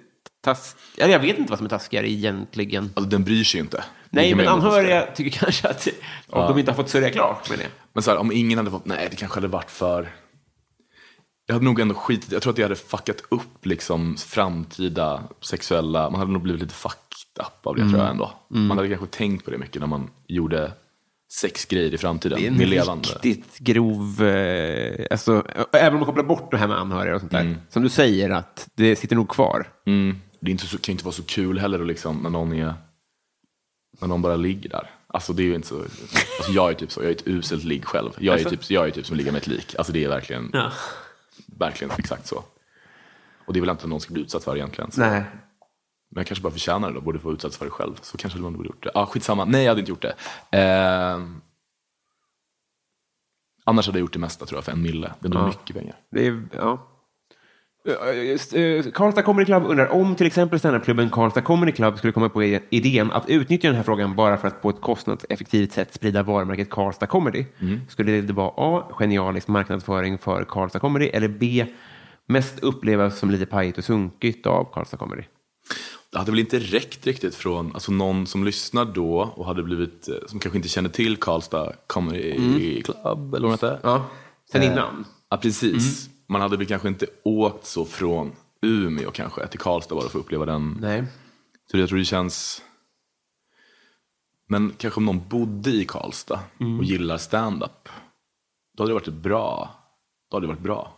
taskigt. 0.45 0.83
Jag 0.97 1.19
vet 1.19 1.39
inte 1.39 1.51
vad 1.51 1.59
som 1.59 1.65
är 1.65 1.71
taskigare 1.71 2.11
egentligen. 2.11 2.85
Alltså 2.85 3.11
den 3.11 3.25
bryr 3.25 3.45
sig 3.45 3.59
ju 3.59 3.65
inte. 3.65 3.85
Nej, 4.11 4.35
men 4.35 4.49
anhöriga 4.49 5.07
tycker 5.15 5.39
kanske 5.41 5.69
att 5.69 5.89
om 6.29 6.49
de 6.49 6.59
inte 6.59 6.71
har 6.71 6.77
fått 6.77 6.89
sörja 6.89 7.11
klart 7.11 7.51
med 7.51 7.59
det. 7.59 7.69
Men 7.93 8.03
så 8.03 8.11
här, 8.11 8.19
om 8.19 8.33
ingen 8.33 8.59
hade 8.59 8.71
fått, 8.71 8.87
nej 8.87 9.09
det 9.11 9.17
kanske 9.17 9.37
hade 9.37 9.49
varit 9.49 9.71
för... 9.71 10.09
Jag 11.51 11.55
hade 11.55 11.65
nog 11.65 11.81
ändå 11.81 11.95
skitit, 11.95 12.33
jag 12.33 12.43
tror 12.43 12.51
att 12.51 12.57
det 12.57 12.63
hade 12.63 12.77
fuckat 12.77 13.23
upp 13.29 13.67
liksom 13.67 14.17
framtida 14.17 15.23
sexuella, 15.41 16.11
man 16.11 16.21
hade 16.21 16.33
nog 16.33 16.43
blivit 16.43 16.63
lite 16.63 16.75
fucked 16.75 17.41
up 17.47 17.67
av 17.67 17.77
det 17.77 17.89
tror 17.89 17.99
jag 17.99 18.11
ändå. 18.11 18.33
Man 18.49 18.77
hade 18.79 18.89
kanske 18.89 19.07
tänkt 19.07 19.45
på 19.45 19.51
det 19.51 19.59
mycket 19.59 19.81
när 19.81 19.87
man 19.87 20.11
gjorde 20.27 20.73
sexgrejer 21.33 21.95
i 21.95 21.99
framtiden 21.99 22.39
Det 22.39 22.45
är 22.47 22.49
en 22.51 22.57
med 22.57 22.69
levande. 22.69 23.09
riktigt 23.09 23.59
grov... 23.59 24.23
Eh, 24.27 25.07
alltså, 25.11 25.45
även 25.73 25.93
om 25.93 25.99
man 25.99 26.07
kopplar 26.07 26.25
bort 26.25 26.51
det 26.51 26.57
här 26.57 26.69
med 26.69 26.79
anhöriga 26.79 27.15
och 27.15 27.21
sånt 27.21 27.33
där. 27.33 27.57
Som 27.71 27.83
du 27.83 27.89
säger, 27.89 28.31
att 28.31 28.69
det 28.75 28.97
sitter 28.97 29.17
nog 29.17 29.29
kvar. 29.29 29.67
Mm. 29.87 30.17
Det 30.41 30.51
är 30.51 30.53
inte 30.53 30.67
så, 30.67 30.79
kan 30.79 30.93
inte 30.93 31.05
vara 31.05 31.13
så 31.15 31.23
kul 31.23 31.59
heller 31.59 31.85
liksom, 31.85 32.17
när 32.23 32.31
någon 32.31 32.53
är 32.53 32.75
när 34.01 34.09
någon 34.09 34.23
bara 34.23 34.37
ligger 34.37 34.71
där. 34.71 34.91
Alltså 35.07 35.33
det 35.33 35.43
är 35.43 35.55
inte 35.55 35.69
så, 35.69 35.77
alltså 36.39 36.53
jag 36.53 36.71
är 36.71 36.75
typ 36.75 36.93
så, 36.93 37.01
jag 37.01 37.07
är 37.09 37.15
ett 37.15 37.27
uselt 37.29 37.65
ligg 37.65 37.85
själv. 37.85 38.11
Jag 38.19 38.27
är, 38.27 38.33
Alltså? 38.33 38.51
typ, 38.51 38.71
jag 38.71 38.87
är 38.87 38.91
typ 38.91 39.07
som 39.07 39.17
ligger 39.17 39.33
med 39.33 39.39
ett 39.41 39.47
lik. 39.47 39.75
Alltså 39.79 39.93
det 39.93 40.05
är 40.05 40.09
verkligen, 40.09 40.51
Ja. 40.53 40.73
Verkligen 41.59 41.93
exakt 41.99 42.27
så. 42.27 42.45
Och 43.47 43.53
det 43.53 43.59
är 43.59 43.61
väl 43.61 43.71
inte 43.71 43.87
någon 43.87 44.01
ska 44.01 44.13
bli 44.13 44.23
utsatt 44.23 44.45
för 44.45 44.57
egentligen. 44.57 44.91
Så. 44.91 45.01
Nej. 45.01 45.23
Men 46.11 46.21
jag 46.21 46.27
kanske 46.27 46.43
bara 46.43 46.53
förtjänar 46.53 46.89
det 46.89 46.95
då, 46.95 47.01
borde 47.01 47.19
få 47.19 47.33
utsatt 47.33 47.55
för 47.55 47.65
det 47.65 47.71
själv. 47.71 47.95
Så 48.03 48.19
kanske 48.19 48.39
man 48.39 48.53
borde 48.53 48.69
gjort 48.69 48.83
det. 48.83 48.91
Ja, 48.95 49.01
ah, 49.01 49.07
skitsamma. 49.07 49.45
Nej, 49.45 49.63
jag 49.63 49.71
hade 49.71 49.81
inte 49.81 49.91
gjort 49.91 50.03
det. 50.03 50.15
Eh, 50.59 51.21
annars 53.65 53.87
hade 53.87 53.99
jag 53.99 54.01
gjort 54.01 54.13
det 54.13 54.19
mesta 54.19 54.47
tror 54.47 54.57
jag, 54.57 54.65
för 54.65 54.73
en 54.73 54.83
mille. 54.83 55.13
Det 55.21 55.29
är 55.29 55.35
Ja. 55.35 55.47
mycket 55.47 55.77
pengar. 55.77 55.97
Det 56.11 56.27
är, 56.27 56.43
ja. 56.53 56.88
Eh, 57.89 58.61
eh, 58.61 58.85
Karlstad 58.93 59.23
Comedy 59.23 59.45
Club 59.45 59.63
undrar 59.67 59.89
om 59.89 60.15
till 60.15 60.27
exempel 60.27 60.59
standupklubben 60.59 61.11
Karlstad 61.11 61.43
Comedy 61.43 61.73
Club 61.73 61.99
skulle 61.99 62.13
komma 62.13 62.29
på 62.29 62.43
idén 62.71 63.13
att 63.13 63.29
utnyttja 63.29 63.69
den 63.69 63.77
här 63.77 63.83
frågan 63.83 64.17
bara 64.17 64.37
för 64.37 64.49
att 64.49 64.63
på 64.63 64.71
ett 64.71 64.81
kostnadseffektivt 64.81 65.73
sätt 65.73 65.95
sprida 65.95 66.23
varumärket 66.23 66.71
Karlstad 66.71 67.07
Comedy. 67.07 67.45
Skulle 67.89 68.21
det 68.21 68.33
vara 68.33 68.53
A. 68.57 68.85
Genialisk 68.99 69.49
marknadsföring 69.49 70.19
för 70.19 70.45
Karlstad 70.45 70.79
Comedy 70.79 71.07
eller 71.07 71.29
B. 71.29 71.67
Mest 72.27 72.59
upplevas 72.59 73.19
som 73.19 73.31
lite 73.31 73.47
pajigt 73.47 73.79
och 73.79 73.85
sunkigt 73.85 74.47
av 74.47 74.65
Karlstad 74.73 74.97
Comedy? 74.97 75.23
Det 76.13 76.19
hade 76.19 76.31
väl 76.31 76.41
inte 76.41 76.59
räckt 76.59 77.07
riktigt 77.07 77.35
från 77.35 77.75
alltså 77.75 77.93
någon 77.93 78.27
som 78.27 78.45
lyssnar 78.45 78.85
då 78.85 79.33
och 79.37 79.47
hade 79.47 79.63
blivit, 79.63 80.09
eh, 80.09 80.15
som 80.27 80.39
kanske 80.39 80.57
inte 80.57 80.69
kände 80.69 80.91
till 80.91 81.17
Karlstad 81.17 81.73
Comedy 81.87 82.83
Club 82.83 83.35
eller 83.35 83.49
vad 83.49 83.61
det. 83.61 83.81
Ja, 83.83 84.07
sen 84.53 84.63
innan. 84.63 85.05
Ja, 85.31 85.37
precis. 85.37 86.09
Man 86.29 86.41
hade 86.41 86.57
väl 86.57 86.67
kanske 86.67 86.89
inte 86.89 87.07
åkt 87.23 87.67
så 87.67 87.85
från 87.85 88.33
Umeå 88.63 89.11
kanske 89.11 89.47
till 89.47 89.61
Karlstad 89.61 89.95
bara 89.95 90.09
för 90.09 90.19
att 90.19 90.25
uppleva 90.25 90.47
den. 90.47 90.79
Nej. 90.81 91.05
Så 91.71 91.79
jag 91.79 91.89
tror 91.89 91.99
det 91.99 92.05
känns... 92.05 92.63
Men 94.49 94.73
kanske 94.79 94.99
om 94.99 95.05
någon 95.05 95.29
bodde 95.29 95.71
i 95.71 95.85
Karlstad 95.85 96.41
och 96.79 96.85
gillar 96.85 97.19
stand-up. 97.19 97.89
Då 98.77 98.83
hade 98.83 98.91
det 98.91 98.95
varit 98.95 99.23
bra. 99.23 99.71
Då 100.31 100.37
hade 100.37 100.47
det 100.47 100.53
varit 100.53 100.63
bra. 100.63 100.93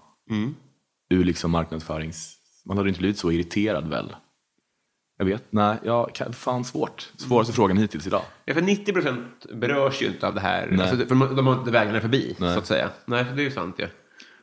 Ur 1.10 1.24
liksom 1.24 1.50
marknadsförings... 1.50 2.36
Man 2.64 2.76
hade 2.76 2.88
inte 2.88 2.98
blivit 3.00 3.18
så 3.18 3.32
irriterad 3.32 3.88
väl? 3.88 4.16
Jag 5.18 5.24
vet, 5.24 5.44
nej, 5.50 5.78
ja, 5.84 6.08
fan 6.32 6.64
svårt. 6.64 7.12
Svåraste 7.16 7.52
frågan 7.52 7.76
hittills 7.76 8.06
idag. 8.06 8.22
Ja, 8.44 8.54
för 8.54 8.62
90 8.62 8.92
procent 8.92 9.46
berörs 9.52 10.02
ju 10.02 10.06
inte 10.06 10.28
av 10.28 10.34
det 10.34 10.40
här. 10.40 10.78
Alltså, 10.80 10.96
för 10.96 11.34
de 11.36 11.46
har 11.46 11.58
inte 11.58 11.70
vägarna 11.70 12.00
förbi, 12.00 12.36
Nej. 12.38 12.52
så 12.52 12.58
att 12.58 12.66
säga. 12.66 12.90
Nej, 13.04 13.24
det 13.24 13.42
är 13.42 13.44
ju 13.44 13.50
sant. 13.50 13.74
Ja. 13.78 13.86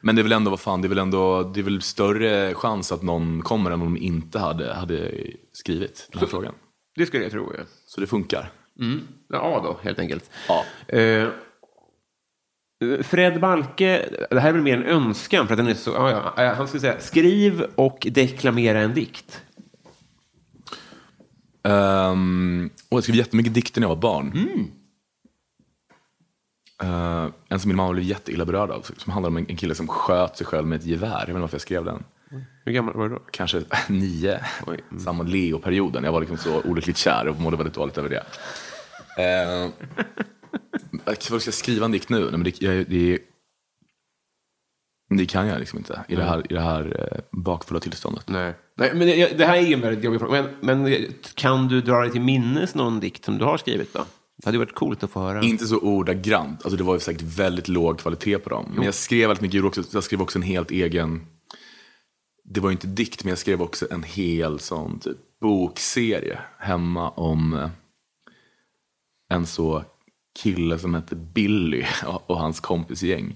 Men 0.01 0.15
det 0.15 0.21
är 0.21 0.23
väl 0.23 0.31
ändå, 0.31 0.49
vad 0.49 0.59
fan, 0.59 0.81
det 0.81 0.87
är 0.87 0.89
väl 0.89 0.97
ändå, 0.97 1.43
det 1.43 1.59
är 1.59 1.63
väl 1.63 1.81
större 1.81 2.53
chans 2.53 2.91
att 2.91 3.01
någon 3.01 3.41
kommer 3.41 3.71
än 3.71 3.81
om 3.81 3.93
de 3.93 4.01
inte 4.01 4.39
hade, 4.39 4.73
hade 4.73 5.11
skrivit 5.53 6.07
den 6.11 6.19
här 6.19 6.27
frågan. 6.27 6.53
Det 6.95 7.05
skulle 7.05 7.23
jag 7.23 7.31
tro. 7.31 7.51
Ja. 7.57 7.63
Så 7.87 8.01
det 8.01 8.07
funkar. 8.07 8.51
Ja, 9.29 9.61
då, 9.63 9.77
helt 9.83 9.99
enkelt. 9.99 10.29
Ja. 10.47 10.65
Eh, 10.97 11.27
Fred 13.01 13.39
Balke, 13.39 14.09
det 14.29 14.39
här 14.39 14.49
är 14.49 14.53
väl 14.53 14.61
mer 14.61 14.77
en 14.77 14.83
önskan, 14.83 15.47
för 15.47 15.53
att 15.53 15.57
den 15.57 15.67
är 15.67 15.73
så... 15.73 15.91
Ja, 15.91 16.33
ja, 16.37 16.53
han 16.53 16.67
skulle 16.67 16.81
säga, 16.81 16.99
skriv 16.99 17.65
och 17.75 18.07
deklamera 18.11 18.79
en 18.79 18.93
dikt. 18.93 19.41
Um, 21.63 22.69
och 22.89 22.97
jag 22.97 23.03
skrev 23.03 23.15
jättemycket 23.15 23.53
dikter 23.53 23.81
när 23.81 23.87
jag 23.87 23.95
var 23.95 24.01
barn. 24.01 24.31
Eh, 26.83 27.27
en 27.49 27.59
som 27.59 27.69
min 27.69 27.77
mamma 27.77 27.93
blev 27.93 28.05
jätteilla 28.05 28.45
berörd 28.45 28.71
av, 28.71 28.81
som 28.97 29.13
handlar 29.13 29.29
om 29.29 29.37
en, 29.37 29.45
en 29.49 29.55
kille 29.55 29.75
som 29.75 29.87
sköt 29.87 30.37
sig 30.37 30.47
själv 30.47 30.67
med 30.67 30.79
ett 30.79 30.85
gevär. 30.85 31.09
Jag 31.09 31.19
vet 31.19 31.29
inte 31.29 31.41
varför 31.41 31.55
jag 31.55 31.61
skrev 31.61 31.85
den. 31.85 32.03
Hur 32.65 32.71
gammal 32.71 32.93
var 32.93 33.09
du 33.09 33.15
då? 33.15 33.21
Kanske 33.31 33.63
nio, 33.89 34.39
Oj, 34.67 34.79
mm. 34.91 35.03
samma 35.03 35.23
Leo-perioden. 35.23 36.03
Jag 36.03 36.11
var 36.11 36.19
liksom 36.19 36.37
så 36.37 36.61
olyckligt 36.61 36.97
kär 36.97 37.27
och 37.27 37.39
mådde 37.39 37.57
väldigt 37.57 37.75
dåligt 37.75 37.97
över 37.97 38.09
det. 38.09 38.23
Uh, 39.17 39.69
varför 41.05 41.39
ska 41.39 41.47
jag 41.47 41.53
skriva 41.53 41.85
en 41.85 41.91
dikt 41.91 42.09
nu? 42.09 42.19
Nej, 42.19 42.31
men 42.31 42.43
det, 42.43 42.61
jag, 42.61 42.85
det, 42.89 43.19
det 45.09 45.25
kan 45.25 45.47
jag 45.47 45.59
liksom 45.59 45.79
inte 45.79 46.05
i 46.07 46.15
det 46.15 46.23
här, 46.23 46.51
i 46.51 46.53
det 46.53 46.61
här 46.61 47.11
eh, 47.11 47.19
bakfulla 47.31 47.79
tillståndet. 47.79 48.29
Nej. 48.29 48.53
Nej, 48.75 48.91
men 48.93 49.07
det, 49.07 49.37
det 49.37 49.45
här 49.45 49.55
är 49.55 49.73
en 49.73 49.81
väldigt 49.81 50.03
jobbig 50.03 50.19
fråga. 50.19 50.45
Men, 50.61 50.85
men 50.85 51.05
kan 51.35 51.67
du 51.67 51.81
dra 51.81 52.01
dig 52.01 52.11
till 52.11 52.21
minnes 52.21 52.75
någon 52.75 52.99
dikt 52.99 53.25
som 53.25 53.37
du 53.37 53.45
har 53.45 53.57
skrivit 53.57 53.93
då? 53.93 54.05
Det 54.37 54.45
hade 54.45 54.57
varit 54.57 54.75
coolt 54.75 55.03
att 55.03 55.11
få 55.11 55.19
höra. 55.19 55.41
Inte 55.41 55.67
så 55.67 55.77
ordagrant, 55.77 56.61
alltså 56.63 56.77
det 56.77 56.83
var 56.83 56.93
ju 56.93 56.99
säkert 56.99 57.21
väldigt 57.21 57.67
låg 57.67 57.99
kvalitet 57.99 58.39
på 58.39 58.49
dem. 58.49 58.71
Men 58.75 58.83
jag 58.83 58.93
skrev 58.93 59.27
väldigt 59.27 59.41
mycket, 59.41 59.63
också, 59.63 59.83
jag 59.91 60.03
skrev 60.03 60.21
också 60.21 60.39
en 60.39 60.43
helt 60.43 60.71
egen, 60.71 61.27
det 62.43 62.59
var 62.59 62.69
ju 62.69 62.73
inte 62.73 62.87
dikt, 62.87 63.23
men 63.23 63.29
jag 63.29 63.37
skrev 63.37 63.61
också 63.61 63.87
en 63.91 64.03
hel 64.03 64.59
sån 64.59 64.99
typ 64.99 65.17
bokserie 65.41 66.39
hemma 66.59 67.09
om 67.09 67.53
eh, 67.53 67.69
en 69.29 69.45
så 69.45 69.83
kille 70.43 70.79
som 70.79 70.93
hette 70.93 71.15
Billy 71.15 71.85
och, 72.27 72.37
hans 72.37 72.59
kompisgäng. 72.59 73.35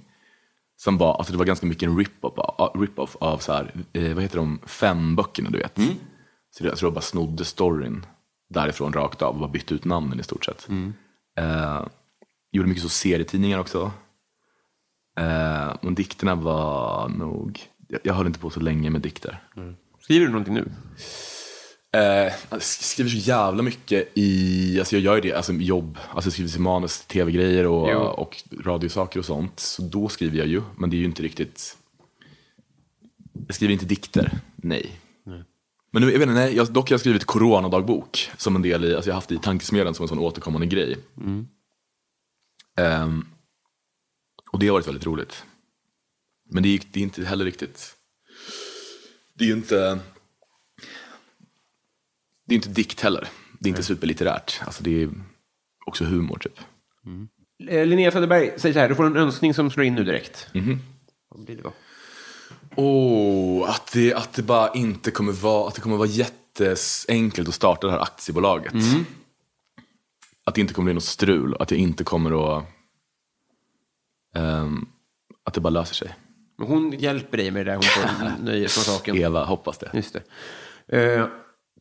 Som 0.76 0.98
var, 0.98 1.16
alltså 1.16 1.34
det 1.34 1.38
var 1.38 1.46
ganska 1.46 1.66
mycket 1.66 1.90
en 1.90 1.98
rip-off 1.98 2.34
av, 2.38 2.82
rip 2.82 3.00
av 3.20 3.38
så 3.38 3.54
här, 3.54 3.74
eh, 3.94 4.14
vad 4.14 4.24
heter 4.24 4.38
de, 4.38 4.60
fem 4.66 5.16
böckerna 5.16 5.50
du 5.50 5.58
vet. 5.58 5.80
Så 6.50 6.64
det, 6.64 6.70
jag 6.70 6.78
tror 6.78 6.88
jag 6.88 6.94
bara 6.94 7.02
snodde 7.02 7.46
storyn 7.46 8.06
därifrån 8.52 8.94
rakt 8.94 9.22
av 9.22 9.34
och 9.34 9.40
bara 9.40 9.50
bytte 9.50 9.74
ut 9.74 9.86
namnen 9.86 10.20
i 10.20 10.24
stort 10.24 10.46
sett. 10.46 10.68
Eh, 11.38 11.86
gjorde 12.52 12.70
mycket 12.70 12.84
så 12.84 12.90
serietidningar 12.90 13.60
också. 13.60 13.92
Eh, 15.20 15.76
men 15.82 15.96
dikterna 15.96 16.36
var 16.36 17.10
nog, 17.10 17.60
jag, 17.88 18.00
jag 18.04 18.14
höll 18.14 18.28
inte 18.28 18.40
på 18.40 18.50
så 18.50 18.60
länge 18.60 18.90
med 18.90 19.02
dikter. 19.02 19.44
Skriver 20.00 20.26
du 20.26 20.32
någonting 20.32 20.54
nu? 20.54 20.72
Eh, 21.94 22.34
jag 22.50 22.62
skriver 22.64 23.10
så 23.10 23.18
jävla 23.18 23.64
mycket 23.64 24.12
i, 24.14 24.80
alltså 24.80 24.96
jag 24.96 25.04
gör 25.04 25.16
ju 25.16 25.22
det, 25.22 25.34
alltså 25.34 25.54
jobb, 25.54 25.98
alltså 26.14 26.28
jag 26.28 26.34
skriver 26.34 26.60
manus, 26.60 27.06
tv-grejer 27.06 27.68
och, 27.68 27.90
Jo. 27.92 28.00
och 28.00 28.44
radiosaker 28.64 29.20
och 29.20 29.26
sånt. 29.26 29.60
Så 29.60 29.82
då 29.82 30.10
skriver 30.10 30.38
jag 30.38 30.48
ju, 30.48 30.62
men 30.78 30.90
det 30.90 30.96
är 30.96 31.00
ju 31.00 31.06
inte 31.06 31.24
riktigt, 31.24 31.78
jag 33.48 33.56
skriver 33.56 33.74
inte 33.74 33.86
dikter, 33.86 34.32
nej. 34.56 35.01
Men 35.92 36.02
nu, 36.02 36.12
jag 36.12 36.20
vet 36.20 36.30
inte, 36.30 36.40
nej, 36.42 36.56
jag, 36.56 36.74
dock 36.74 36.90
har 36.90 36.94
jag 36.94 37.00
skrivit 37.00 37.26
coronadagbok 37.26 38.30
som 38.38 38.56
en 38.56 38.62
del 38.62 38.86
i, 38.86 38.96
alltså 38.96 39.10
jag 39.10 39.14
har 39.14 39.18
haft 39.18 39.30
det 39.30 39.36
i 39.36 39.40
tankesmedjan 39.40 39.94
som 39.94 40.04
en 40.04 40.08
sån 40.08 40.20
återkommande 40.20 40.68
grej. 40.68 40.98
Ehm, 42.78 43.26
och 44.52 44.60
det 44.60 44.68
har 44.68 44.74
varit 44.74 44.88
väldigt 44.88 45.06
roligt. 45.06 45.46
Men 46.50 46.64
det 46.64 46.70
är, 46.70 46.82
det 46.92 47.00
är 47.00 47.04
inte 47.04 47.26
heller 47.26 47.46
riktigt, 47.46 47.96
det 49.34 49.44
är 49.44 49.48
ju 49.48 49.54
inte, 49.54 50.00
det 52.48 52.54
är 52.54 52.56
inte 52.56 52.70
dikt 52.70 53.02
heller. 53.02 53.28
Det 53.60 53.68
är 53.68 53.70
inte 53.70 53.84
superlitterärt. 53.84 54.62
Alltså 54.66 54.84
det 54.84 55.04
är 55.04 55.10
också 55.86 56.04
humor 56.04 56.38
typ. 56.38 56.60
Eh, 57.70 57.86
Linnea 57.86 58.12
Söderberg 58.12 58.60
säger 58.60 58.74
så 58.74 58.80
här, 58.80 58.90
du 58.90 58.96
får 58.96 59.06
en 59.06 59.18
önskning 59.18 59.54
som 59.54 59.72
slår 59.72 59.86
in 59.86 59.96
nu 59.96 60.04
direkt. 60.04 60.48
Vad 61.30 61.46
blir 61.46 61.56
det 61.56 61.62
då? 61.62 61.74
Åh, 62.76 63.70
att, 63.70 63.92
det, 63.92 64.14
att 64.14 64.34
det 64.34 64.44
bara 64.44 64.74
inte 64.74 65.12
kommer 65.12 65.32
vara, 65.32 65.68
att 65.68 65.76
det 65.76 65.82
kommer 65.82 65.98
vara 65.98 66.08
jätteenkelt 66.08 67.48
att 67.48 67.54
starta 67.56 67.88
det 67.88 67.94
här 67.94 68.00
aktiebolaget. 68.00 68.74
Att 70.44 70.56
det 70.56 70.62
inte 70.62 70.74
kommer 70.74 70.86
bli 70.86 70.94
något 70.94 71.04
strul, 71.04 71.56
att 71.60 71.72
jag 71.72 71.80
inte 71.80 72.04
kommer 72.04 72.58
att, 72.58 72.66
ehm, 74.36 74.88
att 75.44 75.54
det 75.54 75.62
bara 75.62 75.70
löser 75.70 75.96
sig. 75.96 76.16
Men 76.58 76.68
Hon 76.68 76.92
hjälper 76.92 77.38
dig 77.38 77.52
med 77.52 77.66
det 77.66 77.72
där, 77.72 77.76
hon 77.76 77.84
får 77.84 78.44
nöje 78.44 78.68
från 78.68 78.84
saken. 78.84 79.16
Eva, 79.16 79.46
hoppas 79.46 79.78
det. 79.78 79.92
Just 79.94 80.16
det. 80.88 80.98
Eh, 80.98 81.28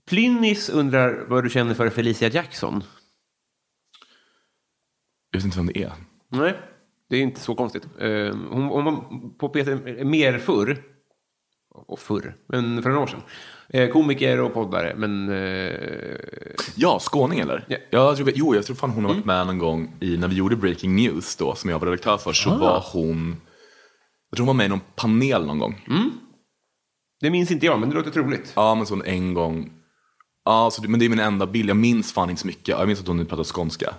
Plynnis 0.09 0.69
undrar 0.69 1.25
vad 1.29 1.45
du 1.45 1.51
känner 1.51 1.75
för 1.75 1.91
Felicia 1.91 2.29
Jackson. 2.29 2.85
Jag 5.31 5.39
vet 5.39 5.45
inte 5.45 5.57
vem 5.57 5.67
det 5.67 5.83
är. 5.83 5.93
Nej, 6.29 6.57
det 7.11 7.17
är 7.17 7.23
inte 7.23 7.41
så 7.41 7.55
konstigt. 7.55 7.89
Eh, 7.99 8.35
hon, 8.51 8.63
hon 8.63 8.85
var 8.85 9.05
på 9.39 9.49
Peter 9.49 10.05
mer 10.05 10.39
förr. 10.39 10.83
Och 11.87 11.99
förr, 11.99 12.35
men 12.49 12.83
för 12.83 12.91
några 12.91 13.03
år 13.03 13.07
sedan. 13.07 13.23
Eh, 13.69 13.91
komiker 13.91 14.41
och 14.41 14.55
poddare, 14.55 14.95
men... 14.97 15.29
Eh, 15.29 15.75
Ja, 16.77 16.99
skåning 17.01 17.39
eller? 17.39 17.65
Ja. 17.69 17.77
Jag 17.91 18.17
tror, 18.17 18.31
jo, 18.35 18.55
jag 18.55 18.65
tror 18.67 18.77
fan 18.77 18.91
hon 18.91 19.05
har 19.05 19.15
varit 19.15 19.25
med 19.25 19.47
någon 19.47 19.59
gång 19.59 19.93
i, 20.01 20.17
när 20.17 20.29
vi 20.29 20.35
gjorde 20.35 20.57
Breaking 20.57 20.97
News 20.97 21.37
då, 21.37 21.55
som 21.55 21.71
jag 21.71 21.79
var 21.79 21.87
redaktör 21.87 22.17
för, 22.17 22.33
så 22.33 22.51
var 22.57 22.85
hon, 22.93 23.37
jag 24.31 24.37
tror 24.37 24.47
hon 24.47 24.57
var 24.57 24.59
med 24.59 24.67
i 24.67 24.69
någon 24.69 24.81
panel 24.97 25.47
någon 25.47 25.59
gång. 25.59 25.85
det 27.21 27.31
minns 27.31 27.51
inte 27.51 27.67
jag, 27.67 27.81
men 27.81 27.89
det 27.89 27.95
låter 27.95 28.11
troligt. 28.11 28.53
Ja, 28.57 28.75
men 28.75 28.87
så 28.87 29.03
en 29.05 29.35
gång. 29.35 29.71
Ja, 30.51 30.71
så 30.71 30.83
men 30.89 31.01
det 31.01 31.05
är 31.07 31.09
min 31.09 31.19
enda 31.21 31.47
bild. 31.47 31.71
Jag 31.71 31.77
minns 31.77 32.13
fan 32.13 32.31
inte 32.31 32.41
så 32.41 32.47
mycket. 32.47 32.69
Jag 32.69 32.87
minns 32.87 33.01
att 33.01 33.07
hon 33.09 33.27
pratar 33.27 33.45
skånska. 33.45 33.95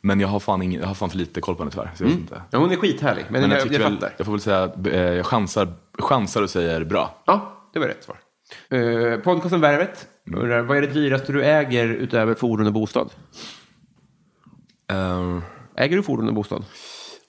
Men 0.00 0.20
jag 0.20 0.28
har, 0.28 0.40
fan 0.40 0.62
ingen, 0.62 0.80
jag 0.80 0.88
har 0.88 0.94
fan 0.94 1.10
för 1.10 1.16
lite 1.18 1.40
koll 1.40 1.54
på 1.54 1.62
henne 1.62 1.70
tyvärr. 1.70 1.90
Så 1.96 2.02
jag 2.04 2.08
vet 2.08 2.18
inte. 2.18 2.42
Ja, 2.50 2.58
hon 2.58 2.70
är 2.70 2.76
skithärlig, 2.76 3.24
men, 3.30 3.40
Men 3.40 3.50
jag, 3.50 3.60
jag, 3.60 3.72
jag 3.72 3.78
väl, 3.78 3.94
fattar. 3.94 4.14
jag 4.16 4.26
får 4.26 4.32
väl 4.32 4.40
säga, 4.40 4.72
eh, 4.86 5.00
jag 5.14 5.26
chansar, 5.26 5.74
chansar 5.98 6.42
och 6.42 6.50
säger 6.50 6.84
bra. 6.84 7.22
Ja, 7.26 7.68
det 7.72 7.78
var 7.78 7.86
rätt 7.86 8.04
svar. 8.04 8.18
Eh, 8.78 9.18
podcasten 9.18 9.60
Värvet 9.60 10.06
undrar, 10.32 10.62
vad 10.62 10.76
är 10.76 10.80
det 10.82 10.86
dyraste 10.86 11.32
du 11.32 11.44
äger 11.44 11.88
utöver 11.88 12.34
fordon 12.34 12.66
och 12.66 12.72
bostad? 12.72 13.10
Eh, 14.92 15.38
Äger 15.76 15.96
du 15.96 16.02
fordon 16.02 16.28
och 16.28 16.34
bostad? 16.34 16.64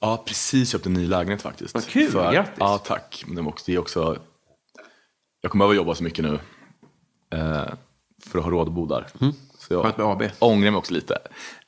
ja, 0.02 0.24
precis 0.28 0.72
köpt 0.72 0.86
en 0.86 0.94
ny 0.94 1.08
lägenhet 1.08 1.42
faktiskt. 1.42 1.74
Vad 1.74 1.86
kul, 1.88 2.12
grattis. 2.12 2.54
Ja, 2.60 2.78
tack. 2.78 3.24
Men 3.28 3.36
det 3.66 3.74
är 3.74 3.78
också, 3.80 4.18
jag 5.42 5.52
kommer 5.52 5.64
behöva 5.66 5.76
jobba 5.76 5.96
så 5.96 6.04
mycket 6.04 6.26
nu. 6.26 6.40
Eh, 7.36 7.64
för 8.28 8.40
att 8.40 8.46
ha 8.46 8.52
råd 8.52 8.68
att 8.68 8.74
bo 8.74 8.86
där. 8.86 9.08
Så 9.58 9.74
jag 9.74 9.80
Mm. 9.80 9.84
Skönt 9.84 9.98
med 9.98 10.08
AB. 10.08 10.32
ångrar 10.40 10.72
mig 10.72 10.78
också 10.78 10.94
lite. 10.94 11.18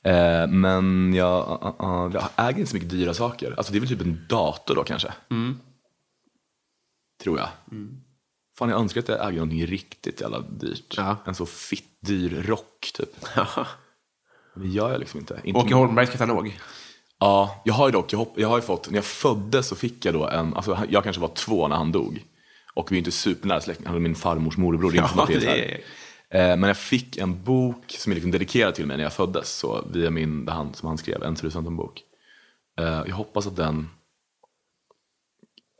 Eh, 0.02 0.46
men 0.46 1.14
jag, 1.14 1.74
uh, 1.80 1.86
uh, 1.88 2.10
jag 2.14 2.24
äger 2.36 2.58
inte 2.58 2.70
så 2.70 2.76
mycket 2.76 2.90
dyra 2.90 3.14
saker. 3.14 3.54
Alltså 3.56 3.72
det 3.72 3.78
är 3.78 3.80
väl 3.80 3.88
typ 3.88 4.00
en 4.00 4.26
dator 4.28 4.74
då 4.74 4.84
kanske. 4.84 5.12
Tror 7.22 7.38
jag. 7.38 7.48
Fan 8.58 8.68
jag 8.68 8.80
önskar 8.80 9.00
att 9.00 9.08
jag 9.08 9.28
äger 9.28 9.38
någonting 9.38 9.66
riktigt 9.66 10.20
jävla 10.20 10.40
dyrt. 10.40 10.94
Ja. 10.96 11.16
En 11.24 11.34
så 11.34 11.46
fitt 11.46 12.00
dyr 12.00 12.42
rock 12.42 12.90
typ. 12.94 13.10
Men 14.54 14.62
det 14.62 14.68
gör 14.68 14.90
jag 14.90 15.00
liksom 15.00 15.20
inte. 15.20 15.40
inte 15.44 15.60
Åke 15.60 15.74
Holmbergs 15.74 16.10
katalog. 16.10 16.60
Ja, 17.18 17.62
jag 17.64 17.74
har 17.74 17.88
ju 17.88 17.92
dock, 17.92 18.12
jag, 18.12 18.18
hopp, 18.18 18.32
jag 18.36 18.48
har 18.48 18.58
ju 18.58 18.62
fått, 18.62 18.90
när 18.90 18.96
jag 18.96 19.04
föddes 19.04 19.68
så 19.68 19.76
fick 19.76 20.04
jag 20.04 20.14
då 20.14 20.28
en, 20.28 20.54
alltså 20.54 20.78
jag 20.88 21.04
kanske 21.04 21.22
var 21.22 21.28
två 21.28 21.68
när 21.68 21.76
han 21.76 21.92
dog. 21.92 22.24
Och 22.74 22.92
vi 22.92 22.96
är 22.96 22.98
inte 22.98 23.10
supernära 23.10 23.60
släktingar, 23.60 23.88
han 23.88 23.96
är 23.96 24.00
min 24.00 24.14
farmors 24.14 24.56
morbror. 24.56 24.90
Det 24.90 24.98
är 24.98 25.02
att 25.02 25.28
det 25.28 25.74
är 25.74 25.80
Men 26.32 26.62
jag 26.62 26.76
fick 26.76 27.16
en 27.16 27.42
bok 27.44 27.84
som 27.98 28.12
är 28.12 28.14
liksom 28.14 28.30
dedikerad 28.30 28.74
till 28.74 28.86
mig 28.86 28.96
när 28.96 29.04
jag 29.04 29.12
föddes, 29.12 29.50
så 29.56 29.84
via 29.92 30.10
min, 30.10 30.48
han, 30.48 30.74
som 30.74 30.88
han 30.88 30.98
skrev, 30.98 31.22
en 31.22 31.34
trusan 31.34 31.76
bok. 31.76 32.02
Eh, 32.80 33.02
Jag 33.06 33.14
hoppas 33.16 33.46
att 33.46 33.56
den, 33.56 33.88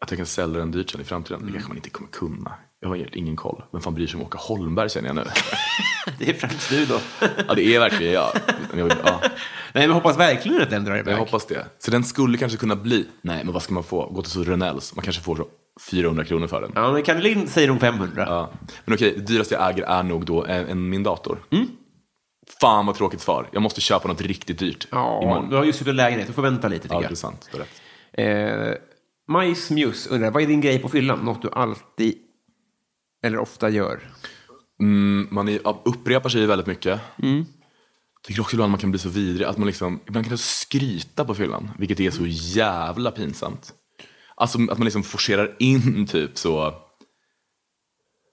att 0.03 0.11
jag 0.11 0.19
kan 0.19 0.27
sälja 0.27 0.59
den 0.59 0.71
dyrt 0.71 0.91
sen 0.91 1.01
i 1.01 1.05
framtiden. 1.05 1.47
Det 1.47 1.53
kanske 1.53 1.69
man 1.69 1.77
inte 1.77 1.91
kommer 1.91 2.11
kunna. 2.11 2.55
Jag 2.81 2.89
har 2.89 3.17
ingen 3.17 3.37
koll. 3.37 3.63
Vem 3.73 3.81
fan 3.81 3.95
bryr 3.95 4.07
sig 4.07 4.21
om 4.21 4.27
Åke 4.27 4.39
Holmberg 4.41 4.91
känner 4.91 5.09
jag 5.09 5.17
nu. 5.17 5.25
Det 6.19 6.29
är 6.31 6.35
främst 6.35 6.71
du 6.71 6.87
då. 6.87 7.01
ja, 7.49 7.55
det 7.55 7.75
är 7.75 7.79
verkligen 7.81 8.13
jag. 8.13 8.31
Ja. 8.77 9.21
Nej, 9.75 9.87
men 9.87 9.91
hoppas 9.91 10.19
verkligen 10.19 10.63
att 10.63 10.71
den 10.71 10.85
drar 10.85 10.97
iväg. 10.99 11.15
Jag 11.15 11.19
hoppas 11.19 11.47
det. 11.47 11.67
Så 11.79 11.91
den 11.91 12.05
skulle 12.05 12.39
kanske 12.39 12.59
kunna 12.59 12.77
bli, 12.77 13.07
nej 13.23 13.45
men 13.45 13.53
vad 13.53 13.63
ska 13.63 13.75
man 13.75 13.83
få? 13.85 14.07
Gå 14.11 14.23
till 14.23 14.31
så 14.31 14.45
Rönnells, 14.45 14.97
man 14.97 15.03
kanske 15.05 15.23
får 15.23 15.37
så 15.37 15.47
400 15.91 16.25
kronor 16.25 16.47
för 16.47 16.61
den. 16.61 16.73
Ja, 16.75 17.03
men 17.07 17.21
Lind 17.21 17.49
säger 17.49 17.69
hon 17.69 17.81
500. 17.81 18.25
Ja. 18.29 18.51
Men 18.85 18.95
okej, 18.95 19.15
det 19.17 19.23
dyraste 19.23 19.55
jag 19.55 19.71
äger 19.71 19.83
är 19.85 20.03
nog 20.03 20.25
då 20.27 20.45
en, 20.45 20.67
en, 20.67 20.89
min 20.89 21.03
dator. 21.03 21.39
Mm. 21.51 21.67
Fan 22.61 22.87
vad 22.87 22.95
tråkigt 22.97 23.21
svar. 23.21 23.49
Jag 23.53 23.63
måste 23.63 23.81
köpa 23.81 24.09
något 24.09 24.21
riktigt 24.21 24.59
dyrt 24.59 24.87
Ja, 24.91 25.23
imorgon. 25.23 25.51
du 25.51 25.57
har 25.57 25.65
just 25.65 25.79
flyttat 25.79 25.95
lägenhet. 25.95 26.27
Du 26.27 26.33
får 26.33 26.43
vänta 26.43 26.69
lite, 26.69 26.89
Ja, 26.91 26.97
det 26.99 27.03
jag. 27.03 27.11
är 27.13 27.17
sant. 27.17 27.49
Du 27.53 27.59
har 27.59 27.65
rätt. 27.65 27.83
Eh, 28.13 28.75
Majs 29.29 29.71
Muse 29.71 30.11
undrar, 30.11 30.31
vad 30.31 30.43
är 30.43 30.47
din 30.47 30.61
grej 30.61 30.79
på 30.79 30.89
fyllan? 30.89 31.19
Något 31.19 31.43
du 31.43 31.49
alltid 31.53 32.15
eller 33.23 33.39
ofta 33.39 33.69
gör? 33.69 34.01
Mm, 34.81 35.29
man 35.31 35.49
är, 35.49 35.61
upprepar 35.85 36.29
sig 36.29 36.47
väldigt 36.47 36.67
mycket. 36.67 37.01
Mm. 37.23 37.45
Tycker 38.23 38.41
också 38.41 38.57
ibland 38.57 38.71
man 38.71 38.81
kan 38.81 38.91
bli 38.91 38.99
så 38.99 39.09
vidrig. 39.09 39.47
Att 39.47 39.59
man 39.59 39.67
liksom, 39.67 40.01
ibland 40.07 40.29
kan 40.29 40.39
skryta 40.39 41.25
på 41.25 41.35
fyllan. 41.35 41.71
Vilket 41.79 42.01
är 42.01 42.11
så 42.11 42.27
jävla 42.27 43.11
pinsamt. 43.11 43.75
Alltså 44.41 44.59
att 44.71 44.79
man 44.79 44.85
liksom 44.85 45.03
forcerar 45.03 45.57
in 45.59 46.07
typ 46.07 46.39
så. 46.39 46.75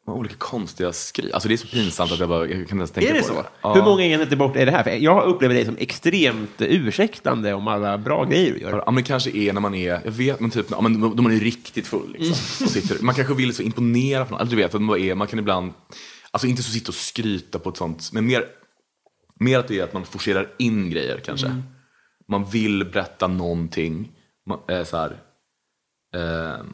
Olika 0.08 0.36
konstiga 0.36 0.94
skri. 0.94 1.34
Alltså 1.34 1.50
det 1.50 1.56
är 1.56 1.58
så 1.58 1.68
pinsamt 1.68 2.12
att 2.12 2.20
jag 2.20 2.30
bara 2.30 2.42
jag 2.42 2.52
kan 2.52 2.60
inte 2.60 2.76
ens 2.76 2.92
tänka 2.92 3.10
Är 3.10 3.14
det 3.14 3.22
på 3.22 3.28
så? 3.28 3.34
det. 3.34 3.48
Ja. 3.62 3.74
Hur 3.74 3.84
många 3.84 4.06
enheter 4.06 4.36
bort 4.36 4.56
är 4.56 4.66
det 4.66 4.72
här? 4.72 4.84
För 4.84 4.92
jag 4.92 5.24
upplever 5.24 5.56
dig 5.56 5.66
som 5.66 5.78
extremt 5.78 6.62
ursäktande 6.62 7.54
om 7.54 7.68
alla 7.68 7.98
bra 7.98 8.24
grejer 8.26 8.54
du 8.54 8.60
gör. 8.60 8.84
Ja, 8.86 8.92
men 8.92 8.96
det 8.96 9.08
kanske 9.08 9.38
är 9.38 9.54
när 9.54 9.62
man 9.62 9.76
är, 9.76 10.02
jag 10.06 10.12
vet, 10.12 10.40
men 10.40 10.50
typ, 10.50 10.66
ja, 10.70 10.82
men 10.82 11.16
då 11.16 11.22
man 11.22 11.32
är 11.32 11.40
riktigt 11.40 11.88
full. 11.88 12.16
Liksom, 12.18 12.66
och 12.66 12.72
sitter, 12.72 13.04
man 13.04 13.16
kanske 13.16 13.34
vill 13.34 13.56
så 13.56 13.64
imponera 13.64 14.26
på 14.26 14.32
någon. 14.32 14.40
Alltså, 14.42 14.56
du 14.56 14.62
vet, 14.62 14.76
att 14.76 14.82
man, 14.82 15.00
är, 15.00 15.16
man 15.16 15.28
kan 15.28 15.40
ibland, 15.40 15.74
alltså 16.32 16.48
inte 16.48 16.64
så 16.64 16.72
sitta 16.72 16.90
och 16.90 16.96
skryta 16.96 17.60
på 17.60 17.70
ett 17.70 17.78
sånt, 17.78 18.10
men 18.14 18.26
mer, 18.26 18.46
mer 19.40 19.60
att 19.60 19.68
det 19.68 19.80
är 19.80 19.84
att 19.84 19.94
man 19.94 20.06
forcerar 20.06 20.50
in 20.60 20.90
grejer 20.90 21.22
kanske. 21.26 21.56
Man 22.30 22.46
vill 22.46 22.86
berätta 22.86 23.28
någonting. 23.28 24.12
Man, 24.46 24.60
eh, 24.70 24.84
så 24.84 24.98
här, 24.98 25.18
eh, 26.16 26.66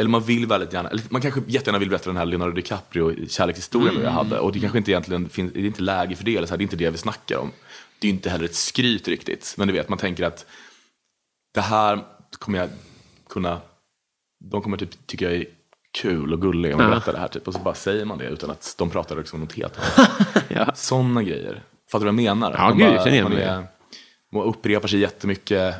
eller 0.00 0.08
man 0.10 0.22
vill 0.22 0.46
väldigt 0.46 0.72
gärna, 0.72 0.88
eller 0.88 1.02
man 1.10 1.20
kanske 1.20 1.40
jättegärna 1.46 1.78
vill 1.78 1.88
berätta 1.88 2.10
den 2.10 2.16
här 2.16 2.24
Leonardo 2.26 2.52
DiCaprio 2.52 3.26
kärlekshistorien 3.28 4.00
jag 4.02 4.10
hade. 4.10 4.38
Och 4.38 4.52
det 4.52 4.60
kanske 4.60 4.78
inte 4.78 4.90
egentligen 4.90 5.28
finns, 5.28 5.52
det 5.52 5.60
är 5.60 5.64
inte 5.64 5.82
läge 5.82 6.16
för 6.16 6.24
det, 6.24 6.36
eller 6.36 6.46
så 6.46 6.52
här, 6.52 6.58
det 6.58 6.62
är 6.62 6.64
inte 6.64 6.76
det 6.76 6.90
vi 6.90 6.98
snackar 6.98 7.38
om. 7.38 7.52
Det 7.98 8.08
är 8.08 8.10
inte 8.10 8.30
heller 8.30 8.44
ett 8.44 8.54
skryt 8.54 9.08
riktigt. 9.08 9.54
Men 9.58 9.68
du 9.68 9.74
vet, 9.74 9.88
man 9.88 9.98
tänker 9.98 10.24
att 10.24 10.46
det 11.54 11.60
här 11.60 12.04
kommer 12.38 12.58
jag 12.58 12.68
kunna, 13.28 13.60
de 14.50 14.62
kommer 14.62 14.76
typ 14.76 15.06
tycka 15.06 15.24
jag 15.24 15.34
är 15.34 15.46
kul 15.98 16.32
och 16.32 16.40
gullig 16.42 16.74
om 16.74 16.80
jag 16.80 16.90
berättar 16.90 17.12
det 17.12 17.18
här. 17.18 17.28
Typ. 17.28 17.48
Och 17.48 17.54
så 17.54 17.60
bara 17.60 17.74
säger 17.74 18.04
man 18.04 18.18
det 18.18 18.24
utan 18.28 18.50
att 18.50 18.74
de 18.78 18.90
pratar 18.90 19.16
liksom 19.16 19.40
något 19.40 19.52
helt 19.52 19.78
annat. 19.78 20.78
Sådana 20.78 21.22
grejer. 21.22 21.62
Fattar 21.90 22.06
du 22.06 22.12
vad 22.12 22.22
jag 22.22 22.36
menar? 22.36 22.52
Ja, 22.52 22.68
Man 22.68 22.78
gud, 22.78 22.86
bara- 22.96 23.08
igen 23.10 23.24
man, 23.24 23.32
är, 23.32 23.66
man 24.32 24.42
upprepar 24.42 24.88
sig 24.88 25.00
jättemycket. 25.00 25.74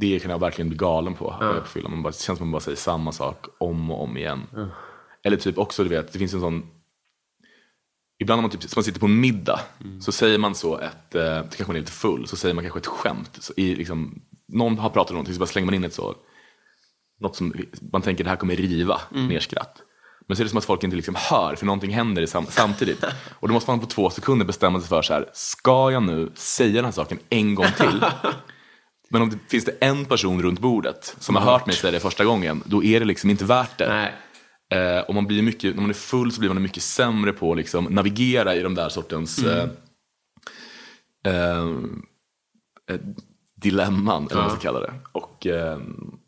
Det 0.00 0.18
kan 0.22 0.30
jag 0.30 0.38
verkligen 0.38 0.68
bli 0.68 0.78
galen 0.78 1.14
på. 1.14 1.36
Ja. 1.40 1.60
på 1.60 1.66
fyllan. 1.66 1.90
man 1.90 2.02
bara, 2.02 2.10
det 2.10 2.14
känns 2.20 2.24
som 2.24 2.34
att 2.34 2.40
man 2.40 2.50
bara 2.52 2.60
säger 2.60 2.76
samma 2.76 3.12
sak 3.12 3.46
om 3.58 3.90
och 3.90 4.02
om 4.02 4.16
igen. 4.16 4.42
Eller 5.24 5.36
typ 5.36 5.58
också, 5.58 5.82
du 5.82 5.88
vet, 5.88 6.12
det 6.12 6.18
finns 6.18 6.34
en 6.34 6.40
sån 6.40 6.66
ibland 8.18 8.38
när 8.38 8.42
man, 8.42 8.50
typ, 8.58 8.76
man 8.76 8.84
sitter 8.84 9.00
på 9.00 9.06
en 9.06 9.20
middag 9.20 9.60
så 10.00 10.12
säger 10.12 10.38
man 10.38 10.54
så 10.54 10.78
ett, 10.78 11.14
eh, 11.14 11.40
kanske 11.40 11.66
man 11.66 11.76
är 11.76 11.80
lite 11.80 11.92
full, 11.92 12.26
så 12.26 12.36
säger 12.36 12.54
man 12.54 12.64
kanske 12.64 12.78
ett 12.78 12.86
skämt. 12.86 13.38
Så 13.40 13.52
i, 13.56 13.74
liksom, 13.74 14.22
någon 14.48 14.78
har 14.78 14.90
pratat 14.90 15.10
om 15.10 15.14
någonting 15.14 15.34
så 15.34 15.40
bara 15.40 15.46
slänger 15.46 15.66
man 15.66 15.74
in 15.74 15.84
ett 15.84 15.94
så, 15.94 16.14
något 17.20 17.36
som 17.36 17.54
man 17.92 18.02
tänker 18.02 18.24
det 18.24 18.30
här 18.30 18.36
kommer 18.36 18.56
riva 18.56 19.00
ner 19.28 19.40
skratt. 19.40 19.82
Men 20.26 20.36
så 20.36 20.42
är 20.42 20.44
det 20.44 20.50
som 20.50 20.58
att 20.58 20.64
folk 20.64 20.84
inte 20.84 20.96
liksom 20.96 21.14
hör 21.18 21.54
för 21.56 21.66
någonting 21.66 21.90
händer 21.90 22.26
sam- 22.26 22.46
samtidigt. 22.48 23.04
Och 23.40 23.48
då 23.48 23.54
måste 23.54 23.70
man 23.70 23.80
på 23.80 23.86
två 23.86 24.10
sekunder 24.10 24.46
bestämma 24.46 24.80
sig 24.80 24.88
för 24.88 25.02
så 25.02 25.12
här, 25.12 25.30
ska 25.32 25.90
jag 25.90 26.02
nu 26.02 26.30
säga 26.34 26.72
den 26.74 26.84
här 26.84 26.92
saken 26.92 27.18
en 27.28 27.54
gång 27.54 27.66
till? 27.76 28.04
Men 29.10 29.22
om 29.22 29.30
det 29.30 29.38
finns 29.48 29.64
det 29.64 29.76
en 29.80 30.04
person 30.04 30.42
runt 30.42 30.60
bordet 30.60 31.16
som 31.18 31.36
har 31.36 31.42
hört 31.42 31.66
mig 31.66 31.76
säga 31.76 31.90
det 31.90 32.00
första 32.00 32.24
gången, 32.24 32.62
då 32.66 32.84
är 32.84 33.00
det 33.00 33.06
liksom 33.06 33.30
inte 33.30 33.44
värt 33.44 33.78
det. 33.78 33.88
Nej. 33.88 34.14
Eh, 34.70 35.00
och 35.00 35.14
man 35.14 35.26
blir 35.26 35.42
mycket, 35.42 35.74
när 35.74 35.80
man 35.80 35.90
är 35.90 35.94
full 35.94 36.32
så 36.32 36.40
blir 36.40 36.50
man 36.50 36.62
mycket 36.62 36.82
sämre 36.82 37.32
på 37.32 37.50
att 37.50 37.56
liksom 37.56 37.84
navigera 37.84 38.54
i 38.54 38.62
de 38.62 38.74
där 38.74 38.88
sortens 38.88 39.38
Mm. 39.38 39.70
eh, 41.26 41.34
eh, 41.34 41.66
eh, 42.90 43.00
dilemman, 43.62 44.24
eller 44.24 44.34
vad 44.34 44.44
man 44.44 44.50
ska 44.50 44.60
kalla 44.60 44.80
det. 44.80 44.92
Och 45.12 45.46
eh, 45.46 45.78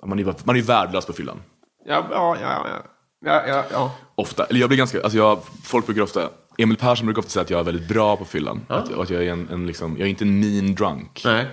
man 0.06 0.18
är, 0.18 0.34
man 0.44 0.56
är 0.56 0.62
värdelös 0.62 1.06
på 1.06 1.12
fyllan. 1.12 1.42
Ja, 1.86 2.06
ja, 2.10 2.36
ja. 2.40 2.66
ja. 2.68 2.82
ja, 3.24 3.42
ja, 3.48 3.64
ja. 3.72 3.94
Ofta. 4.14 4.44
Eller 4.44 4.60
jag 4.60 4.68
blir 4.68 4.78
ganska, 4.78 5.02
alltså 5.02 5.18
jag, 5.18 5.40
folk 5.64 5.86
brukar 5.86 6.02
ofta, 6.02 6.28
Emil 6.58 6.76
Persson 6.76 7.06
brukar 7.06 7.20
ofta 7.20 7.30
säga 7.30 7.42
att 7.42 7.50
jag 7.50 7.60
är 7.60 7.64
väldigt 7.64 7.88
bra 7.88 8.16
på 8.16 8.24
fyllan. 8.24 8.60
Att, 8.68 8.92
att 8.92 9.10
jag, 9.10 9.24
är 9.24 9.32
en, 9.32 9.48
en 9.48 9.66
liksom, 9.66 9.96
jag 9.96 10.06
är 10.06 10.10
inte 10.10 10.24
en 10.24 10.40
mean 10.40 10.74
drunk. 10.74 11.22
Nej. 11.24 11.46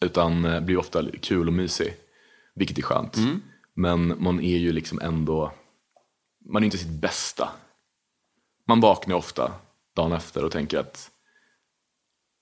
Utan 0.00 0.44
eh, 0.44 0.60
blir 0.60 0.76
ofta 0.76 1.04
kul 1.22 1.46
och 1.46 1.54
mysig. 1.54 1.94
Vilket 2.54 2.78
är 2.78 2.82
skönt. 2.82 3.16
Mm. 3.16 3.42
Men 3.74 4.22
man 4.22 4.40
är 4.40 4.58
ju 4.58 4.72
liksom 4.72 5.00
ändå, 5.00 5.52
man 6.50 6.62
är 6.62 6.64
inte 6.64 6.78
sitt 6.78 7.00
bästa. 7.00 7.48
Man 8.68 8.80
vaknar 8.80 9.16
ofta 9.16 9.52
dagen 9.96 10.12
efter 10.12 10.44
och 10.44 10.52
tänker 10.52 10.78
att, 10.78 11.10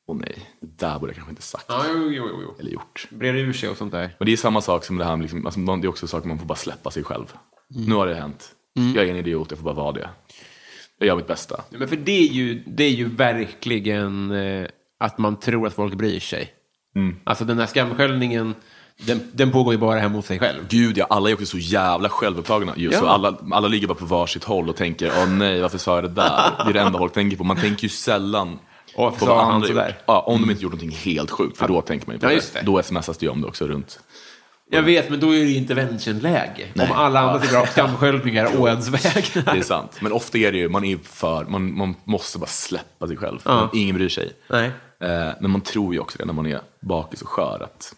åh 0.06 0.16
nej, 0.16 0.50
det 0.60 0.78
där 0.78 0.98
borde 0.98 1.10
jag 1.10 1.16
kanske 1.16 1.30
inte 1.30 1.42
sagt. 1.42 1.64
Ja, 1.68 1.84
jo, 1.88 2.10
jo, 2.10 2.40
jo. 2.42 2.54
Eller 2.58 2.70
gjort. 2.70 3.08
Breder 3.10 3.38
ur 3.38 3.52
sig 3.52 3.68
och 3.68 3.76
sånt 3.76 3.92
där. 3.92 4.16
Men 4.18 4.26
det 4.26 4.32
är 4.32 4.36
samma 4.36 4.60
sak 4.60 4.84
som 4.84 4.98
det 4.98 5.04
här, 5.04 5.16
med 5.16 5.22
liksom, 5.22 5.46
alltså, 5.46 5.60
det 5.60 5.86
är 5.86 5.88
också 5.88 6.06
saker 6.06 6.28
man 6.28 6.38
får 6.38 6.46
bara 6.46 6.54
släppa 6.54 6.90
sig 6.90 7.04
själv. 7.04 7.32
Mm. 7.74 7.88
Nu 7.88 7.94
har 7.94 8.06
det 8.06 8.14
hänt. 8.14 8.54
Jag 8.94 9.04
är 9.04 9.10
en 9.10 9.16
idiot, 9.16 9.50
jag 9.50 9.58
får 9.58 9.64
bara 9.64 9.74
vara 9.74 9.92
det. 9.92 10.10
Jag 10.98 11.06
gör 11.06 11.16
mitt 11.16 11.26
bästa. 11.26 11.64
Men 11.70 11.88
för 11.88 11.96
det 11.96 12.28
är 12.28 12.32
ju, 12.32 12.62
det 12.66 12.84
är 12.84 12.90
ju 12.90 13.08
verkligen 13.08 14.30
eh, 14.30 14.68
att 14.98 15.18
man 15.18 15.40
tror 15.40 15.66
att 15.66 15.74
folk 15.74 15.94
bryr 15.94 16.20
sig. 16.20 16.54
Alltså 17.24 17.44
den 17.44 17.58
här 17.58 17.66
skamsköljningen, 17.66 18.54
den, 19.06 19.20
den 19.32 19.50
pågår 19.52 19.74
ju 19.74 19.78
bara 19.78 19.98
hemma 20.00 20.16
hos 20.16 20.26
sig 20.26 20.38
själv. 20.38 20.58
Gud 20.68 20.98
ja, 20.98 21.06
alla 21.10 21.30
är 21.30 21.34
också 21.34 21.46
så 21.46 21.58
jävla 21.58 22.08
självupptagna. 22.08 22.72
Just, 22.76 22.94
Ja. 22.94 23.00
så 23.00 23.06
alla, 23.06 23.36
alla 23.50 23.68
ligger 23.68 23.86
bara 23.88 23.94
på 23.98 24.04
varsitt 24.04 24.44
håll 24.44 24.68
och 24.68 24.76
tänker, 24.76 25.12
åh 25.18 25.28
nej, 25.28 25.60
varför 25.60 25.78
sa 25.78 25.94
jag 25.94 26.04
det 26.04 26.08
där? 26.08 26.50
Det 26.64 26.70
är 26.70 26.72
det 26.72 26.80
enda 26.80 26.98
folk 26.98 27.12
tänker 27.12 27.36
på. 27.36 27.44
Man 27.44 27.56
tänker 27.56 27.82
ju 27.82 27.88
sällan 27.88 28.58
Och 28.96 29.18
på 29.18 29.26
vad 29.26 29.38
andra 29.54 29.68
gjort. 29.68 29.94
Ja, 30.06 30.20
om 30.20 30.40
de 30.40 30.50
inte 30.50 30.62
gjort 30.62 30.72
någonting 30.72 30.96
helt 31.04 31.30
sjukt, 31.30 31.58
för 31.58 31.68
då 31.68 31.80
tänker 31.82 32.06
man 32.06 32.16
ju 32.16 32.20
på 32.20 32.26
Ja, 32.26 32.30
det. 32.30 32.54
det. 32.54 32.62
Då 32.66 32.82
smsas 32.82 33.18
det 33.18 33.26
ju 33.26 33.32
om 33.32 33.40
det 33.40 33.46
också 33.46 33.66
runt. 33.66 34.00
Jag 34.70 34.82
vet, 34.82 35.10
men 35.10 35.20
då 35.20 35.34
är 35.34 35.44
det 35.44 35.52
interventionläge. 35.52 36.66
Om 36.74 36.92
alla 36.92 37.20
andra 37.20 37.34
och 37.34 37.66
har 37.66 37.66
skamsköljningar 37.66 38.48
å 38.60 38.68
ens 38.68 38.88
väg. 38.88 39.44
Det 39.44 39.50
är 39.50 39.62
sant. 39.62 39.98
Men 40.00 40.12
ofta 40.12 40.38
är 40.38 40.52
det 40.52 40.58
ju, 40.58 40.68
man 40.68 40.84
är 40.84 40.98
för, 41.02 41.44
man, 41.44 41.76
man 41.76 41.94
måste 42.04 42.38
bara 42.38 42.46
släppa 42.46 43.06
sig 43.06 43.16
själv. 43.16 43.38
Ja. 43.44 43.70
Ingen 43.74 43.96
bryr 43.96 44.08
sig. 44.08 44.32
Nej. 44.50 44.70
Eh, 45.00 45.30
men 45.40 45.50
man 45.50 45.60
tror 45.60 45.94
ju 45.94 46.00
också 46.00 46.18
det 46.18 46.24
när 46.24 46.32
man 46.32 46.46
är 46.46 46.60
bakis 46.80 47.22
och 47.22 47.28
skör, 47.28 47.62
att 47.64 47.94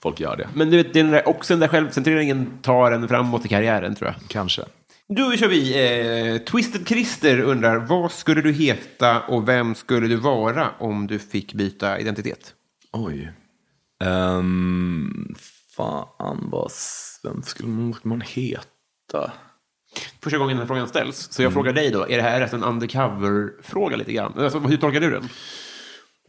folk 0.00 0.20
gör 0.20 0.36
det. 0.36 0.48
Men 0.54 0.70
du 0.70 0.76
vet, 0.76 0.94
den 0.94 1.10
där, 1.10 1.28
också 1.28 1.52
den 1.52 1.60
där 1.60 1.68
självcentreringen 1.68 2.58
tar 2.62 2.92
en 2.92 3.08
framåt 3.08 3.44
i 3.44 3.48
karriären, 3.48 3.94
tror 3.94 4.08
jag. 4.08 4.28
Kanske. 4.28 4.62
Då 5.08 5.36
kör 5.36 5.48
vi. 5.48 6.34
Eh, 6.34 6.38
Twisted 6.38 6.88
Christer 6.88 7.40
undrar, 7.40 7.76
vad 7.76 8.12
skulle 8.12 8.42
du 8.42 8.52
heta 8.52 9.20
och 9.20 9.48
vem 9.48 9.74
skulle 9.74 10.08
du 10.08 10.16
vara 10.16 10.70
om 10.78 11.06
du 11.06 11.18
fick 11.18 11.52
byta 11.54 11.98
identitet? 11.98 12.54
Oj. 12.92 13.32
Um, 14.04 15.34
fan, 15.80 16.48
vad, 16.52 16.70
vem 17.22 17.42
skulle 17.42 17.68
man, 17.68 17.94
man 18.02 18.20
heta? 18.20 19.32
Första 20.22 20.38
gången 20.38 20.56
den 20.56 20.58
här 20.58 20.66
frågan 20.66 20.88
ställs, 20.88 21.32
så 21.32 21.42
jag 21.42 21.52
frågar 21.52 21.72
dig 21.72 21.90
då, 21.90 22.08
är 22.08 22.16
det 22.16 22.22
här 22.22 22.40
rätt 22.40 22.52
en 22.52 22.64
undercover-fråga 22.64 23.96
lite 23.96 24.12
grann? 24.12 24.32
Alltså, 24.38 24.58
hur 24.58 24.76
tolkar 24.76 25.00
du 25.00 25.10
den? 25.10 25.28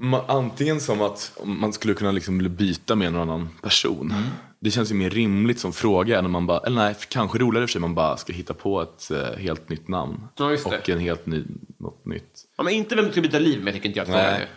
Ma- 0.01 0.23
Antingen 0.27 0.79
som 0.79 1.01
att 1.01 1.39
man 1.43 1.73
skulle 1.73 1.93
kunna 1.93 2.11
liksom 2.11 2.37
byta 2.55 2.95
med 2.95 3.13
någon 3.13 3.29
annan 3.29 3.49
person. 3.61 4.13
Det 4.59 4.71
känns 4.71 4.91
ju 4.91 4.95
mer 4.95 5.09
rimligt 5.09 5.59
som 5.59 5.73
fråga 5.73 6.19
än 6.19 6.31
man 6.31 6.47
bara, 6.47 6.59
eller 6.59 6.75
nej, 6.75 6.95
kanske 7.09 7.37
roligare 7.39 7.67
för 7.67 7.71
sig, 7.71 7.81
man 7.81 7.95
bara 7.95 8.17
ska 8.17 8.33
hitta 8.33 8.53
på 8.53 8.81
ett 8.81 9.11
eh, 9.11 9.37
helt 9.37 9.69
nytt 9.69 9.87
namn. 9.87 10.23
Ja. 10.37 10.57
Och 10.65 10.89
en 10.89 10.99
helt 10.99 11.25
ny, 11.25 11.43
något 11.79 12.05
nytt. 12.05 12.43
Ja, 12.57 12.63
men 12.63 12.73
inte 12.73 12.95
vem 12.95 13.05
du 13.05 13.11
ska 13.11 13.21
byta 13.21 13.39
liv 13.39 13.63
med, 13.63 13.73
tycker 13.73 13.87
inte 13.87 13.99
jag. 13.99 14.05
att 14.09 14.13
Nej. 14.15 14.47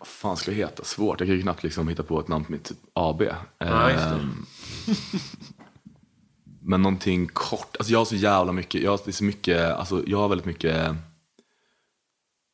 Vad 0.00 0.08
fan 0.08 0.36
skulle 0.36 0.56
jag 0.58 0.68
heta? 0.68 0.84
Svårt, 0.84 1.20
jag 1.20 1.28
kan 1.28 1.36
ju 1.36 1.42
knappt 1.42 1.62
liksom 1.62 1.88
hitta 1.88 2.02
på 2.02 2.20
ett 2.20 2.28
namn 2.28 2.44
på 2.44 2.52
mitt 2.52 2.72
AB. 2.92 3.22
Ja. 3.58 3.90
Ehm, 3.90 4.46
Men 6.62 6.82
någonting 6.82 7.26
kort, 7.26 7.76
alltså 7.78 7.92
jag 7.92 7.98
har 8.00 8.04
så 8.04 8.14
jävla 8.16 8.52
mycket, 8.52 8.82
jag 8.82 8.90
har, 8.90 9.00
det 9.04 9.10
är 9.10 9.12
så 9.12 9.24
mycket, 9.24 9.74
alltså 9.74 10.02
jag 10.06 10.18
har 10.18 10.28
väldigt 10.28 10.46
mycket 10.46 10.94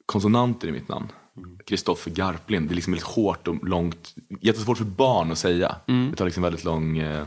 konsonanter 0.07 0.69
i 0.69 0.73
mitt 0.73 0.89
namn. 0.89 1.09
Kristoffer 1.67 2.11
Garplind, 2.11 2.69
det 2.69 2.73
är 2.73 2.75
liksom 2.75 2.93
väldigt 2.93 3.09
hårt 3.09 3.49
och 3.49 3.69
långt, 3.69 4.15
jättesvårt 4.41 4.79
för 4.79 4.85
barn 4.85 5.33
att 5.33 5.39
säga. 5.39 5.77
Mm. 5.87 6.11
Det 6.11 6.17
tar 6.17 6.25
liksom 6.25 6.43
väldigt 6.43 6.65
lång... 6.65 6.99
eh, 6.99 7.25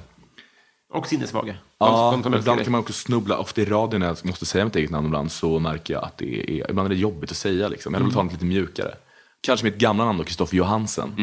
Och 0.94 1.08
sinnessvaga. 1.08 1.56
Ja, 1.78 2.20
De 2.24 2.34
ibland 2.34 2.64
kan 2.64 2.72
man 2.72 2.82
också 2.82 2.94
snubbla. 2.94 3.38
Ofta 3.38 3.62
i 3.62 3.66
radion 3.66 4.00
när 4.00 4.08
jag 4.08 4.26
måste 4.26 4.46
säga 4.46 4.66
mitt 4.66 4.76
eget 4.76 4.92
namn 4.92 5.08
ibland 5.08 5.32
så 5.32 5.60
märker 5.60 5.94
jag 5.94 6.04
att 6.04 6.18
det 6.18 6.52
är, 6.62 6.70
ibland 6.70 6.86
är 6.86 6.90
det 6.90 6.96
jobbigt 7.02 7.32
att 7.32 7.38
säga. 7.38 7.68
Liksom. 7.68 7.94
Jag 7.94 8.02
vill 8.02 8.14
ta 8.14 8.24
något 8.24 8.34
lite 8.34 8.46
mjukare. 8.46 8.96
Kanske 9.42 9.66
mitt 9.66 9.78
gamla 9.78 10.06
namn 10.06 10.18
då, 10.18 10.24
Kristoffer 10.24 10.58
Johansen. 10.58 11.14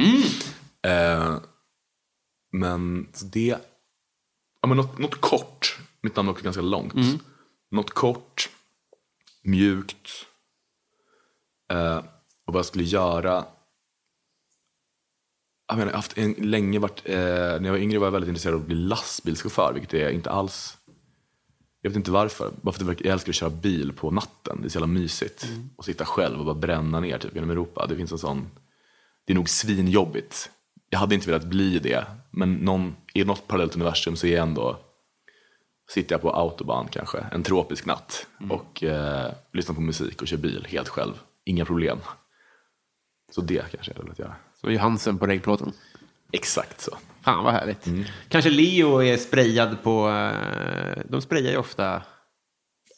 Eh, 0.86 1.38
men 2.52 3.08
det, 3.24 3.56
ja, 4.60 4.68
men 4.68 4.76
något, 4.76 4.98
något 4.98 5.20
kort. 5.20 5.78
Mitt 6.00 6.16
namn 6.16 6.28
är 6.28 6.32
också 6.32 6.44
ganska 6.44 6.62
långt. 6.62 6.94
Något 7.70 7.90
kort, 7.90 8.50
mjukt. 9.42 10.10
Eh, 11.72 11.96
och 12.46 12.52
vad 12.52 12.58
jag 12.58 12.66
skulle 12.66 12.84
göra. 12.84 13.44
Jag, 15.68 15.78
menar, 15.78 15.86
jag 15.86 15.92
har 15.92 15.96
haft 15.96 16.18
en, 16.18 16.32
länge 16.32 16.78
varit, 16.78 17.02
eh, 17.04 17.16
när 17.16 17.64
jag 17.64 17.72
var 17.72 17.78
yngre 17.78 17.98
var 17.98 18.06
jag 18.06 18.12
väldigt 18.12 18.28
intresserad 18.28 18.54
av 18.54 18.60
att 18.60 18.66
bli 18.66 18.76
lastbilschaufför, 18.76 19.72
vilket 19.72 19.94
är 19.94 20.10
inte 20.10 20.30
alls 20.30 20.75
jag 21.86 21.90
vet 21.90 21.96
inte 21.96 22.10
varför. 22.10 22.52
Bara 22.62 22.72
för 22.72 22.92
att 22.92 23.00
jag 23.00 23.12
älskar 23.12 23.30
att 23.30 23.36
köra 23.36 23.50
bil 23.50 23.92
på 23.92 24.10
natten. 24.10 24.58
Det 24.60 24.66
är 24.66 24.68
så 24.68 24.76
jävla 24.76 24.86
mysigt. 24.86 25.46
Och 25.76 25.84
sitta 25.84 26.04
själv 26.04 26.38
och 26.38 26.44
bara 26.44 26.54
bränna 26.54 27.00
ner 27.00 27.18
typ, 27.18 27.34
genom 27.34 27.50
Europa. 27.50 27.86
Det 27.86 27.96
finns 27.96 28.12
en 28.12 28.18
sån... 28.18 28.50
Det 29.24 29.32
är 29.32 29.34
nog 29.34 29.48
svinjobbigt. 29.48 30.50
Jag 30.90 30.98
hade 30.98 31.14
inte 31.14 31.26
velat 31.26 31.44
bli 31.44 31.78
det. 31.78 32.06
Men 32.30 32.54
någon, 32.54 32.96
i 33.14 33.24
något 33.24 33.46
parallellt 33.46 33.74
universum 33.74 34.16
så 34.16 34.26
är 34.26 34.32
jag 34.32 34.42
ändå... 34.42 34.78
Sitter 35.90 36.14
jag 36.14 36.22
på 36.22 36.30
autobahn 36.30 36.88
kanske, 36.88 37.18
en 37.18 37.42
tropisk 37.42 37.86
natt. 37.86 38.26
Och 38.50 38.84
eh, 38.84 39.32
lyssnar 39.52 39.74
på 39.74 39.80
musik 39.80 40.22
och 40.22 40.28
kör 40.28 40.36
bil 40.36 40.66
helt 40.70 40.88
själv. 40.88 41.14
Inga 41.44 41.64
problem. 41.64 41.98
Så 43.34 43.40
det 43.40 43.70
kanske 43.70 43.90
jag 43.90 43.96
hade 43.96 44.04
velat 44.04 44.18
göra. 44.18 44.34
Så 44.60 44.70
Johansen 44.70 45.18
på 45.18 45.26
regplåten. 45.26 45.72
Exakt 46.32 46.80
så. 46.80 46.96
Fan 47.26 47.44
vad 47.44 47.52
härligt. 47.52 47.86
Mm. 47.86 48.04
Kanske 48.28 48.50
Leo 48.50 49.02
är 49.02 49.16
sprayad 49.16 49.76
på... 49.82 50.08
eh, 50.08 51.02
De 51.08 51.20
sprayar 51.22 51.50
ju 51.50 51.56
ofta 51.56 52.02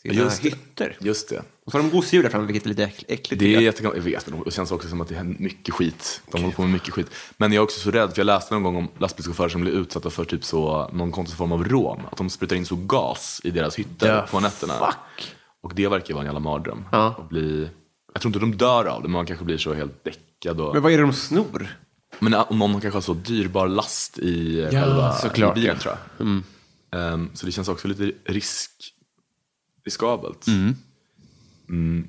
sina 0.03 0.15
Just 0.15 0.43
det. 0.43 0.49
hytter. 0.49 0.97
Just 1.01 1.29
det. 1.29 1.43
Och 1.67 1.73
så 1.73 1.79
har 1.79 1.83
de 1.83 1.91
gosedjur 1.91 2.23
där 2.23 2.31
framme, 2.31 2.47
vilket 2.47 2.65
är 2.65 2.69
lite 2.69 2.87
äck- 2.87 3.05
äckligt. 3.09 3.41
Det 3.41 3.55
är 3.55 3.61
jättekonstigt, 3.61 4.05
jag 4.07 4.13
vet 4.13 4.27
det. 4.27 4.33
Det 4.45 4.51
känns 4.51 4.71
också 4.73 4.89
som 4.89 5.01
att 5.01 5.09
det 5.09 5.15
händer 5.15 5.43
mycket 5.43 5.75
skit. 5.75 6.23
De 6.33 6.41
håller 6.43 6.55
på 6.55 6.63
med 6.63 6.71
mycket 6.71 6.95
skit. 6.95 7.11
Men 7.37 7.53
jag 7.53 7.61
är 7.61 7.65
också 7.65 7.81
så 7.81 7.91
rädd, 7.91 8.11
för 8.13 8.19
jag 8.19 8.25
läste 8.27 8.55
någon 8.55 8.63
gång 8.63 8.77
om 8.77 8.89
lastbilschaufförer 8.99 9.49
som 9.49 9.61
blir 9.61 9.73
utsatta 9.73 10.11
för 10.11 10.25
typ 10.25 10.45
så, 10.45 10.91
någon 10.93 11.13
konstig 11.13 11.39
form 11.39 11.53
av 11.53 11.65
rån. 11.65 12.01
Att 12.11 12.17
de 12.19 12.31
sprutar 12.31 12.57
in 12.57 12.67
så 12.67 12.77
gas 12.77 13.41
i 13.45 13.51
deras 13.51 13.79
hytter 13.79 14.21
The 14.21 14.31
på 14.33 14.41
nätterna. 14.41 14.75
fuck? 14.75 15.35
Och 15.63 15.73
det 15.75 15.89
verkar 15.89 16.15
vara 16.15 16.23
en 16.23 16.27
jävla 16.27 16.41
mardröm. 16.41 16.85
Ja. 16.93 17.07
Att 17.19 17.29
bli, 17.29 17.69
jag 18.15 18.23
tror 18.23 18.29
inte 18.31 18.39
de 18.39 18.57
dör 18.57 18.85
av 18.85 19.03
det, 19.03 19.09
men 19.09 19.13
man 19.13 19.27
kanske 19.27 19.45
blir 19.45 19.59
så 19.59 19.75
helt 19.75 20.05
däckad. 20.05 20.61
Och, 20.61 20.75
Men 20.75 20.83
vad 20.83 20.93
är 20.93 20.97
det 20.97 21.03
de 21.03 21.13
snor? 21.13 21.77
Men 22.20 22.35
om 22.35 22.59
någon 22.59 22.81
kanske 22.81 22.97
har 22.97 23.01
så 23.01 23.15
dyrbar 23.15 23.69
last 23.69 24.19
i 24.19 24.61
Ja, 24.61 24.81
själva 24.81 25.12
såklart, 25.12 25.57
i 25.59 25.61
bilen 25.61 25.77
ja. 25.77 25.82
tror 25.82 25.95
jag. 26.19 26.43
Ehm, 26.90 27.31
så 27.35 27.47
det 27.47 27.53
känns 27.53 27.69
också 27.69 27.89
lite 27.89 28.12
risk, 28.24 28.70
riskabelt. 29.85 30.47
Mm. 31.69 32.09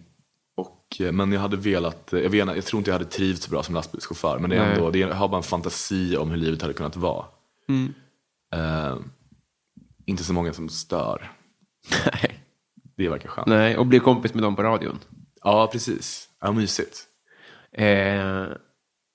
Och, 0.57 1.01
eh, 1.01 1.11
men 1.11 1.31
jag 1.31 1.41
hade 1.41 1.57
velat, 1.57 2.13
eh, 2.13 2.19
jag, 2.19 2.29
vet, 2.29 2.47
jag 2.55 2.65
tror 2.65 2.77
inte 2.77 2.89
jag 2.91 2.95
hade 2.97 3.09
trivts 3.09 3.43
så 3.45 3.51
bra 3.51 3.63
som 3.63 3.75
lastbilschaufför. 3.75 4.39
Men 4.39 4.49
det 4.49 4.55
är 4.55 4.65
Nej. 4.65 4.73
ändå, 4.75 4.89
det 4.91 5.01
är, 5.01 5.07
jag 5.07 5.15
har 5.15 5.27
bara 5.27 5.37
en 5.37 5.43
fantasi 5.43 6.17
om 6.17 6.29
hur 6.29 6.37
livet 6.37 6.61
hade 6.61 6.73
kunnat 6.73 6.95
vara. 6.95 7.25
Ehm, 8.51 9.03
inte 10.05 10.23
så 10.23 10.33
många 10.33 10.53
som 10.53 10.69
stör. 10.69 11.31
Nej. 12.13 12.39
Det 12.97 13.09
verkar 13.09 13.29
skönt. 13.29 13.47
Nej, 13.47 13.77
och 13.77 13.85
bli 13.85 13.99
kompis 13.99 14.33
med 14.33 14.43
dem 14.43 14.55
på 14.55 14.63
radion. 14.63 14.99
Ja, 15.43 15.69
precis. 15.71 16.29
Ja, 16.41 16.51
mysigt. 16.51 17.03
Eh, 17.71 18.45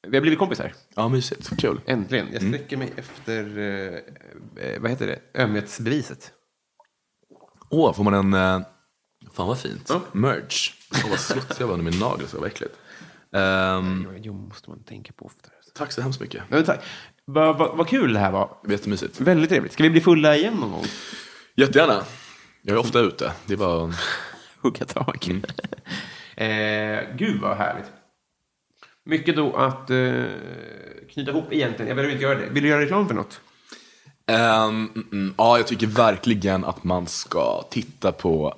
vi 0.09 0.16
har 0.16 0.20
blivit 0.20 0.39
kompisar. 0.39 0.72
Ja, 0.94 1.09
mysigt. 1.09 1.51
Kul. 1.60 1.81
Äntligen. 1.86 2.28
Jag 2.32 2.43
sträcker 2.43 2.76
mig 2.76 2.93
efter, 2.97 3.59
eh, 3.59 4.64
eh, 4.66 4.81
vad 4.81 4.90
heter 4.90 5.06
det, 5.06 5.43
ömhetsbeviset. 5.43 6.32
Åh, 7.70 7.93
får 7.94 8.05
man 8.05 8.14
en, 8.14 8.35
eh, 8.35 8.66
Fan 9.32 9.47
vad 9.48 9.59
fint. 9.59 9.86
Ja. 9.89 10.01
Merge. 10.12 10.72
Åh 11.05 11.10
vad 11.10 11.18
smutsig 11.20 11.62
jag 11.62 11.66
var 11.66 11.74
under 11.74 11.90
min 11.90 12.01
nagel, 12.01 12.26
så 12.28 12.39
vad 12.40 12.47
äckligt. 12.47 12.74
Ehm, 13.32 14.06
Jo, 14.22 14.32
måste 14.32 14.70
man 14.70 14.85
tänka 14.85 15.12
på 15.12 15.24
oftare. 15.26 15.52
tack 15.74 15.93
så 15.93 16.01
hemskt 16.02 16.20
mycket. 16.20 16.43
Ja, 16.48 16.62
tack. 16.62 16.85
Vad 17.24 17.59
vad- 17.59 17.76
vad 17.76 17.89
kul 17.89 18.12
det 18.12 18.18
här 18.18 18.31
var. 18.32 18.59
Det 18.62 18.68
var 18.68 18.72
jättemysigt. 18.72 19.20
Väldigt 19.20 19.51
trevligt. 19.51 19.72
Ska 19.72 19.82
vi 19.82 19.90
bli 19.90 20.01
fulla 20.01 20.36
igen 20.36 20.55
någon 20.55 20.70
gång? 20.72 20.85
Jättegärna. 21.56 22.02
Jag 22.62 22.74
är 22.74 22.81
ofta 22.81 23.01
ute. 23.01 23.32
Det 23.47 23.52
är 23.52 23.56
bara... 23.56 23.93
Hugga 24.60 24.85
tag. 24.85 25.43
eh, 26.36 27.16
gud 27.16 27.40
vad 27.40 27.56
härligt. 27.56 27.86
Mycket 29.05 29.36
då 29.36 29.56
att 29.56 29.90
eh, 29.90 30.24
knyta 31.10 31.31
ihop 31.31 31.52
egentligen. 31.52 31.86
Jag 31.89 31.97
behöver 31.97 32.12
inte 32.12 32.24
göra 32.24 32.39
det. 32.39 32.47
Vill 32.51 32.62
du 32.62 32.68
göra 32.68 32.81
reklam 32.81 33.09
för 33.09 33.14
något? 33.14 33.40
Ehm, 34.26 34.68
mm, 34.94 35.09
mm, 35.12 35.35
ja, 35.39 35.56
jag 35.56 35.66
tycker 35.66 35.86
verkligen 35.86 36.64
att 36.64 36.85
man 36.85 37.06
ska 37.06 37.62
titta 37.70 38.12
på 38.12 38.55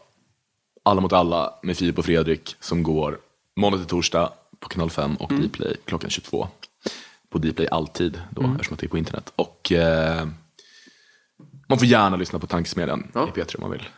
Alla 0.82 1.00
mot 1.00 1.12
alla 1.12 1.54
med 1.62 1.76
Filip 1.76 1.98
och 1.98 2.04
Fredrik 2.04 2.56
som 2.60 2.82
går 2.82 3.18
måndag 3.56 3.78
till 3.78 3.86
torsdag 3.86 4.32
på 4.60 4.68
kanal 4.68 4.90
5 4.90 5.16
och 5.16 5.32
Dplay 5.34 5.76
klockan 5.84 6.10
22. 6.10 6.48
På 7.30 7.38
Dplay 7.38 7.68
alltid 7.70 8.22
då, 8.30 8.42
eftersom 8.52 8.74
att 8.74 8.80
det 8.80 8.86
är 8.86 8.88
på 8.88 8.98
internet. 8.98 9.32
Och 9.36 9.72
eh, 9.72 10.28
man 11.68 11.78
får 11.78 11.86
gärna 11.86 12.16
lyssna 12.16 12.38
på 12.38 12.46
Tankesmedjan 12.46 13.10
Ja. 13.14 13.28
i 13.28 13.40
P3 13.40 13.56
om 13.56 13.60
man 13.60 13.70
vill. 13.70 13.88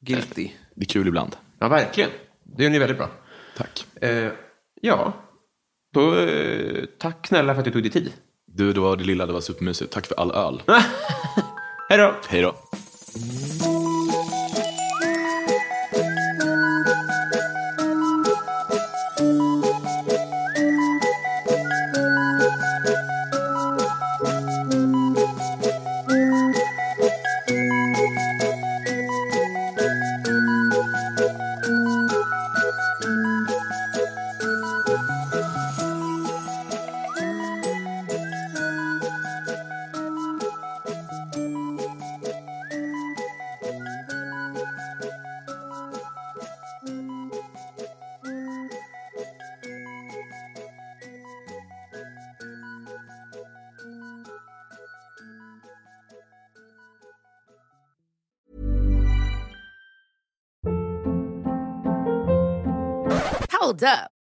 Guilty. 0.00 0.50
Det 0.74 0.82
är 0.84 0.88
kul 0.88 1.08
ibland. 1.08 1.36
Ja, 1.58 1.68
verkligen. 1.68 2.10
Det 2.44 2.62
gör 2.62 2.70
ni 2.70 2.78
väldigt 2.78 2.98
bra. 2.98 3.10
Tack. 3.56 3.86
Eh, 4.02 4.32
ja, 4.80 5.12
då 5.94 6.16
eh, 6.18 6.84
tack 6.98 7.26
snälla 7.26 7.54
för 7.54 7.60
att 7.60 7.64
du 7.64 7.70
tog 7.70 7.82
dig 7.82 7.90
tid. 7.90 8.12
Du, 8.46 8.72
det 8.72 8.80
var 8.80 8.96
det 8.96 9.04
lilla, 9.04 9.26
det 9.26 9.32
var 9.32 9.40
supermysigt. 9.40 9.92
Tack 9.92 10.06
för 10.06 10.20
all 10.20 10.30
öl. 10.30 10.62
Hej 11.88 11.98
då! 11.98 12.14
Hej 12.28 12.42
då. 12.42 12.54